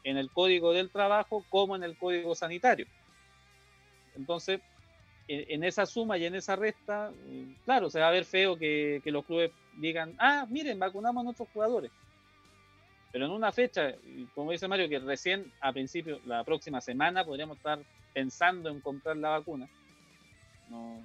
en 0.05 0.17
el 0.17 0.31
Código 0.31 0.73
del 0.73 0.91
Trabajo 0.91 1.45
como 1.49 1.77
en 1.77 1.83
el 1.83 1.97
Código 1.97 2.35
Sanitario. 2.35 2.87
Entonces, 4.17 4.61
en, 5.29 5.65
esa 5.65 5.87
suma 5.87 6.19
y 6.19 6.27
en 6.27 6.35
esa 6.35 6.57
resta, 6.57 7.11
eh, 7.27 7.55
claro, 7.65 7.89
se 7.89 8.01
va 8.01 8.09
a 8.09 8.13
ver 8.13 8.25
feo 8.25 8.59
que, 8.59 9.01
los 9.07 9.25
clubes 9.25 9.51
digan, 9.77 10.15
ah, 10.19 10.47
miren, 10.49 10.79
vacunamos 10.79 11.23
a 11.23 11.25
nuestros 11.25 11.49
jugadores. 11.51 11.91
Pero 13.13 13.27
en 13.27 13.31
una 13.31 13.53
fecha, 13.53 13.95
como 14.35 14.53
dice 14.53 14.69
Mario, 14.69 14.89
que 14.89 14.99
recién 14.99 15.53
a 15.61 15.73
principio, 15.73 16.21
la 16.27 16.45
próxima 16.45 16.81
semana, 16.81 17.25
podríamos 17.25 17.59
estar 17.59 17.79
pensando 18.13 18.71
en 18.71 18.81
comprar 18.81 19.17
la 19.17 19.31
vacuna. 19.31 19.69
No. 20.69 21.03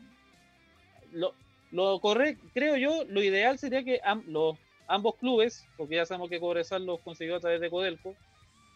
Lo, 1.12 1.34
lo 1.72 2.00
correcto, 2.00 2.46
creo 2.54 2.78
yo, 2.78 3.04
lo 3.06 3.22
ideal 3.22 3.58
sería 3.58 3.84
que 3.84 4.00
los, 4.28 4.58
ambos 4.88 5.16
clubes, 5.16 5.68
porque 5.78 5.96
ya 5.96 6.06
sabemos 6.06 6.30
que 6.30 6.40
Cobresal 6.40 6.86
los 6.86 7.00
consiguió 7.02 7.36
a 7.36 7.40
través 7.40 7.60
de 7.60 7.70
Codelco, 7.70 8.16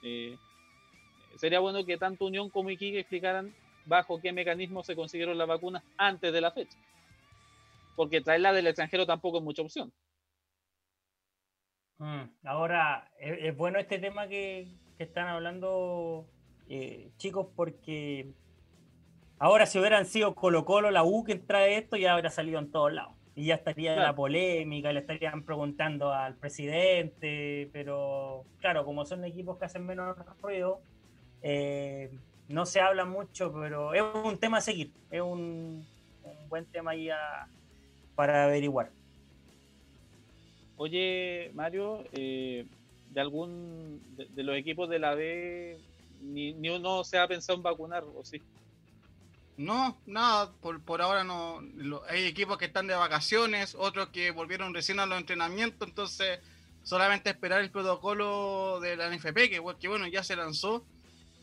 eh, 0.03 0.37
sería 1.37 1.59
bueno 1.59 1.85
que 1.85 1.97
tanto 1.97 2.25
Unión 2.25 2.49
como 2.49 2.69
Iquique 2.69 2.99
explicaran 2.99 3.53
bajo 3.85 4.19
qué 4.21 4.31
mecanismo 4.31 4.83
se 4.83 4.95
consiguieron 4.95 5.37
las 5.37 5.47
vacunas 5.47 5.83
antes 5.97 6.31
de 6.31 6.41
la 6.41 6.51
fecha. 6.51 6.77
Porque 7.95 8.21
traerla 8.21 8.53
del 8.53 8.67
extranjero 8.67 9.05
tampoco 9.05 9.37
es 9.37 9.43
mucha 9.43 9.61
opción. 9.61 9.91
Mm, 11.97 12.23
Ahora, 12.43 13.09
es, 13.19 13.37
es 13.39 13.57
bueno 13.57 13.79
este 13.79 13.99
tema 13.99 14.27
que, 14.27 14.67
que 14.97 15.03
están 15.03 15.27
hablando 15.27 16.27
eh, 16.67 17.11
chicos 17.17 17.47
porque 17.55 18.33
Ahora, 19.41 19.65
si 19.65 19.79
hubieran 19.79 20.05
sido 20.05 20.35
Colo 20.35 20.65
Colo, 20.65 20.91
la 20.91 21.03
U 21.03 21.23
que 21.23 21.33
trae 21.33 21.75
esto, 21.75 21.97
ya 21.97 22.13
habría 22.13 22.29
salido 22.29 22.59
en 22.59 22.69
todos 22.69 22.93
lados. 22.93 23.15
Y 23.35 23.45
ya 23.45 23.55
estaría 23.55 23.95
la 23.95 24.13
polémica, 24.13 24.93
le 24.93 24.99
estarían 24.99 25.41
preguntando 25.41 26.13
al 26.13 26.35
presidente, 26.35 27.67
pero 27.73 28.43
claro, 28.59 28.85
como 28.85 29.03
son 29.03 29.25
equipos 29.25 29.57
que 29.57 29.65
hacen 29.65 29.83
menos 29.83 30.15
ruido, 30.43 30.79
eh, 31.41 32.11
no 32.49 32.67
se 32.67 32.81
habla 32.81 33.05
mucho, 33.05 33.51
pero 33.51 33.95
es 33.95 34.03
un 34.23 34.37
tema 34.37 34.59
a 34.59 34.61
seguir, 34.61 34.91
es 35.09 35.21
un, 35.21 35.87
buen 36.47 36.65
tema 36.67 36.91
ahí 36.91 37.09
para 38.13 38.43
averiguar. 38.43 38.91
Oye, 40.77 41.49
Mario, 41.55 42.03
eh, 42.11 42.67
de 43.09 43.19
algún 43.21 44.03
de, 44.17 44.43
los 44.43 44.55
equipos 44.55 44.87
de 44.87 44.99
la 44.99 45.15
B, 45.15 45.79
ni, 46.21 46.53
ni 46.53 46.69
uno 46.69 47.03
se 47.03 47.17
ha 47.17 47.27
pensado 47.27 47.57
en 47.57 47.63
vacunar, 47.63 48.03
¿o 48.03 48.23
sí? 48.23 48.39
No, 49.61 49.95
nada, 50.07 50.51
por, 50.59 50.81
por 50.81 51.03
ahora 51.03 51.23
no. 51.23 51.61
hay 52.09 52.25
equipos 52.25 52.57
que 52.57 52.65
están 52.65 52.87
de 52.87 52.95
vacaciones, 52.95 53.75
otros 53.77 54.09
que 54.09 54.31
volvieron 54.31 54.73
recién 54.73 54.99
a 54.99 55.05
los 55.05 55.19
entrenamientos, 55.19 55.87
entonces 55.87 56.39
solamente 56.83 57.29
esperar 57.29 57.61
el 57.61 57.69
protocolo 57.69 58.79
de 58.81 58.95
la 58.95 59.15
NFP, 59.15 59.49
que, 59.49 59.59
bueno, 59.59 60.07
ya 60.07 60.23
se 60.23 60.35
lanzó, 60.35 60.83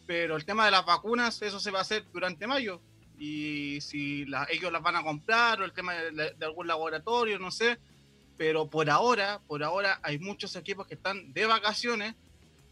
pero 0.06 0.34
el 0.34 0.44
tema 0.44 0.64
de 0.64 0.72
las 0.72 0.84
vacunas, 0.84 1.40
eso 1.42 1.60
se 1.60 1.70
va 1.70 1.78
a 1.78 1.82
hacer 1.82 2.04
durante 2.12 2.48
mayo. 2.48 2.80
Y 3.20 3.80
si 3.80 4.26
ellos 4.48 4.72
las 4.72 4.82
van 4.82 4.96
a 4.96 5.02
comprar 5.04 5.60
o 5.60 5.64
el 5.64 5.72
tema 5.72 5.92
de 5.94 6.44
algún 6.44 6.66
laboratorio, 6.66 7.38
no 7.38 7.50
sé. 7.50 7.78
Pero 8.36 8.68
por 8.68 8.90
ahora, 8.90 9.40
por 9.46 9.62
ahora 9.62 10.00
hay 10.02 10.18
muchos 10.18 10.56
equipos 10.56 10.86
que 10.86 10.94
están 10.94 11.32
de 11.32 11.46
vacaciones 11.46 12.14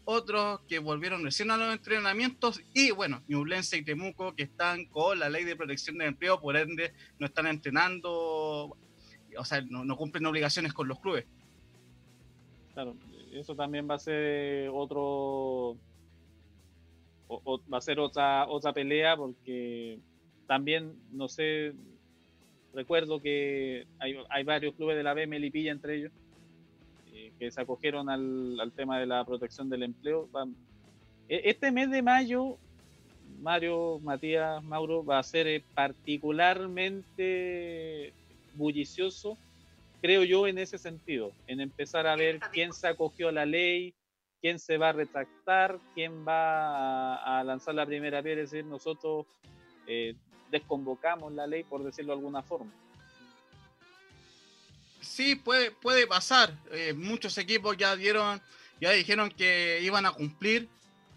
otros 0.09 0.61
que 0.69 0.79
volvieron 0.79 1.21
recién 1.21 1.51
a 1.51 1.57
los 1.57 1.73
entrenamientos 1.73 2.61
y 2.73 2.91
bueno, 2.91 3.21
Ñublense 3.27 3.75
y 3.75 3.83
Temuco 3.83 4.33
que 4.35 4.43
están 4.43 4.85
con 4.85 5.19
la 5.19 5.29
ley 5.29 5.43
de 5.43 5.57
protección 5.57 5.97
del 5.97 6.07
empleo, 6.07 6.39
por 6.39 6.55
ende 6.55 6.93
no 7.19 7.25
están 7.25 7.45
entrenando, 7.45 8.77
o 9.37 9.45
sea, 9.45 9.59
no, 9.59 9.97
cumplen 9.97 10.25
obligaciones 10.25 10.71
con 10.71 10.87
los 10.87 11.01
clubes. 11.01 11.25
Claro, 12.73 12.95
eso 13.33 13.53
también 13.53 13.85
va 13.89 13.95
a 13.95 13.99
ser 13.99 14.69
otro, 14.73 15.75
va 17.29 17.77
a 17.77 17.81
ser 17.81 17.99
otra, 17.99 18.47
otra 18.47 18.71
pelea 18.71 19.17
porque 19.17 19.99
también, 20.47 20.95
no 21.11 21.27
sé, 21.27 21.73
recuerdo 22.73 23.21
que 23.21 23.85
hay, 23.99 24.15
hay 24.29 24.43
varios 24.45 24.73
clubes 24.75 24.95
de 24.95 25.03
la 25.03 25.13
B, 25.13 25.27
Melipilla 25.27 25.73
entre 25.73 25.97
ellos, 25.97 26.13
que 27.37 27.51
se 27.51 27.61
acogieron 27.61 28.09
al, 28.09 28.71
tema 28.75 28.99
de 28.99 29.05
la 29.05 29.23
protección 29.25 29.69
del 29.69 29.83
empleo. 29.83 30.27
E, 31.29 31.49
este 31.49 31.71
mes 31.71 31.91
de 31.91 32.01
mayo, 32.01 32.57
Mario, 33.39 33.99
Matías, 33.99 34.63
Mauro, 34.63 35.05
va 35.05 35.19
a 35.19 35.23
ser 35.23 35.47
eh, 35.47 35.63
particularmente 35.73 38.13
bullicioso, 38.55 39.37
creo 40.01 40.23
yo, 40.23 40.47
en 40.47 40.57
ese 40.57 40.77
sentido, 40.77 41.31
en 41.47 41.61
empezar 41.61 42.07
a 42.07 42.15
ver 42.15 42.39
quién 42.51 42.73
se 42.73 42.87
acogió 42.87 43.29
a 43.29 43.31
la 43.31 43.45
ley, 43.45 43.93
quién 44.41 44.59
se 44.59 44.77
va 44.77 44.89
a 44.89 44.93
retractar, 44.93 45.79
quién 45.93 46.27
va 46.27 47.15
a, 47.15 47.43
lanzar 47.43 47.75
la 47.75 47.85
primera 47.85 48.23
piedra, 48.23 48.43
es 48.43 48.51
decir, 48.51 48.65
nosotros 48.65 49.25
eh, 49.87 50.15
desconvocamos 50.51 51.33
la 51.33 51.47
ley, 51.47 51.63
por 51.63 51.83
decirlo 51.83 52.13
de 52.13 52.19
alguna 52.19 52.41
forma. 52.41 52.71
Sí, 55.07 55.35
puede, 55.35 55.71
puede 55.71 56.05
pasar. 56.05 56.53
Eh, 56.71 56.93
muchos 56.93 57.37
equipos 57.37 57.77
ya 57.77 57.95
dieron, 57.95 58.41
ya 58.79 58.91
dijeron 58.91 59.31
que 59.31 59.79
iban 59.81 60.05
a 60.05 60.11
cumplir. 60.11 60.67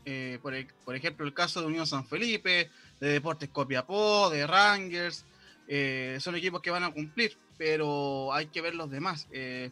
Eh, 0.05 0.39
por, 0.41 0.55
por, 0.85 0.95
ejemplo, 0.95 1.27
el 1.27 1.35
caso 1.35 1.61
de 1.61 1.67
Unión 1.67 1.87
San 1.87 2.07
Felipe, 2.07 2.71
de 3.01 3.09
Deportes 3.09 3.51
Copiapó, 3.51 4.31
de 4.31 4.47
Rangers. 4.47 5.25
Eh, 5.69 6.19
son 6.21 6.37
equipos 6.37 6.63
que 6.63 6.71
van 6.71 6.85
a 6.85 6.93
cumplir, 6.93 7.37
pero 7.59 8.33
hay 8.33 8.47
que 8.47 8.61
ver 8.61 8.75
los 8.75 8.91
demás. 8.91 9.27
E-, 9.33 9.71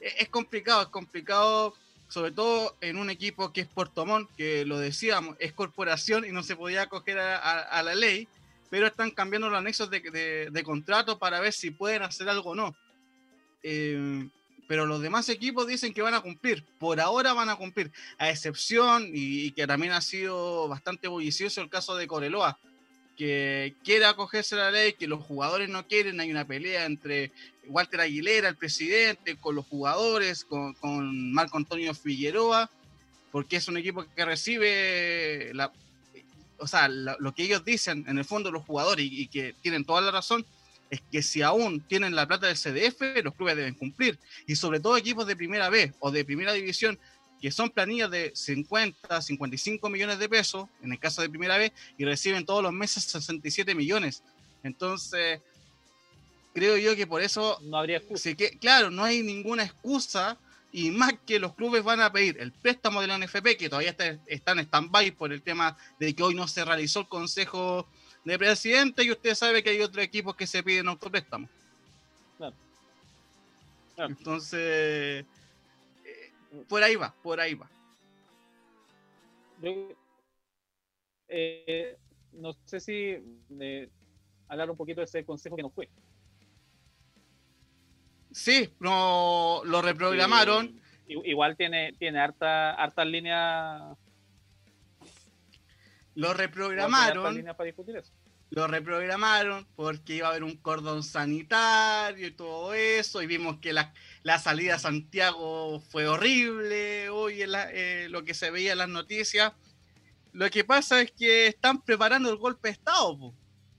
es 0.00 0.28
complicado, 0.28 0.82
es 0.82 0.88
complicado, 0.88 1.74
sobre 2.08 2.32
todo 2.32 2.76
en 2.80 2.96
un 2.96 3.08
equipo 3.08 3.52
que 3.52 3.62
es 3.62 3.68
Puerto 3.68 4.04
Montt, 4.04 4.28
que 4.36 4.64
lo 4.66 4.78
decíamos, 4.78 5.36
es 5.38 5.52
corporación 5.52 6.24
y 6.26 6.32
no 6.32 6.42
se 6.42 6.56
podía 6.56 6.82
acoger 6.82 7.18
a, 7.18 7.82
la 7.82 7.94
ley, 7.94 8.28
pero 8.68 8.88
están 8.88 9.10
cambiando 9.10 9.48
los 9.48 9.58
anexos 9.58 9.90
de, 9.90 10.50
de 10.50 10.62
contrato 10.64 11.18
para 11.18 11.40
ver 11.40 11.52
si 11.52 11.70
pueden 11.70 12.02
hacer 12.02 12.28
algo 12.28 12.50
o 12.50 12.54
no. 12.54 12.76
Eh, 13.62 14.28
pero 14.70 14.86
los 14.86 15.02
demás 15.02 15.28
equipos 15.28 15.66
dicen 15.66 15.92
que 15.92 16.00
van 16.00 16.14
a 16.14 16.20
cumplir. 16.20 16.62
Por 16.78 17.00
ahora 17.00 17.32
van 17.32 17.48
a 17.48 17.56
cumplir, 17.56 17.90
a 18.18 18.30
excepción, 18.30 19.10
y, 19.12 19.50
que 19.50 19.66
también 19.66 19.92
ha 19.92 20.00
sido 20.00 20.68
bastante 20.68 21.08
bullicioso 21.08 21.60
el 21.60 21.68
caso 21.68 21.96
de 21.96 22.06
Coreloa, 22.06 22.56
que 23.16 23.74
quiere 23.82 24.04
acogerse 24.04 24.54
a 24.54 24.58
la 24.58 24.70
ley, 24.70 24.92
que 24.92 25.08
los 25.08 25.24
jugadores 25.24 25.68
no 25.70 25.88
quieren. 25.88 26.20
Hay 26.20 26.30
una 26.30 26.44
pelea 26.44 26.86
entre 26.86 27.32
Walter 27.66 28.00
Aguilera, 28.00 28.48
el 28.48 28.54
presidente, 28.54 29.34
con 29.34 29.56
los 29.56 29.66
jugadores, 29.66 30.44
con, 30.44 31.32
Marco 31.32 31.56
Antonio 31.56 31.92
Figueroa, 31.92 32.70
porque 33.32 33.56
es 33.56 33.66
un 33.66 33.76
equipo 33.76 34.06
que 34.14 34.24
recibe 34.24 35.50
la, 35.52 35.72
o 36.58 36.68
sea, 36.68 36.86
lo, 36.86 37.34
que 37.34 37.42
ellos 37.42 37.64
dicen 37.64 38.04
en 38.06 38.18
el 38.18 38.24
fondo 38.24 38.52
los 38.52 38.64
jugadores 38.64 39.04
y 39.04 39.26
que 39.26 39.52
tienen 39.62 39.84
toda 39.84 40.00
la 40.00 40.12
razón 40.12 40.46
es 40.90 41.00
que 41.10 41.22
si 41.22 41.40
aún 41.40 41.80
tienen 41.80 42.14
la 42.14 42.26
plata 42.26 42.48
del 42.48 42.56
CDF, 42.56 43.22
los 43.22 43.34
clubes 43.34 43.56
deben 43.56 43.74
cumplir. 43.74 44.18
Y 44.46 44.56
sobre 44.56 44.80
todo 44.80 44.96
equipos 44.96 45.26
de 45.26 45.36
primera 45.36 45.70
B 45.70 45.94
o 46.00 46.10
de 46.10 46.24
primera 46.24 46.52
división, 46.52 46.98
que 47.40 47.52
son 47.52 47.70
planillas 47.70 48.10
de 48.10 48.32
50, 48.34 49.22
55 49.22 49.88
millones 49.88 50.18
de 50.18 50.28
pesos, 50.28 50.68
en 50.82 50.92
el 50.92 50.98
caso 50.98 51.22
de 51.22 51.30
primera 51.30 51.56
B, 51.56 51.72
y 51.96 52.04
reciben 52.04 52.44
todos 52.44 52.62
los 52.62 52.72
meses 52.72 53.04
67 53.04 53.74
millones. 53.74 54.24
Entonces, 54.64 55.40
creo 56.52 56.76
yo 56.76 56.96
que 56.96 57.06
por 57.06 57.22
eso... 57.22 57.58
No 57.62 57.78
habría 57.78 57.98
excusa. 57.98 58.34
Que, 58.34 58.58
claro, 58.58 58.90
no 58.90 59.04
hay 59.04 59.22
ninguna 59.22 59.64
excusa. 59.64 60.38
Y 60.72 60.90
más 60.90 61.14
que 61.26 61.40
los 61.40 61.54
clubes 61.54 61.82
van 61.82 62.00
a 62.00 62.12
pedir 62.12 62.36
el 62.38 62.52
préstamo 62.52 63.00
de 63.00 63.06
la 63.06 63.18
NFP, 63.18 63.56
que 63.56 63.68
todavía 63.68 63.90
está, 63.90 64.18
está 64.26 64.52
en 64.52 64.60
stand-by 64.60 65.12
por 65.12 65.32
el 65.32 65.42
tema 65.42 65.76
de 65.98 66.14
que 66.14 66.22
hoy 66.22 66.34
no 66.34 66.46
se 66.46 66.64
realizó 66.64 67.00
el 67.00 67.08
consejo 67.08 67.88
de 68.24 68.38
presidente 68.38 69.02
y 69.04 69.10
usted 69.10 69.34
sabe 69.34 69.62
que 69.62 69.70
hay 69.70 69.80
otros 69.80 70.04
equipos 70.04 70.36
que 70.36 70.46
se 70.46 70.62
piden 70.62 70.88
autopréstamo. 70.88 71.48
Claro. 72.36 72.54
Entonces, 73.96 75.24
eh, 76.04 76.32
por 76.68 76.82
ahí 76.82 76.96
va, 76.96 77.14
por 77.22 77.40
ahí 77.40 77.54
va. 77.54 77.68
Eh, 81.28 81.96
no 82.32 82.52
sé 82.64 82.80
si 82.80 83.18
eh, 83.60 83.88
hablar 84.48 84.70
un 84.70 84.76
poquito 84.76 85.00
de 85.00 85.04
ese 85.04 85.24
consejo 85.24 85.56
que 85.56 85.62
no 85.62 85.70
fue. 85.70 85.88
Sí, 88.32 88.72
no, 88.78 89.62
lo 89.64 89.82
reprogramaron. 89.82 90.80
igual 91.06 91.56
tiene, 91.56 91.92
tiene 91.98 92.20
harta, 92.20 92.72
hartas 92.74 93.06
líneas 93.06 93.96
lo 96.14 96.34
reprogramaron. 96.34 97.44
Lo 98.50 98.66
reprogramaron 98.66 99.64
porque 99.76 100.16
iba 100.16 100.26
a 100.26 100.30
haber 100.30 100.42
un 100.42 100.56
cordón 100.56 101.04
sanitario 101.04 102.26
y 102.26 102.32
todo 102.32 102.74
eso. 102.74 103.22
Y 103.22 103.26
vimos 103.26 103.58
que 103.60 103.72
la, 103.72 103.92
salida 104.40 104.74
a 104.74 104.78
Santiago 104.80 105.80
fue 105.80 106.08
horrible 106.08 107.10
hoy 107.10 107.42
en 107.42 107.50
eh, 107.54 108.08
lo 108.10 108.24
que 108.24 108.34
se 108.34 108.50
veía 108.50 108.72
en 108.72 108.78
las 108.78 108.88
noticias. 108.88 109.52
Lo 110.32 110.50
que 110.50 110.64
pasa 110.64 111.00
es 111.00 111.12
que 111.12 111.46
están 111.46 111.82
preparando 111.82 112.28
el 112.28 112.36
golpe 112.36 112.68
de 112.68 112.72
Estado. 112.72 113.32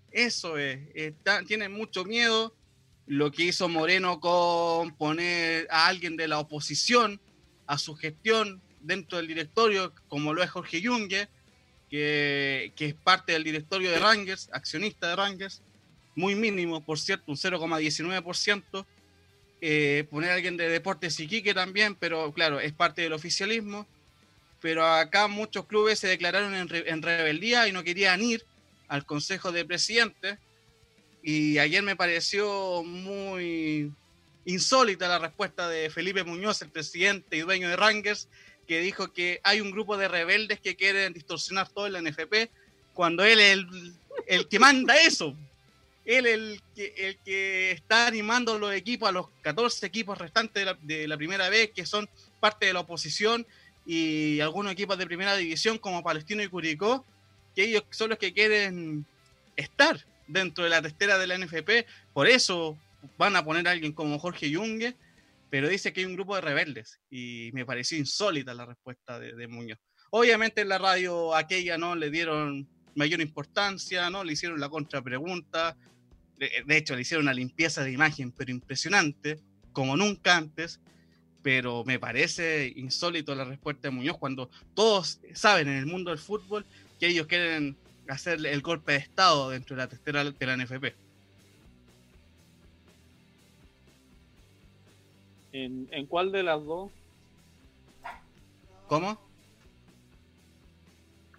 Eso 0.09 0.57
es. 0.57 0.79
tienen 1.47 1.73
mucho 1.73 2.05
miedo. 2.05 2.55
Lo 3.07 3.29
que 3.29 3.43
hizo 3.43 3.67
Moreno 3.67 4.21
con 4.21 4.95
poner 4.95 5.67
a 5.69 5.87
alguien 5.87 6.15
de 6.15 6.29
la 6.29 6.39
oposición 6.39 7.19
a 7.67 7.77
su 7.77 7.95
gestión 7.95 8.61
dentro 8.79 9.17
del 9.17 9.27
directorio, 9.27 9.93
como 10.07 10.33
lo 10.33 10.43
es 10.43 10.49
Jorge 10.49 10.81
Junge 10.81 11.27
que, 11.91 12.73
es 12.77 12.93
parte 12.93 13.33
del 13.33 13.43
directorio 13.43 13.91
de 13.91 13.99
Rangers, 13.99 14.49
accionista 14.53 15.09
de 15.09 15.15
Rangers, 15.17 15.61
muy 16.15 16.35
mínimo, 16.35 16.83
por 16.83 16.97
cierto, 16.97 17.25
un 17.27 17.37
0,19%. 17.37 18.85
Eh, 19.63 20.07
poner 20.09 20.31
a 20.31 20.33
alguien 20.35 20.57
de 20.57 20.69
Deportes 20.69 21.19
Iquique 21.19 21.53
también, 21.53 21.95
pero 21.95 22.33
claro, 22.33 22.59
es 22.59 22.71
parte 22.73 23.01
del 23.01 23.13
oficialismo. 23.13 23.85
Pero 24.61 24.85
acá 24.85 25.27
muchos 25.27 25.65
clubes 25.65 25.99
se 25.99 26.07
declararon 26.07 26.55
en, 26.55 26.69
en 26.71 27.01
rebeldía 27.01 27.67
y 27.67 27.71
no 27.71 27.83
querían 27.83 28.21
ir 28.21 28.45
al 28.87 29.05
Consejo 29.05 29.51
de 29.51 29.65
Presidentes. 29.65 30.39
Y 31.21 31.57
ayer 31.57 31.83
me 31.83 31.95
pareció 31.95 32.83
muy 32.83 33.91
insólita 34.45 35.07
la 35.07 35.19
respuesta 35.19 35.67
de 35.67 35.89
Felipe 35.89 36.23
Muñoz, 36.23 36.61
el 36.61 36.69
presidente 36.69 37.37
y 37.37 37.41
dueño 37.41 37.69
de 37.69 37.75
Rangers, 37.75 38.27
que 38.71 38.79
dijo 38.79 39.11
que 39.11 39.41
hay 39.43 39.59
un 39.59 39.69
grupo 39.69 39.97
de 39.97 40.07
rebeldes 40.07 40.61
que 40.61 40.77
quieren 40.77 41.11
distorsionar 41.11 41.67
todo 41.67 41.87
el 41.87 42.01
NFP, 42.01 42.49
cuando 42.93 43.25
él 43.25 43.37
es 43.41 43.57
el, 44.27 44.47
que 44.47 44.59
manda 44.59 44.95
eso. 44.95 45.35
Él 46.05 46.25
es 46.25 46.33
el 46.35 47.17
que, 47.25 47.71
está 47.71 48.07
animando 48.07 48.57
los 48.57 48.73
equipos, 48.73 49.09
a 49.09 49.11
los 49.11 49.27
14 49.41 49.85
equipos 49.85 50.17
restantes 50.17 50.65
de 50.83 51.05
la, 51.05 51.17
primera 51.17 51.49
vez, 51.49 51.71
que 51.71 51.85
son 51.85 52.07
parte 52.39 52.67
de 52.67 52.71
la 52.71 52.79
oposición, 52.79 53.45
y 53.85 54.39
algunos 54.39 54.71
equipos 54.71 54.97
de 54.97 55.05
primera 55.05 55.35
división 55.35 55.77
como 55.77 56.01
Palestino 56.01 56.41
y 56.41 56.47
Curicó, 56.47 57.05
que 57.53 57.65
ellos 57.65 57.83
son 57.89 58.11
los 58.11 58.19
que 58.19 58.31
quieren 58.31 59.05
estar 59.57 59.99
dentro 60.29 60.63
de 60.63 60.69
la 60.69 60.81
testera 60.81 61.17
de 61.17 61.27
la 61.27 61.37
NFP, 61.37 61.85
por 62.13 62.25
eso 62.25 62.77
van 63.17 63.35
a 63.35 63.43
poner 63.43 63.67
a 63.67 63.71
alguien 63.71 63.91
como 63.91 64.17
Jorge 64.17 64.49
Yungue, 64.49 64.95
pero 65.51 65.67
dice 65.67 65.91
que 65.91 65.99
hay 65.99 66.05
un 66.05 66.15
grupo 66.15 66.33
de 66.33 66.41
rebeldes 66.41 67.01
y 67.09 67.51
me 67.53 67.65
pareció 67.65 67.97
insólita 67.97 68.53
la 68.53 68.65
respuesta 68.65 69.19
de, 69.19 69.33
de 69.33 69.47
Muñoz. 69.49 69.77
Obviamente 70.09 70.61
en 70.61 70.69
la 70.69 70.77
radio 70.77 71.35
aquella 71.35 71.77
no 71.77 71.93
le 71.93 72.09
dieron 72.09 72.69
mayor 72.95 73.19
importancia, 73.19 74.09
no 74.09 74.23
le 74.23 74.31
hicieron 74.31 74.61
la 74.61 74.69
contrapregunta, 74.69 75.75
de, 76.37 76.63
de 76.65 76.77
hecho 76.77 76.95
le 76.95 77.01
hicieron 77.01 77.25
una 77.25 77.33
limpieza 77.33 77.83
de 77.83 77.91
imagen, 77.91 78.31
pero 78.31 78.49
impresionante, 78.49 79.39
como 79.73 79.97
nunca 79.97 80.37
antes, 80.37 80.79
pero 81.43 81.83
me 81.83 81.99
parece 81.99 82.71
insólito 82.77 83.35
la 83.35 83.43
respuesta 83.43 83.89
de 83.89 83.91
Muñoz 83.91 84.17
cuando 84.17 84.49
todos 84.73 85.19
saben 85.33 85.67
en 85.67 85.77
el 85.79 85.85
mundo 85.85 86.11
del 86.11 86.19
fútbol 86.19 86.65
que 86.97 87.07
ellos 87.07 87.27
quieren 87.27 87.75
hacer 88.07 88.45
el 88.45 88.61
golpe 88.61 88.93
de 88.93 88.99
Estado 88.99 89.49
dentro 89.49 89.75
de 89.75 89.81
la 89.81 89.89
testera 89.89 90.23
de 90.23 90.45
la 90.45 90.55
NFP. 90.55 90.95
¿En, 95.51 95.87
en 95.91 96.05
cuál 96.07 96.31
de 96.31 96.43
las 96.43 96.63
dos? 96.63 96.91
¿Cómo? 98.87 99.19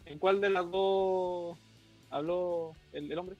¿En 0.04 0.18
cuál 0.18 0.40
de 0.40 0.50
las 0.50 0.70
dos 0.70 1.58
habló 2.10 2.76
el, 2.92 3.10
el 3.10 3.18
hombre? 3.18 3.36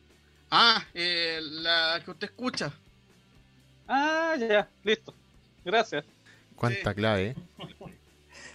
Ah, 0.51 0.85
eh, 0.94 1.40
la 1.43 2.01
que 2.05 2.11
usted 2.11 2.27
escucha. 2.28 2.73
Ah, 3.89 4.35
ya, 4.39 4.70
listo. 4.82 5.15
Gracias. 5.65 6.05
Cuánta 6.57 6.90
Sí. 6.90 6.97
clave, 6.97 7.27
¿eh? 7.28 7.35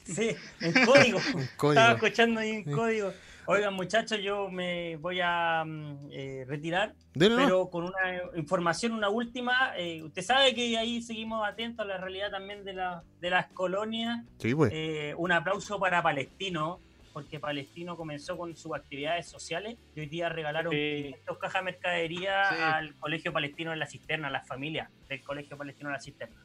Sí, 0.05 0.35
en 0.61 0.85
código. 0.85 1.19
Un 1.33 1.47
código. 1.57 1.79
Estaba 1.79 1.93
escuchando 1.93 2.39
ahí 2.39 2.49
en 2.51 2.63
Sí. 2.65 2.71
código. 2.71 3.13
Oigan, 3.47 3.73
muchachos, 3.73 4.19
yo 4.21 4.49
me 4.49 4.97
voy 4.97 5.19
a 5.23 5.63
mm, 5.65 6.09
eh, 6.11 6.45
retirar, 6.47 6.93
Dele, 7.13 7.35
¿no? 7.35 7.43
pero 7.43 7.69
con 7.69 7.85
una 7.85 8.21
información, 8.35 8.91
una 8.91 9.09
última. 9.09 9.71
eh, 9.77 10.03
usted 10.03 10.21
sabe 10.21 10.53
que 10.53 10.77
ahí 10.77 11.01
seguimos 11.01 11.47
atentos 11.47 11.85
a 11.85 11.87
la 11.87 11.97
realidad 11.97 12.29
también 12.29 12.65
de, 12.65 12.73
la, 12.73 13.03
de 13.21 13.29
las 13.29 13.47
colonias. 13.47 14.25
Sí, 14.37 14.53
pues. 14.53 14.71
Eh, 14.73 15.13
un 15.17 15.31
aplauso 15.31 15.79
para 15.79 16.03
Palestino, 16.03 16.81
porque 17.13 17.39
Palestino 17.39 17.95
comenzó 17.95 18.37
con 18.37 18.55
sus 18.57 18.75
actividades 18.75 19.27
sociales 19.27 19.77
y 19.95 20.01
hoy 20.01 20.05
día 20.07 20.29
regalaron 20.29 20.71
Sí. 20.73 21.03
500 21.05 21.37
cajas 21.39 21.61
de 21.61 21.65
mercadería 21.71 22.43
Sí. 22.49 22.55
al 22.61 22.95
Colegio 22.95 23.31
Palestino 23.33 23.71
de 23.71 23.77
la 23.77 23.87
Cisterna, 23.87 24.27
a 24.27 24.31
las 24.31 24.45
familias 24.47 24.89
del 25.07 25.23
Colegio 25.23 25.57
Palestino 25.57 25.89
de 25.89 25.93
la 25.93 26.01
Cisterna. 26.01 26.35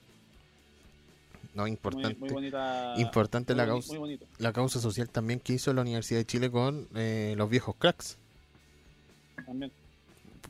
No, 1.54 1.62
Muy, 1.62 1.70
importante. 1.72 2.18
muy 2.18 2.30
bonita. 2.30 2.94
Importante 2.96 3.54
muy 3.54 3.60
la 3.60 3.66
causa. 3.66 3.98
Muy. 3.98 4.18
La 4.38 4.52
causa 4.52 4.80
social 4.80 5.08
también 5.10 5.38
que 5.40 5.52
hizo 5.52 5.72
la 5.74 5.82
Universidad 5.82 6.20
de 6.20 6.26
Chile 6.26 6.50
con 6.50 6.88
eh, 6.94 7.34
los 7.36 7.50
viejos 7.50 7.74
cracks. 7.78 8.16
También. 9.44 9.70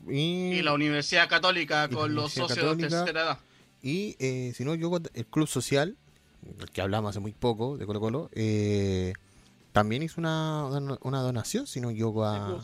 Y, 0.07 0.53
Y 0.53 0.61
la 0.61 0.73
Universidad 0.73 1.27
Católica 1.27 1.87
con 1.89 2.13
los 2.15 2.33
socios 2.33 2.49
de 2.49 2.55
Católica. 2.55 2.89
tercera 2.89 3.21
edad. 3.21 3.39
y 3.81 4.15
eh, 4.19 4.53
si 4.55 4.63
no, 4.65 4.75
yo 4.75 4.91
el 5.13 5.25
Club 5.25 5.47
Social, 5.47 5.97
del 6.41 6.69
que 6.71 6.81
hablamos 6.81 7.09
hace 7.09 7.19
muy 7.19 7.33
poco, 7.33 7.77
de 7.77 7.85
Colo 7.85 7.99
Colo, 7.99 8.29
eh, 8.33 9.13
también 9.71 10.03
hizo 10.03 10.21
una, 10.21 10.65
una, 11.01 11.21
donación, 11.21 11.67
si 11.67 11.81
no 11.81 11.91
yo 11.91 12.23
a... 12.23 12.61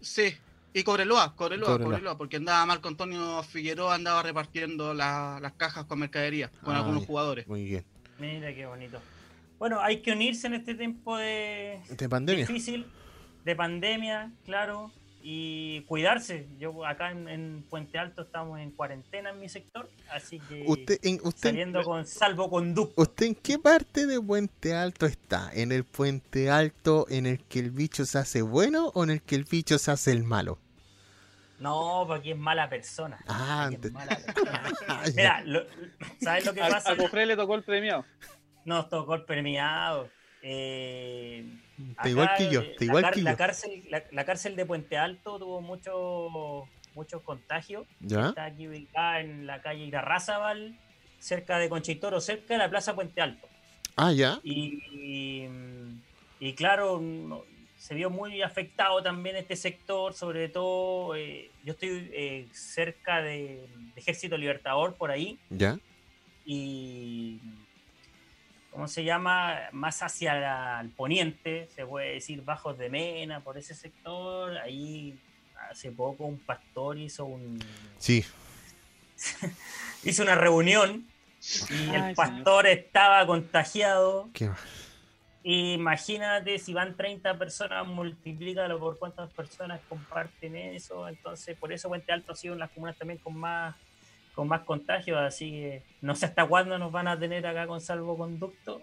Sí, 0.00 0.34
y 0.74 0.82
Cobreloa, 0.82 1.34
Cobreloa, 1.36 1.66
Cobreloa. 1.68 1.90
Cobreloa, 1.92 2.18
porque 2.18 2.36
andaba 2.36 2.66
Marco 2.66 2.88
Antonio 2.88 3.42
Figueroa, 3.44 3.94
andaba 3.94 4.22
repartiendo 4.22 4.92
la- 4.92 5.38
las 5.40 5.52
cajas 5.52 5.84
con 5.86 6.00
mercadería 6.00 6.50
con 6.62 6.74
Ah, 6.74 6.80
algunos 6.80 7.06
jugadores. 7.06 7.46
Muy 7.46 7.64
bien. 7.64 7.84
Mira 8.18 8.54
qué 8.54 8.66
bonito. 8.66 9.00
Bueno, 9.58 9.80
hay 9.80 10.02
que 10.02 10.12
unirse 10.12 10.48
en 10.48 10.54
este 10.54 10.74
tiempo 10.74 11.16
de 11.16 11.80
De 11.88 12.08
pandemia. 12.08 12.44
difícil, 12.46 12.86
de 13.44 13.56
pandemia, 13.56 14.32
claro, 14.44 14.90
y 15.26 15.80
cuidarse. 15.82 16.46
Yo 16.58 16.84
acá 16.84 17.10
en, 17.10 17.28
en 17.28 17.64
Puente 17.70 17.98
Alto 17.98 18.22
estamos 18.22 18.58
en 18.60 18.70
cuarentena 18.72 19.30
en 19.30 19.40
mi 19.40 19.48
sector, 19.48 19.88
así 20.10 20.38
que 20.40 20.64
¿Usted 20.66 20.98
en, 21.02 21.18
usted, 21.22 21.48
saliendo 21.50 21.82
con 21.82 22.04
salvoconducto. 22.06 23.00
¿Usted 23.00 23.26
en 23.26 23.34
qué 23.36 23.58
parte 23.58 24.06
de 24.06 24.20
Puente 24.20 24.74
Alto 24.74 25.06
está? 25.06 25.50
¿En 25.54 25.72
el 25.72 25.84
Puente 25.84 26.50
Alto 26.50 27.06
en 27.08 27.24
el 27.26 27.38
que 27.44 27.60
el 27.60 27.70
bicho 27.70 28.04
se 28.04 28.18
hace 28.18 28.42
bueno 28.42 28.88
o 28.94 29.04
en 29.04 29.10
el 29.10 29.22
que 29.22 29.36
el 29.36 29.44
bicho 29.44 29.78
se 29.78 29.90
hace 29.92 30.10
el 30.12 30.24
malo? 30.24 30.58
No, 31.58 32.04
porque 32.06 32.32
es 32.32 32.36
mala 32.36 32.68
persona. 32.68 33.18
Ah, 33.28 33.68
Porque 33.70 33.76
ante- 33.76 33.88
es 33.88 33.94
mala 33.94 34.16
persona. 34.34 34.62
Ah. 34.88 35.02
Mira, 35.14 35.42
lo- 35.44 35.64
¿sabes 36.20 36.44
lo 36.46 36.54
que 36.54 36.62
a, 36.62 36.68
pasa? 36.68 36.92
a 36.92 36.96
Cofré 36.96 37.26
le 37.26 37.36
tocó 37.36 37.54
el 37.54 37.62
premiado. 37.62 38.04
Nos 38.64 38.88
tocó 38.88 39.14
el 39.14 39.24
premiado. 39.24 40.08
Eh, 40.42 41.46
Está 41.90 42.08
igual 42.08 42.30
que 42.36 42.50
yo, 42.50 42.60
está 42.60 42.76
la 42.80 42.84
igual 42.84 43.10
que 43.12 43.22
la 43.22 43.30
yo. 43.32 43.36
Cárcel, 43.36 43.84
la, 43.90 44.02
la 44.12 44.24
cárcel 44.24 44.56
de 44.56 44.64
Puente 44.66 44.96
Alto 44.98 45.38
tuvo 45.38 45.60
muchos 45.60 46.68
muchos 46.94 47.22
contagios. 47.22 47.86
¿Ya? 48.00 48.28
Está 48.28 48.44
aquí 48.44 48.68
ubicada 48.68 49.20
en 49.20 49.46
la 49.46 49.60
calle 49.62 49.84
Irarrázaval, 49.84 50.78
cerca 51.18 51.58
de 51.58 51.68
Conchitoro, 51.68 52.20
cerca 52.20 52.54
de 52.54 52.58
la 52.58 52.70
Plaza 52.70 52.94
Puente 52.94 53.20
Alto. 53.20 53.48
Ah, 53.96 54.12
ya. 54.12 54.38
Y, 54.44 54.82
y, 54.92 55.48
y 56.40 56.52
claro, 56.54 57.00
no- 57.00 57.44
se 57.84 57.94
vio 57.94 58.08
muy 58.08 58.40
afectado 58.40 59.02
también 59.02 59.36
este 59.36 59.56
sector, 59.56 60.14
sobre 60.14 60.48
todo, 60.48 61.14
eh, 61.16 61.50
yo 61.64 61.74
estoy 61.74 62.08
eh, 62.14 62.48
cerca 62.50 63.20
de, 63.20 63.68
de 63.94 64.00
Ejército 64.00 64.38
Libertador, 64.38 64.94
por 64.94 65.10
ahí, 65.10 65.38
¿Ya? 65.50 65.78
y 66.46 67.40
¿cómo 68.70 68.88
se 68.88 69.04
llama? 69.04 69.68
Más 69.72 70.02
hacia 70.02 70.32
la- 70.34 70.80
el 70.80 70.88
poniente, 70.88 71.68
se 71.74 71.84
puede 71.84 72.14
decir 72.14 72.40
Bajos 72.42 72.78
de 72.78 72.88
Mena, 72.88 73.40
por 73.40 73.58
ese 73.58 73.74
sector, 73.74 74.56
ahí 74.56 75.18
hace 75.70 75.92
poco 75.92 76.24
un 76.24 76.38
pastor 76.38 76.96
hizo 76.96 77.26
un 77.26 77.58
Sí. 77.98 78.24
hizo 80.04 80.22
una 80.22 80.36
reunión 80.36 81.06
y 81.68 81.74
Ay, 81.74 81.84
el 81.84 81.92
señor. 81.92 82.14
pastor 82.16 82.66
estaba 82.66 83.26
contagiado. 83.26 84.30
Qué. 84.32 84.48
Imagínate 85.46 86.58
si 86.58 86.72
van 86.72 86.96
30 86.96 87.38
personas, 87.38 87.86
multiplícalo 87.86 88.78
por 88.78 88.98
cuántas 88.98 89.30
personas 89.30 89.78
comparten 89.88 90.56
eso. 90.56 91.06
Entonces, 91.06 91.56
por 91.58 91.70
eso 91.72 91.88
Puente 91.88 92.12
Alto 92.12 92.32
ha 92.32 92.34
sido 92.34 92.54
de 92.54 92.60
las 92.60 92.70
comunas 92.70 92.96
también 92.96 93.18
con 93.18 93.36
más 93.36 93.74
con 94.34 94.48
más 94.48 94.62
contagios. 94.62 95.18
Así 95.18 95.50
que 95.50 95.82
no 96.00 96.14
sé 96.14 96.26
hasta 96.26 96.46
cuándo 96.46 96.78
nos 96.78 96.90
van 96.90 97.08
a 97.08 97.18
tener 97.18 97.46
acá 97.46 97.66
con 97.66 97.80
salvoconducto. 97.80 98.80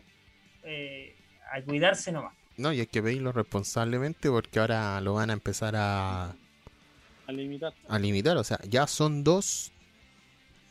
Eh, 0.63 1.15
a 1.51 1.61
cuidarse 1.61 2.11
nomás. 2.11 2.33
No, 2.57 2.71
y 2.71 2.79
hay 2.79 2.85
que 2.87 3.01
pedirlo 3.01 3.31
responsablemente 3.31 4.29
porque 4.29 4.59
ahora 4.59 5.01
lo 5.01 5.15
van 5.15 5.31
a 5.31 5.33
empezar 5.33 5.75
a, 5.75 6.35
A 7.27 7.31
limitar. 7.31 7.73
a 7.89 7.97
limitar. 7.99 8.37
O 8.37 8.43
sea, 8.43 8.59
ya 8.69 8.85
son 8.85 9.23
dos 9.23 9.71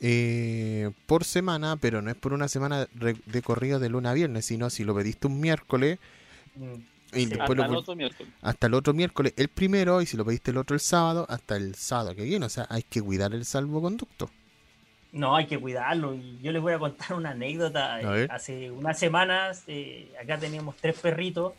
eh, 0.00 0.90
por 1.06 1.24
semana, 1.24 1.76
pero 1.76 2.00
no 2.02 2.10
es 2.10 2.16
por 2.16 2.32
una 2.32 2.48
semana 2.48 2.88
de 2.94 3.42
corrido 3.42 3.78
de 3.78 3.88
luna 3.90 4.10
a 4.10 4.14
viernes, 4.14 4.46
sino 4.46 4.70
si 4.70 4.84
lo 4.84 4.94
pediste 4.94 5.26
un 5.26 5.40
miércoles 5.40 5.98
Mm. 6.56 6.62
y 7.12 7.20
Sí. 7.20 7.26
después 7.26 7.40
Hasta 7.50 7.54
lo 7.54 7.64
el 7.64 7.70
vol- 7.70 7.76
otro 7.78 7.96
miércoles. 7.96 8.32
hasta 8.42 8.66
el 8.66 8.74
otro 8.74 8.92
miércoles 8.94 9.34
el 9.36 9.48
primero 9.48 10.00
y 10.02 10.06
si 10.06 10.16
lo 10.16 10.24
pediste 10.24 10.50
el 10.52 10.56
otro 10.56 10.74
el 10.74 10.80
sábado, 10.80 11.26
hasta 11.28 11.56
el 11.56 11.74
sábado 11.74 12.14
que 12.14 12.24
viene. 12.24 12.46
O 12.46 12.48
sea, 12.48 12.66
hay 12.70 12.82
que 12.82 13.00
cuidar 13.02 13.34
el 13.34 13.44
salvoconducto. 13.44 14.30
No, 15.12 15.34
hay 15.36 15.46
que 15.46 15.58
cuidarlo. 15.58 16.14
Y 16.14 16.38
yo 16.42 16.52
les 16.52 16.62
voy 16.62 16.72
a 16.72 16.78
contar 16.78 17.14
una 17.14 17.30
anécdota. 17.30 17.96
Hace 18.30 18.70
unas 18.70 18.98
semanas, 18.98 19.64
eh, 19.66 20.12
acá 20.22 20.38
teníamos 20.38 20.76
tres 20.76 20.96
perritos 20.98 21.52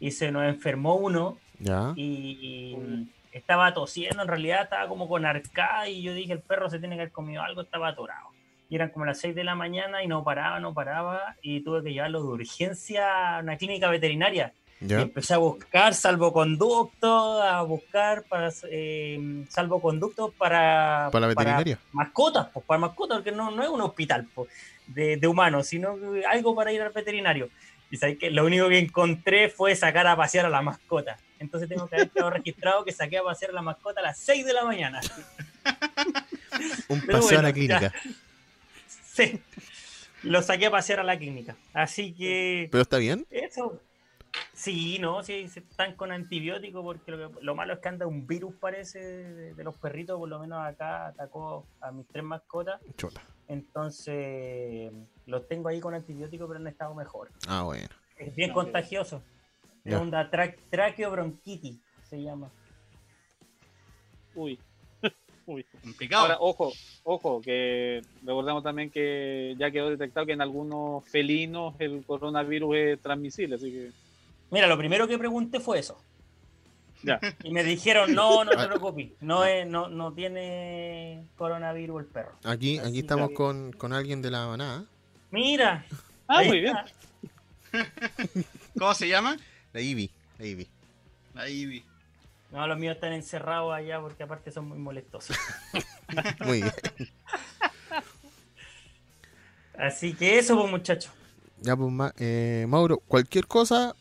y 0.00 0.10
se 0.10 0.30
nos 0.32 0.44
enfermó 0.44 0.94
uno. 0.96 1.38
¿Ya? 1.60 1.92
y 1.96 2.02
y 2.40 3.08
estaba 3.32 3.72
tosiendo, 3.74 4.22
en 4.22 4.28
realidad 4.28 4.62
estaba 4.64 4.88
como 4.88 5.08
con 5.08 5.26
arcada 5.26 5.88
y 5.88 6.02
yo 6.02 6.14
dije 6.14 6.32
el 6.32 6.40
perro 6.40 6.70
se 6.70 6.78
tiene 6.78 6.96
que 6.96 7.02
haber 7.02 7.12
comido 7.12 7.42
algo, 7.42 7.62
estaba 7.62 7.88
atorado. 7.88 8.28
Y 8.70 8.74
eran 8.74 8.90
como 8.90 9.06
las 9.06 9.18
6 9.20 9.34
de 9.34 9.44
la 9.44 9.54
mañana 9.54 10.02
y 10.02 10.06
no 10.06 10.22
paraba, 10.24 10.60
no 10.60 10.74
paraba 10.74 11.36
y 11.42 11.60
tuve 11.60 11.82
que 11.82 11.92
llevarlo 11.92 12.22
de 12.22 12.28
urgencia 12.28 13.36
a 13.36 13.40
una 13.40 13.56
clínica 13.56 13.88
veterinaria. 13.88 14.52
Y 14.80 14.92
empecé 14.92 15.34
a 15.34 15.38
buscar 15.38 15.92
salvoconducto, 15.92 17.42
a 17.42 17.62
buscar 17.62 18.22
para 18.24 18.52
eh, 18.70 19.44
salvoconducto 19.48 20.32
para, 20.38 21.08
¿Para 21.10 21.26
veterinaria? 21.26 21.78
mascotas, 21.92 22.48
pues 22.52 22.64
para 22.64 22.78
mascotas, 22.78 23.18
porque 23.18 23.32
no, 23.32 23.50
no 23.50 23.62
es 23.62 23.68
un 23.68 23.80
hospital 23.80 24.28
pues, 24.32 24.48
de, 24.86 25.16
de 25.16 25.26
humanos, 25.26 25.66
sino 25.66 25.96
algo 26.30 26.54
para 26.54 26.72
ir 26.72 26.80
al 26.80 26.92
veterinario. 26.92 27.48
Y 27.90 27.96
sabes 27.96 28.18
que 28.18 28.30
lo 28.30 28.44
único 28.44 28.68
que 28.68 28.78
encontré 28.78 29.48
fue 29.48 29.74
sacar 29.74 30.06
a 30.06 30.16
pasear 30.16 30.46
a 30.46 30.50
la 30.50 30.60
mascota. 30.62 31.16
Entonces 31.38 31.68
tengo 31.68 31.88
que 31.88 31.96
haber 31.96 32.10
quedado 32.10 32.30
registrado 32.30 32.84
que 32.84 32.92
saqué 32.92 33.18
a 33.18 33.22
pasear 33.22 33.52
a 33.52 33.54
la 33.54 33.62
mascota 33.62 34.00
a 34.00 34.02
las 34.02 34.18
6 34.18 34.44
de 34.44 34.52
la 34.52 34.64
mañana. 34.64 35.00
Un 36.88 37.00
paseo 37.06 37.38
a 37.38 37.42
la 37.42 37.48
ya. 37.50 37.54
clínica. 37.54 37.92
Sí. 39.18 39.40
Lo 40.22 40.42
saqué 40.42 40.66
a 40.66 40.70
pasear 40.70 41.00
a 41.00 41.02
la 41.02 41.18
clínica. 41.18 41.56
Así 41.72 42.12
que 42.14 42.68
¿Pero 42.70 42.82
está 42.82 42.98
bien? 42.98 43.26
eso. 43.30 43.80
Sí, 44.52 44.98
no, 45.00 45.22
sí, 45.24 45.48
están 45.54 45.94
con 45.94 46.12
antibióticos 46.12 46.84
porque 46.84 47.10
lo, 47.12 47.32
que- 47.32 47.44
lo 47.44 47.54
malo 47.56 47.72
es 47.74 47.78
que 47.80 47.88
anda 47.88 48.06
un 48.06 48.26
virus, 48.28 48.54
parece, 48.60 49.00
de, 49.00 49.54
de 49.54 49.64
los 49.64 49.74
perritos, 49.76 50.16
por 50.18 50.28
lo 50.28 50.38
menos 50.38 50.64
acá 50.64 51.08
atacó 51.08 51.66
a 51.80 51.90
mis 51.90 52.06
tres 52.06 52.22
mascotas. 52.22 52.80
Chota. 52.96 53.20
Entonces, 53.48 54.92
los 55.26 55.48
tengo 55.48 55.68
ahí 55.68 55.80
con 55.80 55.94
antibióticos, 55.94 56.46
pero 56.46 56.60
han 56.60 56.66
estado 56.66 56.94
mejor. 56.94 57.30
Ah, 57.48 57.62
bueno. 57.62 57.88
Es 58.18 58.34
bien 58.36 58.50
No, 58.50 58.54
contagioso. 58.54 59.22
Es 59.84 59.94
una 59.94 60.30
tra 60.30 60.54
traqueobronquitis, 60.70 61.80
se 62.08 62.22
llama. 62.22 62.50
Uy. 64.34 64.58
Uy. 65.46 65.64
Complicado. 65.82 66.22
Ahora, 66.24 66.36
ojo, 66.40 66.72
ojo, 67.04 67.40
que 67.40 68.02
recordamos 68.22 68.62
también 68.62 68.90
que 68.90 69.56
ya 69.58 69.70
quedó 69.70 69.88
detectado 69.88 70.26
que 70.26 70.32
en 70.32 70.42
algunos 70.42 71.04
felinos 71.08 71.74
el 71.78 72.04
coronavirus 72.04 72.76
es 72.76 73.00
transmisible, 73.00 73.54
así 73.56 73.72
que 73.72 73.90
Mira, 74.50 74.66
lo 74.66 74.78
primero 74.78 75.06
que 75.06 75.18
pregunté 75.18 75.60
fue 75.60 75.78
eso. 75.78 75.98
Ya. 77.02 77.20
Y 77.44 77.50
me 77.52 77.64
dijeron, 77.64 78.14
no, 78.14 78.44
no 78.44 78.50
te 78.52 78.62
Ah. 78.62 78.66
preocupes, 78.68 79.10
no, 79.20 79.44
es, 79.44 79.66
no, 79.66 79.88
no 79.88 80.12
tiene 80.12 81.26
coronavirus 81.36 82.00
el 82.00 82.06
perro. 82.06 82.32
Aquí, 82.44 82.78
Así 82.78 82.88
aquí 82.88 82.98
estamos 83.00 83.28
que- 83.30 83.34
con, 83.34 83.72
con 83.72 83.92
alguien 83.92 84.22
de 84.22 84.30
la 84.30 84.46
manada. 84.46 84.84
Mira. 85.30 85.84
Ah, 86.26 86.38
ahí 86.38 86.48
muy 86.48 86.60
bien. 86.60 86.76
¿Cómo 88.78 88.94
se 88.94 89.08
llama? 89.08 89.36
La 89.72 89.80
Ivy. 89.80 90.10
La 90.38 90.46
Ivy. 90.46 90.68
Ahí 91.34 91.66
vi. 91.66 91.84
No, 92.50 92.66
los 92.66 92.78
míos 92.78 92.94
están 92.94 93.12
encerrados 93.12 93.72
allá 93.74 94.00
porque 94.00 94.22
aparte 94.22 94.50
son 94.50 94.66
muy 94.68 94.78
molestosos. 94.78 95.36
Muy 96.44 96.62
bien. 96.62 96.72
Así 99.78 100.14
que 100.14 100.38
eso, 100.38 100.56
pues 100.58 100.70
muchachos. 100.70 101.12
Ya, 101.60 101.76
pues, 101.76 101.92
eh, 102.18 102.64
Mauro, 102.68 102.98
cualquier 102.98 103.46
cosa, 103.46 103.94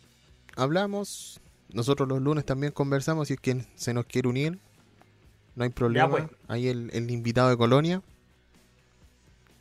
hablamos. 0.55 1.39
Nosotros 1.73 2.07
los 2.07 2.21
lunes 2.21 2.45
también 2.45 2.71
conversamos 2.71 3.27
si 3.27 3.35
es 3.35 3.39
que 3.39 3.65
se 3.75 3.93
nos 3.93 4.05
quiere 4.05 4.27
unir. 4.27 4.57
No 5.55 5.63
hay 5.63 5.69
problema. 5.69 6.09
pues. 6.09 6.25
Ahí 6.47 6.67
el, 6.67 6.89
el 6.93 7.09
invitado 7.11 7.49
de 7.49 7.57
Colonia. 7.57 8.01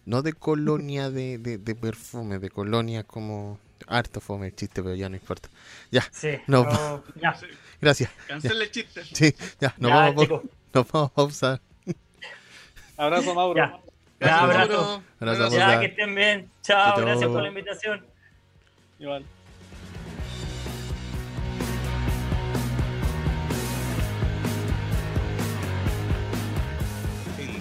No 0.04 0.22
de 0.22 0.32
colonia 0.34 1.10
de, 1.10 1.38
de, 1.38 1.58
de 1.58 1.74
perfume, 1.74 2.38
de 2.38 2.50
colonia 2.50 3.02
como... 3.04 3.58
Harto 3.88 4.20
fome 4.20 4.46
el 4.46 4.54
chiste, 4.56 4.82
pero 4.82 4.94
ya 4.94 5.08
no 5.08 5.16
importa. 5.16 5.48
Ya, 5.90 6.02
Sí. 6.10 6.30
No, 6.46 6.64
no, 6.64 7.04
ya, 7.20 7.36
gracias. 7.80 8.10
Cancela 8.26 8.64
el 8.64 8.70
chiste. 8.70 9.02
Sí, 9.12 9.34
ya, 9.60 9.74
nos, 9.78 9.90
ya, 9.90 9.96
vamos, 9.96 10.24
a- 10.24 10.42
nos 10.78 10.90
vamos 10.92 11.10
a 11.10 11.14
pausar. 11.14 11.60
Abrazo, 12.96 13.34
Mauro. 13.34 13.56
Ya. 13.56 13.78
Gracias, 14.18 14.40
abrazo. 14.42 14.72
Mauro. 14.72 15.02
Abrazo, 15.20 15.42
Abrazo. 15.44 15.56
Ya, 15.56 15.80
que 15.80 15.86
estén 15.86 16.14
bien. 16.14 16.50
Chao, 16.62 16.94
Chao. 16.96 17.04
gracias 17.04 17.30
por 17.30 17.42
la 17.42 17.48
invitación. 17.48 18.06
Igual. 18.98 19.26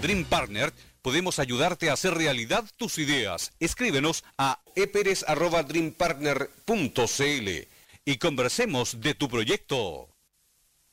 Dream 0.06 0.24
Partner 0.24 0.72
podemos 1.02 1.40
ayudarte 1.40 1.90
a 1.90 1.94
hacer 1.94 2.14
realidad 2.14 2.64
tus 2.78 3.00
ideas. 3.00 3.54
Escríbenos 3.60 4.24
a 4.38 4.62
eperes@dreampartner.cl 4.76 7.68
y 8.06 8.18
conversemos 8.18 9.02
de 9.02 9.16
tu 9.16 9.28
proyecto. 9.30 10.16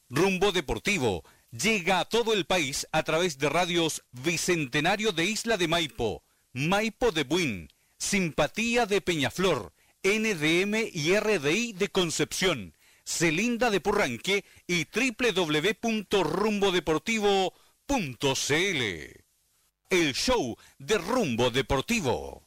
Rumbo 0.08 0.52
Deportivo 0.52 1.24
llega 1.50 2.00
a 2.00 2.06
todo 2.06 2.32
el 2.32 2.46
país 2.46 2.88
a 2.90 3.02
través 3.02 3.36
de 3.36 3.50
radios 3.50 4.02
Bicentenario 4.12 5.12
de 5.12 5.26
Isla 5.26 5.58
de 5.58 5.68
Maipo, 5.68 6.24
Maipo 6.54 7.12
de 7.12 7.24
Buin, 7.24 7.68
Simpatía 7.98 8.86
de 8.86 9.02
Peñaflor, 9.02 9.74
NDM 10.02 10.88
y 10.90 11.20
RDI 11.20 11.74
de 11.74 11.90
Concepción, 11.90 12.74
Celinda 13.04 13.68
de 13.68 13.82
Purranque 13.82 14.46
y 14.66 14.86
El 19.90 20.14
show 20.14 20.56
de 20.78 20.96
Rumbo 20.96 21.50
Deportivo. 21.50 22.42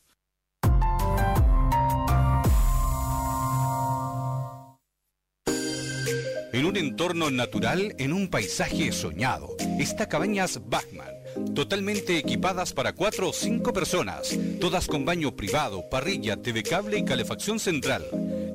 En 6.52 6.66
un 6.66 6.76
entorno 6.78 7.30
natural, 7.30 7.94
en 8.00 8.12
un 8.12 8.28
paisaje 8.32 8.92
soñado, 8.92 9.56
está 9.78 10.10
Cabañas 10.10 10.62
Bachman, 10.68 11.14
totalmente 11.54 12.18
equipadas 12.18 12.74
para 12.74 12.94
cuatro 12.94 13.30
o 13.30 13.34
cinco 13.34 13.72
personas, 13.72 14.36
todas 14.60 14.88
con 14.88 15.06
baño 15.06 15.36
privado, 15.36 15.88
parrilla, 15.92 16.42
TV 16.42 16.64
cable 16.64 16.98
y 16.98 17.06
calefacción 17.06 17.60
central. 17.60 18.04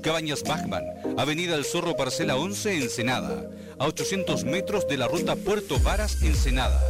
Cabañas 0.03 0.43
Bachman, 0.43 0.85
Avenida 1.19 1.57
El 1.57 1.65
Zorro 1.65 1.97
Parcela 1.97 2.37
11, 2.37 2.77
Ensenada, 2.79 3.49
a 3.79 3.87
800 3.87 4.45
metros 4.45 4.87
de 4.89 4.97
la 4.97 5.07
ruta 5.09 5.37
Puerto 5.37 5.79
Varas, 5.81 6.23
Ensenada. 6.23 6.81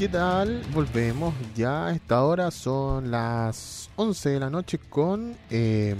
¿Qué 0.00 0.08
tal? 0.08 0.62
Volvemos 0.72 1.34
ya 1.54 1.88
a 1.88 1.92
esta 1.92 2.24
hora. 2.24 2.50
Son 2.50 3.10
las 3.10 3.90
11 3.96 4.30
de 4.30 4.40
la 4.40 4.48
noche 4.48 4.78
con 4.78 5.36
em, 5.50 5.98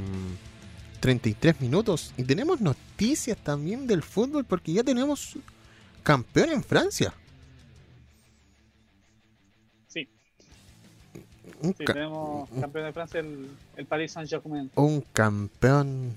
33 1.00 1.60
minutos. 1.60 2.14
Y 2.16 2.24
tenemos 2.24 2.62
noticias 2.62 3.36
también 3.36 3.86
del 3.86 4.02
fútbol 4.02 4.46
porque 4.46 4.72
ya 4.72 4.82
tenemos 4.82 5.36
campeón 6.02 6.48
en 6.48 6.64
Francia. 6.64 7.12
Sí, 9.88 10.08
Un, 11.60 11.74
sí, 11.76 11.84
ca- 11.84 11.92
tenemos 11.92 12.48
campeón 12.58 12.86
de 12.86 12.92
Francia, 12.94 13.20
el, 13.20 13.50
el 13.76 13.84
Paris 13.84 14.12
Saint-Germain. 14.12 14.70
un 14.76 15.02
campeón. 15.12 16.14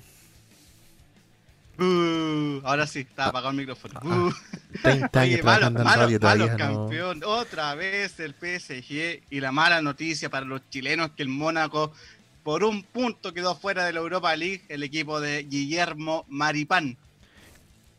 Uh, 1.79 2.61
ahora 2.63 2.85
sí, 2.85 2.99
está 2.99 3.25
apagado 3.27 3.49
el 3.51 3.57
micrófono. 3.57 3.99
Uh. 4.03 4.31
30 4.81 5.19
años 5.19 5.33
Oye, 5.35 5.43
malo, 5.43 5.71
trabajando 5.71 5.79
en 5.81 5.85
radio 5.85 6.19
malo, 6.19 6.19
todavía 6.19 6.51
no. 6.51 6.57
campeón. 6.57 7.21
Otra 7.25 7.75
vez 7.75 8.19
el 8.19 8.33
PSG 8.33 9.23
y 9.29 9.39
la 9.39 9.51
mala 9.51 9.81
noticia 9.81 10.29
para 10.29 10.45
los 10.45 10.61
chilenos 10.69 11.11
que 11.11 11.23
el 11.23 11.29
Mónaco 11.29 11.91
por 12.43 12.63
un 12.63 12.83
punto 12.83 13.33
quedó 13.33 13.55
fuera 13.55 13.85
de 13.85 13.93
la 13.93 13.99
Europa 14.01 14.35
League 14.35 14.63
el 14.69 14.83
equipo 14.83 15.19
de 15.19 15.43
Guillermo 15.43 16.25
Maripán. 16.27 16.97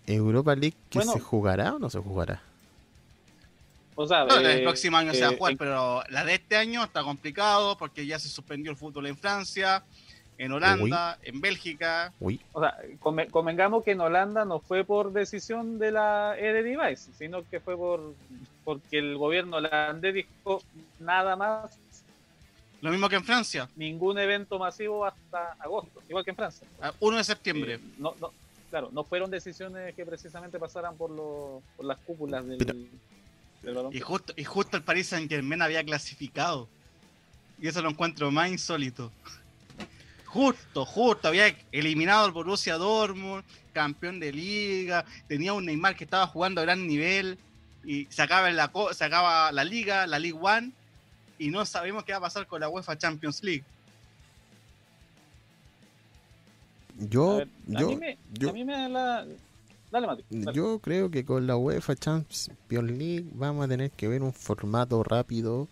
Europa 0.07 0.55
League 0.55 0.77
que 0.91 0.99
Bueno. 0.99 1.13
se 1.15 1.21
jugará 1.21 1.75
o 1.75 1.79
no 1.79 1.89
se 1.91 1.99
jugará. 1.99 2.43
O 3.97 4.07
sea, 4.07 4.25
No, 4.25 4.37
el 4.37 4.47
eh, 4.47 4.63
próximo 4.63 4.97
año 4.97 5.15
se 5.15 5.23
va 5.23 5.29
a 5.29 5.33
eh, 5.33 5.37
jugar, 5.39 5.57
pero 5.57 6.03
la 6.11 6.25
de 6.25 6.35
este 6.35 6.57
año 6.57 6.83
está 6.85 7.03
complicado 7.03 7.79
porque 7.79 8.07
ya 8.07 8.19
se 8.19 8.29
suspendió 8.29 8.71
el 8.71 8.77
fútbol 8.77 9.07
en 9.07 9.17
Francia, 9.17 9.85
en 10.39 10.52
Holanda, 10.52 11.19
en 11.23 11.40
Bélgica. 11.40 12.12
Uy, 12.20 12.40
O 12.52 12.61
sea, 12.61 12.77
conve- 13.01 13.31
convengamos 13.31 13.85
que 13.85 13.93
en 13.93 14.01
Holanda 14.01 14.44
no 14.44 14.59
fue 14.61 14.85
por 14.85 15.12
decisión 15.12 15.78
de 15.78 15.93
la 15.93 16.36
Eredivisie, 16.39 17.12
sino 17.16 17.43
que 17.48 17.61
fue 17.61 17.77
por 17.77 18.15
porque 18.65 18.98
el 18.98 19.16
gobierno 19.19 19.59
holandés 19.59 20.15
dijo 20.15 20.62
nada 20.98 21.36
más, 21.36 21.77
Lo 22.81 22.90
mismo 22.90 23.09
que 23.11 23.16
en 23.16 23.24
Francia, 23.24 23.69
ningún 23.77 24.19
evento 24.19 24.59
masivo 24.59 25.05
hasta 25.05 25.52
agosto, 25.61 26.02
igual 26.09 26.24
que 26.24 26.31
en 26.31 26.36
Francia. 26.36 26.66
a 26.81 26.93
1 27.01 27.16
de 27.19 27.24
septiembre. 27.24 27.74
Eh, 27.74 27.81
no, 27.98 28.15
no, 28.20 28.32
claro, 28.70 28.89
no 28.93 29.05
fueron 29.05 29.31
decisiones 29.31 29.94
que 29.94 30.05
precisamente 30.06 30.59
pasaran 30.59 30.97
por, 30.97 31.11
los- 31.11 31.62
por 31.77 31.85
las 31.86 31.98
cúpulas 31.98 32.47
del, 32.47 32.59
Pero- 32.59 32.74
del 33.62 33.74
balón. 33.74 33.94
Y 33.94 34.01
justo, 34.01 34.32
y 34.36 34.44
justo 34.44 34.77
el 34.78 34.82
Paris 34.82 35.09
Saint 35.09 35.31
Germain 35.31 35.61
había 35.62 35.85
clasificado. 35.85 36.69
Y 37.61 37.69
eso 37.69 37.81
lo 37.82 37.90
encuentro 37.90 38.31
más 38.31 38.51
insólito. 38.51 39.12
Justo, 40.35 40.85
justo, 40.85 41.28
había 41.28 41.56
eliminado 41.70 42.24
al 42.24 42.32
Borussia 42.32 42.77
Dortmund, 42.77 43.44
campeón 43.73 44.19
de 44.19 44.32
liga, 44.32 45.05
tenía 45.28 45.52
un 45.52 45.65
Neymar 45.65 45.94
que 45.94 46.02
estaba 46.02 46.27
jugando 46.27 46.61
a 46.61 46.65
gran 46.65 46.89
nivel 46.89 47.39
y 47.85 48.06
sacaba 48.06 48.51
la, 48.51 48.73
sacaba 48.94 49.52
la 49.52 49.62
liga, 49.62 50.09
la 50.09 50.19
League 50.19 50.36
One, 50.43 50.73
y 51.39 51.51
no 51.51 51.65
sabemos 51.65 52.02
qué 52.02 52.11
va 52.11 52.19
a 52.19 52.23
pasar 52.23 52.48
con 52.48 52.61
la 52.61 52.69
UEFA 52.69 52.98
Champions 52.98 53.44
League. 53.44 53.62
A 57.01 57.05
yo, 57.09 57.36
ver, 57.36 57.48
a, 57.77 57.81
yo, 57.81 57.89
mí 57.90 57.97
me, 57.97 58.19
yo, 58.32 58.51
a 58.51 58.52
mí 58.55 58.65
me 58.65 58.73
da 58.73 58.89
la... 58.89 59.27
Dale, 59.93 60.06
Mati. 60.09 60.24
dale. 60.31 60.56
yo 60.56 60.81
creo 60.81 61.12
que 61.12 61.24
con 61.24 61.47
la 61.47 61.56
UEFA 61.56 61.94
Champions 61.94 62.90
League 62.90 63.27
vamos 63.35 63.66
a 63.66 63.69
tener 63.69 63.93
que 63.93 64.09
ver 64.09 64.20
un 64.24 64.32
formato 64.32 65.05
rápido. 65.05 65.69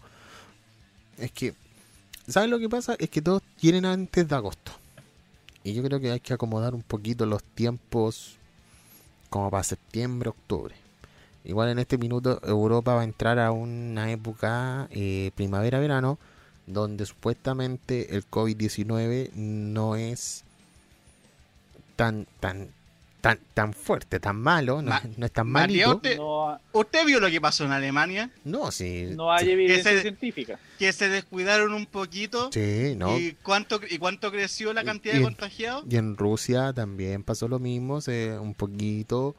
Es 1.19 1.33
que, 1.33 1.53
¿sabes 2.29 2.51
lo 2.51 2.59
que 2.59 2.69
pasa? 2.69 2.95
Es 2.99 3.11
que 3.11 3.23
todos 3.23 3.43
quieren 3.61 3.85
antes 3.85 4.29
de 4.29 4.35
agosto. 4.35 4.73
Y 5.65 5.75
yo 5.75 5.83
creo 5.83 6.01
que 6.01 6.11
hay 6.11 6.21
que 6.21 6.35
acomodar 6.35 6.75
un 6.75 6.83
poquito 6.83 7.27
los 7.27 7.43
tiempos 7.43 8.37
como 9.31 9.51
para 9.51 9.65
septiembre, 9.65 10.31
octubre. 10.31 10.75
Igual 11.45 11.71
en 11.71 11.79
este 11.79 11.99
minuto 11.99 12.41
Europa 12.45 12.95
va 12.95 13.01
a 13.01 13.05
entrar 13.05 13.39
a 13.39 13.51
una 13.51 14.11
época 14.11 14.89
eh, 14.91 15.33
primavera-verano 15.35 16.19
donde 16.67 17.07
supuestamente 17.07 18.15
el 18.15 18.29
COVID-19 18.29 19.33
no 19.35 19.97
es 19.97 20.45
tan 21.97 22.27
tan 22.39 22.69
tan 23.23 23.39
tan 23.55 23.73
fuerte, 23.73 24.21
tan 24.21 24.37
malo, 24.39 24.83
no, 24.83 24.91
Ma- 24.91 25.03
no 25.17 25.25
es 25.25 25.33
tan 25.33 25.49
malito. 25.49 25.95
usted, 25.97 26.17
No, 26.19 26.51
ha- 26.51 26.61
¿usted 26.73 27.07
vio 27.07 27.21
lo 27.21 27.31
que 27.31 27.41
pasó 27.41 27.65
en 27.65 27.73
Alemania? 27.73 28.31
No, 28.45 28.71
sí. 28.71 29.07
no 29.17 29.33
hay 29.33 29.47
sí, 29.47 29.51
evidencia 29.53 29.99
científica. 30.03 30.59
Que 30.79 30.93
se 30.93 31.09
descuidaron 31.09 31.73
un 31.73 31.87
poquito. 31.87 32.51
sí, 32.53 32.95
no. 32.97 33.17
¿Y, 33.19 33.33
cuánto, 33.43 33.81
¿Y 33.89 33.97
cuánto 33.99 34.31
creció 34.31 34.73
la 34.75 34.85
cantidad 34.85 35.15
y- 35.15 35.19
de 35.19 35.23
contagiados? 35.25 35.85
Y 35.89 35.97
en 35.97 36.17
Rusia 36.19 36.73
también 36.75 37.23
pasó 37.23 37.49
lo 37.49 37.59
mismo, 37.59 38.01
se, 38.03 38.37
un 38.39 38.53
poquito. 38.55 39.35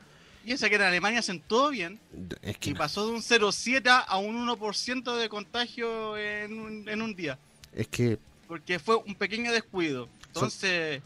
Y 0.45 0.53
eso 0.53 0.68
que 0.69 0.76
en 0.76 0.81
Alemania 0.81 1.19
hacen 1.19 1.41
todo 1.41 1.69
bien. 1.69 1.99
Es 2.41 2.57
que 2.57 2.72
Y 2.72 2.73
pasó 2.73 3.05
de 3.05 3.11
un 3.14 3.22
0,7 3.22 4.03
a 4.07 4.18
un 4.18 4.35
1% 4.47 5.15
de 5.18 5.30
contagio 5.30 6.18
en 6.18 6.60
un, 6.60 6.89
en 6.89 7.01
un 7.01 7.15
día. 7.15 7.38
es 7.73 7.88
que 7.88 8.18
Porque 8.47 8.80
fue 8.80 8.95
un 8.97 9.15
pequeño 9.15 9.51
descuido. 9.51 10.07
Entonces, 10.27 11.01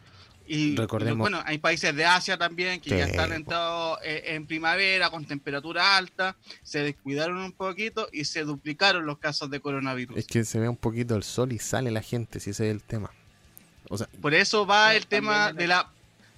y 0.48 0.76
Recordemos- 0.76 1.20
bueno, 1.20 1.42
hay 1.46 1.58
países 1.58 1.96
de 1.96 2.06
Asia 2.06 2.38
también 2.38 2.80
que 2.82 2.92
ya 2.92 3.06
están 3.06 3.30
po. 3.30 3.36
entrados 3.36 4.00
eh, 4.04 4.24
en 4.28 4.46
primavera 4.48 5.10
con 5.10 5.26
temperatura 5.26 5.98
alta. 5.98 6.36
Se 6.64 6.80
descuidaron 6.80 7.38
un 7.38 7.52
poquito 7.52 8.08
y 8.12 8.26
se 8.26 8.44
duplicaron 8.44 9.06
los 9.06 9.18
casos 9.18 9.50
de 9.50 9.60
coronavirus. 9.60 10.18
es 10.18 10.28
que 10.28 10.44
se 10.46 10.60
ve 10.60 10.70
un 10.70 10.78
poquito 10.78 11.16
el 11.16 11.24
sol 11.24 11.52
y 11.52 11.60
sale 11.60 11.92
la 11.92 12.02
gente, 12.02 12.40
si 12.40 12.52
ese 12.52 12.70
es 12.70 12.76
el 12.76 12.82
tema. 12.84 13.12
O 13.90 13.98
sea, 13.98 14.08
Por 14.22 14.34
eso 14.34 14.66
va 14.66 14.96
el 14.96 15.08
tema 15.08 15.54
de 15.54 15.68
la 15.68 15.90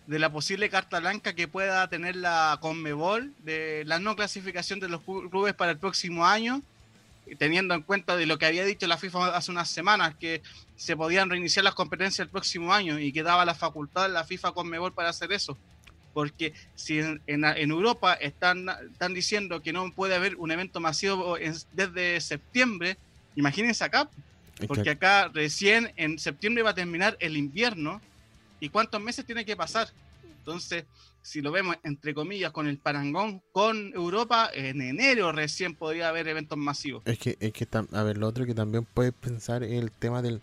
de 0.07 0.17
la 0.17 0.31
posible 0.31 0.71
carta 0.71 0.99
blanca 0.99 1.33
que 1.35 1.47
pueda 1.47 1.87
tener 1.87 2.15
la 2.15 2.57
Conmebol 2.61 3.31
de 3.43 3.83
la 3.85 3.99
no 3.99 4.15
clasificación 4.15 4.79
de 4.79 4.89
los 4.89 5.01
clu- 5.01 5.29
clubes 5.29 5.53
para 5.53 5.71
el 5.73 5.77
próximo 5.77 6.25
año, 6.25 6.63
teniendo 7.37 7.73
en 7.73 7.81
cuenta 7.83 8.15
de 8.17 8.25
lo 8.25 8.37
que 8.37 8.45
había 8.45 8.65
dicho 8.65 8.87
la 8.87 8.97
FIFA 8.97 9.35
hace 9.35 9.51
unas 9.51 9.69
semanas, 9.69 10.15
que 10.19 10.41
se 10.75 10.95
podían 10.95 11.29
reiniciar 11.29 11.63
las 11.63 11.75
competencias 11.75 12.25
el 12.25 12.29
próximo 12.31 12.73
año 12.73 12.99
y 12.99 13.11
que 13.11 13.23
daba 13.23 13.45
la 13.45 13.55
facultad 13.55 14.05
a 14.05 14.07
la 14.09 14.23
FIFA 14.23 14.51
Conmebol 14.53 14.93
para 14.93 15.09
hacer 15.09 15.31
eso. 15.31 15.57
Porque 16.13 16.53
si 16.75 16.99
en, 16.99 17.21
en- 17.27 17.45
en 17.45 17.69
Europa 17.71 18.13
están, 18.13 18.67
están 18.91 19.13
diciendo 19.13 19.61
que 19.61 19.71
no 19.73 19.91
puede 19.93 20.15
haber 20.15 20.35
un 20.37 20.51
evento 20.51 20.79
masivo 20.79 21.37
en- 21.37 21.55
desde 21.71 22.19
septiembre, 22.21 22.97
imagínense 23.35 23.83
acá, 23.83 24.09
porque 24.67 24.89
acá 24.89 25.29
recién 25.33 25.93
en 25.95 26.17
septiembre 26.19 26.63
va 26.63 26.71
a 26.71 26.75
terminar 26.75 27.15
el 27.19 27.37
invierno. 27.37 28.01
¿Y 28.59 28.67
cuántos 28.69 28.99
meses 29.01 29.25
tiene 29.25 29.45
que 29.45 29.55
pasar? 29.55 29.87
Entonces, 30.23 30.83
si 31.21 31.41
lo 31.41 31.51
vemos 31.51 31.75
entre 31.83 32.13
comillas 32.13 32.51
con 32.51 32.67
el 32.67 32.77
parangón 32.77 33.41
con 33.51 33.93
Europa, 33.93 34.49
en 34.53 34.81
enero 34.81 35.31
recién 35.31 35.75
podría 35.75 36.09
haber 36.09 36.27
eventos 36.27 36.57
masivos. 36.57 37.03
Es 37.05 37.19
que, 37.19 37.37
es 37.39 37.53
que 37.53 37.67
a 37.91 38.03
ver, 38.03 38.17
lo 38.17 38.27
otro 38.27 38.45
que 38.45 38.55
también 38.55 38.85
puedes 38.85 39.13
pensar 39.13 39.63
es 39.63 39.73
el 39.73 39.91
tema 39.91 40.21
del, 40.21 40.41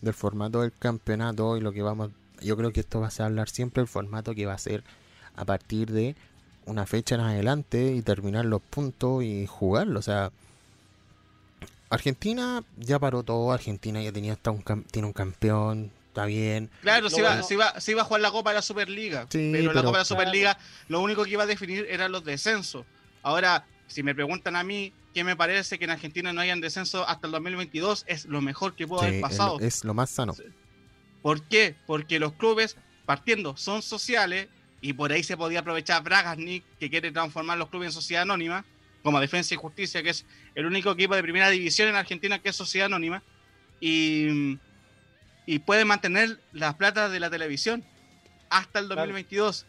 del 0.00 0.14
formato 0.14 0.62
del 0.62 0.72
campeonato 0.72 1.56
y 1.56 1.60
lo 1.60 1.72
que 1.72 1.82
vamos. 1.82 2.10
Yo 2.42 2.56
creo 2.56 2.72
que 2.72 2.80
esto 2.80 3.00
va 3.00 3.06
a 3.06 3.10
ser 3.10 3.26
hablar 3.26 3.48
siempre 3.48 3.80
el 3.80 3.88
formato 3.88 4.34
que 4.34 4.46
va 4.46 4.54
a 4.54 4.58
ser 4.58 4.84
a 5.36 5.44
partir 5.44 5.90
de 5.90 6.16
una 6.66 6.84
fecha 6.84 7.14
en 7.14 7.22
adelante 7.22 7.92
y 7.92 8.02
terminar 8.02 8.44
los 8.44 8.60
puntos 8.60 9.22
y 9.22 9.46
jugarlo. 9.46 9.98
O 9.98 10.02
sea, 10.02 10.32
Argentina 11.88 12.64
ya 12.76 12.98
paró 12.98 13.22
todo. 13.22 13.52
Argentina 13.52 14.02
ya 14.02 14.12
tenía 14.12 14.34
hasta 14.34 14.50
un, 14.50 14.62
tiene 14.90 15.06
un 15.06 15.14
campeón, 15.14 15.90
está 16.16 16.26
bien. 16.26 16.70
Claro, 16.80 17.10
se 17.10 17.20
iba, 17.20 17.28
bueno- 17.30 17.42
se, 17.46 17.54
iba, 17.54 17.80
se 17.80 17.90
iba 17.92 18.02
a 18.02 18.04
jugar 18.04 18.20
la 18.22 18.30
Copa 18.30 18.50
de 18.50 18.54
la 18.56 18.62
Superliga, 18.62 19.26
Sí, 19.30 19.50
pero, 19.52 19.64
la 19.66 19.80
pero- 19.80 19.84
Copa 19.84 19.98
de 19.98 20.00
la 20.00 20.04
Superliga 20.06 20.58
lo 20.88 21.00
único 21.00 21.24
que 21.24 21.30
iba 21.30 21.42
a 21.42 21.46
definir 21.46 21.86
eran 21.90 22.10
los 22.12 22.24
descensos. 22.24 22.86
Ahora, 23.22 23.66
si 23.86 24.02
me 24.02 24.14
preguntan 24.14 24.56
a 24.56 24.64
mí 24.64 24.92
qué 25.12 25.24
me 25.24 25.36
parece 25.36 25.78
que 25.78 25.84
en 25.84 25.90
Argentina 25.90 26.32
no 26.32 26.40
hayan 26.40 26.60
descenso 26.60 27.06
hasta 27.06 27.26
el 27.26 27.32
2022, 27.32 28.04
es 28.06 28.24
lo 28.26 28.40
mejor 28.40 28.74
que 28.74 28.86
pudo 28.86 29.00
Sí, 29.00 29.06
haber 29.06 29.20
pasado. 29.20 29.58
es 29.60 29.84
lo 29.84 29.92
más 29.94 30.10
sano. 30.10 30.34
¿Por 31.22 31.42
qué? 31.42 31.74
Porque 31.86 32.18
los 32.18 32.32
clubes, 32.34 32.76
partiendo, 33.04 33.56
son 33.56 33.82
sociales 33.82 34.48
y 34.80 34.92
por 34.92 35.12
ahí 35.12 35.22
se 35.22 35.36
podía 35.36 35.60
aprovechar 35.60 36.02
Bragas 36.02 36.38
Nick, 36.38 36.64
que 36.78 36.88
quiere 36.90 37.10
transformar 37.10 37.58
los 37.58 37.68
clubes 37.68 37.86
en 37.88 37.92
sociedad 37.92 38.22
anónima, 38.22 38.64
como 39.02 39.20
Defensa 39.20 39.54
y 39.54 39.56
Justicia, 39.56 40.02
que 40.02 40.10
es 40.10 40.24
el 40.54 40.66
único 40.66 40.90
equipo 40.92 41.14
de 41.14 41.22
primera 41.22 41.48
división 41.50 41.88
en 41.88 41.96
Argentina 41.96 42.38
que 42.40 42.50
es 42.50 42.56
sociedad 42.56 42.86
anónima, 42.86 43.22
y, 43.80 44.58
y 45.46 45.60
puede 45.60 45.84
mantener 45.84 46.40
las 46.52 46.74
platas 46.74 47.10
de 47.12 47.20
la 47.20 47.30
televisión 47.30 47.84
hasta 48.50 48.80
el 48.80 48.86
Claro. 48.86 49.00
2022. 49.02 49.66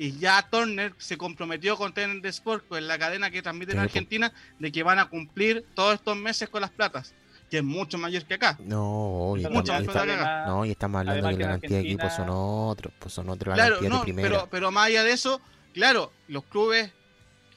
Y 0.00 0.12
ya 0.18 0.46
Turner 0.48 0.94
se 0.98 1.16
comprometió 1.18 1.76
con 1.76 1.92
TNT 1.92 2.24
Sport, 2.26 2.68
con 2.68 2.86
la 2.86 2.98
cadena 2.98 3.30
que 3.30 3.42
transmite 3.42 3.72
en. 3.72 3.80
Argentina, 3.80 4.32
de 4.58 4.70
que 4.72 4.82
van 4.84 4.98
a 5.00 5.08
cumplir 5.08 5.64
todos 5.74 5.94
estos 5.94 6.16
meses 6.16 6.48
con 6.48 6.60
las 6.60 6.70
platas, 6.70 7.14
que 7.50 7.58
es 7.58 7.64
mucho 7.64 7.98
mayor 7.98 8.24
que 8.24 8.34
acá. 8.34 8.56
No, 8.60 9.34
y, 9.36 9.42
mucho 9.48 9.72
y- 9.72 9.84
más 9.86 10.04
que 10.04 10.12
acá. 10.12 10.44
no, 10.46 10.64
y 10.64 10.70
estamos 10.70 11.00
hablando 11.00 11.26
además 11.26 11.32
que 11.32 11.38
que 11.38 11.44
la 11.44 11.50
cantidad 11.50 11.70
de 11.80 11.84
equipos 11.84 12.12
son 12.14 12.28
otros, 12.30 12.92
pues 13.00 13.12
son 13.12 13.28
otros 13.28 13.48
la 13.52 13.54
Claro, 13.56 13.74
cantidad 13.80 13.90
de 13.90 13.96
no, 13.98 14.02
primera. 14.04 14.28
pero, 14.28 14.48
pero 14.50 14.70
más 14.70 14.86
allá 14.86 15.02
de 15.02 15.10
eso, 15.12 15.40
claro, 15.74 16.12
los 16.28 16.44
clubes 16.44 16.92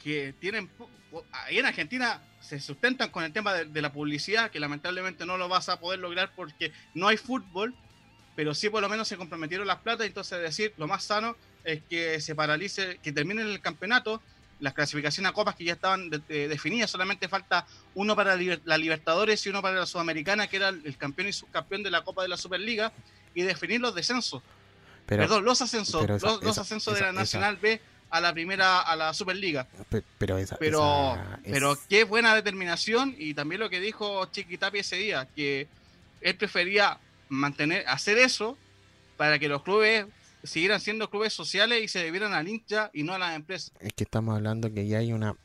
que 0.03 0.33
tienen, 0.39 0.67
ahí 1.31 1.59
en 1.59 1.65
Argentina 1.67 2.21
se 2.59 2.65
sustentan 2.65 3.09
con 3.09 3.23
el 3.23 3.31
tema 3.31 3.53
de, 3.53 3.65
de 3.65 3.81
la 3.81 3.93
publicidad, 3.93 4.51
que 4.51 4.59
lamentablemente 4.59 5.25
no 5.25 5.37
lo 5.37 5.47
vas 5.47 5.69
a 5.69 5.79
poder 5.79 5.99
lograr 5.99 6.31
porque 6.35 6.73
no 6.93 7.07
hay 7.07 7.15
fútbol, 7.17 7.73
pero 8.35 8.53
sí 8.53 8.69
por 8.69 8.81
lo 8.81 8.89
menos 8.89 9.07
se 9.07 9.15
comprometieron 9.15 9.65
las 9.67 9.77
platas, 9.79 10.05
entonces 10.07 10.41
decir, 10.41 10.73
lo 10.77 10.87
más 10.87 11.03
sano 11.05 11.35
es 11.63 11.81
que 11.89 12.19
se 12.19 12.35
paralice, 12.35 12.99
que 13.01 13.11
termine 13.13 13.41
el 13.41 13.61
campeonato, 13.61 14.21
las 14.59 14.73
clasificaciones 14.73 15.29
a 15.29 15.33
copas 15.33 15.55
que 15.55 15.63
ya 15.63 15.73
estaban 15.73 16.09
de- 16.09 16.19
de- 16.27 16.47
definidas, 16.49 16.91
solamente 16.91 17.27
falta 17.29 17.65
uno 17.95 18.15
para 18.15 18.35
la 18.35 18.41
Liber- 18.41 18.61
la 18.65 18.77
Libertadores 18.77 19.45
y 19.45 19.49
uno 19.49 19.61
para 19.61 19.79
la 19.79 19.85
Sudamericana, 19.85 20.47
que 20.47 20.57
era 20.57 20.69
el 20.69 20.97
campeón 20.97 21.29
y 21.29 21.33
subcampeón 21.33 21.83
de 21.83 21.89
la 21.91 22.03
Copa 22.03 22.21
de 22.21 22.27
la 22.27 22.37
Superliga, 22.37 22.91
y 23.33 23.43
definir 23.43 23.79
los 23.79 23.95
descensos. 23.95 24.41
pero, 25.07 25.23
Perdón, 25.23 25.45
los 25.45 25.61
ascensos, 25.61 26.03
esa- 26.03 26.13
los, 26.27 26.43
los 26.43 26.51
esa- 26.51 26.61
ascensos 26.61 26.93
de 26.95 27.01
la 27.01 27.11
Nacional 27.13 27.57
B 27.57 27.81
a 28.11 28.21
la 28.21 28.33
primera, 28.33 28.81
a 28.81 28.95
la 28.95 29.13
Superliga. 29.13 29.65
pe- 29.89 30.03
pero 30.17 30.37
esa, 30.37 30.57
Pero, 30.57 31.13
esa- 31.13 31.39
es- 31.43 31.51
pero 31.51 31.77
qué 31.89 32.03
buena 32.03 32.35
determinación 32.35 33.15
y 33.17 33.33
también 33.33 33.59
lo 33.61 33.69
que 33.69 33.79
dijo 33.79 34.25
Chiquitapi 34.27 34.79
ese 34.79 34.97
día, 34.97 35.27
que 35.35 35.67
él 36.21 36.35
prefería 36.35 36.97
mantener, 37.29 37.85
hacer 37.87 38.17
eso 38.17 38.57
para 39.17 39.39
que 39.39 39.47
los 39.47 39.63
clubes 39.63 40.05
siguieran 40.43 40.79
siendo 40.81 41.09
clubes 41.09 41.33
sociales 41.33 41.83
y 41.83 41.87
se 41.87 42.03
debieran 42.03 42.33
al 42.33 42.47
hincha 42.47 42.89
y 42.93 43.03
no 43.03 43.13
a 43.13 43.19
las 43.19 43.35
empresas. 43.35 43.71
es 43.79 43.93
que 43.93 44.03
estamos 44.03 44.35
hablando 44.35 44.73
que 44.73 44.87
ya 44.87 44.97
hay 44.99 45.13
una 45.13 45.35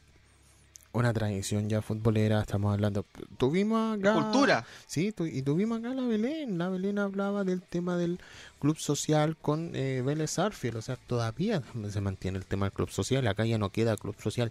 una 0.96 1.12
tradición 1.12 1.68
ya 1.68 1.82
futbolera, 1.82 2.40
estamos 2.40 2.72
hablando. 2.72 3.04
Tuvimos 3.38 3.98
acá. 3.98 4.14
Cultura. 4.14 4.64
Sí, 4.86 5.12
tu- 5.12 5.26
y 5.26 5.42
tuvimos 5.42 5.78
acá 5.80 5.90
la 5.94 6.02
Belén. 6.06 6.58
La 6.58 6.68
Belén 6.68 6.98
hablaba 6.98 7.44
del 7.44 7.62
tema 7.62 7.96
del 7.96 8.18
club 8.58 8.78
social 8.78 9.36
con 9.36 9.72
eh, 9.74 10.02
Vélez 10.04 10.38
Arfiel. 10.38 10.76
O 10.76 10.82
sea, 10.82 10.96
todavía 10.96 11.62
se 11.90 12.00
mantiene 12.00 12.38
el 12.38 12.46
tema 12.46 12.66
del 12.66 12.72
club 12.72 12.90
social. 12.90 13.26
Acá 13.26 13.44
ya 13.44 13.58
no 13.58 13.70
queda 13.70 13.96
club 13.96 14.16
social. 14.20 14.50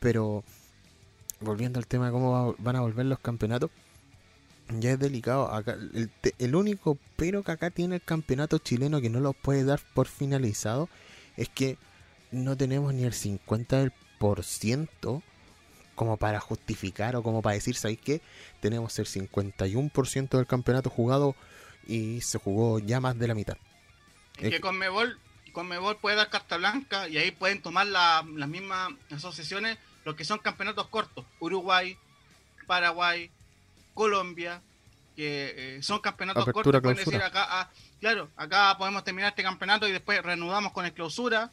Pero 0.00 0.44
volviendo 1.40 1.78
al 1.78 1.86
tema 1.86 2.06
de 2.06 2.12
cómo 2.12 2.32
va- 2.32 2.54
van 2.58 2.76
a 2.76 2.80
volver 2.80 3.06
los 3.06 3.18
campeonatos, 3.20 3.70
ya 4.80 4.92
es 4.92 4.98
delicado. 4.98 5.52
Acá, 5.52 5.72
el, 5.94 6.10
el 6.38 6.54
único 6.54 6.98
pero 7.16 7.42
que 7.42 7.52
acá 7.52 7.70
tiene 7.70 7.96
el 7.96 8.02
campeonato 8.02 8.58
chileno 8.58 9.00
que 9.00 9.10
no 9.10 9.20
lo 9.20 9.32
puede 9.32 9.64
dar 9.64 9.80
por 9.94 10.06
finalizado 10.08 10.88
es 11.36 11.48
que 11.48 11.78
no 12.32 12.56
tenemos 12.56 12.92
ni 12.92 13.04
el 13.04 13.12
50% 13.12 15.22
como 15.98 16.16
para 16.16 16.40
justificar 16.40 17.14
o 17.16 17.22
como 17.22 17.42
para 17.42 17.54
decir, 17.54 17.74
¿sabéis 17.76 17.98
qué? 18.02 18.22
Tenemos 18.60 18.98
el 18.98 19.06
51% 19.06 20.36
del 20.38 20.46
campeonato 20.46 20.88
jugado 20.88 21.34
y 21.86 22.20
se 22.22 22.38
jugó 22.38 22.78
ya 22.78 23.00
más 23.00 23.18
de 23.18 23.28
la 23.28 23.34
mitad. 23.34 23.56
Es 24.38 24.50
que 24.50 24.60
Conmebol, 24.60 25.18
Conmebol 25.52 25.96
puede 25.98 26.16
dar 26.16 26.30
carta 26.30 26.56
blanca 26.56 27.08
y 27.08 27.18
ahí 27.18 27.32
pueden 27.32 27.60
tomar 27.60 27.86
la- 27.86 28.24
las 28.34 28.48
mismas 28.48 28.92
asociaciones, 29.10 29.76
los 30.04 30.14
que 30.14 30.24
son 30.24 30.38
campeonatos 30.38 30.86
cortos. 30.86 31.24
Uruguay, 31.40 31.98
Paraguay, 32.66 33.30
Colombia, 33.94 34.62
que 35.16 35.76
eh, 35.78 35.82
son 35.82 36.00
campeonatos 36.00 36.42
Apertura, 36.44 36.80
cortos. 36.80 37.04
Decir 37.04 37.20
acá, 37.22 37.46
ah, 37.50 37.70
claro, 38.00 38.30
acá 38.36 38.76
podemos 38.78 39.02
terminar 39.02 39.30
este 39.30 39.42
campeonato 39.42 39.88
y 39.88 39.92
después 39.92 40.22
reanudamos 40.22 40.72
con 40.72 40.86
el 40.86 40.92
clausura 40.92 41.50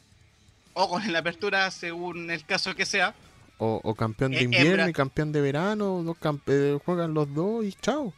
o 0.74 0.88
con 0.88 1.10
la 1.12 1.18
apertura 1.18 1.70
según 1.70 2.30
el 2.30 2.44
caso 2.44 2.74
que 2.76 2.86
sea. 2.86 3.14
O, 3.58 3.80
o 3.82 3.94
campeón 3.94 4.32
de 4.32 4.38
Eh, 4.40 4.42
invierno 4.44 4.88
y 4.88 4.92
campeón 4.92 5.32
de 5.32 5.40
verano, 5.40 6.02
dos 6.04 6.16
campe- 6.18 6.74
eh, 6.76 6.78
juegan 6.84 7.14
los 7.14 7.32
dos 7.34 7.64
y 7.64 7.72
chao. 7.72 8.12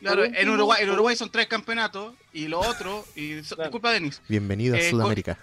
Claro, 0.00 0.24
en 0.24 0.48
Uruguay, 0.50 0.82
en 0.82 0.90
Uruguay 0.90 1.14
son 1.16 1.30
tres 1.30 1.46
campeonatos 1.46 2.14
y 2.32 2.48
lo 2.48 2.58
otro, 2.60 3.04
y 3.16 3.42
so- 3.44 3.54
Claro. 3.56 3.68
disculpa 3.70 3.92
Denis, 3.92 4.20
Bienvenido 4.28 4.74
a 4.74 4.78
Eh, 4.78 4.90
Sudamérica. 4.90 5.38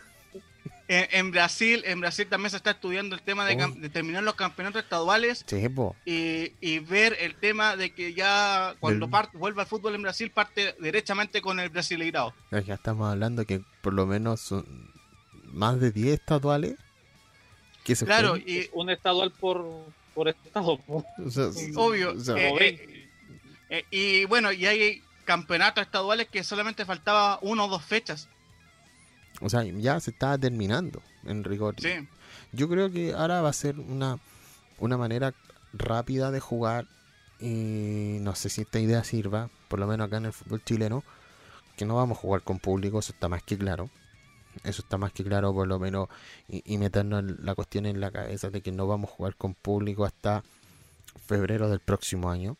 en, 0.88 1.08
en 1.12 1.32
Brasil, 1.32 1.82
en 1.86 2.00
Brasil 2.02 2.28
también 2.28 2.52
se 2.52 2.58
está 2.58 2.72
estudiando 2.72 3.16
el 3.16 3.22
tema 3.22 3.46
de, 3.46 3.56
Oh. 3.56 3.58
cam- 3.60 3.76
de 3.80 3.90
terminar 3.90 4.24
los 4.24 4.36
campeonatos 4.36 4.84
estaduales 4.84 5.44
Sí, 5.48 5.66
y, 6.06 6.52
y 6.62 6.80
ver 6.80 7.18
el 7.22 7.36
tema 7.36 7.76
de 7.78 7.94
que 7.94 8.14
ya 8.14 8.76
cuando 8.82 9.06
Del- 9.08 9.12
par- 9.12 9.30
vuelva 9.34 9.64
el 9.64 9.68
fútbol 9.70 9.96
en 9.96 10.02
Brasil 10.04 10.30
parte 10.32 10.76
derechamente 10.80 11.42
con 11.42 11.60
el 11.60 11.70
Brasileirao. 11.70 12.34
Ya 12.66 12.74
estamos 12.76 13.10
hablando 13.12 13.46
que 13.46 13.62
por 13.82 13.94
lo 13.94 14.06
menos 14.06 14.42
son 14.42 14.66
más 15.46 15.80
de 15.80 15.92
10 15.92 16.14
estatuales 16.20 16.76
que 17.86 17.96
se 17.96 18.06
Claro, 18.06 18.36
y 18.36 18.68
un 18.74 18.90
estadual 18.90 19.32
por, 19.32 19.64
por 20.14 20.28
estado. 20.28 20.78
po. 20.80 21.06
O 21.24 21.30
sea, 21.30 21.50
obvio. 21.76 22.14
o 22.14 22.20
sea, 22.20 22.36
eh, 22.36 22.58
eh, 22.60 23.10
eh, 23.70 23.86
y 23.92 24.26
bueno, 24.26 24.52
y 24.52 24.66
hay 24.66 25.04
campeonatos 25.24 25.84
estaduales 25.84 26.28
que 26.28 26.44
solamente 26.44 26.84
faltaba 26.84 27.40
uno 27.42 27.66
o 27.66 27.68
dos 27.70 27.86
fechas. 27.86 28.28
o 29.40 29.50
sea, 29.50 29.64
ya 29.64 30.00
se 30.00 30.12
está 30.12 30.38
terminando 30.38 31.02
en 31.26 31.44
rigor. 31.44 31.76
Sí. 31.80 32.08
Yo 32.52 32.68
creo 32.68 32.92
que 32.92 33.14
ahora 33.14 33.42
va 33.42 33.50
a 33.50 33.54
ser 33.54 33.80
una, 33.80 34.18
una 34.80 34.98
manera 34.98 35.34
rápida 35.74 36.32
de 36.32 36.40
jugar 36.40 36.88
y 37.40 38.18
no 38.22 38.34
sé 38.34 38.50
si 38.50 38.62
esta 38.62 38.80
idea 38.80 39.04
sirva, 39.04 39.50
por 39.68 39.80
lo 39.80 39.86
menos 39.86 40.08
acá 40.08 40.18
en 40.18 40.26
el 40.26 40.34
fútbol 40.34 40.64
chileno, 40.64 41.04
que 41.78 41.86
no 41.86 41.96
vamos 41.96 42.18
a 42.18 42.22
jugar 42.22 42.42
con 42.42 42.58
público, 42.58 43.00
eso 43.00 43.14
está 43.14 43.28
más 43.28 43.44
que 43.44 43.58
claro. 43.58 43.92
Eso 44.64 44.82
está 44.82 44.98
más 44.98 45.12
que 45.12 45.24
claro, 45.24 45.54
por 45.54 45.68
lo 45.68 45.80
menos, 45.80 46.08
y, 46.48 46.62
y 46.74 46.78
meternos 46.78 47.24
la 47.40 47.56
cuestión 47.56 47.86
en 47.86 48.00
la 48.00 48.12
cabeza 48.12 48.50
de 48.50 48.62
que 48.62 48.72
no 48.72 48.88
vamos 48.88 49.12
a 49.12 49.14
jugar 49.14 49.36
con 49.36 49.54
público 49.54 50.06
hasta 50.06 50.44
febrero 51.28 51.70
del 51.70 51.80
próximo 51.80 52.30
año. 52.30 52.58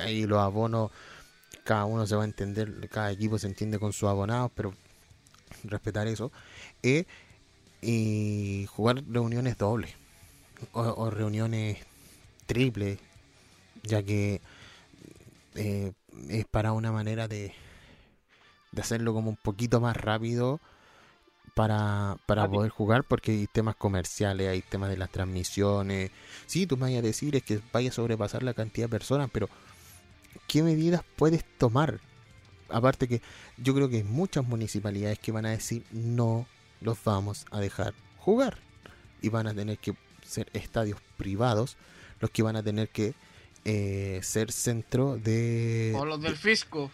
Ahí 0.00 0.26
los 0.26 0.38
abonos, 0.38 0.90
cada 1.64 1.84
uno 1.84 2.06
se 2.06 2.16
va 2.16 2.22
a 2.22 2.26
entender, 2.26 2.88
cada 2.88 3.10
equipo 3.10 3.38
se 3.38 3.46
entiende 3.46 3.78
con 3.78 3.92
sus 3.92 4.08
abonados, 4.08 4.50
pero 4.54 4.74
respetar 5.64 6.06
eso. 6.06 6.32
Eh, 6.82 7.06
y 7.80 8.66
jugar 8.70 9.04
reuniones 9.08 9.58
dobles 9.58 9.94
o, 10.72 10.82
o 10.82 11.10
reuniones 11.10 11.78
triples, 12.46 12.98
ya 13.82 14.02
que 14.02 14.40
eh, 15.54 15.92
es 16.28 16.44
para 16.46 16.72
una 16.72 16.92
manera 16.92 17.28
de, 17.28 17.54
de 18.72 18.80
hacerlo 18.82 19.12
como 19.12 19.30
un 19.30 19.36
poquito 19.36 19.80
más 19.80 19.96
rápido 19.96 20.60
para, 21.56 22.18
para 22.26 22.42
Rápido. 22.42 22.58
poder 22.58 22.70
jugar, 22.70 23.04
porque 23.04 23.32
hay 23.32 23.46
temas 23.46 23.76
comerciales, 23.76 24.46
hay 24.46 24.60
temas 24.60 24.90
de 24.90 24.98
las 24.98 25.08
transmisiones. 25.08 26.10
Sí, 26.44 26.66
tú 26.66 26.76
me 26.76 26.82
vayas 26.82 26.98
a 26.98 27.06
decir 27.06 27.34
es 27.34 27.42
que 27.44 27.60
vaya 27.72 27.88
a 27.88 27.92
sobrepasar 27.94 28.42
la 28.42 28.52
cantidad 28.52 28.84
de 28.84 28.90
personas, 28.90 29.30
pero 29.32 29.48
¿qué 30.48 30.62
medidas 30.62 31.02
puedes 31.16 31.46
tomar? 31.56 31.98
Aparte 32.68 33.08
que 33.08 33.22
yo 33.56 33.74
creo 33.74 33.88
que 33.88 33.96
hay 33.96 34.04
muchas 34.04 34.44
municipalidades 34.46 35.18
que 35.18 35.32
van 35.32 35.46
a 35.46 35.50
decir 35.50 35.82
no 35.92 36.46
los 36.82 37.02
vamos 37.02 37.46
a 37.50 37.58
dejar 37.58 37.94
jugar 38.18 38.58
y 39.22 39.30
van 39.30 39.46
a 39.46 39.54
tener 39.54 39.78
que 39.78 39.94
ser 40.26 40.50
estadios 40.52 41.00
privados 41.16 41.78
los 42.20 42.30
que 42.30 42.42
van 42.42 42.56
a 42.56 42.62
tener 42.62 42.90
que 42.90 43.14
eh, 43.64 44.20
ser 44.22 44.52
centro 44.52 45.16
de 45.16 45.94
O 45.96 46.04
los 46.04 46.20
del 46.20 46.36
fisco. 46.36 46.90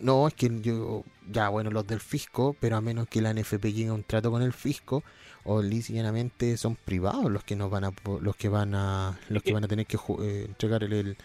no 0.00 0.28
es 0.28 0.34
que 0.34 0.60
yo 0.60 1.04
ya 1.30 1.48
bueno 1.48 1.70
los 1.70 1.86
del 1.86 2.00
fisco 2.00 2.56
pero 2.60 2.76
a 2.76 2.80
menos 2.80 3.08
que 3.08 3.20
la 3.20 3.32
NFP 3.32 3.64
llegue 3.72 3.88
a 3.88 3.94
un 3.94 4.02
trato 4.04 4.30
con 4.30 4.42
el 4.42 4.52
fisco 4.52 5.02
o 5.44 5.62
lícitamente 5.62 6.56
son 6.56 6.76
privados 6.76 7.30
los 7.30 7.44
que 7.44 7.56
nos 7.56 7.70
van 7.70 7.84
a 7.84 7.92
los 8.20 8.36
que 8.36 8.48
van 8.48 8.74
a 8.74 9.18
los 9.28 9.42
que 9.42 9.52
van 9.52 9.64
a 9.64 9.68
tener 9.68 9.86
que 9.86 9.96
eh, 9.96 10.44
entregar 10.48 10.82
el- 10.84 10.92
el- 10.92 11.16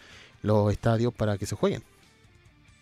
los 0.42 0.72
estadios 0.72 1.14
para 1.14 1.38
que 1.38 1.46
se 1.46 1.56
jueguen 1.56 1.84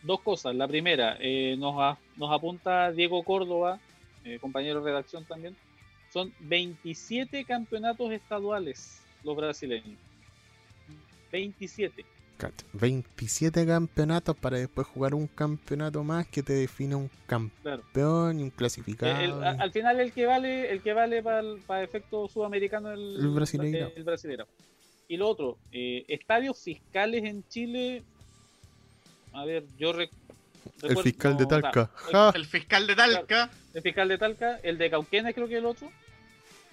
Dos 0.03 0.21
cosas. 0.21 0.55
La 0.55 0.67
primera, 0.67 1.15
eh, 1.19 1.55
nos, 1.59 1.75
a- 1.79 1.95
nos 2.17 2.31
apunta 2.31 2.91
Diego 2.91 3.21
Córdoba, 3.21 3.79
eh, 4.25 4.39
compañero 4.39 4.79
de 4.81 4.89
redacción 4.89 5.25
también. 5.25 5.55
Son 6.11 6.33
27 6.39 7.45
campeonatos 7.45 8.11
estaduales 8.11 9.03
los 9.23 9.35
brasileños. 9.37 9.99
27. 11.31 12.03
Cacha, 12.41 12.65
27 12.73 13.65
campeonatos 13.67 14.35
para 14.35 14.57
después 14.57 14.87
jugar 14.87 15.13
un 15.13 15.27
campeonato 15.27 16.03
más 16.03 16.25
que 16.27 16.41
te 16.41 16.53
define 16.53 16.95
un 16.95 17.07
Claro. 17.27 17.51
campeón 17.83 18.39
y 18.39 18.43
un 18.43 18.49
Eh, 18.49 18.53
clasificado. 18.55 19.19
el- 19.19 19.43
a- 19.43 19.51
al 19.51 19.71
final 19.71 19.99
el 19.99 20.11
que 20.11 20.25
vale, 20.25 20.71
el 20.71 20.81
que 20.81 20.93
vale 20.93 21.21
para 21.21 21.39
el, 21.41 21.59
para 21.67 21.83
efecto 21.83 22.27
sudamericano 22.27 22.91
el, 22.91 23.17
El 23.17 23.29
brasileiro. 24.03 24.47
Y 25.07 25.17
lo 25.17 25.27
otro, 25.29 25.57
eh, 25.71 26.03
estadios 26.07 26.57
fiscales 26.63 27.23
en 27.25 27.47
Chile. 27.47 28.01
A 29.33 29.45
ver, 29.45 29.63
yo 29.77 29.93
rec- 29.93 30.09
el 30.81 30.97
fiscal 30.97 31.37
de 31.37 31.43
no, 31.43 31.47
o 31.47 31.49
sea, 31.59 31.61
Talca. 31.61 31.91
el- 32.07 32.11
Ja. 32.11 32.31
El 32.35 32.45
fiscal 32.45 32.87
de 32.87 32.95
Talca. 32.95 33.49
el 33.73 33.81
fiscal 33.81 34.07
de 34.07 34.17
Talca, 34.17 34.59
el 34.63 34.77
de 34.77 34.89
Cauquenes 34.89 35.35
creo 35.35 35.47
que 35.47 35.53
es 35.53 35.59
el 35.59 35.65
otro. 35.65 35.91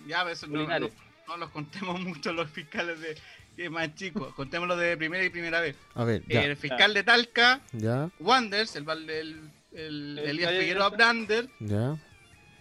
Ya, 0.07 0.21
a 0.21 0.25
veces 0.25 0.49
no, 0.49 0.67
no, 0.67 0.89
no 1.29 1.37
los 1.37 1.51
contemos 1.51 2.01
mucho 2.01 2.33
los 2.33 2.49
fiscales 2.51 3.01
de 3.01 3.17
es 3.65 3.71
más 3.71 3.95
chicos. 3.95 4.35
Contémoslo 4.35 4.77
de 4.77 4.97
primera 4.97 5.25
y 5.25 5.31
primera 5.31 5.61
vez. 5.61 5.77
A 5.95 6.05
ver, 6.05 6.23
ya, 6.29 6.43
El 6.45 6.57
fiscal 6.57 6.95
de 6.95 7.03
Talca, 7.03 7.61
ya, 7.73 8.11
Wanders, 8.21 8.77
el, 8.77 8.89
el, 8.89 9.11
el, 9.11 9.41
El 9.73 10.19
Elías 10.19 10.53
Figueroa. 10.53 10.89
Brander 10.91 11.49
ya. 11.61 11.97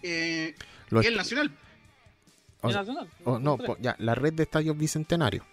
eh, 0.04 0.56
y 0.92 1.06
el 1.06 1.16
Nacional. 1.18 1.52
o 2.62 2.68
El 2.68 2.74
sea, 2.74 2.82
Nacional. 2.82 3.08
oh, 3.26 3.40
no, 3.40 3.58
po- 3.58 3.78
ya, 3.80 3.96
la 4.00 4.16
red 4.16 4.34
de 4.34 4.44
estadios 4.44 4.78
bicentenarios. 4.78 5.46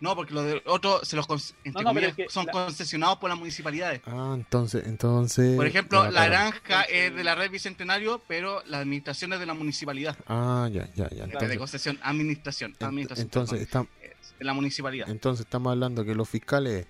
No, 0.00 0.14
porque 0.16 0.34
los 0.34 0.44
de 0.44 0.62
otros 0.66 1.06
se 1.08 1.16
los 1.16 1.26
con- 1.26 1.38
entre 1.64 1.82
No, 1.82 1.90
no, 1.90 1.94
pero 1.94 2.06
comillas, 2.06 2.10
es 2.18 2.26
que 2.26 2.28
son 2.32 2.46
la- 2.46 2.52
concesionados 2.52 3.18
por 3.18 3.30
las 3.30 3.38
municipalidades. 3.38 4.02
Ah, 4.06 4.32
entonces, 4.34 4.86
entonces. 4.86 5.56
Por 5.56 5.66
ejemplo, 5.66 6.04
ya, 6.04 6.10
la 6.10 6.26
claro. 6.26 6.30
granja 6.32 6.82
es 6.82 7.14
de 7.14 7.24
la 7.24 7.34
red 7.34 7.50
bicentenario, 7.50 8.20
pero 8.28 8.62
la 8.66 8.78
administración 8.80 9.32
es 9.32 9.40
de 9.40 9.46
la 9.46 9.54
municipalidad. 9.54 10.16
Ah, 10.26 10.68
ya, 10.70 10.86
ya, 10.94 11.08
ya. 11.08 11.08
En 11.08 11.08
vez 11.10 11.18
de 11.18 11.32
Entonces, 11.32 11.58
concesión, 11.58 11.98
administración. 12.02 12.72
ent- 12.74 12.86
administración 12.86 13.26
entonces, 13.26 13.66
perdón, 13.68 13.88
estam- 13.88 14.04
es 14.20 14.38
de 14.38 14.44
la 14.44 14.52
municipalidad. 14.52 15.08
entonces 15.08 15.46
estamos 15.46 15.70
hablando 15.70 16.04
que 16.04 16.14
los 16.14 16.28
fiscales, 16.28 16.86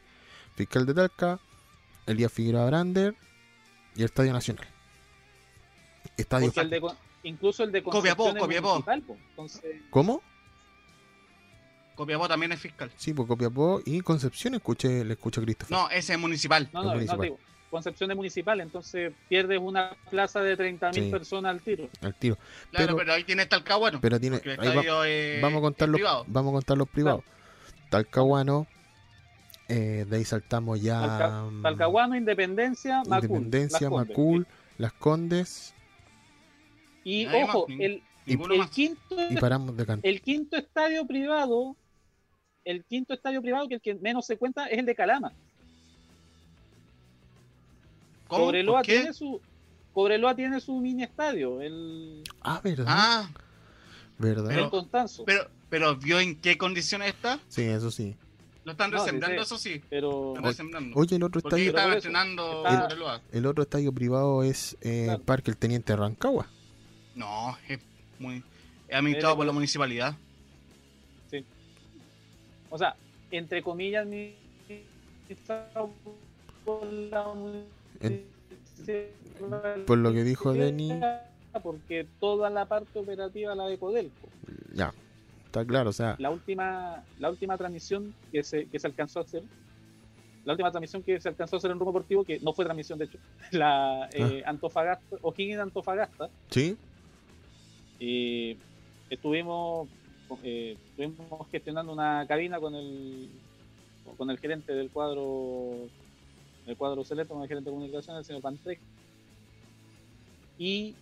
fiscal 0.56 0.86
de 0.86 0.94
Talca, 0.94 1.38
Elías 2.06 2.32
Figueroa 2.32 2.66
Brander 2.66 3.14
y 3.94 4.00
el 4.00 4.06
Estadio 4.06 4.32
Nacional. 4.32 4.66
Estadio. 6.16 6.52
El 6.56 6.70
de 6.70 6.80
incluso 7.24 7.64
el 7.64 7.72
de 7.72 7.82
Copiapó, 7.82 8.34
Copiapó. 8.36 8.84
Entonces, 8.90 9.62
¿Cómo? 9.90 10.22
Copiapó 11.94 12.26
también 12.28 12.52
es 12.52 12.60
fiscal. 12.60 12.90
Sí, 12.96 13.12
por 13.14 13.26
Copiapó 13.26 13.80
y 13.84 14.00
Concepción 14.00 14.54
escuché, 14.54 15.04
le 15.04 15.14
escucho 15.14 15.40
a 15.40 15.44
Christopher. 15.44 15.76
No, 15.76 15.88
ese 15.90 16.14
es 16.14 16.18
municipal. 16.18 16.68
no, 16.72 16.80
Es 16.80 16.84
no, 16.84 16.90
no, 16.90 16.94
municipal. 16.94 17.20
digo, 17.20 17.38
Concepción 17.70 18.10
es 18.12 18.16
municipal, 18.16 18.60
entonces 18.60 19.12
pierdes 19.28 19.58
una 19.60 19.96
plaza 20.10 20.40
de 20.42 20.56
30.000 20.56 21.04
Sí. 21.06 21.10
personas 21.10 21.50
al 21.50 21.60
tiro. 21.60 21.88
Al 22.02 22.14
tiro. 22.14 22.36
Claro, 22.70 22.86
Pero- 22.86 22.96
pero, 22.98 23.12
ahí 23.14 23.24
tiene 23.24 23.46
Talcahuano. 23.46 24.00
Pero 24.00 24.20
tiene. 24.20 24.40
el 24.44 24.58
va- 24.58 25.08
es, 25.08 25.42
vamos 25.42 25.58
a 25.58 25.60
contar 25.62 25.86
es 25.88 25.90
los, 25.92 25.98
privado. 25.98 26.24
vamos 26.28 26.50
a 26.50 26.52
contar 26.54 26.78
los 26.78 26.88
privados. 26.88 27.24
Talcahuano. 27.90 28.66
eh, 29.66 30.04
de 30.08 30.16
ahí 30.18 30.24
saltamos 30.26 30.80
ya. 30.82 31.00
Talca- 31.00 31.42
mm, 31.50 31.62
Talcahuano, 31.62 32.16
Independencia, 32.16 32.98
Macul. 33.08 33.14
Independencia, 33.24 33.80
Las 33.80 33.90
Condes. 33.90 34.08
Macul, 34.10 34.46
Las 34.76 34.92
Condes. 34.92 35.74
Y 37.02 37.26
ojo, 37.26 37.66
más, 37.68 37.78
el, 37.80 38.02
El 38.26 38.38
más. 38.58 38.70
quinto, 38.70 39.00
Y 39.30 39.36
paramos 39.36 39.76
de 39.76 39.86
cantar. 39.86 40.10
el 40.10 40.20
quinto 40.20 40.56
estadio 40.56 41.06
privado, 41.06 41.76
el 42.64 42.84
quinto 42.84 43.14
estadio 43.14 43.40
privado 43.42 43.68
que 43.68 43.74
el 43.74 43.80
que 43.80 43.94
menos 43.94 44.26
se 44.26 44.36
cuenta 44.36 44.66
es 44.66 44.78
el 44.78 44.86
de 44.86 44.94
Calama. 44.94 45.32
¿Cómo? 48.28 48.44
Cobreloa 48.46 48.78
¿Por 48.78 48.86
qué? 48.86 48.96
tiene 48.98 49.12
su 49.12 49.40
Cobreloa 49.92 50.34
tiene 50.34 50.60
su 50.60 50.74
mini 50.80 51.04
estadio, 51.04 51.60
el, 51.60 52.22
Ah, 52.42 52.60
¿verdad? 52.64 52.84
Ah, 52.88 53.30
¿Verdad? 54.18 54.50
el 54.50 54.56
Pero- 54.56 54.70
Constanzo. 54.70 55.24
pero, 55.24 55.48
pero 55.70 55.94
¿vio 55.96 56.18
en 56.18 56.34
qué 56.40 56.58
condiciones 56.58 57.08
está? 57.08 57.38
Sí, 57.48 57.62
eso 57.62 57.90
sí. 57.92 58.16
Lo 58.64 58.72
están 58.72 58.90
No, 58.90 59.04
sí, 59.04 59.10
sí. 59.10 59.32
eso 59.38 59.58
sí. 59.58 59.82
pero 59.90 60.30
Están 60.30 60.44
resembrando. 60.44 60.96
Oye, 60.98 61.16
el 61.16 61.22
otro 61.22 61.40
Porque 61.42 61.66
estadio, 61.68 61.98
está- 62.00 62.36
Cobreloa. 62.36 63.20
el 63.30 63.46
otro 63.46 63.62
estadio 63.62 63.92
privado 63.92 64.42
es 64.42 64.76
eh, 64.80 65.02
Claro. 65.04 65.22
Parque 65.22 65.50
El 65.50 65.56
Teniente 65.58 65.94
Rancagua. 65.94 66.48
No, 67.14 67.56
es 67.68 67.78
muy. 68.18 68.42
Es 68.88 68.96
administrado 68.96 69.36
por 69.36 69.46
la 69.46 69.52
municipalidad. 69.52 70.16
O 72.74 72.78
sea, 72.78 72.96
entre 73.30 73.62
comillas, 73.62 74.02
administrado 74.04 75.92
por 79.86 79.98
lo 79.98 80.12
que 80.12 80.24
dijo 80.24 80.52
Denny. 80.52 81.00
Porque 81.62 82.04
toda 82.18 82.50
la 82.50 82.66
parte 82.66 82.98
operativa 82.98 83.54
la 83.54 83.68
de 83.68 83.78
Codelco. 83.78 84.28
Ya, 84.72 84.92
está 85.46 85.64
claro, 85.64 85.90
o 85.90 85.92
sea, 85.92 86.16
La 86.18 86.30
última, 86.30 87.04
la 87.20 87.30
última 87.30 87.56
transmisión 87.56 88.12
que 88.32 88.42
se, 88.42 88.66
que 88.66 88.80
se 88.80 88.88
alcanzó 88.88 89.20
a 89.20 89.22
hacer, 89.22 89.44
la 90.44 90.54
última 90.54 90.72
transmisión 90.72 91.04
que 91.04 91.20
se 91.20 91.28
alcanzó 91.28 91.54
a 91.54 91.58
hacer 91.58 91.70
en 91.70 91.78
Rumbo 91.78 91.92
Deportivo, 91.92 92.24
que 92.24 92.40
no 92.40 92.52
fue 92.54 92.64
transmisión 92.64 92.98
de 92.98 93.04
hecho, 93.04 93.18
la 93.52 94.08
eh, 94.12 94.42
Antofagasta, 94.44 95.16
O'Higgins 95.22 95.60
Antofagasta, 95.60 96.28
sí, 96.50 96.76
y 98.00 98.56
estuvimos 99.10 99.88
eh, 100.42 100.76
estuvimos 100.90 101.48
gestionando 101.50 101.92
una 101.92 102.24
cabina 102.26 102.58
con 102.60 102.74
el 102.74 103.28
con 104.18 104.30
el 104.30 104.38
gerente 104.38 104.72
del 104.74 104.90
cuadro 104.90 105.88
del 106.66 106.76
cuadro 106.76 107.04
Celeste, 107.04 107.32
con 107.32 107.42
el 107.42 107.48
gerente 107.48 107.70
de 107.70 107.74
comunicación, 107.76 108.16
el 108.16 108.24
señor 108.24 108.42
Pantrec 108.42 108.78
y 110.58 110.94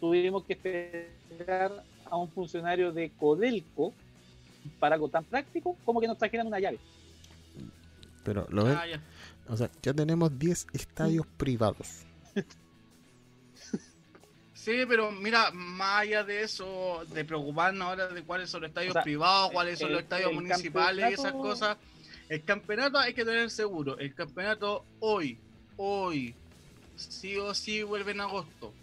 tuvimos 0.00 0.44
que 0.44 0.54
esperar 0.54 1.84
a 2.10 2.16
un 2.16 2.28
funcionario 2.28 2.92
de 2.92 3.10
Codelco 3.10 3.92
para 4.78 4.94
algo 4.96 5.08
tan 5.08 5.24
práctico 5.24 5.76
como 5.84 6.00
que 6.00 6.06
nos 6.08 6.18
trajeran 6.18 6.46
una 6.46 6.58
llave. 6.60 6.78
pero 8.24 8.46
lo 8.50 8.64
ven, 8.64 8.76
Ah, 8.76 8.86
ya. 8.86 9.00
o 9.48 9.56
sea, 9.56 9.70
ya 9.82 9.94
tenemos 9.94 10.36
10 10.38 10.66
estadios 10.72 11.26
privados. 11.36 12.02
Sí, 14.62 14.84
pero 14.86 15.10
mira, 15.10 15.50
más 15.52 16.02
allá 16.02 16.22
de 16.22 16.42
eso, 16.42 17.02
de 17.14 17.24
preocuparnos 17.24 17.88
ahora 17.88 18.08
de 18.08 18.22
cuáles 18.22 18.50
son 18.50 18.60
los 18.60 18.68
estadios 18.68 18.90
O 18.90 18.92
sea, 18.94 19.02
privados, 19.02 19.52
cuáles 19.52 19.78
son 19.78 19.88
el- 19.88 19.94
los 19.94 20.02
estadios 20.02 20.32
municipales 20.34 21.10
y 21.10 21.14
esas 21.14 21.32
cosas, 21.32 21.78
el 22.28 22.44
campeonato 22.44 22.98
hay 22.98 23.14
que 23.14 23.24
tener 23.24 23.50
seguro. 23.50 23.98
El 23.98 24.14
campeonato 24.14 24.84
hoy, 25.00 25.38
hoy, 25.78 26.34
sí 26.94 27.38
o 27.38 27.54
sí 27.54 27.82
vuelve 27.82 28.12
en 28.12 28.20
agosto. 28.20 28.74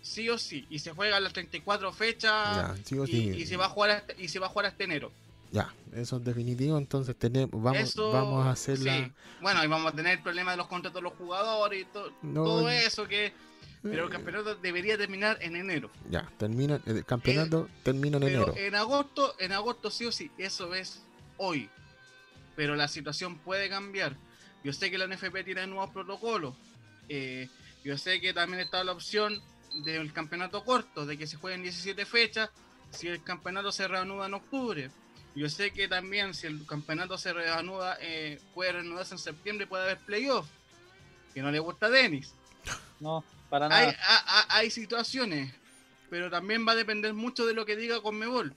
Sí 0.00 0.28
o 0.30 0.38
sí. 0.38 0.64
Y 0.70 0.78
se 0.78 0.92
juega 0.92 1.18
las 1.18 1.32
34 1.32 1.92
fechas 1.92 2.30
Ya, 2.56 2.76
sí 2.84 2.94
y, 3.02 3.06
sí. 3.06 3.30
y 3.42 3.46
se 3.46 3.56
va 3.56 3.66
a 3.66 3.68
jugar 3.68 3.90
hasta, 3.90 4.12
y 4.16 4.28
se 4.28 4.38
va 4.38 4.46
a 4.46 4.48
jugar 4.48 4.66
hasta 4.66 4.84
enero. 4.84 5.10
Ya, 5.50 5.72
eso 5.94 6.18
es 6.18 6.24
definitivo, 6.24 6.78
entonces 6.78 7.16
tenemos, 7.16 7.50
vamos, 7.60 7.80
Eso, 7.80 8.12
vamos 8.12 8.46
a 8.46 8.50
hacer 8.50 8.78
la... 8.80 8.96
sí. 9.04 9.12
Bueno, 9.40 9.64
y 9.64 9.66
vamos 9.66 9.92
a 9.92 9.96
tener 9.96 10.18
el 10.18 10.22
problema 10.22 10.52
de 10.52 10.56
los 10.56 10.68
contratos 10.68 11.00
de 11.00 11.02
los 11.02 11.14
jugadores 11.14 11.82
y 11.82 11.84
to- 11.86 12.12
No, 12.22 12.44
todo 12.44 12.70
eso 12.70 13.08
que... 13.08 13.32
Pero 13.90 14.04
el 14.04 14.10
campeonato 14.10 14.54
debería 14.56 14.98
terminar 14.98 15.38
en 15.40 15.56
enero. 15.56 15.90
Ya, 16.10 16.28
termina, 16.38 16.80
el 16.86 17.04
campeonato 17.04 17.68
termina 17.82 18.16
en 18.16 18.24
enero. 18.24 18.54
En 18.56 18.74
agosto, 18.74 19.34
en 19.38 19.52
agosto 19.52 19.90
sí 19.90 20.06
o 20.06 20.12
sí, 20.12 20.30
eso 20.38 20.74
es 20.74 21.02
hoy. 21.36 21.68
Pero 22.54 22.74
la 22.74 22.88
situación 22.88 23.38
puede 23.38 23.68
cambiar. 23.68 24.16
Yo 24.64 24.72
sé 24.72 24.90
que 24.90 24.98
la 24.98 25.06
NFP 25.06 25.44
tiene 25.44 25.66
nuevos 25.66 25.90
protocolos. 25.90 26.54
Eh, 27.08 27.48
yo 27.84 27.96
sé 27.96 28.20
que 28.20 28.32
también 28.32 28.60
está 28.60 28.82
la 28.82 28.92
opción 28.92 29.40
del 29.84 30.12
campeonato 30.12 30.64
corto, 30.64 31.06
de 31.06 31.16
que 31.16 31.26
se 31.26 31.36
jueguen 31.36 31.62
17 31.62 32.04
fechas, 32.06 32.50
si 32.90 33.08
el 33.08 33.22
campeonato 33.22 33.70
se 33.70 33.86
reanuda 33.86 34.26
en 34.26 34.34
octubre. 34.34 34.90
Yo 35.34 35.50
sé 35.50 35.70
que 35.70 35.86
también 35.86 36.34
si 36.34 36.46
el 36.46 36.64
campeonato 36.66 37.18
se 37.18 37.32
reanuda, 37.32 37.98
eh, 38.00 38.40
puede 38.54 38.72
reanudarse 38.72 39.14
en 39.14 39.18
septiembre, 39.18 39.66
puede 39.66 39.84
haber 39.84 39.98
playoff. 39.98 40.46
Que 41.34 41.42
no 41.42 41.50
le 41.50 41.58
gusta 41.58 41.86
a 41.86 41.90
Denis. 41.90 42.32
No, 43.00 43.24
para 43.50 43.68
nada. 43.68 43.80
Hay, 43.82 43.88
a- 43.88 44.40
a- 44.40 44.56
hay 44.58 44.70
situaciones, 44.70 45.52
pero 46.10 46.30
también 46.30 46.66
va 46.66 46.72
a 46.72 46.76
depender 46.76 47.12
mucho 47.14 47.46
de 47.46 47.54
lo 47.54 47.66
que 47.66 47.76
diga 47.76 48.00
Conmebol. 48.00 48.54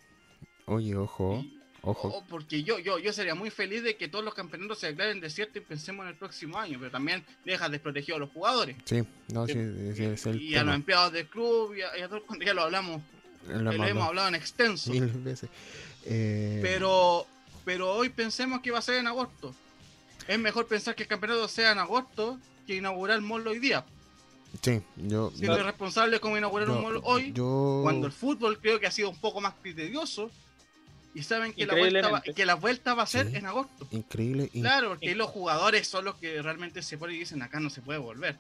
Oye, 0.66 0.96
ojo, 0.96 1.44
ojo. 1.82 2.08
o- 2.10 2.24
porque 2.26 2.64
yo, 2.64 2.80
yo, 2.80 3.00
yo 3.00 3.12
sería 3.12 3.36
muy 3.36 3.50
feliz 3.50 3.84
de 3.84 3.98
que 3.98 4.08
todos 4.08 4.24
los 4.24 4.34
campeonatos 4.34 4.80
se 4.80 4.88
declaren 4.88 5.20
desierto 5.20 5.58
y 5.58 5.62
pensemos 5.62 6.04
en 6.04 6.10
el 6.10 6.16
próximo 6.16 6.58
año, 6.58 6.78
pero 6.80 6.92
también 6.92 7.26
deja 7.44 7.68
desprotegido 7.70 8.18
a 8.18 8.20
los 8.20 8.30
jugadores. 8.32 8.76
Sí, 8.86 9.04
no, 9.34 9.46
sí, 9.46 9.54
ese 9.54 10.14
es 10.14 10.26
el 10.26 10.42
y 10.42 10.54
a 10.56 10.60
los 10.60 10.66
tema. 10.68 10.76
empleados 10.76 11.12
del 11.14 11.28
club 11.28 11.76
y 11.76 11.82
a, 11.82 11.98
y 11.98 12.02
a 12.02 12.10
ya 12.46 12.54
lo 12.54 12.62
hablamos, 12.64 13.02
Lo 13.48 13.72
eh, 13.72 13.90
hemos 13.90 14.08
hablado 14.08 14.28
en 14.28 14.36
extenso. 14.36 14.92
mil 14.92 15.06
veces. 15.08 15.50
Eh, 16.06 16.60
Pero, 16.62 17.26
pero 17.66 17.94
hoy 17.94 18.10
pensemos 18.10 18.62
que 18.62 18.72
va 18.72 18.80
a 18.80 18.82
ser 18.84 18.96
en 18.96 19.08
agosto. 19.08 19.54
Es 20.28 20.38
mejor 20.40 20.68
pensar 20.68 20.96
que 20.96 21.04
el 21.04 21.10
campeonato 21.10 21.48
sea 21.48 21.72
en 21.72 21.80
agosto 21.80 22.40
que 22.68 22.76
inaugurar 22.76 23.18
el 23.18 23.24
mall 23.24 23.48
hoy 23.48 23.58
día. 23.60 23.84
Sí, 24.62 24.82
yo... 24.98 25.32
Siendo 25.36 25.60
irresponsable 25.60 26.20
como 26.20 26.38
inaugurar 26.38 26.70
un 26.70 26.78
yo- 26.78 26.82
mall 26.82 27.02
hoy, 27.04 27.32
yo- 27.34 27.80
cuando 27.84 28.08
el 28.08 28.14
fútbol 28.14 28.60
creo 28.60 28.80
que 28.80 28.88
ha 28.88 28.92
sido 28.92 29.10
un 29.10 29.18
poco 29.20 29.40
más 29.42 29.54
criterioso 29.62 30.32
y 31.14 31.24
saben 31.24 31.54
que 31.54 31.66
la 31.66 31.76
vuelta 31.76 32.10
va, 32.10 32.22
que 32.22 32.46
la 32.46 32.56
vuelta 32.56 32.94
va 32.94 33.04
a 33.04 33.08
ser 33.08 33.30
Sí. 33.30 33.36
en 33.38 33.46
agosto. 33.46 33.88
Increíble. 33.92 34.50
in- 34.54 34.62
Claro, 34.64 34.90
porque 34.90 35.14
los 35.16 35.30
jugadores 35.30 35.88
son 35.88 36.06
los 36.06 36.16
que 36.16 36.42
realmente 36.42 36.82
se 36.82 36.98
ponen 36.98 37.16
y 37.16 37.20
dicen 37.20 37.42
acá 37.42 37.60
no 37.60 37.70
se 37.70 37.82
puede 37.82 38.00
volver. 38.00 38.38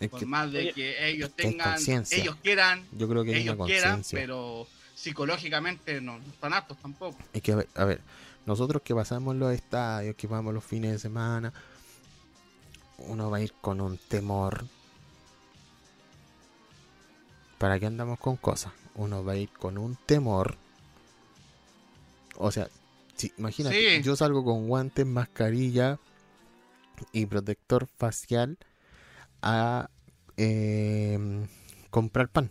es 0.00 0.08
Por 0.10 0.20
que 0.20 0.26
más 0.26 0.50
de 0.52 0.58
Oye, 0.60 0.72
que 0.74 1.08
ellos 1.10 1.30
tengan, 1.34 1.76
ellos 2.10 2.36
quieran, 2.42 2.86
yo 2.92 3.08
creo 3.08 3.24
que 3.24 3.36
ellos 3.36 3.56
quieran, 3.66 4.02
pero 4.12 4.66
psicológicamente 4.94 6.00
no, 6.00 6.18
no 6.18 6.24
están 6.32 6.52
aptos 6.54 6.76
tampoco. 6.78 7.18
Es 7.32 7.42
que, 7.42 7.52
a 7.52 7.56
ver, 7.56 7.68
a 7.74 7.84
ver, 7.84 8.00
nosotros 8.46 8.80
que 8.82 8.94
pasamos 8.94 9.34
los 9.36 9.52
estadios, 9.52 10.14
que 10.16 10.26
vamos 10.26 10.54
los 10.54 10.64
fines 10.64 10.92
de 10.92 10.98
semana, 11.00 11.52
uno 12.98 13.30
va 13.30 13.38
a 13.38 13.40
ir 13.40 13.52
con 13.60 13.80
un 13.80 13.98
temor. 13.98 14.64
¿Para 17.58 17.78
qué 17.78 17.86
andamos 17.86 18.18
con 18.18 18.36
cosas? 18.36 18.72
Uno 18.94 19.24
va 19.24 19.32
a 19.32 19.36
ir 19.36 19.50
con 19.50 19.78
un 19.78 19.96
temor. 20.06 20.56
O 22.36 22.50
sea, 22.52 22.68
si, 23.16 23.32
imagínate, 23.36 23.96
Sí. 23.98 24.02
yo 24.02 24.14
salgo 24.16 24.44
con 24.44 24.68
guantes, 24.68 25.04
mascarilla 25.06 25.98
y 27.12 27.26
protector 27.26 27.86
facial 27.86 28.58
a 29.42 29.90
eh, 30.36 31.18
comprar 31.90 32.28
pan. 32.28 32.50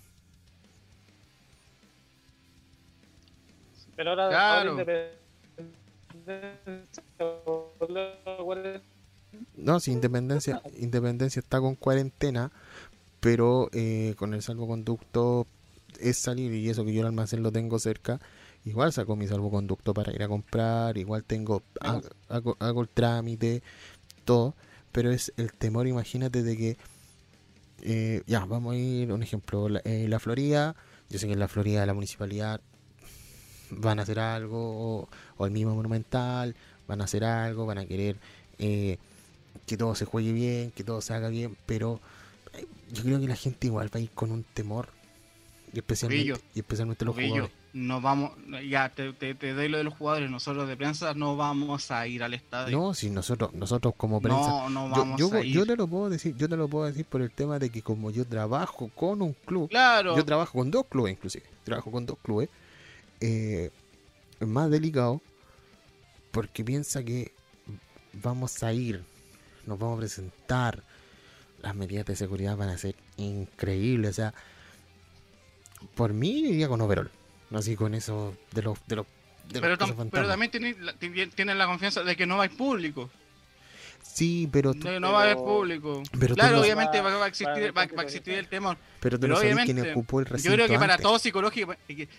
Pero 3.95 4.09
ahora, 4.11 4.27
Claro. 4.29 4.71
ahora 4.71 5.11
Independencia, 6.13 6.83
ahora- 8.37 8.81
No, 9.55 9.79
si 9.79 9.91
Independencia, 9.91 10.61
Independencia 10.77 11.39
está 11.39 11.59
con 11.61 11.75
cuarentena, 11.75 12.51
pero 13.19 13.69
eh, 13.73 14.13
con 14.17 14.33
el 14.33 14.41
salvoconducto 14.41 15.47
es 15.99 16.17
salir 16.17 16.53
y 16.53 16.69
eso 16.69 16.85
que 16.85 16.93
yo 16.93 17.01
el 17.01 17.07
almacén 17.07 17.43
lo 17.43 17.51
tengo 17.51 17.79
cerca, 17.79 18.19
igual 18.65 18.93
saco 18.93 19.15
mi 19.15 19.27
salvoconducto 19.27 19.93
para 19.93 20.11
ir 20.13 20.21
a 20.23 20.27
comprar, 20.27 20.97
igual 20.97 21.23
tengo, 21.23 21.63
ha- 21.81 22.01
hago, 22.29 22.55
hago 22.59 22.81
el 22.81 22.89
trámite, 22.89 23.63
todo, 24.25 24.53
pero 24.91 25.11
es 25.11 25.33
el 25.37 25.53
temor, 25.53 25.87
imagínate 25.87 26.43
de 26.43 26.57
que, 26.57 26.77
eh, 27.81 28.21
ya, 28.27 28.45
vamos 28.45 28.73
a 28.73 28.77
ir, 28.77 29.11
un 29.11 29.23
ejemplo, 29.23 29.69
la, 29.69 29.81
eh, 29.85 30.07
la 30.07 30.19
Florida, 30.19 30.75
yo 31.09 31.19
sé 31.19 31.27
que 31.27 31.33
en 31.33 31.39
la 31.39 31.47
Florida 31.47 31.85
la 31.85 31.93
municipalidad 31.93 32.61
van 33.71 33.99
a 33.99 34.03
hacer 34.03 34.19
algo, 34.19 34.57
o, 35.01 35.09
o 35.37 35.45
el 35.45 35.51
mismo 35.51 35.75
Monumental, 35.75 36.55
van 36.87 37.01
a 37.01 37.05
hacer 37.05 37.23
algo, 37.23 37.65
van 37.65 37.79
a 37.79 37.85
querer... 37.85 38.17
eh, 38.59 38.97
que 39.65 39.75
todo 39.75 39.95
se 39.95 40.05
juegue 40.05 40.31
bien, 40.31 40.71
que 40.71 40.83
todo 40.85 41.01
se 41.01 41.13
haga 41.13 41.27
bien, 41.29 41.57
pero 41.65 41.99
yo 42.91 43.03
creo 43.03 43.19
que 43.19 43.27
la 43.27 43.35
gente 43.35 43.67
igual 43.67 43.93
va 43.93 43.99
a 43.99 44.01
ir 44.01 44.11
con 44.11 44.31
un 44.31 44.43
temor, 44.43 44.89
y 45.73 45.79
especialmente, 45.79 46.41
y 46.55 46.59
especialmente 46.59 47.03
los 47.05 47.15
jugadores. 47.15 47.51
no 47.73 47.99
vamos, 48.01 48.31
ya 48.67 48.89
te, 48.89 49.11
te, 49.13 49.35
te 49.35 49.53
doy 49.53 49.67
lo 49.67 49.77
de 49.77 49.83
los 49.83 49.93
jugadores, 49.93 50.29
nosotros 50.29 50.67
de 50.67 50.77
prensa 50.77 51.13
no 51.13 51.35
vamos 51.35 51.91
a 51.91 52.07
ir 52.07 52.23
al 52.23 52.33
estadio. 52.33 52.77
No, 52.77 52.93
si 52.93 53.09
nosotros, 53.09 53.53
nosotros 53.53 53.93
como 53.97 54.21
prensa, 54.21 54.47
no, 54.47 54.69
no 54.69 54.89
vamos 54.89 55.19
yo, 55.19 55.31
a 55.33 55.41
ir. 55.43 55.53
yo 55.53 55.65
te 55.65 55.75
lo 55.75 55.87
puedo 55.87 56.09
decir, 56.09 56.35
yo 56.37 56.47
te 56.47 56.55
lo 56.55 56.67
puedo 56.67 56.85
decir 56.85 57.05
por 57.05 57.21
el 57.21 57.31
tema 57.31 57.59
de 57.59 57.69
que 57.69 57.81
como 57.81 58.11
yo 58.11 58.25
trabajo 58.25 58.89
con 58.95 59.21
un 59.21 59.33
club, 59.33 59.69
Claro, 59.69 60.15
yo 60.15 60.23
trabajo 60.23 60.57
con 60.57 60.71
dos 60.71 60.85
clubes 60.87 61.13
inclusive, 61.13 61.45
trabajo 61.63 61.91
con 61.91 62.05
dos 62.05 62.17
clubes, 62.23 62.49
eh, 63.19 63.71
es 64.39 64.47
más 64.47 64.69
delicado 64.69 65.21
porque 66.31 66.63
piensa 66.63 67.03
que 67.03 67.33
vamos 68.13 68.63
a 68.63 68.71
ir, 68.71 69.03
nos 69.65 69.77
vamos 69.77 69.97
a 69.97 69.99
presentar, 70.01 70.83
las 71.61 71.75
medidas 71.75 72.05
de 72.05 72.15
seguridad 72.15 72.55
van 72.57 72.69
a 72.69 72.77
ser 72.77 72.95
increíbles, 73.17 74.11
o 74.11 74.13
sea, 74.13 74.33
Por 75.95 76.13
mí 76.13 76.39
iría 76.39 76.67
con 76.67 76.81
overall. 76.81 77.09
Así 77.53 77.75
con 77.75 77.93
eso 77.93 78.35
de 78.51 78.61
los 78.63 78.77
de 78.87 78.95
los 78.97 79.05
de 79.47 79.53
los 79.53 79.61
Pero, 79.61 79.75
tam- 79.75 79.77
cazafantasmas. 79.79 80.11
pero 80.11 80.27
también 80.27 80.51
tienen 80.51 81.31
tienen 81.35 81.57
la 81.57 81.65
confianza 81.65 82.03
de 82.03 82.15
que 82.15 82.25
no 82.25 82.35
va 82.37 82.43
a 82.43 82.45
haber 82.47 82.57
público. 82.57 83.09
Sí, 84.01 84.49
pero 84.51 84.73
tú, 84.73 84.89
no 84.99 85.11
va 85.13 85.19
a 85.19 85.23
haber 85.23 85.37
público. 85.37 86.01
Pero 86.19 86.35
claro, 86.35 86.55
no- 86.57 86.61
obviamente 86.63 86.99
Va- 87.01 87.11
va, 87.11 87.17
va 87.17 87.25
a 87.25 87.27
existir, 87.27 87.77
va, 87.77 87.85
va 87.85 88.01
a 88.01 88.03
existir 88.05 88.33
el 88.33 88.47
temor. 88.47 88.77
pero 88.99 89.17
tú 89.17 89.21
Pero 89.21 89.33
no 89.33 89.39
sabes 89.39 89.53
obviamente, 89.53 89.81
quién 89.81 89.91
ocupó 89.91 90.19
el 90.19 90.25
Yo 90.25 90.31
recinto 90.33 90.55
creo 90.55 90.67
que 90.67 90.79
para 90.79 90.93
antes. 90.95 91.03
todos 91.03 91.21
psicológicamente, 91.21 92.09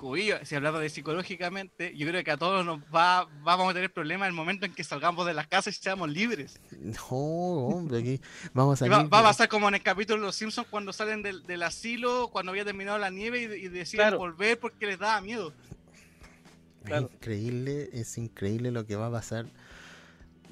Cubillo, 0.00 0.36
si 0.46 0.54
hablamos 0.54 0.80
de 0.80 0.88
psicológicamente, 0.88 1.94
yo 1.94 2.06
creo 2.08 2.24
que 2.24 2.30
a 2.30 2.38
todos 2.38 2.64
nos 2.64 2.80
va, 2.84 3.28
vamos 3.42 3.70
a 3.70 3.74
tener 3.74 3.92
problemas 3.92 4.26
en 4.28 4.30
el 4.30 4.34
momento 4.36 4.64
en 4.64 4.72
que 4.72 4.82
salgamos 4.82 5.26
de 5.26 5.34
las 5.34 5.46
casas 5.46 5.76
y 5.76 5.82
seamos 5.82 6.08
libres. 6.08 6.58
No, 6.80 7.06
hombre, 7.16 7.98
aquí 7.98 8.20
vamos 8.54 8.80
a 8.80 8.86
va, 8.86 8.94
salir. 8.96 9.12
va 9.12 9.18
a 9.18 9.22
pasar 9.24 9.48
como 9.50 9.68
en 9.68 9.74
el 9.74 9.82
capítulo 9.82 10.18
de 10.20 10.26
Los 10.26 10.36
Simpsons 10.36 10.66
cuando 10.70 10.94
salen 10.94 11.22
del, 11.22 11.42
del 11.46 11.62
asilo, 11.62 12.28
cuando 12.32 12.50
había 12.50 12.64
terminado 12.64 12.96
la 12.96 13.10
nieve 13.10 13.42
y, 13.42 13.66
y 13.66 13.68
deciden 13.68 14.04
Claro. 14.06 14.16
volver 14.18 14.58
porque 14.58 14.86
les 14.86 14.98
daba 14.98 15.20
miedo. 15.20 15.52
Es 16.80 16.86
Claro. 16.86 17.10
increíble, 17.12 17.90
es 17.92 18.16
increíble 18.16 18.70
lo 18.70 18.86
que 18.86 18.96
va 18.96 19.08
a 19.08 19.10
pasar. 19.10 19.44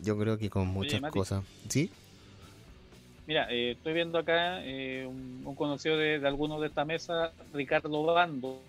Yo 0.02 0.18
creo 0.18 0.36
que 0.36 0.50
con 0.50 0.66
muchas 0.68 1.00
cosas. 1.10 1.42
¿Sí? 1.70 1.90
Mira, 3.26 3.46
eh, 3.50 3.70
estoy 3.72 3.94
viendo 3.94 4.18
acá 4.18 4.62
eh, 4.62 5.06
un, 5.08 5.40
un 5.44 5.54
conocido 5.54 5.96
de, 5.96 6.18
de 6.18 6.28
algunos 6.28 6.60
de 6.60 6.66
esta 6.66 6.84
mesa, 6.84 7.32
Ricardo 7.54 8.02
Bando, 8.04 8.62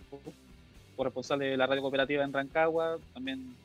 corresponsal 0.99 1.39
de 1.39 1.55
la 1.55 1.65
radio 1.65 1.81
cooperativa 1.81 2.25
en 2.25 2.33
Rancagua, 2.33 2.97
también 3.13 3.55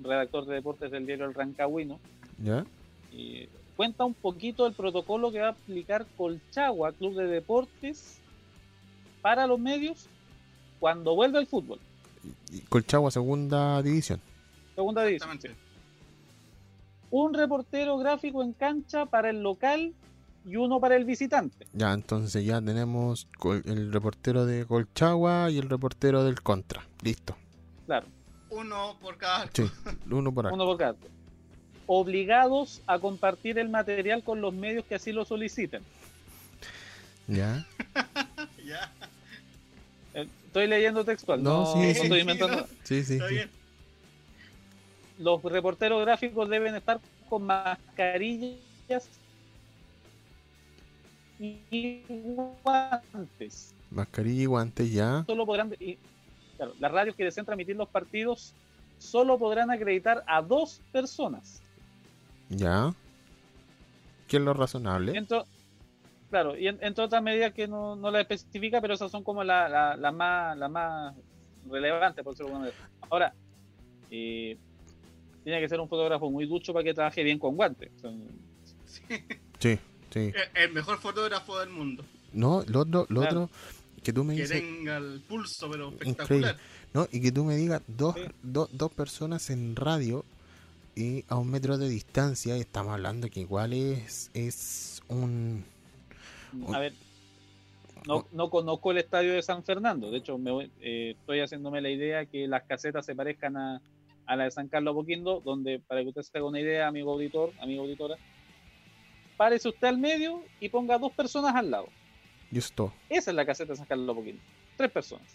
redactor 0.00 0.46
de 0.46 0.54
deportes 0.54 0.92
del 0.92 1.06
diario 1.06 1.24
El 1.24 1.34
Rancagüino, 1.34 1.98
¿Ya? 2.40 2.64
y 3.10 3.48
cuenta 3.76 4.04
un 4.04 4.14
poquito 4.14 4.64
el 4.64 4.74
protocolo 4.74 5.32
que 5.32 5.40
va 5.40 5.48
a 5.48 5.50
aplicar 5.50 6.06
Colchagua, 6.16 6.92
Club 6.92 7.16
de 7.16 7.26
Deportes, 7.26 8.20
para 9.20 9.48
los 9.48 9.58
medios 9.58 10.06
cuando 10.78 11.16
vuelva 11.16 11.40
el 11.40 11.48
fútbol. 11.48 11.80
Y 12.52 12.60
Colchagua, 12.60 13.10
segunda 13.10 13.82
división. 13.82 14.20
Segunda 14.76 15.04
división. 15.04 15.32
Exactamente. 15.32 15.60
Un 17.10 17.34
reportero 17.34 17.98
gráfico 17.98 18.40
en 18.40 18.52
cancha 18.52 19.04
para 19.04 19.30
el 19.30 19.42
local 19.42 19.94
y 20.44 20.56
uno 20.56 20.80
para 20.80 20.96
el 20.96 21.04
visitante. 21.04 21.66
Ya, 21.72 21.92
entonces 21.92 22.44
ya 22.44 22.60
tenemos 22.62 23.28
el 23.64 23.92
reportero 23.92 24.46
de 24.46 24.64
Colchagua 24.66 25.50
y 25.50 25.58
el 25.58 25.68
reportero 25.68 26.24
del 26.24 26.40
Contra. 26.42 26.86
Listo. 27.02 27.36
Claro. 27.86 28.06
Uno 28.50 28.96
por 29.00 29.16
cada. 29.18 29.48
Sí, 29.52 29.70
uno 30.10 30.32
por 30.32 30.46
uno 30.46 30.64
por 30.64 30.78
cada. 30.78 30.96
Obligados 31.86 32.82
a 32.86 32.98
compartir 32.98 33.58
el 33.58 33.68
material 33.68 34.22
con 34.22 34.40
los 34.40 34.52
medios 34.54 34.84
que 34.84 34.94
así 34.94 35.12
lo 35.12 35.24
soliciten. 35.24 35.82
Ya. 37.26 37.66
Ya, 38.64 38.92
Eh, 40.12 40.28
Estoy 40.46 40.66
leyendo 40.66 41.02
textual, 41.04 41.42
No, 41.42 41.60
no, 41.60 41.66
sí, 41.72 41.78
no 41.78 41.94
sí. 41.94 42.00
estoy 42.02 42.20
inventando. 42.20 42.66
Sí, 42.84 43.02
sí, 43.02 43.14
está 43.14 43.28
sí. 43.28 43.34
bien. 43.34 43.50
Los 45.18 45.42
reporteros 45.42 46.02
gráficos 46.02 46.48
deben 46.50 46.74
estar 46.74 47.00
con 47.30 47.44
mascarillas 47.44 49.08
y 51.38 52.04
guantes. 52.62 53.74
Mascarilla 53.90 54.42
y 54.42 54.46
guantes 54.46 54.92
ya. 54.92 55.24
Solo 55.26 55.46
podrán, 55.46 55.74
y, 55.78 55.98
claro, 56.56 56.74
las 56.78 56.92
radios 56.92 57.16
que 57.16 57.24
deseen 57.24 57.46
transmitir 57.46 57.76
los 57.76 57.88
partidos 57.88 58.54
solo 58.98 59.38
podrán 59.38 59.70
acreditar 59.70 60.24
a 60.26 60.42
dos 60.42 60.82
personas. 60.92 61.62
Ya. 62.50 62.92
¿Qué 64.26 64.36
es 64.38 64.42
lo 64.42 64.52
razonable? 64.54 65.16
Entre, 65.16 65.42
claro, 66.30 66.56
y 66.56 66.68
en- 66.68 66.78
entre 66.82 67.04
otras 67.04 67.22
medidas 67.22 67.52
que 67.54 67.68
no, 67.68 67.96
no 67.96 68.10
las 68.10 68.22
especifica, 68.22 68.80
pero 68.80 68.94
esas 68.94 69.10
son 69.10 69.22
como 69.22 69.44
las 69.44 69.70
la, 69.70 69.96
la 69.96 70.12
más, 70.12 70.56
la 70.58 70.68
más 70.68 71.14
relevantes, 71.70 72.24
por 72.24 72.32
decirlo 72.34 72.50
de 72.50 72.56
alguna 72.56 72.72
manera. 72.76 72.90
Ahora, 73.10 73.34
eh, 74.10 74.58
tiene 75.44 75.60
que 75.60 75.68
ser 75.68 75.80
un 75.80 75.88
fotógrafo 75.88 76.30
muy 76.30 76.46
ducho 76.46 76.72
para 76.72 76.84
que 76.84 76.92
trabaje 76.94 77.22
bien 77.22 77.38
con 77.38 77.56
guantes. 77.56 77.90
O 77.96 77.98
sea, 78.00 78.10
Sí. 78.84 79.02
Sí, 79.60 79.78
sí. 80.10 80.32
El- 80.54 80.72
mejor 80.72 80.98
fotógrafo 80.98 81.58
del 81.60 81.70
mundo. 81.70 82.04
No, 82.32 82.62
lo 82.66 82.80
otro, 82.80 83.06
lo 83.08 83.20
Claro. 83.22 83.42
otro 83.44 83.56
que 84.02 84.12
tú 84.12 84.24
me 84.24 84.34
Que 84.36 84.42
dices. 84.42 84.60
tenga 84.60 84.96
el 84.98 85.20
pulso, 85.26 85.70
pero 85.70 85.88
Increíble. 85.88 86.10
espectacular. 86.10 86.56
No, 86.94 87.08
y 87.12 87.20
que 87.20 87.32
tú 87.32 87.44
me 87.44 87.56
digas 87.56 87.82
dos, 87.86 88.14
Sí. 88.14 88.22
do- 88.42 88.68
dos 88.72 88.92
personas 88.92 89.50
en 89.50 89.76
radio 89.76 90.24
y 90.96 91.24
a 91.28 91.36
un 91.36 91.50
metro 91.50 91.78
de 91.78 91.88
distancia, 91.88 92.56
y 92.56 92.60
estamos 92.60 92.92
hablando 92.92 93.28
que 93.30 93.40
igual 93.40 93.72
es, 93.72 94.30
es 94.34 95.02
un... 95.08 95.64
a 96.72 96.78
ver, 96.78 96.92
no, 98.06 98.26
no 98.32 98.48
conozco 98.50 98.90
el 98.90 98.98
estadio 98.98 99.32
de 99.34 99.42
San 99.42 99.62
Fernando. 99.64 100.10
De 100.10 100.18
hecho, 100.18 100.38
me 100.38 100.50
voy- 100.50 100.70
eh, 100.80 101.14
estoy 101.18 101.40
haciéndome 101.40 101.80
la 101.82 101.90
idea 101.90 102.24
que 102.26 102.46
las 102.48 102.62
casetas 102.64 103.04
se 103.04 103.14
parezcan 103.14 103.56
a, 103.56 103.80
a 104.26 104.36
la 104.36 104.44
de 104.44 104.50
San 104.50 104.68
Carlos 104.68 104.92
Apoquindo, 104.92 105.40
donde, 105.44 105.78
para 105.80 106.02
que 106.02 106.08
usted 106.08 106.22
se 106.22 106.38
haga 106.38 106.46
una 106.46 106.60
idea, 106.60 106.86
amigo 106.88 107.12
auditor, 107.12 107.52
amigo 107.60 107.82
auditora, 107.82 108.16
párese 109.38 109.68
usted 109.70 109.86
al 109.88 109.96
medio 109.96 110.44
y 110.60 110.68
ponga 110.68 110.98
dos 110.98 111.12
personas 111.12 111.54
al 111.56 111.70
lado. 111.70 111.88
Todo. 112.74 112.92
Esa 113.08 113.30
es 113.30 113.34
la 113.34 113.46
caseta 113.46 113.72
de 113.72 113.76
San 113.78 113.86
Carlos 113.86 114.10
Apoquindo. 114.10 114.42
Tres 114.76 114.90
personas. 114.90 115.26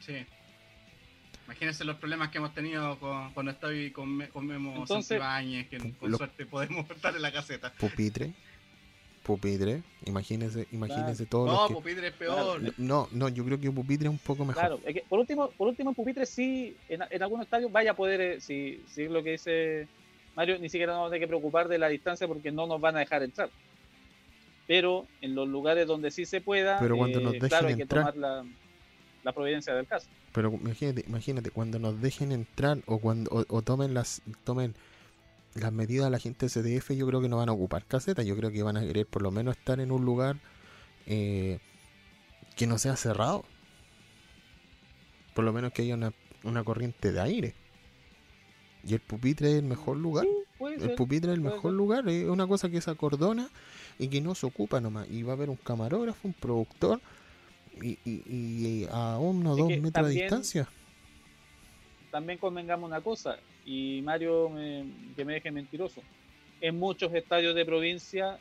Sí. 0.00 0.24
Imagínense 1.46 1.84
los 1.84 1.96
problemas 1.96 2.30
que 2.30 2.38
hemos 2.38 2.54
tenido 2.54 2.98
con, 2.98 3.32
cuando 3.32 3.52
estoy 3.52 3.90
con, 3.90 4.20
con 4.28 4.46
Memo 4.46 4.70
Entonces- 4.76 5.08
Santibáñez, 5.18 5.68
que 5.68 5.78
con 5.94 6.10
Lo- 6.10 6.16
suerte 6.18 6.46
podemos 6.46 6.88
estar 6.90 7.14
en 7.14 7.22
la 7.22 7.32
caseta. 7.32 7.72
Pupitre. 7.72 8.32
Pupitre. 9.24 9.82
Imagínese, 10.06 10.66
imagínese 10.72 11.26
todo 11.26 11.46
No, 11.46 11.68
que... 11.68 11.74
Pupitre 11.74 12.08
es 12.08 12.14
peor. 12.14 12.60
No, 12.78 13.08
no, 13.12 13.28
yo 13.28 13.44
creo 13.44 13.60
que 13.60 13.70
Pupitre 13.70 14.06
es 14.08 14.12
un 14.12 14.18
poco 14.18 14.44
mejor. 14.44 14.60
Claro, 14.62 14.80
es 14.84 14.94
que 14.94 15.04
por 15.08 15.18
último, 15.18 15.50
por 15.50 15.68
último 15.68 15.92
Pupitre 15.94 16.26
sí, 16.26 16.76
en, 16.88 17.02
en 17.10 17.22
algunos 17.22 17.44
estadios 17.44 17.70
vaya 17.70 17.90
a 17.92 17.94
poder, 17.94 18.20
eh, 18.20 18.40
si, 18.40 18.82
si 18.88 19.02
es 19.02 19.10
lo 19.10 19.22
que 19.22 19.32
dice 19.32 19.86
Mario, 20.34 20.58
ni 20.58 20.68
siquiera 20.68 20.92
nos 20.92 21.00
vamos 21.00 21.08
a 21.08 21.10
tener 21.12 21.26
que 21.26 21.28
preocupar 21.28 21.68
de 21.68 21.78
la 21.78 21.88
distancia 21.88 22.26
porque 22.26 22.50
no 22.50 22.66
nos 22.66 22.80
van 22.80 22.96
a 22.96 23.00
dejar 23.00 23.22
entrar. 23.22 23.50
Pero 24.66 25.06
en 25.20 25.34
los 25.34 25.48
lugares 25.48 25.86
donde 25.86 26.10
sí 26.10 26.24
se 26.24 26.40
pueda, 26.40 26.78
Pero 26.78 26.96
cuando 26.96 27.20
nos 27.20 27.34
eh, 27.34 27.38
dejen 27.40 27.48
claro, 27.48 27.68
hay 27.68 27.76
que 27.76 27.82
entrar. 27.82 28.12
tomar 28.12 28.16
la, 28.16 28.50
la 29.24 29.32
providencia 29.32 29.74
del 29.74 29.86
caso. 29.86 30.08
Pero 30.32 30.50
imagínate, 30.52 31.04
imagínate, 31.06 31.50
cuando 31.50 31.78
nos 31.78 32.00
dejen 32.00 32.32
entrar 32.32 32.78
o 32.86 32.98
cuando 32.98 33.30
o, 33.30 33.44
o 33.48 33.62
tomen 33.62 33.92
las 33.92 34.22
tomen 34.44 34.74
las 35.54 35.72
medidas 35.72 36.10
la 36.10 36.18
gente 36.18 36.46
de 36.46 36.50
CDF, 36.50 36.92
yo 36.92 37.06
creo 37.06 37.20
que 37.20 37.28
no 37.28 37.36
van 37.36 37.50
a 37.50 37.52
ocupar 37.52 37.84
casetas, 37.84 38.24
yo 38.24 38.36
creo 38.36 38.50
que 38.50 38.62
van 38.62 38.78
a 38.78 38.80
querer 38.80 39.06
por 39.06 39.20
lo 39.22 39.30
menos 39.30 39.56
estar 39.56 39.80
en 39.80 39.92
un 39.92 40.04
lugar 40.04 40.36
eh, 41.06 41.58
que 42.56 42.66
no 42.66 42.78
sea 42.78 42.96
cerrado. 42.96 43.44
Por 45.34 45.44
lo 45.44 45.52
menos 45.52 45.72
que 45.72 45.82
haya 45.82 45.94
una, 45.94 46.12
una 46.44 46.64
corriente 46.64 47.12
de 47.12 47.20
aire. 47.20 47.54
Y 48.84 48.94
el 48.94 49.00
pupitre 49.00 49.48
es 49.50 49.54
el 49.56 49.64
mejor 49.64 49.96
lugar. 49.96 50.26
El 50.60 50.80
ser. 50.80 50.94
pupitre 50.96 51.30
es 51.32 51.36
el 51.36 51.42
mejor 51.42 51.70
ser. 51.70 51.72
lugar, 51.72 52.08
es 52.08 52.24
una 52.28 52.46
cosa 52.46 52.68
que 52.70 52.80
se 52.80 52.90
acordona 52.90 53.48
y 53.98 54.08
que 54.08 54.20
no 54.20 54.34
se 54.34 54.46
ocupa 54.46 54.80
nomás. 54.80 55.08
Y 55.10 55.22
va 55.22 55.32
a 55.32 55.36
haber 55.36 55.50
un 55.50 55.56
camarógrafo, 55.56 56.26
un 56.28 56.34
productor 56.34 57.00
y, 57.80 57.98
y- 58.04 58.22
y 58.26 58.86
a 58.90 59.18
uno 59.18 59.52
o 59.52 59.56
dos 59.56 59.68
metros 59.80 60.08
de 60.08 60.12
distancia. 60.14 60.68
También 62.10 62.38
convengamos 62.38 62.88
una 62.88 63.00
cosa, 63.00 63.38
y 63.64 64.02
Mario 64.02 64.50
me- 64.50 64.84
que 65.16 65.24
me 65.24 65.34
deje 65.34 65.50
mentiroso. 65.50 66.02
En 66.60 66.78
muchos 66.78 67.12
estadios 67.14 67.54
de 67.54 67.64
provincia 67.64 68.38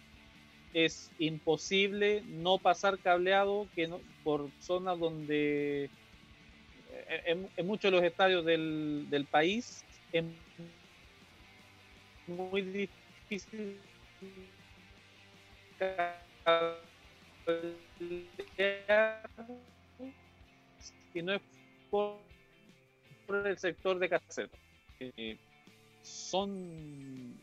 es 0.73 1.09
imposible 1.19 2.23
no 2.27 2.57
pasar 2.57 2.97
cableado 2.99 3.67
que 3.75 3.87
no, 3.87 3.99
por 4.23 4.49
zonas 4.59 4.99
donde 4.99 5.85
eh, 5.85 7.21
en, 7.27 7.47
en 7.55 7.67
muchos 7.67 7.91
de 7.91 7.97
los 7.97 8.03
estadios 8.05 8.45
del, 8.45 9.07
del 9.09 9.25
país 9.25 9.83
es 10.11 10.23
muy 12.27 12.61
difícil 12.61 13.77
si 21.13 21.21
no 21.21 21.33
es 21.33 21.41
por, 21.89 22.17
por 23.25 23.47
el 23.47 23.57
sector 23.57 23.99
de 23.99 24.09
caseta. 24.09 24.57
Eh, 24.99 25.37
son 26.03 27.35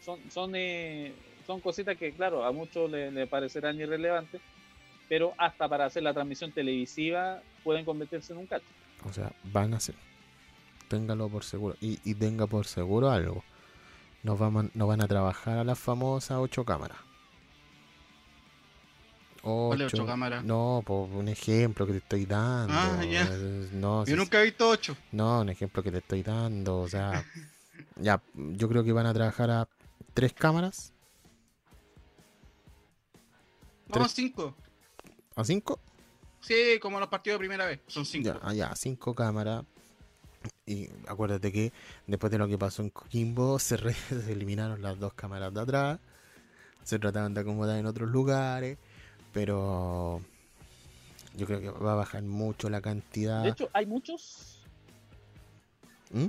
son 0.00 0.18
son 0.30 0.52
eh, 0.54 1.12
son 1.46 1.60
cositas 1.60 1.96
que 1.96 2.12
claro 2.12 2.44
a 2.44 2.52
muchos 2.52 2.90
le, 2.90 3.10
le 3.10 3.26
parecerán 3.26 3.78
irrelevantes 3.80 4.40
pero 5.08 5.34
hasta 5.36 5.68
para 5.68 5.84
hacer 5.86 6.02
la 6.02 6.14
transmisión 6.14 6.52
televisiva 6.52 7.42
pueden 7.62 7.84
convertirse 7.84 8.32
en 8.32 8.38
un 8.38 8.46
cacho 8.46 8.64
O 9.04 9.12
sea, 9.12 9.32
van 9.44 9.74
a 9.74 9.76
hacer. 9.76 9.94
Téngalo 10.92 11.30
por 11.30 11.42
seguro. 11.42 11.74
Y, 11.80 11.98
y 12.04 12.14
tenga 12.14 12.46
por 12.46 12.66
seguro 12.66 13.10
algo. 13.10 13.42
Nos, 14.24 14.38
vamos, 14.38 14.66
nos 14.74 14.86
van 14.86 15.00
a 15.00 15.08
trabajar 15.08 15.56
a 15.56 15.64
las 15.64 15.78
famosas 15.78 16.36
ocho 16.38 16.66
cámaras. 16.66 16.98
¿Cuál 19.40 19.80
es 19.80 19.86
ocho 19.94 20.04
cámaras? 20.04 20.44
No, 20.44 20.82
por 20.84 21.08
un 21.08 21.28
ejemplo 21.28 21.86
que 21.86 21.92
te 21.92 21.98
estoy 21.98 22.26
dando. 22.26 22.74
Ah, 22.74 23.02
ya. 23.06 23.24
Eh, 23.24 23.70
No, 23.72 24.04
Yo 24.04 24.12
si- 24.12 24.16
nunca 24.16 24.42
he 24.42 24.44
visto 24.44 24.68
ocho. 24.68 24.94
no, 25.12 25.40
un 25.40 25.48
ejemplo 25.48 25.82
que 25.82 25.90
te 25.90 25.98
estoy 25.98 26.22
dando. 26.22 26.80
O 26.80 26.88
sea, 26.88 27.24
ya, 27.96 28.20
yo 28.34 28.68
creo 28.68 28.84
que 28.84 28.92
van 28.92 29.06
a 29.06 29.14
trabajar 29.14 29.50
a 29.50 29.66
tres 30.12 30.34
cámaras. 30.34 30.92
No, 33.88 34.06
cinco. 34.08 34.54
¿A 35.36 35.42
cinco? 35.42 35.80
Sí, 36.40 36.78
como 36.82 37.00
los 37.00 37.08
partidos 37.08 37.36
de 37.36 37.38
primera 37.38 37.64
vez. 37.64 37.80
Son 37.86 38.04
cinco. 38.04 38.28
Ya, 38.28 38.38
ah, 38.42 38.52
ya, 38.52 38.76
cinco 38.76 39.14
cámaras. 39.14 39.64
Y 40.66 40.88
acuérdate 41.08 41.50
que 41.50 41.72
después 42.06 42.30
de 42.30 42.38
lo 42.38 42.46
que 42.46 42.56
pasó 42.58 42.82
en 42.82 42.90
Coquimbo, 42.90 43.58
se, 43.58 43.76
re- 43.76 43.92
se 44.08 44.32
eliminaron 44.32 44.80
las 44.82 44.98
dos 44.98 45.12
cámaras 45.14 45.52
de 45.52 45.60
atrás. 45.60 45.98
Se 46.84 46.98
trataban 46.98 47.34
de 47.34 47.40
acomodar 47.40 47.78
en 47.78 47.86
otros 47.86 48.08
lugares. 48.10 48.78
Pero 49.32 50.20
yo 51.36 51.46
creo 51.46 51.60
que 51.60 51.70
va 51.70 51.92
a 51.92 51.96
bajar 51.96 52.22
mucho 52.22 52.68
la 52.68 52.80
cantidad. 52.80 53.42
De 53.42 53.50
hecho, 53.50 53.70
hay 53.72 53.86
muchos. 53.86 54.58
¿Mm? 56.10 56.26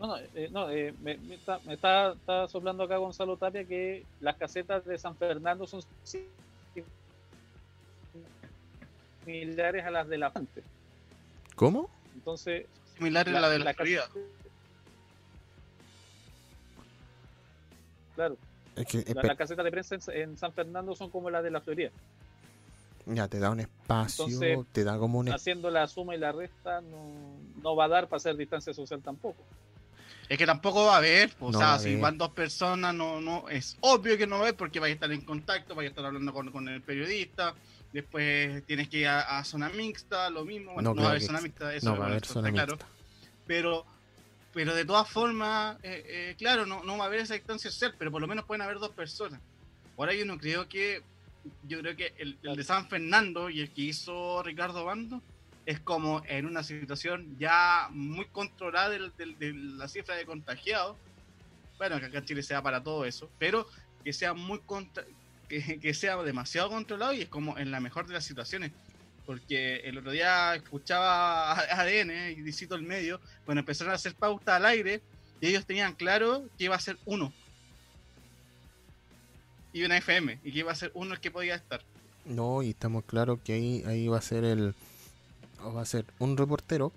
No, 0.00 0.06
no, 0.08 0.18
eh, 0.18 0.48
no 0.50 0.70
eh, 0.70 0.94
me, 1.00 1.16
me 1.18 1.34
está, 1.34 1.60
me 1.64 1.74
está, 1.74 2.12
está 2.12 2.48
soplando 2.48 2.82
acá 2.82 2.96
Gonzalo 2.96 3.36
Tapia 3.36 3.64
que 3.64 4.04
las 4.20 4.36
casetas 4.36 4.84
de 4.84 4.98
San 4.98 5.14
Fernando 5.16 5.66
son 5.66 5.82
similares 9.24 9.84
a 9.84 9.90
las 9.90 10.08
de 10.08 10.18
la 10.18 10.30
fuente. 10.30 10.62
¿Cómo? 11.54 11.88
Entonces, 12.14 12.66
Similar 12.96 13.28
a 13.28 13.32
la 13.40 13.48
de 13.48 13.58
la, 13.58 13.64
la 13.66 13.74
Claro, 18.14 18.36
Es 18.76 18.86
que, 18.86 19.14
la- 19.14 19.22
las 19.22 19.36
casetas 19.36 19.64
de 19.64 19.70
prensa 19.70 19.94
en, 19.96 20.02
en 20.14 20.36
San 20.36 20.52
Fernando 20.52 20.94
son 20.94 21.10
como 21.10 21.30
las 21.30 21.42
de 21.42 21.50
la 21.50 21.60
Florida. 21.60 21.90
ya 23.06 23.26
te 23.28 23.38
da 23.38 23.50
un 23.50 23.60
espacio, 23.60 24.24
Entonces, 24.26 24.58
te 24.72 24.84
da 24.84 24.98
como 24.98 25.18
un 25.18 25.28
Haciendo 25.30 25.70
la 25.70 25.86
suma 25.88 26.14
y 26.14 26.18
la 26.18 26.32
resta 26.32 26.80
no, 26.82 27.10
no 27.62 27.76
va 27.76 27.86
a 27.86 27.88
dar 27.88 28.08
para 28.08 28.18
hacer 28.18 28.36
distancia 28.36 28.72
social 28.74 29.00
tampoco. 29.02 29.42
Es 30.28 30.38
que 30.38 30.46
tampoco 30.46 30.84
va 30.86 30.94
a 30.94 30.98
haber, 30.98 31.30
o 31.40 31.50
No 31.50 31.58
sea, 31.58 31.68
va 31.72 31.78
si 31.78 31.96
van 31.96 32.16
dos 32.16 32.30
personas, 32.30 32.94
no, 32.94 33.20
no, 33.20 33.48
es 33.48 33.76
obvio 33.80 34.16
que 34.16 34.26
no 34.26 34.36
va 34.36 34.42
a 34.42 34.42
haber 34.44 34.56
porque 34.56 34.78
vais 34.80 34.92
a 34.92 34.94
estar 34.94 35.12
en 35.12 35.20
contacto, 35.22 35.74
vais 35.74 35.88
a 35.88 35.90
estar 35.90 36.04
hablando 36.06 36.32
con, 36.32 36.50
con 36.52 36.68
el 36.68 36.80
periodista, 36.80 37.54
después 37.92 38.64
tienes 38.66 38.88
que 38.88 38.98
ir 38.98 39.06
a, 39.08 39.38
a 39.38 39.44
zona 39.44 39.68
mixta, 39.68 40.30
lo 40.30 40.44
mismo, 40.44 40.72
bueno, 40.74 40.90
No 40.90 40.94
no, 40.94 41.02
va 41.02 41.08
a 41.08 41.10
haber 41.12 41.22
zona 41.22 41.40
mixta, 41.40 41.74
eso 41.74 41.90
no 41.92 41.98
va 41.98 42.06
a 42.06 42.08
haber 42.10 42.24
zona 42.24 42.48
está 42.48 42.52
claro, 42.64 42.72
mixta. 42.76 42.88
pero, 43.46 43.84
pero 44.52 44.74
de 44.74 44.84
todas 44.84 45.08
formas, 45.08 45.76
eh, 45.82 46.02
eh, 46.06 46.34
claro, 46.38 46.66
no, 46.66 46.82
no 46.84 46.96
va 46.98 47.04
a 47.04 47.06
haber 47.08 47.20
esa 47.20 47.34
distancia 47.34 47.70
social, 47.70 47.94
pero 47.98 48.10
por 48.10 48.20
lo 48.20 48.26
menos 48.28 48.44
pueden 48.44 48.62
haber 48.62 48.78
dos 48.78 48.90
personas. 48.90 49.40
Ahora 49.96 50.14
yo 50.14 50.24
no 50.24 50.38
creo 50.38 50.68
que, 50.68 51.02
yo 51.68 51.80
creo 51.80 51.96
que 51.96 52.14
el, 52.18 52.38
el 52.42 52.56
de 52.56 52.64
San 52.64 52.88
Fernando 52.88 53.50
y 53.50 53.60
el 53.60 53.70
que 53.70 53.82
hizo 53.82 54.42
Ricardo 54.42 54.84
Bando 54.84 55.20
es 55.66 55.78
como 55.80 56.22
en 56.26 56.46
una 56.46 56.62
situación 56.64 57.36
ya 57.38 57.88
muy 57.90 58.24
controlada 58.26 58.88
del- 58.90 59.12
del- 59.16 59.38
de, 59.38 59.52
la 59.54 59.86
cifra 59.86 60.16
de 60.16 60.24
contagiados. 60.26 60.96
Bueno, 61.78 62.00
que 62.00 62.06
acá 62.06 62.18
en 62.18 62.24
Chile 62.24 62.42
sea 62.42 62.62
para 62.62 62.82
todo 62.82 63.04
eso, 63.04 63.30
pero 63.38 63.66
que 64.02 64.12
sea 64.12 64.34
muy 64.34 64.58
contra- 64.60 65.04
que, 65.60 65.94
sea 65.94 66.16
demasiado 66.22 66.70
controlado 66.70 67.12
y 67.12 67.22
es 67.22 67.28
como 67.28 67.58
en 67.58 67.70
la 67.70 67.80
mejor 67.80 68.06
de 68.06 68.14
las 68.14 68.24
situaciones. 68.24 68.72
Porque 69.26 69.76
el 69.84 69.98
otro 69.98 70.10
día 70.10 70.54
escuchaba 70.54 71.52
ADN 71.70 72.32
y 72.36 72.52
cito 72.52 72.74
el 72.74 72.82
medio, 72.82 73.20
cuando 73.44 73.60
empezaron 73.60 73.92
a 73.92 73.96
hacer 73.96 74.14
pauta 74.14 74.56
al 74.56 74.66
aire, 74.66 75.02
y 75.40 75.48
ellos 75.48 75.66
tenían 75.66 75.94
claro 75.94 76.44
que 76.56 76.64
iba 76.64 76.76
a 76.76 76.80
ser 76.80 76.98
uno. 77.04 77.32
Y 79.72 79.84
una 79.84 79.96
FM, 79.98 80.38
y 80.44 80.52
que 80.52 80.58
iba 80.60 80.72
a 80.72 80.76
ser 80.76 80.90
uno 80.94 81.14
el 81.14 81.20
que 81.20 81.30
podía 81.30 81.54
estar. 81.54 81.82
No, 82.24 82.62
y 82.62 82.70
estamos 82.70 83.04
claros 83.04 83.40
que 83.44 83.54
ahí, 83.54 83.82
ahí 83.86 84.08
va 84.08 84.18
a 84.18 84.22
ser 84.22 84.44
el. 84.44 84.74
O 85.62 85.72
va 85.72 85.82
a 85.82 85.86
ser 85.86 86.04
un 86.18 86.36
reportero, 86.36 86.92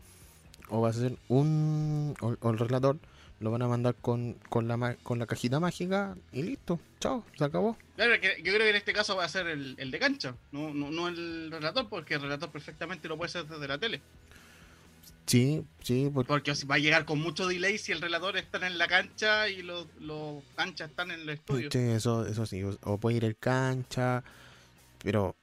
o 0.69 0.81
va 0.81 0.89
a 0.89 0.93
ser 0.93 1.17
un. 1.27 2.15
O 2.19 2.51
el 2.51 2.59
relator, 2.59 2.97
lo 3.45 3.51
van 3.51 3.61
a 3.61 3.67
mandar 3.67 3.93
con, 4.01 4.33
con, 4.49 4.67
la, 4.67 4.95
con 5.03 5.19
la 5.19 5.27
cajita 5.27 5.59
mágica 5.59 6.17
y 6.33 6.41
listo. 6.41 6.79
Chao, 6.99 7.23
se 7.37 7.43
acabó. 7.43 7.77
Claro, 7.95 8.19
que 8.19 8.41
yo 8.43 8.51
creo 8.51 8.59
que 8.59 8.71
en 8.71 8.75
este 8.75 8.91
caso 8.91 9.15
va 9.15 9.23
a 9.23 9.29
ser 9.29 9.45
el, 9.45 9.75
el 9.77 9.91
de 9.91 9.99
cancha, 9.99 10.35
no, 10.51 10.73
no, 10.73 10.89
no 10.89 11.07
el 11.07 11.51
relator, 11.51 11.87
porque 11.87 12.15
el 12.15 12.23
relator 12.23 12.49
perfectamente 12.49 13.07
lo 13.07 13.17
puede 13.17 13.29
hacer 13.29 13.45
desde 13.45 13.67
la 13.67 13.77
tele. 13.77 14.01
Sí, 15.27 15.63
sí, 15.83 16.09
porque. 16.11 16.27
Porque 16.27 16.53
va 16.69 16.75
a 16.75 16.79
llegar 16.79 17.05
con 17.05 17.19
mucho 17.19 17.47
delay 17.47 17.77
si 17.77 17.91
el 17.91 18.01
relator 18.01 18.35
está 18.35 18.65
en 18.65 18.79
la 18.79 18.87
cancha 18.87 19.47
y 19.47 19.61
los, 19.61 19.87
los 19.99 20.43
canchas 20.55 20.89
están 20.89 21.11
en 21.11 21.21
el 21.21 21.29
estudio. 21.29 21.69
sí, 21.71 21.79
eso, 21.79 22.25
eso 22.25 22.47
sí. 22.47 22.63
O, 22.63 22.75
o 22.81 22.97
puede 22.97 23.17
ir 23.17 23.25
el 23.25 23.37
cancha, 23.37 24.23
pero. 25.03 25.35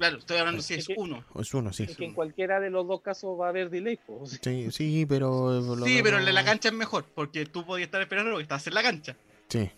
Claro, 0.00 0.16
estoy 0.16 0.38
hablando 0.38 0.62
si 0.62 0.72
Es 0.72 0.80
es 0.80 0.86
que- 0.88 0.94
uno. 0.96 1.22
Es 1.38 1.52
uno, 1.52 1.74
sí. 1.74 1.82
Es 1.82 1.94
que 1.94 2.06
en 2.06 2.14
cualquiera 2.14 2.58
de 2.58 2.70
los 2.70 2.88
dos 2.88 3.02
casos 3.02 3.38
va 3.38 3.46
a 3.46 3.48
haber 3.50 3.68
delay. 3.68 3.98
pues. 4.06 4.40
Sí, 4.42 4.70
sí, 4.70 5.04
pero. 5.06 5.60
lo 5.60 5.84
Sí, 5.84 6.00
pero 6.02 6.16
el 6.16 6.24
de 6.24 6.32
la 6.32 6.42
cancha 6.42 6.68
es 6.70 6.74
mejor, 6.74 7.04
porque 7.14 7.44
tú 7.44 7.66
podías 7.66 7.88
estar 7.88 8.00
esperando 8.00 8.30
porque 8.30 8.44
estás 8.44 8.66
en 8.66 8.72
la 8.74 8.82
cancha. 8.82 9.14
Sí, 9.48 9.70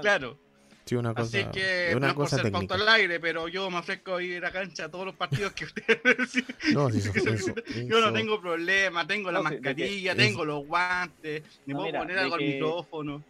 Claro. 0.00 0.38
sí, 0.86 0.94
una 0.94 1.12
cosa. 1.12 1.36
Así 1.38 1.46
que 1.52 1.88
es 1.88 1.92
no 1.92 1.98
una 1.98 2.06
es 2.08 2.14
por 2.14 2.24
cosa 2.24 2.38
ser 2.40 2.50
pauta 2.50 2.76
al 2.76 2.88
aire, 2.88 3.20
pero 3.20 3.46
yo 3.48 3.70
me 3.70 3.76
ofrezco 3.76 4.14
a 4.16 4.22
ir 4.22 4.42
a 4.42 4.50
cancha 4.50 4.86
a 4.86 4.88
todos 4.90 5.04
los 5.04 5.16
partidos 5.16 5.52
que 5.52 5.64
ustedes. 5.66 6.44
No, 6.72 6.88
sí, 6.90 6.98
eso, 6.98 7.12
eso- 7.28 7.54
Yo 7.86 8.00
no 8.00 8.10
tengo 8.10 8.40
problema, 8.40 9.06
tengo 9.06 9.30
la 9.30 9.42
No, 9.42 9.50
que- 9.50 9.56
mascarilla, 9.56 10.12
es- 10.12 10.16
tengo 10.16 10.46
los 10.46 10.66
guantes, 10.66 11.42
me 11.66 11.74
No, 11.74 11.80
puedo 11.80 11.86
mira, 11.92 11.98
poner 12.00 12.18
algo 12.20 12.34
al 12.36 12.40
que- 12.40 12.46
micrófono. 12.54 13.22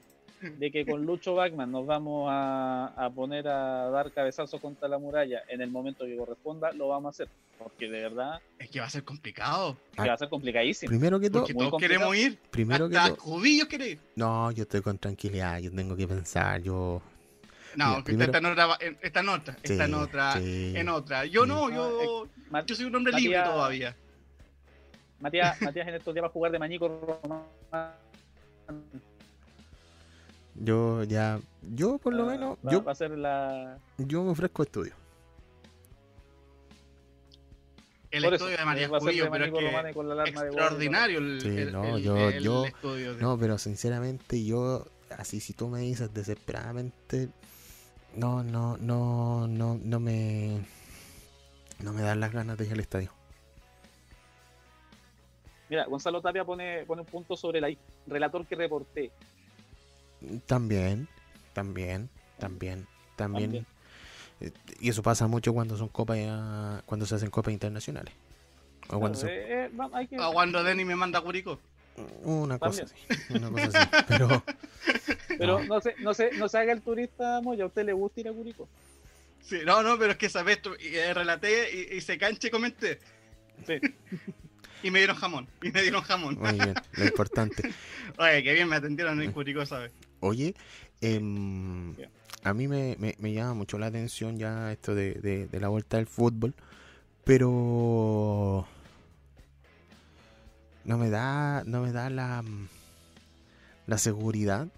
De 0.43 0.71
que 0.71 0.85
con 0.87 1.05
Lucho 1.07 1.35
Bachman 1.35 1.71
nos 1.71 1.87
vamos 1.87 2.29
a, 2.31 2.93
a 2.97 3.11
poner 3.11 3.47
a 3.49 3.89
dar 3.91 4.11
cabezazos 4.13 4.61
contra 4.61 4.89
la 4.89 4.99
muralla 4.99 5.43
en 5.49 5.61
el 5.61 5.71
momento 5.71 6.05
que 6.05 6.17
corresponda, 6.17 6.73
lo 6.73 6.89
vamos 6.89 7.07
a 7.07 7.11
hacer. 7.11 7.29
Porque 7.59 7.89
de 7.89 8.03
verdad 8.03 8.41
Es 8.59 8.69
que 8.71 8.81
va 8.81 8.87
a 8.87 8.91
ser 8.91 9.05
complicado. 9.05 9.77
que 9.95 10.07
va 10.09 10.15
a 10.15 10.19
ser 10.19 10.29
complicadísimo. 10.29 10.89
Primero 10.91 11.21
que 11.21 11.31
todo, 11.31 11.43
Porque 11.43 11.55
todos 11.55 11.81
queremos 11.81 12.17
ir. 12.17 12.39
primero 12.51 12.89
que 12.89 12.97
Hasta 12.97 13.15
todo. 13.15 13.25
Judillos 13.25 13.69
quiere 13.69 13.89
ir. 13.91 14.01
No, 14.17 14.51
yo 14.51 14.63
estoy 14.65 14.81
con 14.83 14.99
tranquilidad, 14.99 15.59
yo 15.61 15.71
tengo 15.71 15.95
que 15.97 16.09
pensar, 16.09 16.61
yo... 16.63 17.01
No, 17.77 17.87
Mira, 17.87 17.97
que 17.99 18.03
primero- 18.05 18.33
está 18.33 18.39
en 18.39 18.47
otra, 18.47 18.79
está 19.01 19.21
en 19.21 19.29
otra, 19.31 19.55
Sí, 19.65 19.73
está 19.73 19.85
en 19.87 19.95
otra, 19.95 20.33
sí. 20.35 20.73
en 20.77 20.89
otra. 20.91 21.25
Yo 21.25 21.47
no, 21.47 21.71
yo, 21.71 22.29
Ma- 22.51 22.67
yo 22.67 22.75
soy 22.75 22.85
un 22.85 22.95
hombre 22.97 23.13
Matías- 23.15 23.23
libre 23.23 23.43
todavía. 23.45 23.97
Matías, 25.21 25.63
Matías 25.63 25.89
en 25.89 25.95
estos 25.95 26.13
días 26.13 26.25
va 26.25 26.27
a 26.29 26.31
jugar 26.33 26.53
de 26.53 26.59
mañico 26.59 26.89
romano. 26.89 27.47
Yo 30.55 31.03
ya, 31.05 31.41
yo 31.63 31.99
por 31.99 32.15
lo 32.15 32.27
Va- 32.27 32.33
menos, 32.33 32.59
va, 32.67 32.71
yo, 32.73 32.85
va 32.85 32.93
a 32.93 32.95
ser 32.95 33.11
la. 33.17 33.79
yo 33.99 34.23
me 34.23 34.31
ofrezco 34.31 34.63
estudio. 34.63 34.95
El 38.11 38.25
por 38.25 38.35
eso, 38.35 38.45
estudio 38.45 38.59
de 38.59 38.65
María 38.67 38.89
de 38.89 38.99
Judillo, 38.99 39.31
pero 39.31 39.45
es 39.47 39.51
Mañico 39.53 39.59
que 39.59 39.67
Romano 39.71 39.95
con 39.95 40.07
la 40.09 40.13
alarma 40.15 40.43
de 40.43 40.49
gol. 40.51 40.59
extraordinario 40.59 41.19
el, 41.19 41.41
Sí, 41.41 41.49
el- 41.49 41.73
no, 41.73 41.97
el- 41.97 42.03
yo- 42.03 42.29
el 42.29 42.43
yo- 42.43 42.65
estudio. 42.67 43.15
de- 43.15 43.23
No, 43.23 43.39
pero 43.39 43.57
sinceramente 43.57 44.45
yo, 44.45 44.85
así 45.17 45.41
si 45.41 45.55
tú 45.55 45.69
me 45.69 45.81
dices 45.81 46.13
desesperadamente, 46.13 47.31
no, 48.15 48.43
no, 48.43 48.77
no, 48.77 49.49
no, 49.49 49.79
no 49.83 50.01
me, 50.01 50.61
no 51.83 51.95
me 51.95 52.03
dan 52.03 52.21
las 52.21 52.33
ganas 52.33 52.59
de 52.59 52.67
ir 52.67 52.73
al 52.75 52.81
estadio. 52.81 53.11
Mira, 55.71 55.87
Gonzalo 55.87 56.21
Tapia 56.21 56.45
pone, 56.45 56.85
pone 56.85 57.01
un 57.01 57.07
punto 57.09 57.35
sobre 57.35 57.59
la 57.63 57.71
I. 57.71 57.79
Relator 58.07 58.47
que 58.47 58.55
reporté. 58.57 59.11
También, 60.47 61.09
también, 61.53 62.09
también, 62.39 62.87
también. 63.17 63.49
También. 63.51 63.67
Eh, 64.41 64.51
Y 64.81 64.89
eso 64.89 65.03
pasa 65.03 65.27
mucho 65.27 65.53
cuando 65.53 65.77
son 65.77 65.89
copas, 65.89 66.19
ya- 66.19 66.83
cuando 66.87 67.07
se 67.07 67.15
hacen 67.15 67.31
copas 67.31 67.53
internacionales. 67.53 68.13
O 68.89 68.99
cuando 68.99 69.19
se- 69.19 69.29
Eh, 69.29 69.65
eh, 69.67 70.07
que- 70.11 70.17
cuando 70.17 70.65
Denny 70.65 70.85
me 70.85 70.97
manda 70.97 71.19
a 71.21 71.23
Curicó. 71.23 71.61
Una 72.23 72.59
cosa 72.59 72.85
así, 72.85 72.95
una 73.35 73.51
cosa 73.51 73.67
así. 73.83 73.89
Pero 74.09 74.43
Pero 75.39 75.61
no. 75.61 75.67
no, 75.77 75.81
se, 75.81 75.95
no, 75.99 76.15
se, 76.15 76.33
no 76.33 76.49
se 76.49 76.59
haga 76.59 76.73
el 76.73 76.81
turista 76.83 77.41
moya. 77.43 77.65
¿A 77.65 77.67
usted 77.67 77.85
le 77.85 77.93
gusta 77.93 78.21
ir 78.21 78.29
a 78.29 78.33
Curicó? 78.33 78.69
Sí, 79.43 79.59
no, 79.67 79.83
no, 79.83 79.99
pero 79.99 80.13
es 80.13 80.19
que 80.19 80.27
y, 80.81 80.95
eh, 80.97 81.13
relaté 81.15 81.91
y, 81.93 81.97
y 81.97 82.01
se 82.01 82.17
canche 82.17 82.51
comenté. 82.51 82.99
Sí. 83.67 83.75
y 84.83 84.91
me 84.91 85.01
dieron 85.01 85.17
jamón. 85.17 85.49
Y 85.63 85.71
me 85.71 85.83
dieron 85.83 86.03
jamón. 86.03 86.39
muy 86.39 86.53
bien, 86.53 86.75
lo 86.93 87.05
importante. 87.05 87.63
Oye, 88.19 88.43
qué 88.43 88.53
bien 88.55 88.69
me 88.69 88.77
atendieron 88.77 89.21
en 89.21 89.33
Curicó, 89.33 89.67
¿sabes? 89.67 89.91
Oye, 90.23 90.55
em, 91.01 91.95
a 92.45 92.55
mí 92.55 92.69
me, 92.69 92.97
me- 93.01 93.17
me 93.19 93.33
llama 93.33 93.55
mucho 93.55 93.79
la 93.79 93.87
atención 93.87 94.39
ya 94.39 94.73
esto 94.73 94.95
de, 94.95 95.15
de- 95.15 95.49
de 95.49 95.61
la 95.61 95.69
vuelta 95.69 95.97
del 95.99 96.07
fútbol, 96.07 96.55
pero 97.25 98.67
no 100.85 100.99
me 100.99 101.11
da, 101.11 101.65
no 101.67 101.83
me 101.83 101.93
da 101.93 102.11
la, 102.11 102.43
mm, 102.43 102.69
la 103.87 103.99
seguridad 103.99 104.69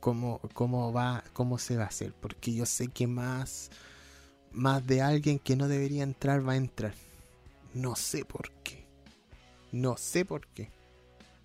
cómo, 0.00 0.40
cómo 0.54 0.92
va, 0.92 1.24
cómo 1.32 1.58
se 1.58 1.76
va 1.76 1.84
a 1.84 1.88
hacer, 1.88 2.12
porque 2.20 2.54
yo 2.54 2.66
sé 2.66 2.88
que 2.88 3.06
más, 3.06 3.70
más 4.52 4.86
de 4.86 5.02
alguien 5.02 5.38
que 5.38 5.56
no 5.56 5.68
debería 5.68 6.02
entrar 6.02 6.46
va 6.46 6.52
a 6.52 6.56
entrar. 6.56 6.94
No 7.74 7.96
sé 7.96 8.24
por 8.24 8.50
qué. 8.62 8.86
No 9.72 9.96
sé 9.96 10.24
por 10.24 10.46
qué. 10.48 10.70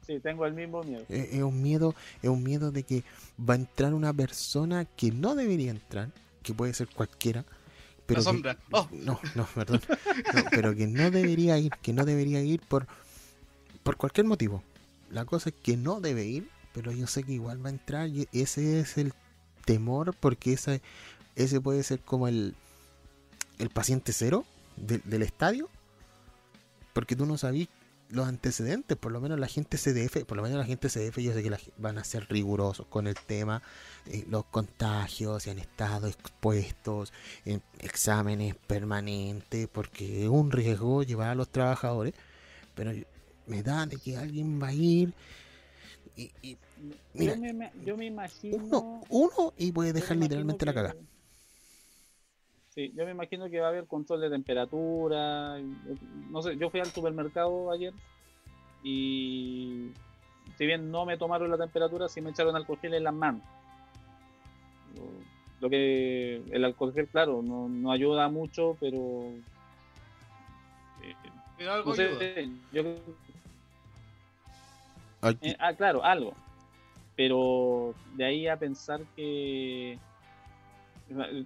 Sí, 0.05 0.19
tengo 0.19 0.45
el 0.45 0.53
mismo 0.53 0.83
miedo. 0.83 1.05
Es, 1.09 1.33
es 1.33 1.41
un 1.43 1.61
miedo, 1.61 1.95
es 2.21 2.29
un 2.29 2.43
miedo 2.43 2.71
de 2.71 2.83
que 2.83 3.03
va 3.39 3.53
a 3.53 3.57
entrar 3.57 3.93
una 3.93 4.13
persona 4.13 4.85
que 4.85 5.11
no 5.11 5.35
debería 5.35 5.71
entrar, 5.71 6.09
que 6.43 6.53
puede 6.53 6.73
ser 6.73 6.87
cualquiera, 6.89 7.45
pero 8.07 8.19
La 8.19 8.23
que- 8.25 8.31
sombra. 8.31 8.57
Oh. 8.71 8.87
no, 8.91 9.19
no, 9.35 9.45
perdón, 9.53 9.81
No, 10.33 10.43
pero 10.51 10.75
que 10.75 10.87
no 10.87 11.11
debería 11.11 11.57
ir, 11.59 11.71
que 11.81 11.93
no 11.93 12.03
debería 12.05 12.41
ir 12.41 12.61
por 12.61 12.87
por 13.83 13.97
cualquier 13.97 14.27
motivo. 14.27 14.63
La 15.09 15.25
cosa 15.25 15.49
es 15.49 15.55
que 15.55 15.75
no 15.77 16.01
debe 16.01 16.25
ir, 16.25 16.49
pero 16.73 16.91
yo 16.91 17.07
sé 17.07 17.23
que 17.23 17.33
igual 17.33 17.63
va 17.63 17.69
a 17.69 17.73
entrar 17.73 18.07
y 18.09 18.27
ese 18.31 18.79
es 18.79 18.97
el 18.97 19.13
temor 19.65 20.15
porque 20.19 20.53
ese 20.53 20.81
ese 21.35 21.61
puede 21.61 21.83
ser 21.83 21.99
como 22.01 22.27
el 22.27 22.55
el 23.59 23.69
paciente 23.69 24.13
cero 24.13 24.45
del- 24.77 25.01
del 25.05 25.21
estadio, 25.21 25.69
porque 26.93 27.15
tú 27.15 27.25
no 27.25 27.37
sabías 27.37 27.69
los 28.11 28.27
antecedentes, 28.27 28.97
por 28.97 29.11
lo 29.11 29.21
menos 29.21 29.39
la 29.39 29.47
gente 29.47 29.77
CDF, 29.77 30.25
por 30.25 30.37
lo 30.37 30.43
menos 30.43 30.57
la 30.57 30.65
gente 30.65 30.89
CDF 30.89 31.17
yo 31.19 31.33
sé 31.33 31.43
que 31.43 31.49
la 31.49 31.59
van 31.77 31.97
a 31.97 32.03
ser 32.03 32.27
rigurosos 32.29 32.85
con 32.87 33.07
el 33.07 33.15
tema, 33.15 33.61
eh, 34.07 34.25
los 34.29 34.45
contagios, 34.45 35.43
si 35.43 35.49
han 35.49 35.59
estado 35.59 36.07
expuestos 36.07 37.13
en 37.45 37.61
exámenes 37.79 38.55
permanentes, 38.67 39.67
porque 39.71 40.23
es 40.23 40.29
un 40.29 40.51
riesgo 40.51 41.03
llevar 41.03 41.29
a 41.29 41.35
los 41.35 41.49
trabajadores, 41.49 42.13
pero 42.75 42.91
me 43.47 43.63
da 43.63 43.85
de 43.85 43.97
que 43.97 44.17
alguien 44.17 44.61
va 44.61 44.67
a 44.67 44.73
ir 44.73 45.13
y, 46.15 46.31
y 46.41 46.57
Mira, 47.13 47.35
yo, 47.35 47.53
me, 47.53 47.71
yo 47.85 47.97
me 47.97 48.05
imagino. 48.05 48.57
uno, 48.57 49.01
uno 49.09 49.53
y 49.57 49.71
puede 49.71 49.93
dejar 49.93 50.17
me 50.17 50.23
literalmente 50.25 50.65
la 50.65 50.73
cagada. 50.73 50.95
Sí, 52.81 52.91
yo 52.95 53.05
me 53.05 53.11
imagino 53.11 53.47
que 53.47 53.59
va 53.59 53.67
a 53.67 53.69
haber 53.69 53.85
control 53.85 54.21
de 54.21 54.29
temperatura. 54.31 55.59
No 56.31 56.41
sé, 56.41 56.57
yo 56.57 56.71
fui 56.71 56.79
al 56.79 56.91
supermercado 56.91 57.69
ayer 57.71 57.93
y 58.83 59.87
si 60.57 60.65
bien 60.65 60.89
no 60.89 61.05
me 61.05 61.15
tomaron 61.15 61.51
la 61.51 61.59
temperatura, 61.59 62.09
sí 62.09 62.21
me 62.21 62.31
echaron 62.31 62.55
alcohol 62.55 62.79
gel 62.81 62.95
en 62.95 63.03
las 63.03 63.13
manos. 63.13 63.43
Lo- 65.59 65.69
que 65.69 66.37
el 66.51 66.65
alcohol 66.65 66.91
gel, 66.91 67.07
claro, 67.07 67.43
no, 67.43 67.69
no 67.69 67.91
ayuda 67.91 68.27
mucho, 68.29 68.75
pero 68.81 69.35
eh, 71.03 71.15
Pero 71.55 71.73
algo 71.73 71.89
no 71.91 71.95
sé, 71.95 72.07
ayuda. 72.07 72.51
yo 72.71 72.81
eh, 75.43 75.55
ah, 75.59 75.75
claro, 75.75 76.03
algo. 76.03 76.33
Pero 77.15 77.93
de 78.15 78.25
ahí 78.25 78.47
a 78.47 78.57
pensar 78.57 79.01
que 79.15 79.99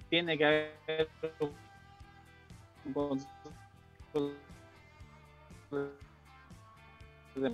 tiene 0.09 0.37
que 0.37 0.45
haber 0.45 1.09
un 2.85 2.93
control 2.93 4.35
de 7.35 7.51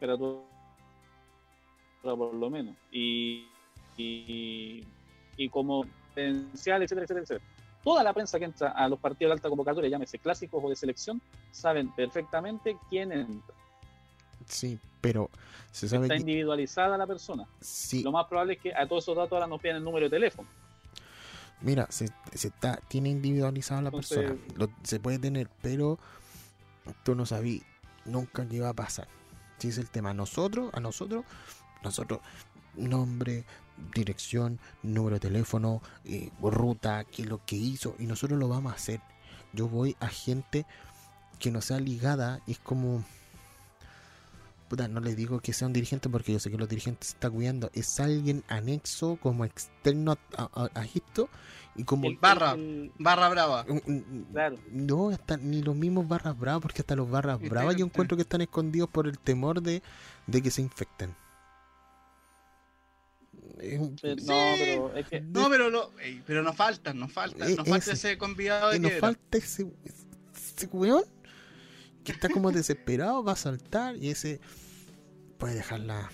temperatura 0.00 0.42
por 2.02 2.34
lo 2.34 2.50
menos. 2.50 2.76
Y, 2.90 3.48
y, 3.96 4.84
y 5.36 5.48
como 5.48 5.84
potencial, 6.08 6.82
etcétera, 6.82 7.04
etcétera, 7.04 7.22
etcétera. 7.22 7.44
Toda 7.82 8.04
la 8.04 8.12
prensa 8.12 8.38
que 8.38 8.44
entra 8.44 8.70
a 8.70 8.88
los 8.88 8.98
partidos 8.98 9.30
de 9.30 9.32
alta 9.34 9.48
convocatoria, 9.48 9.90
llámese 9.90 10.18
clásicos 10.18 10.62
o 10.62 10.68
de 10.68 10.76
selección, 10.76 11.20
saben 11.50 11.92
perfectamente 11.94 12.76
quién 12.88 13.12
entra. 13.12 13.54
Sí, 14.46 14.78
pero 15.00 15.30
se 15.70 15.88
sabe 15.88 16.04
Está 16.06 16.14
que 16.14 16.20
individualizada 16.20 16.96
la 16.98 17.06
persona. 17.06 17.46
sí, 17.60 18.02
Lo 18.02 18.12
más 18.12 18.26
probable 18.26 18.54
es 18.54 18.60
que 18.60 18.74
a 18.74 18.86
todos 18.86 19.04
esos 19.04 19.16
datos 19.16 19.32
ahora 19.32 19.46
nos 19.46 19.60
piden 19.60 19.76
el 19.76 19.84
número 19.84 20.06
de 20.06 20.10
teléfono. 20.10 20.48
mira, 21.60 21.86
se, 21.90 22.08
se 22.34 22.48
está, 22.48 22.76
tiene 22.88 23.08
individualizada 23.10 23.82
la 23.82 23.88
Entonces- 23.88 24.18
persona, 24.18 24.40
lo- 24.56 24.70
se 24.82 24.98
puede 25.00 25.18
tener, 25.18 25.48
pero 25.62 25.98
tú 27.04 27.14
no 27.14 27.24
sabías 27.26 27.64
nunca 28.04 28.46
qué 28.48 28.56
iba 28.56 28.68
a 28.68 28.74
pasar. 28.74 29.06
Si 29.58 29.68
es 29.68 29.78
el 29.78 29.88
tema, 29.90 30.12
nosotros, 30.12 30.70
a 30.74 30.80
nosotros, 30.80 31.24
nosotros, 31.84 32.20
nombre, 32.74 33.44
dirección, 33.94 34.58
número 34.82 35.16
de 35.16 35.20
teléfono, 35.20 35.80
eh, 36.04 36.30
ruta, 36.42 37.04
qué 37.04 37.22
es 37.22 37.28
lo 37.28 37.44
que 37.44 37.54
hizo, 37.56 37.94
y 37.98 38.06
nosotros 38.06 38.38
lo 38.40 38.48
vamos 38.48 38.72
a 38.72 38.74
hacer. 38.76 39.00
Yo 39.52 39.68
voy 39.68 39.96
a 40.00 40.08
gente 40.08 40.66
que 41.38 41.50
no 41.52 41.60
sea 41.60 41.78
ligada, 41.78 42.40
y 42.46 42.52
es 42.52 42.58
como. 42.58 43.04
Puta, 44.72 44.88
no 44.88 45.00
les 45.00 45.14
digo 45.16 45.38
que 45.40 45.52
sea 45.52 45.66
un 45.66 45.74
dirigente 45.74 46.08
porque 46.08 46.32
yo 46.32 46.38
sé 46.38 46.50
que 46.50 46.56
los 46.56 46.66
dirigentes 46.66 47.08
se 47.08 47.14
están 47.16 47.32
cuidando. 47.32 47.70
Es 47.74 48.00
alguien 48.00 48.42
anexo 48.48 49.16
como 49.16 49.44
externo 49.44 50.16
a, 50.34 50.44
a- 50.44 50.70
a 50.80 50.84
esto 50.86 51.28
y 51.76 51.84
como 51.84 52.08
El- 52.08 52.16
Barra. 52.16 52.52
el- 52.52 52.90
Barra 52.98 53.28
brava. 53.28 53.66
un- 53.68 54.26
Claro. 54.32 54.56
no, 54.70 55.10
hasta 55.10 55.36
ni 55.36 55.60
los 55.60 55.76
mismos 55.76 56.08
barras 56.08 56.38
bravas, 56.38 56.62
porque 56.62 56.80
hasta 56.80 56.96
los 56.96 57.10
barras 57.10 57.36
Este- 57.36 57.50
bravas 57.50 57.76
yo 57.76 57.84
encuentro 57.84 58.16
que 58.16 58.22
están 58.22 58.40
escondidos 58.40 58.88
por 58.88 59.06
el 59.06 59.18
temor 59.18 59.60
de, 59.60 59.82
de 60.26 60.40
que 60.42 60.50
se 60.50 60.62
infecten. 60.62 61.14
Eh, 63.58 63.78
Sí. 64.00 64.16
No, 64.24 64.54
pero 64.56 64.96
es 64.96 65.06
que 65.06 65.20
No, 65.20 65.50
pero 65.50 65.70
no, 65.70 65.90
ey, 66.00 66.22
pero 66.26 66.42
nos 66.42 66.56
faltan, 66.56 66.98
nos 66.98 67.12
falta, 67.12 67.46
Eh, 67.46 67.56
nos 67.56 67.68
falta 67.68 67.92
ese. 67.92 68.08
ese 68.08 68.16
convidado 68.16 68.70
de 68.70 68.78
y 68.78 68.80
nos 68.80 68.92
falta 68.94 69.36
ese, 69.36 69.66
ese 70.34 70.66
weón 70.72 71.04
que 72.04 72.12
está 72.12 72.28
como 72.28 72.52
desesperado, 72.52 73.22
va 73.24 73.32
a 73.32 73.36
saltar 73.36 73.96
y 73.96 74.10
ese 74.10 74.40
puede 75.38 75.54
dejar 75.54 75.80
la, 75.80 76.10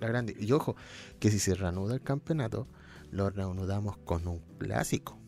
la 0.00 0.08
grande. 0.08 0.36
Y 0.38 0.52
ojo, 0.52 0.76
que 1.18 1.30
si 1.30 1.38
se 1.38 1.54
reanuda 1.54 1.94
el 1.94 2.02
campeonato, 2.02 2.66
lo 3.10 3.30
reanudamos 3.30 3.96
con 3.98 4.26
un 4.26 4.40
clásico. 4.58 5.18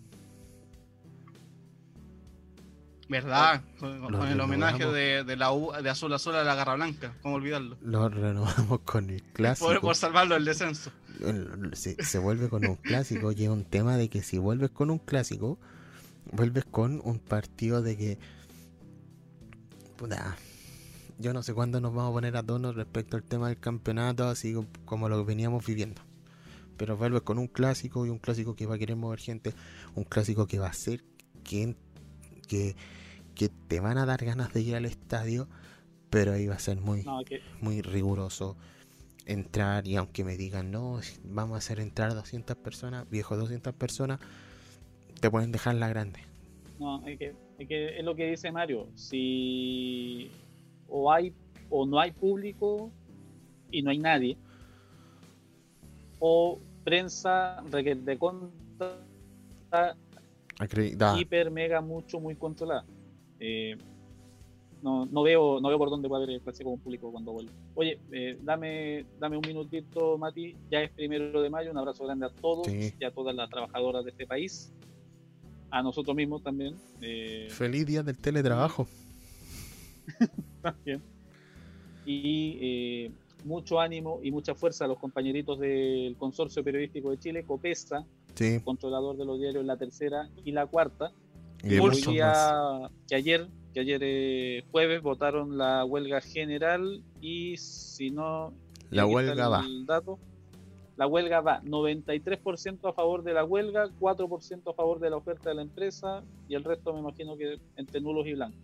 ¿Verdad? 3.09 3.63
Con, 3.79 4.01
con 4.01 4.27
el 4.27 4.41
homenaje 4.41 4.79
renovamos. 4.79 4.97
de, 4.97 5.25
de 5.25 5.37
la 5.37 5.53
U, 5.53 5.71
de 5.83 5.91
azul 5.91 6.13
a 6.15 6.17
azul 6.17 6.35
a 6.35 6.45
la 6.45 6.55
garra 6.55 6.77
blanca, 6.77 7.15
¿cómo 7.21 7.35
olvidarlo? 7.35 7.77
Lo 7.83 8.09
reanudamos 8.09 8.81
con 8.81 9.11
el 9.11 9.23
clásico. 9.23 9.69
Por, 9.69 9.81
por 9.83 9.97
salvarlo 9.97 10.35
del 10.35 10.47
descenso. 10.47 10.91
se, 11.75 12.03
se 12.03 12.19
vuelve 12.19 12.49
con 12.49 12.67
un 12.67 12.77
clásico 12.77 13.33
y 13.33 13.45
es 13.45 13.51
un 13.51 13.65
tema 13.65 13.99
de 13.99 14.09
que 14.09 14.23
si 14.23 14.39
vuelves 14.39 14.71
con 14.71 14.89
un 14.91 14.99
clásico, 14.99 15.59
vuelves 16.31 16.65
con 16.65 17.03
un 17.05 17.19
partido 17.19 17.83
de 17.83 17.99
que 17.99 18.19
puta, 20.03 20.37
yo 21.21 21.33
no 21.33 21.45
sé 21.45 21.55
cuándo 21.55 21.81
nos 21.81 21.95
vamos 21.95 22.11
a 22.11 22.15
poner 22.15 22.37
a 22.37 22.43
tono 22.43 22.73
respecto 22.73 23.17
al 23.17 23.23
tema 23.23 23.47
del 23.47 23.61
campeonato, 23.61 24.25
así 24.25 24.53
como 24.85 25.09
lo 25.09 25.25
veníamos 25.25 25.65
viviendo. 25.65 26.03
Pero 26.77 26.97
vuelves 26.97 27.23
con 27.23 27.39
un 27.39 27.47
clásico 27.47 28.05
y 28.05 28.09
un 28.09 28.19
clásico 28.19 28.57
que 28.57 28.67
va 28.67 28.75
a 28.75 28.79
querer 28.79 28.97
mover 28.97 29.21
gente, 29.21 29.55
un 29.95 30.03
clásico 30.03 30.49
que 30.49 30.59
va 30.59 30.67
a 30.67 30.71
hacer 30.71 31.05
que, 31.45 31.77
que, 32.49 32.75
que 33.37 33.49
te 33.49 33.79
van 33.79 33.97
a 33.97 34.05
dar 34.05 34.25
ganas 34.25 34.53
de 34.53 34.63
ir 34.63 34.75
al 34.75 34.87
estadio, 34.87 35.47
pero 36.11 36.33
ahí 36.33 36.49
va 36.49 36.57
a 36.57 36.59
ser 36.59 36.81
muy, 36.81 37.05
no, 37.05 37.21
muy 37.61 37.81
riguroso 37.81 38.57
entrar 39.25 39.87
y 39.87 39.95
aunque 39.95 40.25
me 40.25 40.37
digan 40.37 40.73
no 40.73 40.99
vamos 41.23 41.55
a 41.55 41.59
hacer 41.59 41.79
entrar 41.79 42.13
200 42.13 42.57
personas 42.57 43.09
viejo 43.09 43.37
200 43.37 43.73
personas 43.73 44.19
te 45.21 45.31
pueden 45.31 45.53
dejar 45.53 45.77
la 45.77 45.87
grande 45.87 46.19
No, 46.81 47.07
es 47.07 47.21
que, 47.21 47.33
que 47.67 47.99
es 47.99 48.05
lo 48.05 48.15
que 48.15 48.31
dice 48.31 48.51
Mario. 48.53 48.89
Si 48.95 50.31
o 50.89 51.11
hay 51.13 51.33
o 51.71 51.87
no 51.87 51.99
hay 51.99 52.13
público 52.13 52.91
y 53.71 53.83
no 53.83 53.91
hay 53.91 53.99
nadie, 53.99 54.37
o 56.19 56.61
prensa 56.85 57.63
requete 57.71 58.19
contra 58.19 58.99
hiper 61.19 61.51
mega 61.51 61.81
mucho 61.81 62.21
muy 62.21 62.35
controlada. 62.37 62.85
Eh, 63.41 63.77
no, 64.83 65.07
no 65.07 65.23
veo 65.23 65.61
no 65.61 65.69
veo 65.69 65.79
por 65.79 65.91
dónde 65.91 66.09
puede 66.09 66.25
haber 66.25 66.37
el 66.37 66.43
clásico 66.43 66.71
con 66.71 66.81
público 66.81 67.11
cuando 67.11 67.33
vuelva. 67.33 67.53
Oye, 67.75 67.99
eh, 68.13 68.37
dame 68.43 69.07
dame 69.19 69.37
un 69.37 69.45
minutito, 69.47 70.19
Mati. 70.19 70.57
Ya 70.71 70.83
es 70.83 70.91
primero 70.91 71.41
de 71.41 71.49
mayo. 71.51 71.71
Un 71.71 71.79
abrazo 71.79 72.05
grande 72.05 72.27
a 72.27 72.31
todos 72.31 72.67
Sí. 72.67 72.93
y 72.99 73.05
a 73.05 73.11
todas 73.13 73.35
las 73.35 73.49
trabajadoras 73.49 74.05
de 74.05 74.11
este 74.11 74.27
país. 74.27 74.73
A 75.73 75.83
nosotros 75.83 76.15
mismos 76.15 76.43
también. 76.43 76.77
eh, 77.01 77.49
feliz 77.51 77.87
día 77.87 78.03
del 78.03 78.19
teletrabajo 78.19 78.87
también. 80.63 81.03
Y 82.05 82.59
eh, 82.61 83.11
mucho 83.45 83.81
ánimo 83.81 84.21
y 84.23 84.31
mucha 84.31 84.55
fuerza 84.55 84.85
a 84.85 84.89
los 84.89 84.99
compañeritos 84.99 85.59
del 85.59 86.15
Consorcio 86.19 86.63
Periodístico 86.63 87.11
de 87.11 87.19
Chile, 87.19 87.45
COPESA, 87.45 88.05
sí 88.35 88.61
controlador 88.61 89.17
de 89.17 89.25
los 89.25 89.41
diarios 89.41 89.65
La 89.65 89.79
Tercera 89.79 90.29
y 90.45 90.53
La 90.53 90.67
Cuarta. 90.67 91.11
y 91.65 91.79
Hoy 91.79 92.03
día, 92.03 92.91
que 93.09 93.15
ayer, 93.15 93.49
que 93.73 93.81
ayer 93.81 94.01
eh, 94.03 94.65
jueves 94.71 95.01
votaron 95.01 95.57
la 95.57 95.87
huelga 95.87 96.21
general 96.21 97.03
y 97.23 97.57
si 97.57 98.11
no... 98.11 98.53
La 98.91 99.07
huelga 99.07 99.49
va. 99.49 99.65
el 99.65 99.87
dato, 99.87 100.19
la 100.97 101.07
huelga 101.07 101.41
va 101.41 101.61
93% 101.63 102.89
a 102.89 102.93
favor 102.93 103.23
de 103.23 103.33
la 103.33 103.45
huelga, 103.45 103.89
4% 103.99 104.71
a 104.71 104.75
favor 104.75 105.01
de 105.01 105.11
la 105.11 105.17
oferta 105.17 105.49
de 105.51 105.55
la 105.57 105.63
empresa 105.63 106.23
y 106.49 106.55
el 106.55 106.65
resto 106.65 106.93
me 106.93 107.01
imagino 107.01 107.37
que 107.37 107.59
entre 107.77 108.01
nulos 108.01 108.27
y 108.27 108.35
blancos. 108.35 108.61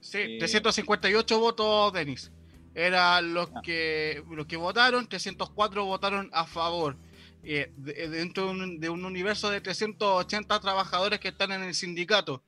Sí, 0.00 0.18
Eh, 0.18 0.38
358 0.38 1.38
votos, 1.38 1.92
Denis. 1.92 2.32
Eran 2.74 3.34
los 3.34 3.50
Ah. 3.54 3.60
que 3.62 4.22
los 4.30 4.46
que 4.46 4.56
votaron, 4.56 5.06
304 5.08 5.84
votaron 5.84 6.30
a 6.32 6.46
favor. 6.46 6.96
Eh, 7.42 7.72
de- 7.76 8.08
dentro 8.08 8.44
de 8.46 8.50
un, 8.50 8.80
de 8.80 8.88
un 8.90 9.04
universo 9.04 9.48
de 9.50 9.60
380 9.62 10.60
trabajadores 10.60 11.18
que 11.20 11.28
están 11.28 11.52
en 11.52 11.62
el 11.62 11.74
sindicato. 11.74 12.42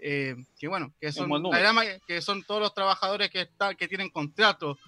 Eh, 0.00 0.36
que 0.58 0.68
bueno, 0.68 0.92
que 1.00 1.10
son, 1.10 1.28
la 1.28 1.98
que 2.06 2.22
son 2.22 2.44
todos 2.44 2.60
los 2.60 2.72
trabajadores 2.72 3.30
que, 3.30 3.40
están 3.42 3.76
que 3.76 3.88
tienen 3.88 4.10
contrato 4.10 4.78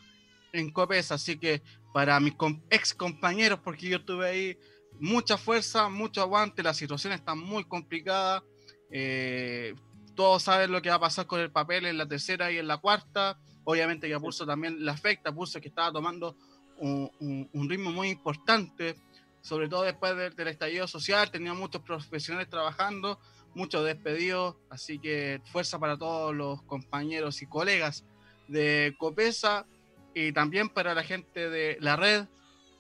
en 0.53 0.71
COPES. 0.71 1.11
Así 1.13 1.37
que 1.37 1.63
para 1.93 2.19
mis 2.21 2.35
ex 2.71 2.95
compañeros, 2.95 3.61
porque 3.65 3.89
yo 3.89 3.97
estuve 3.99 4.29
ahí, 4.29 4.59
mucha 5.01 5.37
fuerza, 5.37 5.89
mucho 5.89 6.21
aguante. 6.21 6.63
La 6.63 6.75
situación 6.75 7.13
está 7.13 7.35
muy 7.35 7.65
complicada. 7.65 8.43
Eh, 8.91 9.75
todos 10.15 10.43
saben 10.43 10.71
lo 10.73 10.83
que 10.83 10.91
va 10.91 10.97
a 10.97 11.01
pasar 11.01 11.27
con 11.27 11.41
el 11.41 11.51
papel 11.51 11.87
en 11.87 11.97
la 11.99 12.07
tercera 12.07 12.51
y 12.53 12.59
en 12.59 12.67
la 12.69 12.79
cuarta. 12.79 13.39
Obviamente 13.65 14.09
que 14.09 14.15
a 14.15 14.21
Pulso 14.21 14.45
también 14.47 14.85
le 14.85 14.91
afecta, 14.91 15.33
Pulso 15.33 15.61
que 15.61 15.69
estaba 15.69 15.93
tomando 15.93 16.37
un, 16.79 17.11
un- 17.21 17.49
un 17.53 17.69
ritmo 17.71 17.93
muy 17.93 18.09
importante, 18.11 18.97
sobre 19.43 19.69
todo 19.69 19.83
después 19.83 20.17
de- 20.17 20.31
del 20.31 20.49
estallido 20.49 20.87
social, 20.89 21.31
tenía 21.31 21.55
muchos 21.55 21.83
profesionales 21.83 22.49
trabajando, 22.51 23.19
muchos 23.55 23.85
despedidos, 23.85 24.57
así 24.71 24.99
que 24.99 25.41
fuerza 25.53 25.79
para 25.79 25.97
todos 25.99 26.35
los 26.35 26.63
compañeros 26.63 27.43
y 27.43 27.47
colegas 27.47 28.05
de 28.49 28.95
Copesa 28.99 29.67
y 30.15 30.33
también 30.33 30.69
para 30.69 30.95
la 30.95 31.03
gente 31.03 31.49
de 31.49 31.77
la 31.81 31.97
red 31.97 32.27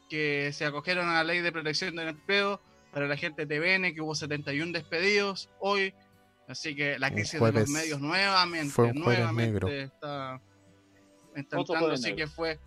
que 0.08 0.52
se 0.52 0.64
acogieron 0.64 1.08
a 1.08 1.14
la 1.14 1.24
ley 1.24 1.40
de 1.40 1.52
protección 1.52 1.94
del 1.96 2.08
empleo, 2.08 2.60
para 2.92 3.06
la 3.06 3.16
gente 3.16 3.46
de 3.46 3.58
TVN 3.58 3.94
que 3.94 4.00
hubo 4.00 4.14
71 4.14 4.72
despedidos 4.72 5.48
hoy, 5.60 5.94
así 6.48 6.74
que 6.74 6.98
la 6.98 7.10
crisis 7.10 7.40
de 7.40 7.52
los 7.52 7.68
medios 7.68 8.00
nuevamente, 8.00 8.92
nuevamente 8.92 9.82
está, 9.84 10.40
entrando, 11.34 11.92
así 11.92 12.14
que 12.14 12.26
fue 12.26 12.58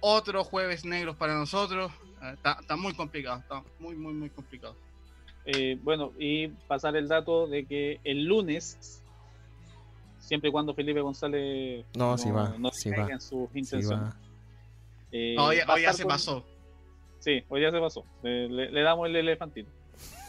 otro 0.00 0.44
jueves 0.44 0.84
negro 0.84 1.16
para 1.16 1.34
nosotros, 1.34 1.92
ah, 2.20 2.34
está, 2.60 2.76
muy 2.76 2.94
complicado, 2.94 3.40
está 3.40 3.62
muy, 3.78 3.96
muy, 3.96 4.12
muy 4.12 4.30
complicado. 4.30 4.76
Eh, 5.46 5.78
bueno, 5.82 6.12
y 6.18 6.48
pasar 6.48 6.96
el 6.96 7.08
dato 7.08 7.46
de 7.46 7.64
que 7.64 8.00
el 8.04 8.24
lunes 8.24 9.02
siempre 10.20 10.48
y 10.48 10.52
cuando 10.52 10.74
Felipe 10.74 11.00
González 11.00 11.84
no, 11.96 12.16
no, 12.16 12.34
va, 12.34 12.54
no 12.58 12.70
se 12.70 12.90
en 12.90 13.20
sus 13.20 13.48
intenciones. 13.54 14.14
Eh, 15.12 15.36
hoy, 15.38 15.56
ya 15.82 15.92
se 15.92 16.06
pasó. 16.06 16.44
Sí, 17.18 17.42
hoy 17.48 17.62
ya 17.62 17.70
se 17.70 17.80
pasó. 17.80 18.04
Le, 18.22 18.82
damos 18.82 19.08
el 19.08 19.16
elefantito. 19.16 19.70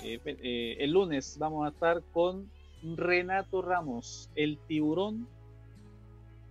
Eh, 0.04 0.20
eh, 0.26 0.78
el 0.80 0.92
lunes 0.92 1.38
vamos 1.38 1.66
a 1.66 1.70
estar 1.70 2.02
con 2.12 2.50
Renato 2.82 3.62
Ramos, 3.62 4.30
el 4.36 4.58
tiburón 4.68 5.28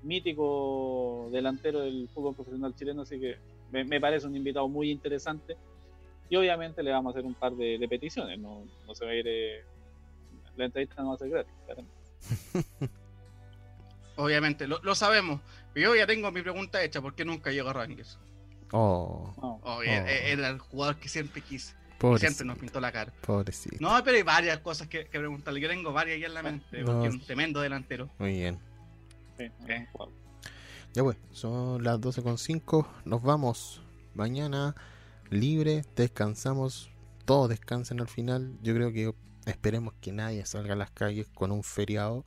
mítico 0.02 1.28
delantero 1.32 1.80
del 1.80 2.08
fútbol 2.14 2.34
profesional 2.34 2.74
chileno, 2.74 3.02
así 3.02 3.18
que 3.18 3.36
me, 3.72 4.00
parece 4.00 4.26
un 4.26 4.36
invitado 4.36 4.68
muy 4.68 4.90
interesante. 4.90 5.56
Y 6.28 6.36
obviamente 6.36 6.84
le 6.84 6.92
vamos 6.92 7.10
a 7.10 7.18
hacer 7.18 7.26
un 7.26 7.34
par 7.34 7.52
de, 7.54 7.84
peticiones, 7.90 8.38
no, 8.38 8.62
se 8.92 9.04
va 9.04 9.10
a 9.10 9.14
ir. 9.14 9.26
la 10.56 10.66
entrevista 10.66 11.02
no 11.02 11.08
va 11.08 11.14
a 11.16 11.18
ser 11.18 11.28
gratis, 11.28 11.52
Obviamente, 14.20 14.68
lo, 14.68 14.94
sabemos. 14.94 15.40
Pero 15.72 15.90
yo 15.90 15.96
ya 15.96 16.06
tengo 16.06 16.30
mi 16.30 16.42
pregunta 16.42 16.82
hecha, 16.82 17.00
¿por 17.00 17.14
qué 17.14 17.24
nunca 17.24 17.50
llegó 17.50 17.70
a 17.70 17.72
Rangers? 17.72 18.18
Oh. 18.72 19.32
oh. 19.36 19.60
oh 19.62 19.82
era, 19.82 20.48
el 20.48 20.58
jugador 20.58 20.96
que 20.96 21.08
siempre 21.08 21.40
quise. 21.40 21.74
Siempre 22.18 22.46
nos 22.46 22.58
pintó 22.58 22.80
la 22.80 22.92
cara. 22.92 23.12
Pobrecito. 23.20 23.76
No, 23.78 24.02
pero 24.02 24.16
hay 24.16 24.22
varias 24.22 24.58
cosas 24.60 24.88
que, 24.88 25.04
preguntarle. 25.04 25.60
Yo 25.60 25.68
tengo 25.68 25.92
varias 25.92 26.16
ahí 26.16 26.24
en 26.24 26.34
la 26.34 26.42
mente, 26.42 26.84
porque 26.84 27.08
es 27.08 27.14
un 27.14 27.20
tremendo 27.20 27.60
delantero. 27.60 28.08
Muy 28.18 28.32
bien. 28.32 28.58
Ya 30.92 31.02
pues, 31.02 31.16
son 31.32 31.82
las 31.82 32.00
12.5. 32.00 32.86
Nos 33.04 33.22
vamos. 33.22 33.82
Mañana 34.14 34.74
libre, 35.30 35.84
descansamos. 35.94 36.90
Todos 37.24 37.48
descansen 37.48 38.00
al 38.00 38.08
final. 38.08 38.58
Yo 38.62 38.74
creo 38.74 38.92
que 38.92 39.14
esperemos 39.46 39.94
que 40.00 40.12
nadie 40.12 40.44
salga 40.46 40.72
a 40.72 40.76
las 40.76 40.90
calles 40.90 41.28
con 41.34 41.52
un 41.52 41.62
feriado. 41.62 42.24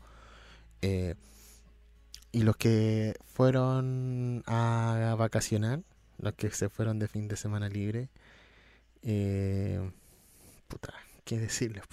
Eh, 0.82 1.16
y 2.34 2.42
los 2.42 2.58
que 2.58 3.14
fueron 3.26 4.44
a 4.48 5.16
vacacionar, 5.18 5.82
los 6.18 6.34
que 6.34 6.50
se 6.50 6.68
fueron 6.68 7.00
de 7.00 7.08
fin 7.08 7.28
de 7.28 7.38
semana 7.38 7.70
libre, 7.70 8.10
eh, 9.04 9.80
puta, 10.68 10.94
¿qué 11.24 11.40
decirles? 11.40 11.84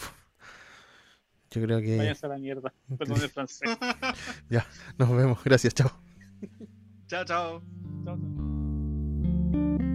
Yo 1.51 1.62
creo 1.62 1.81
que. 1.81 1.99
Váyanse 1.99 2.27
a 2.27 2.29
la 2.31 2.39
mierda. 2.39 2.73
Perdón 2.99 3.23
el 3.23 3.29
francés. 3.29 3.69
ya, 4.51 4.67
nos 4.99 5.11
vemos. 5.11 5.45
Gracias, 5.45 5.75
chao. 5.75 5.91
Chao, 7.07 7.25
chao. 7.25 7.62
Chao, 8.05 8.19
chao. 8.19 9.90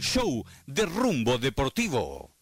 Show 0.00 0.44
de 0.66 0.86
rumbo 0.86 1.38
deportivo. 1.38 2.34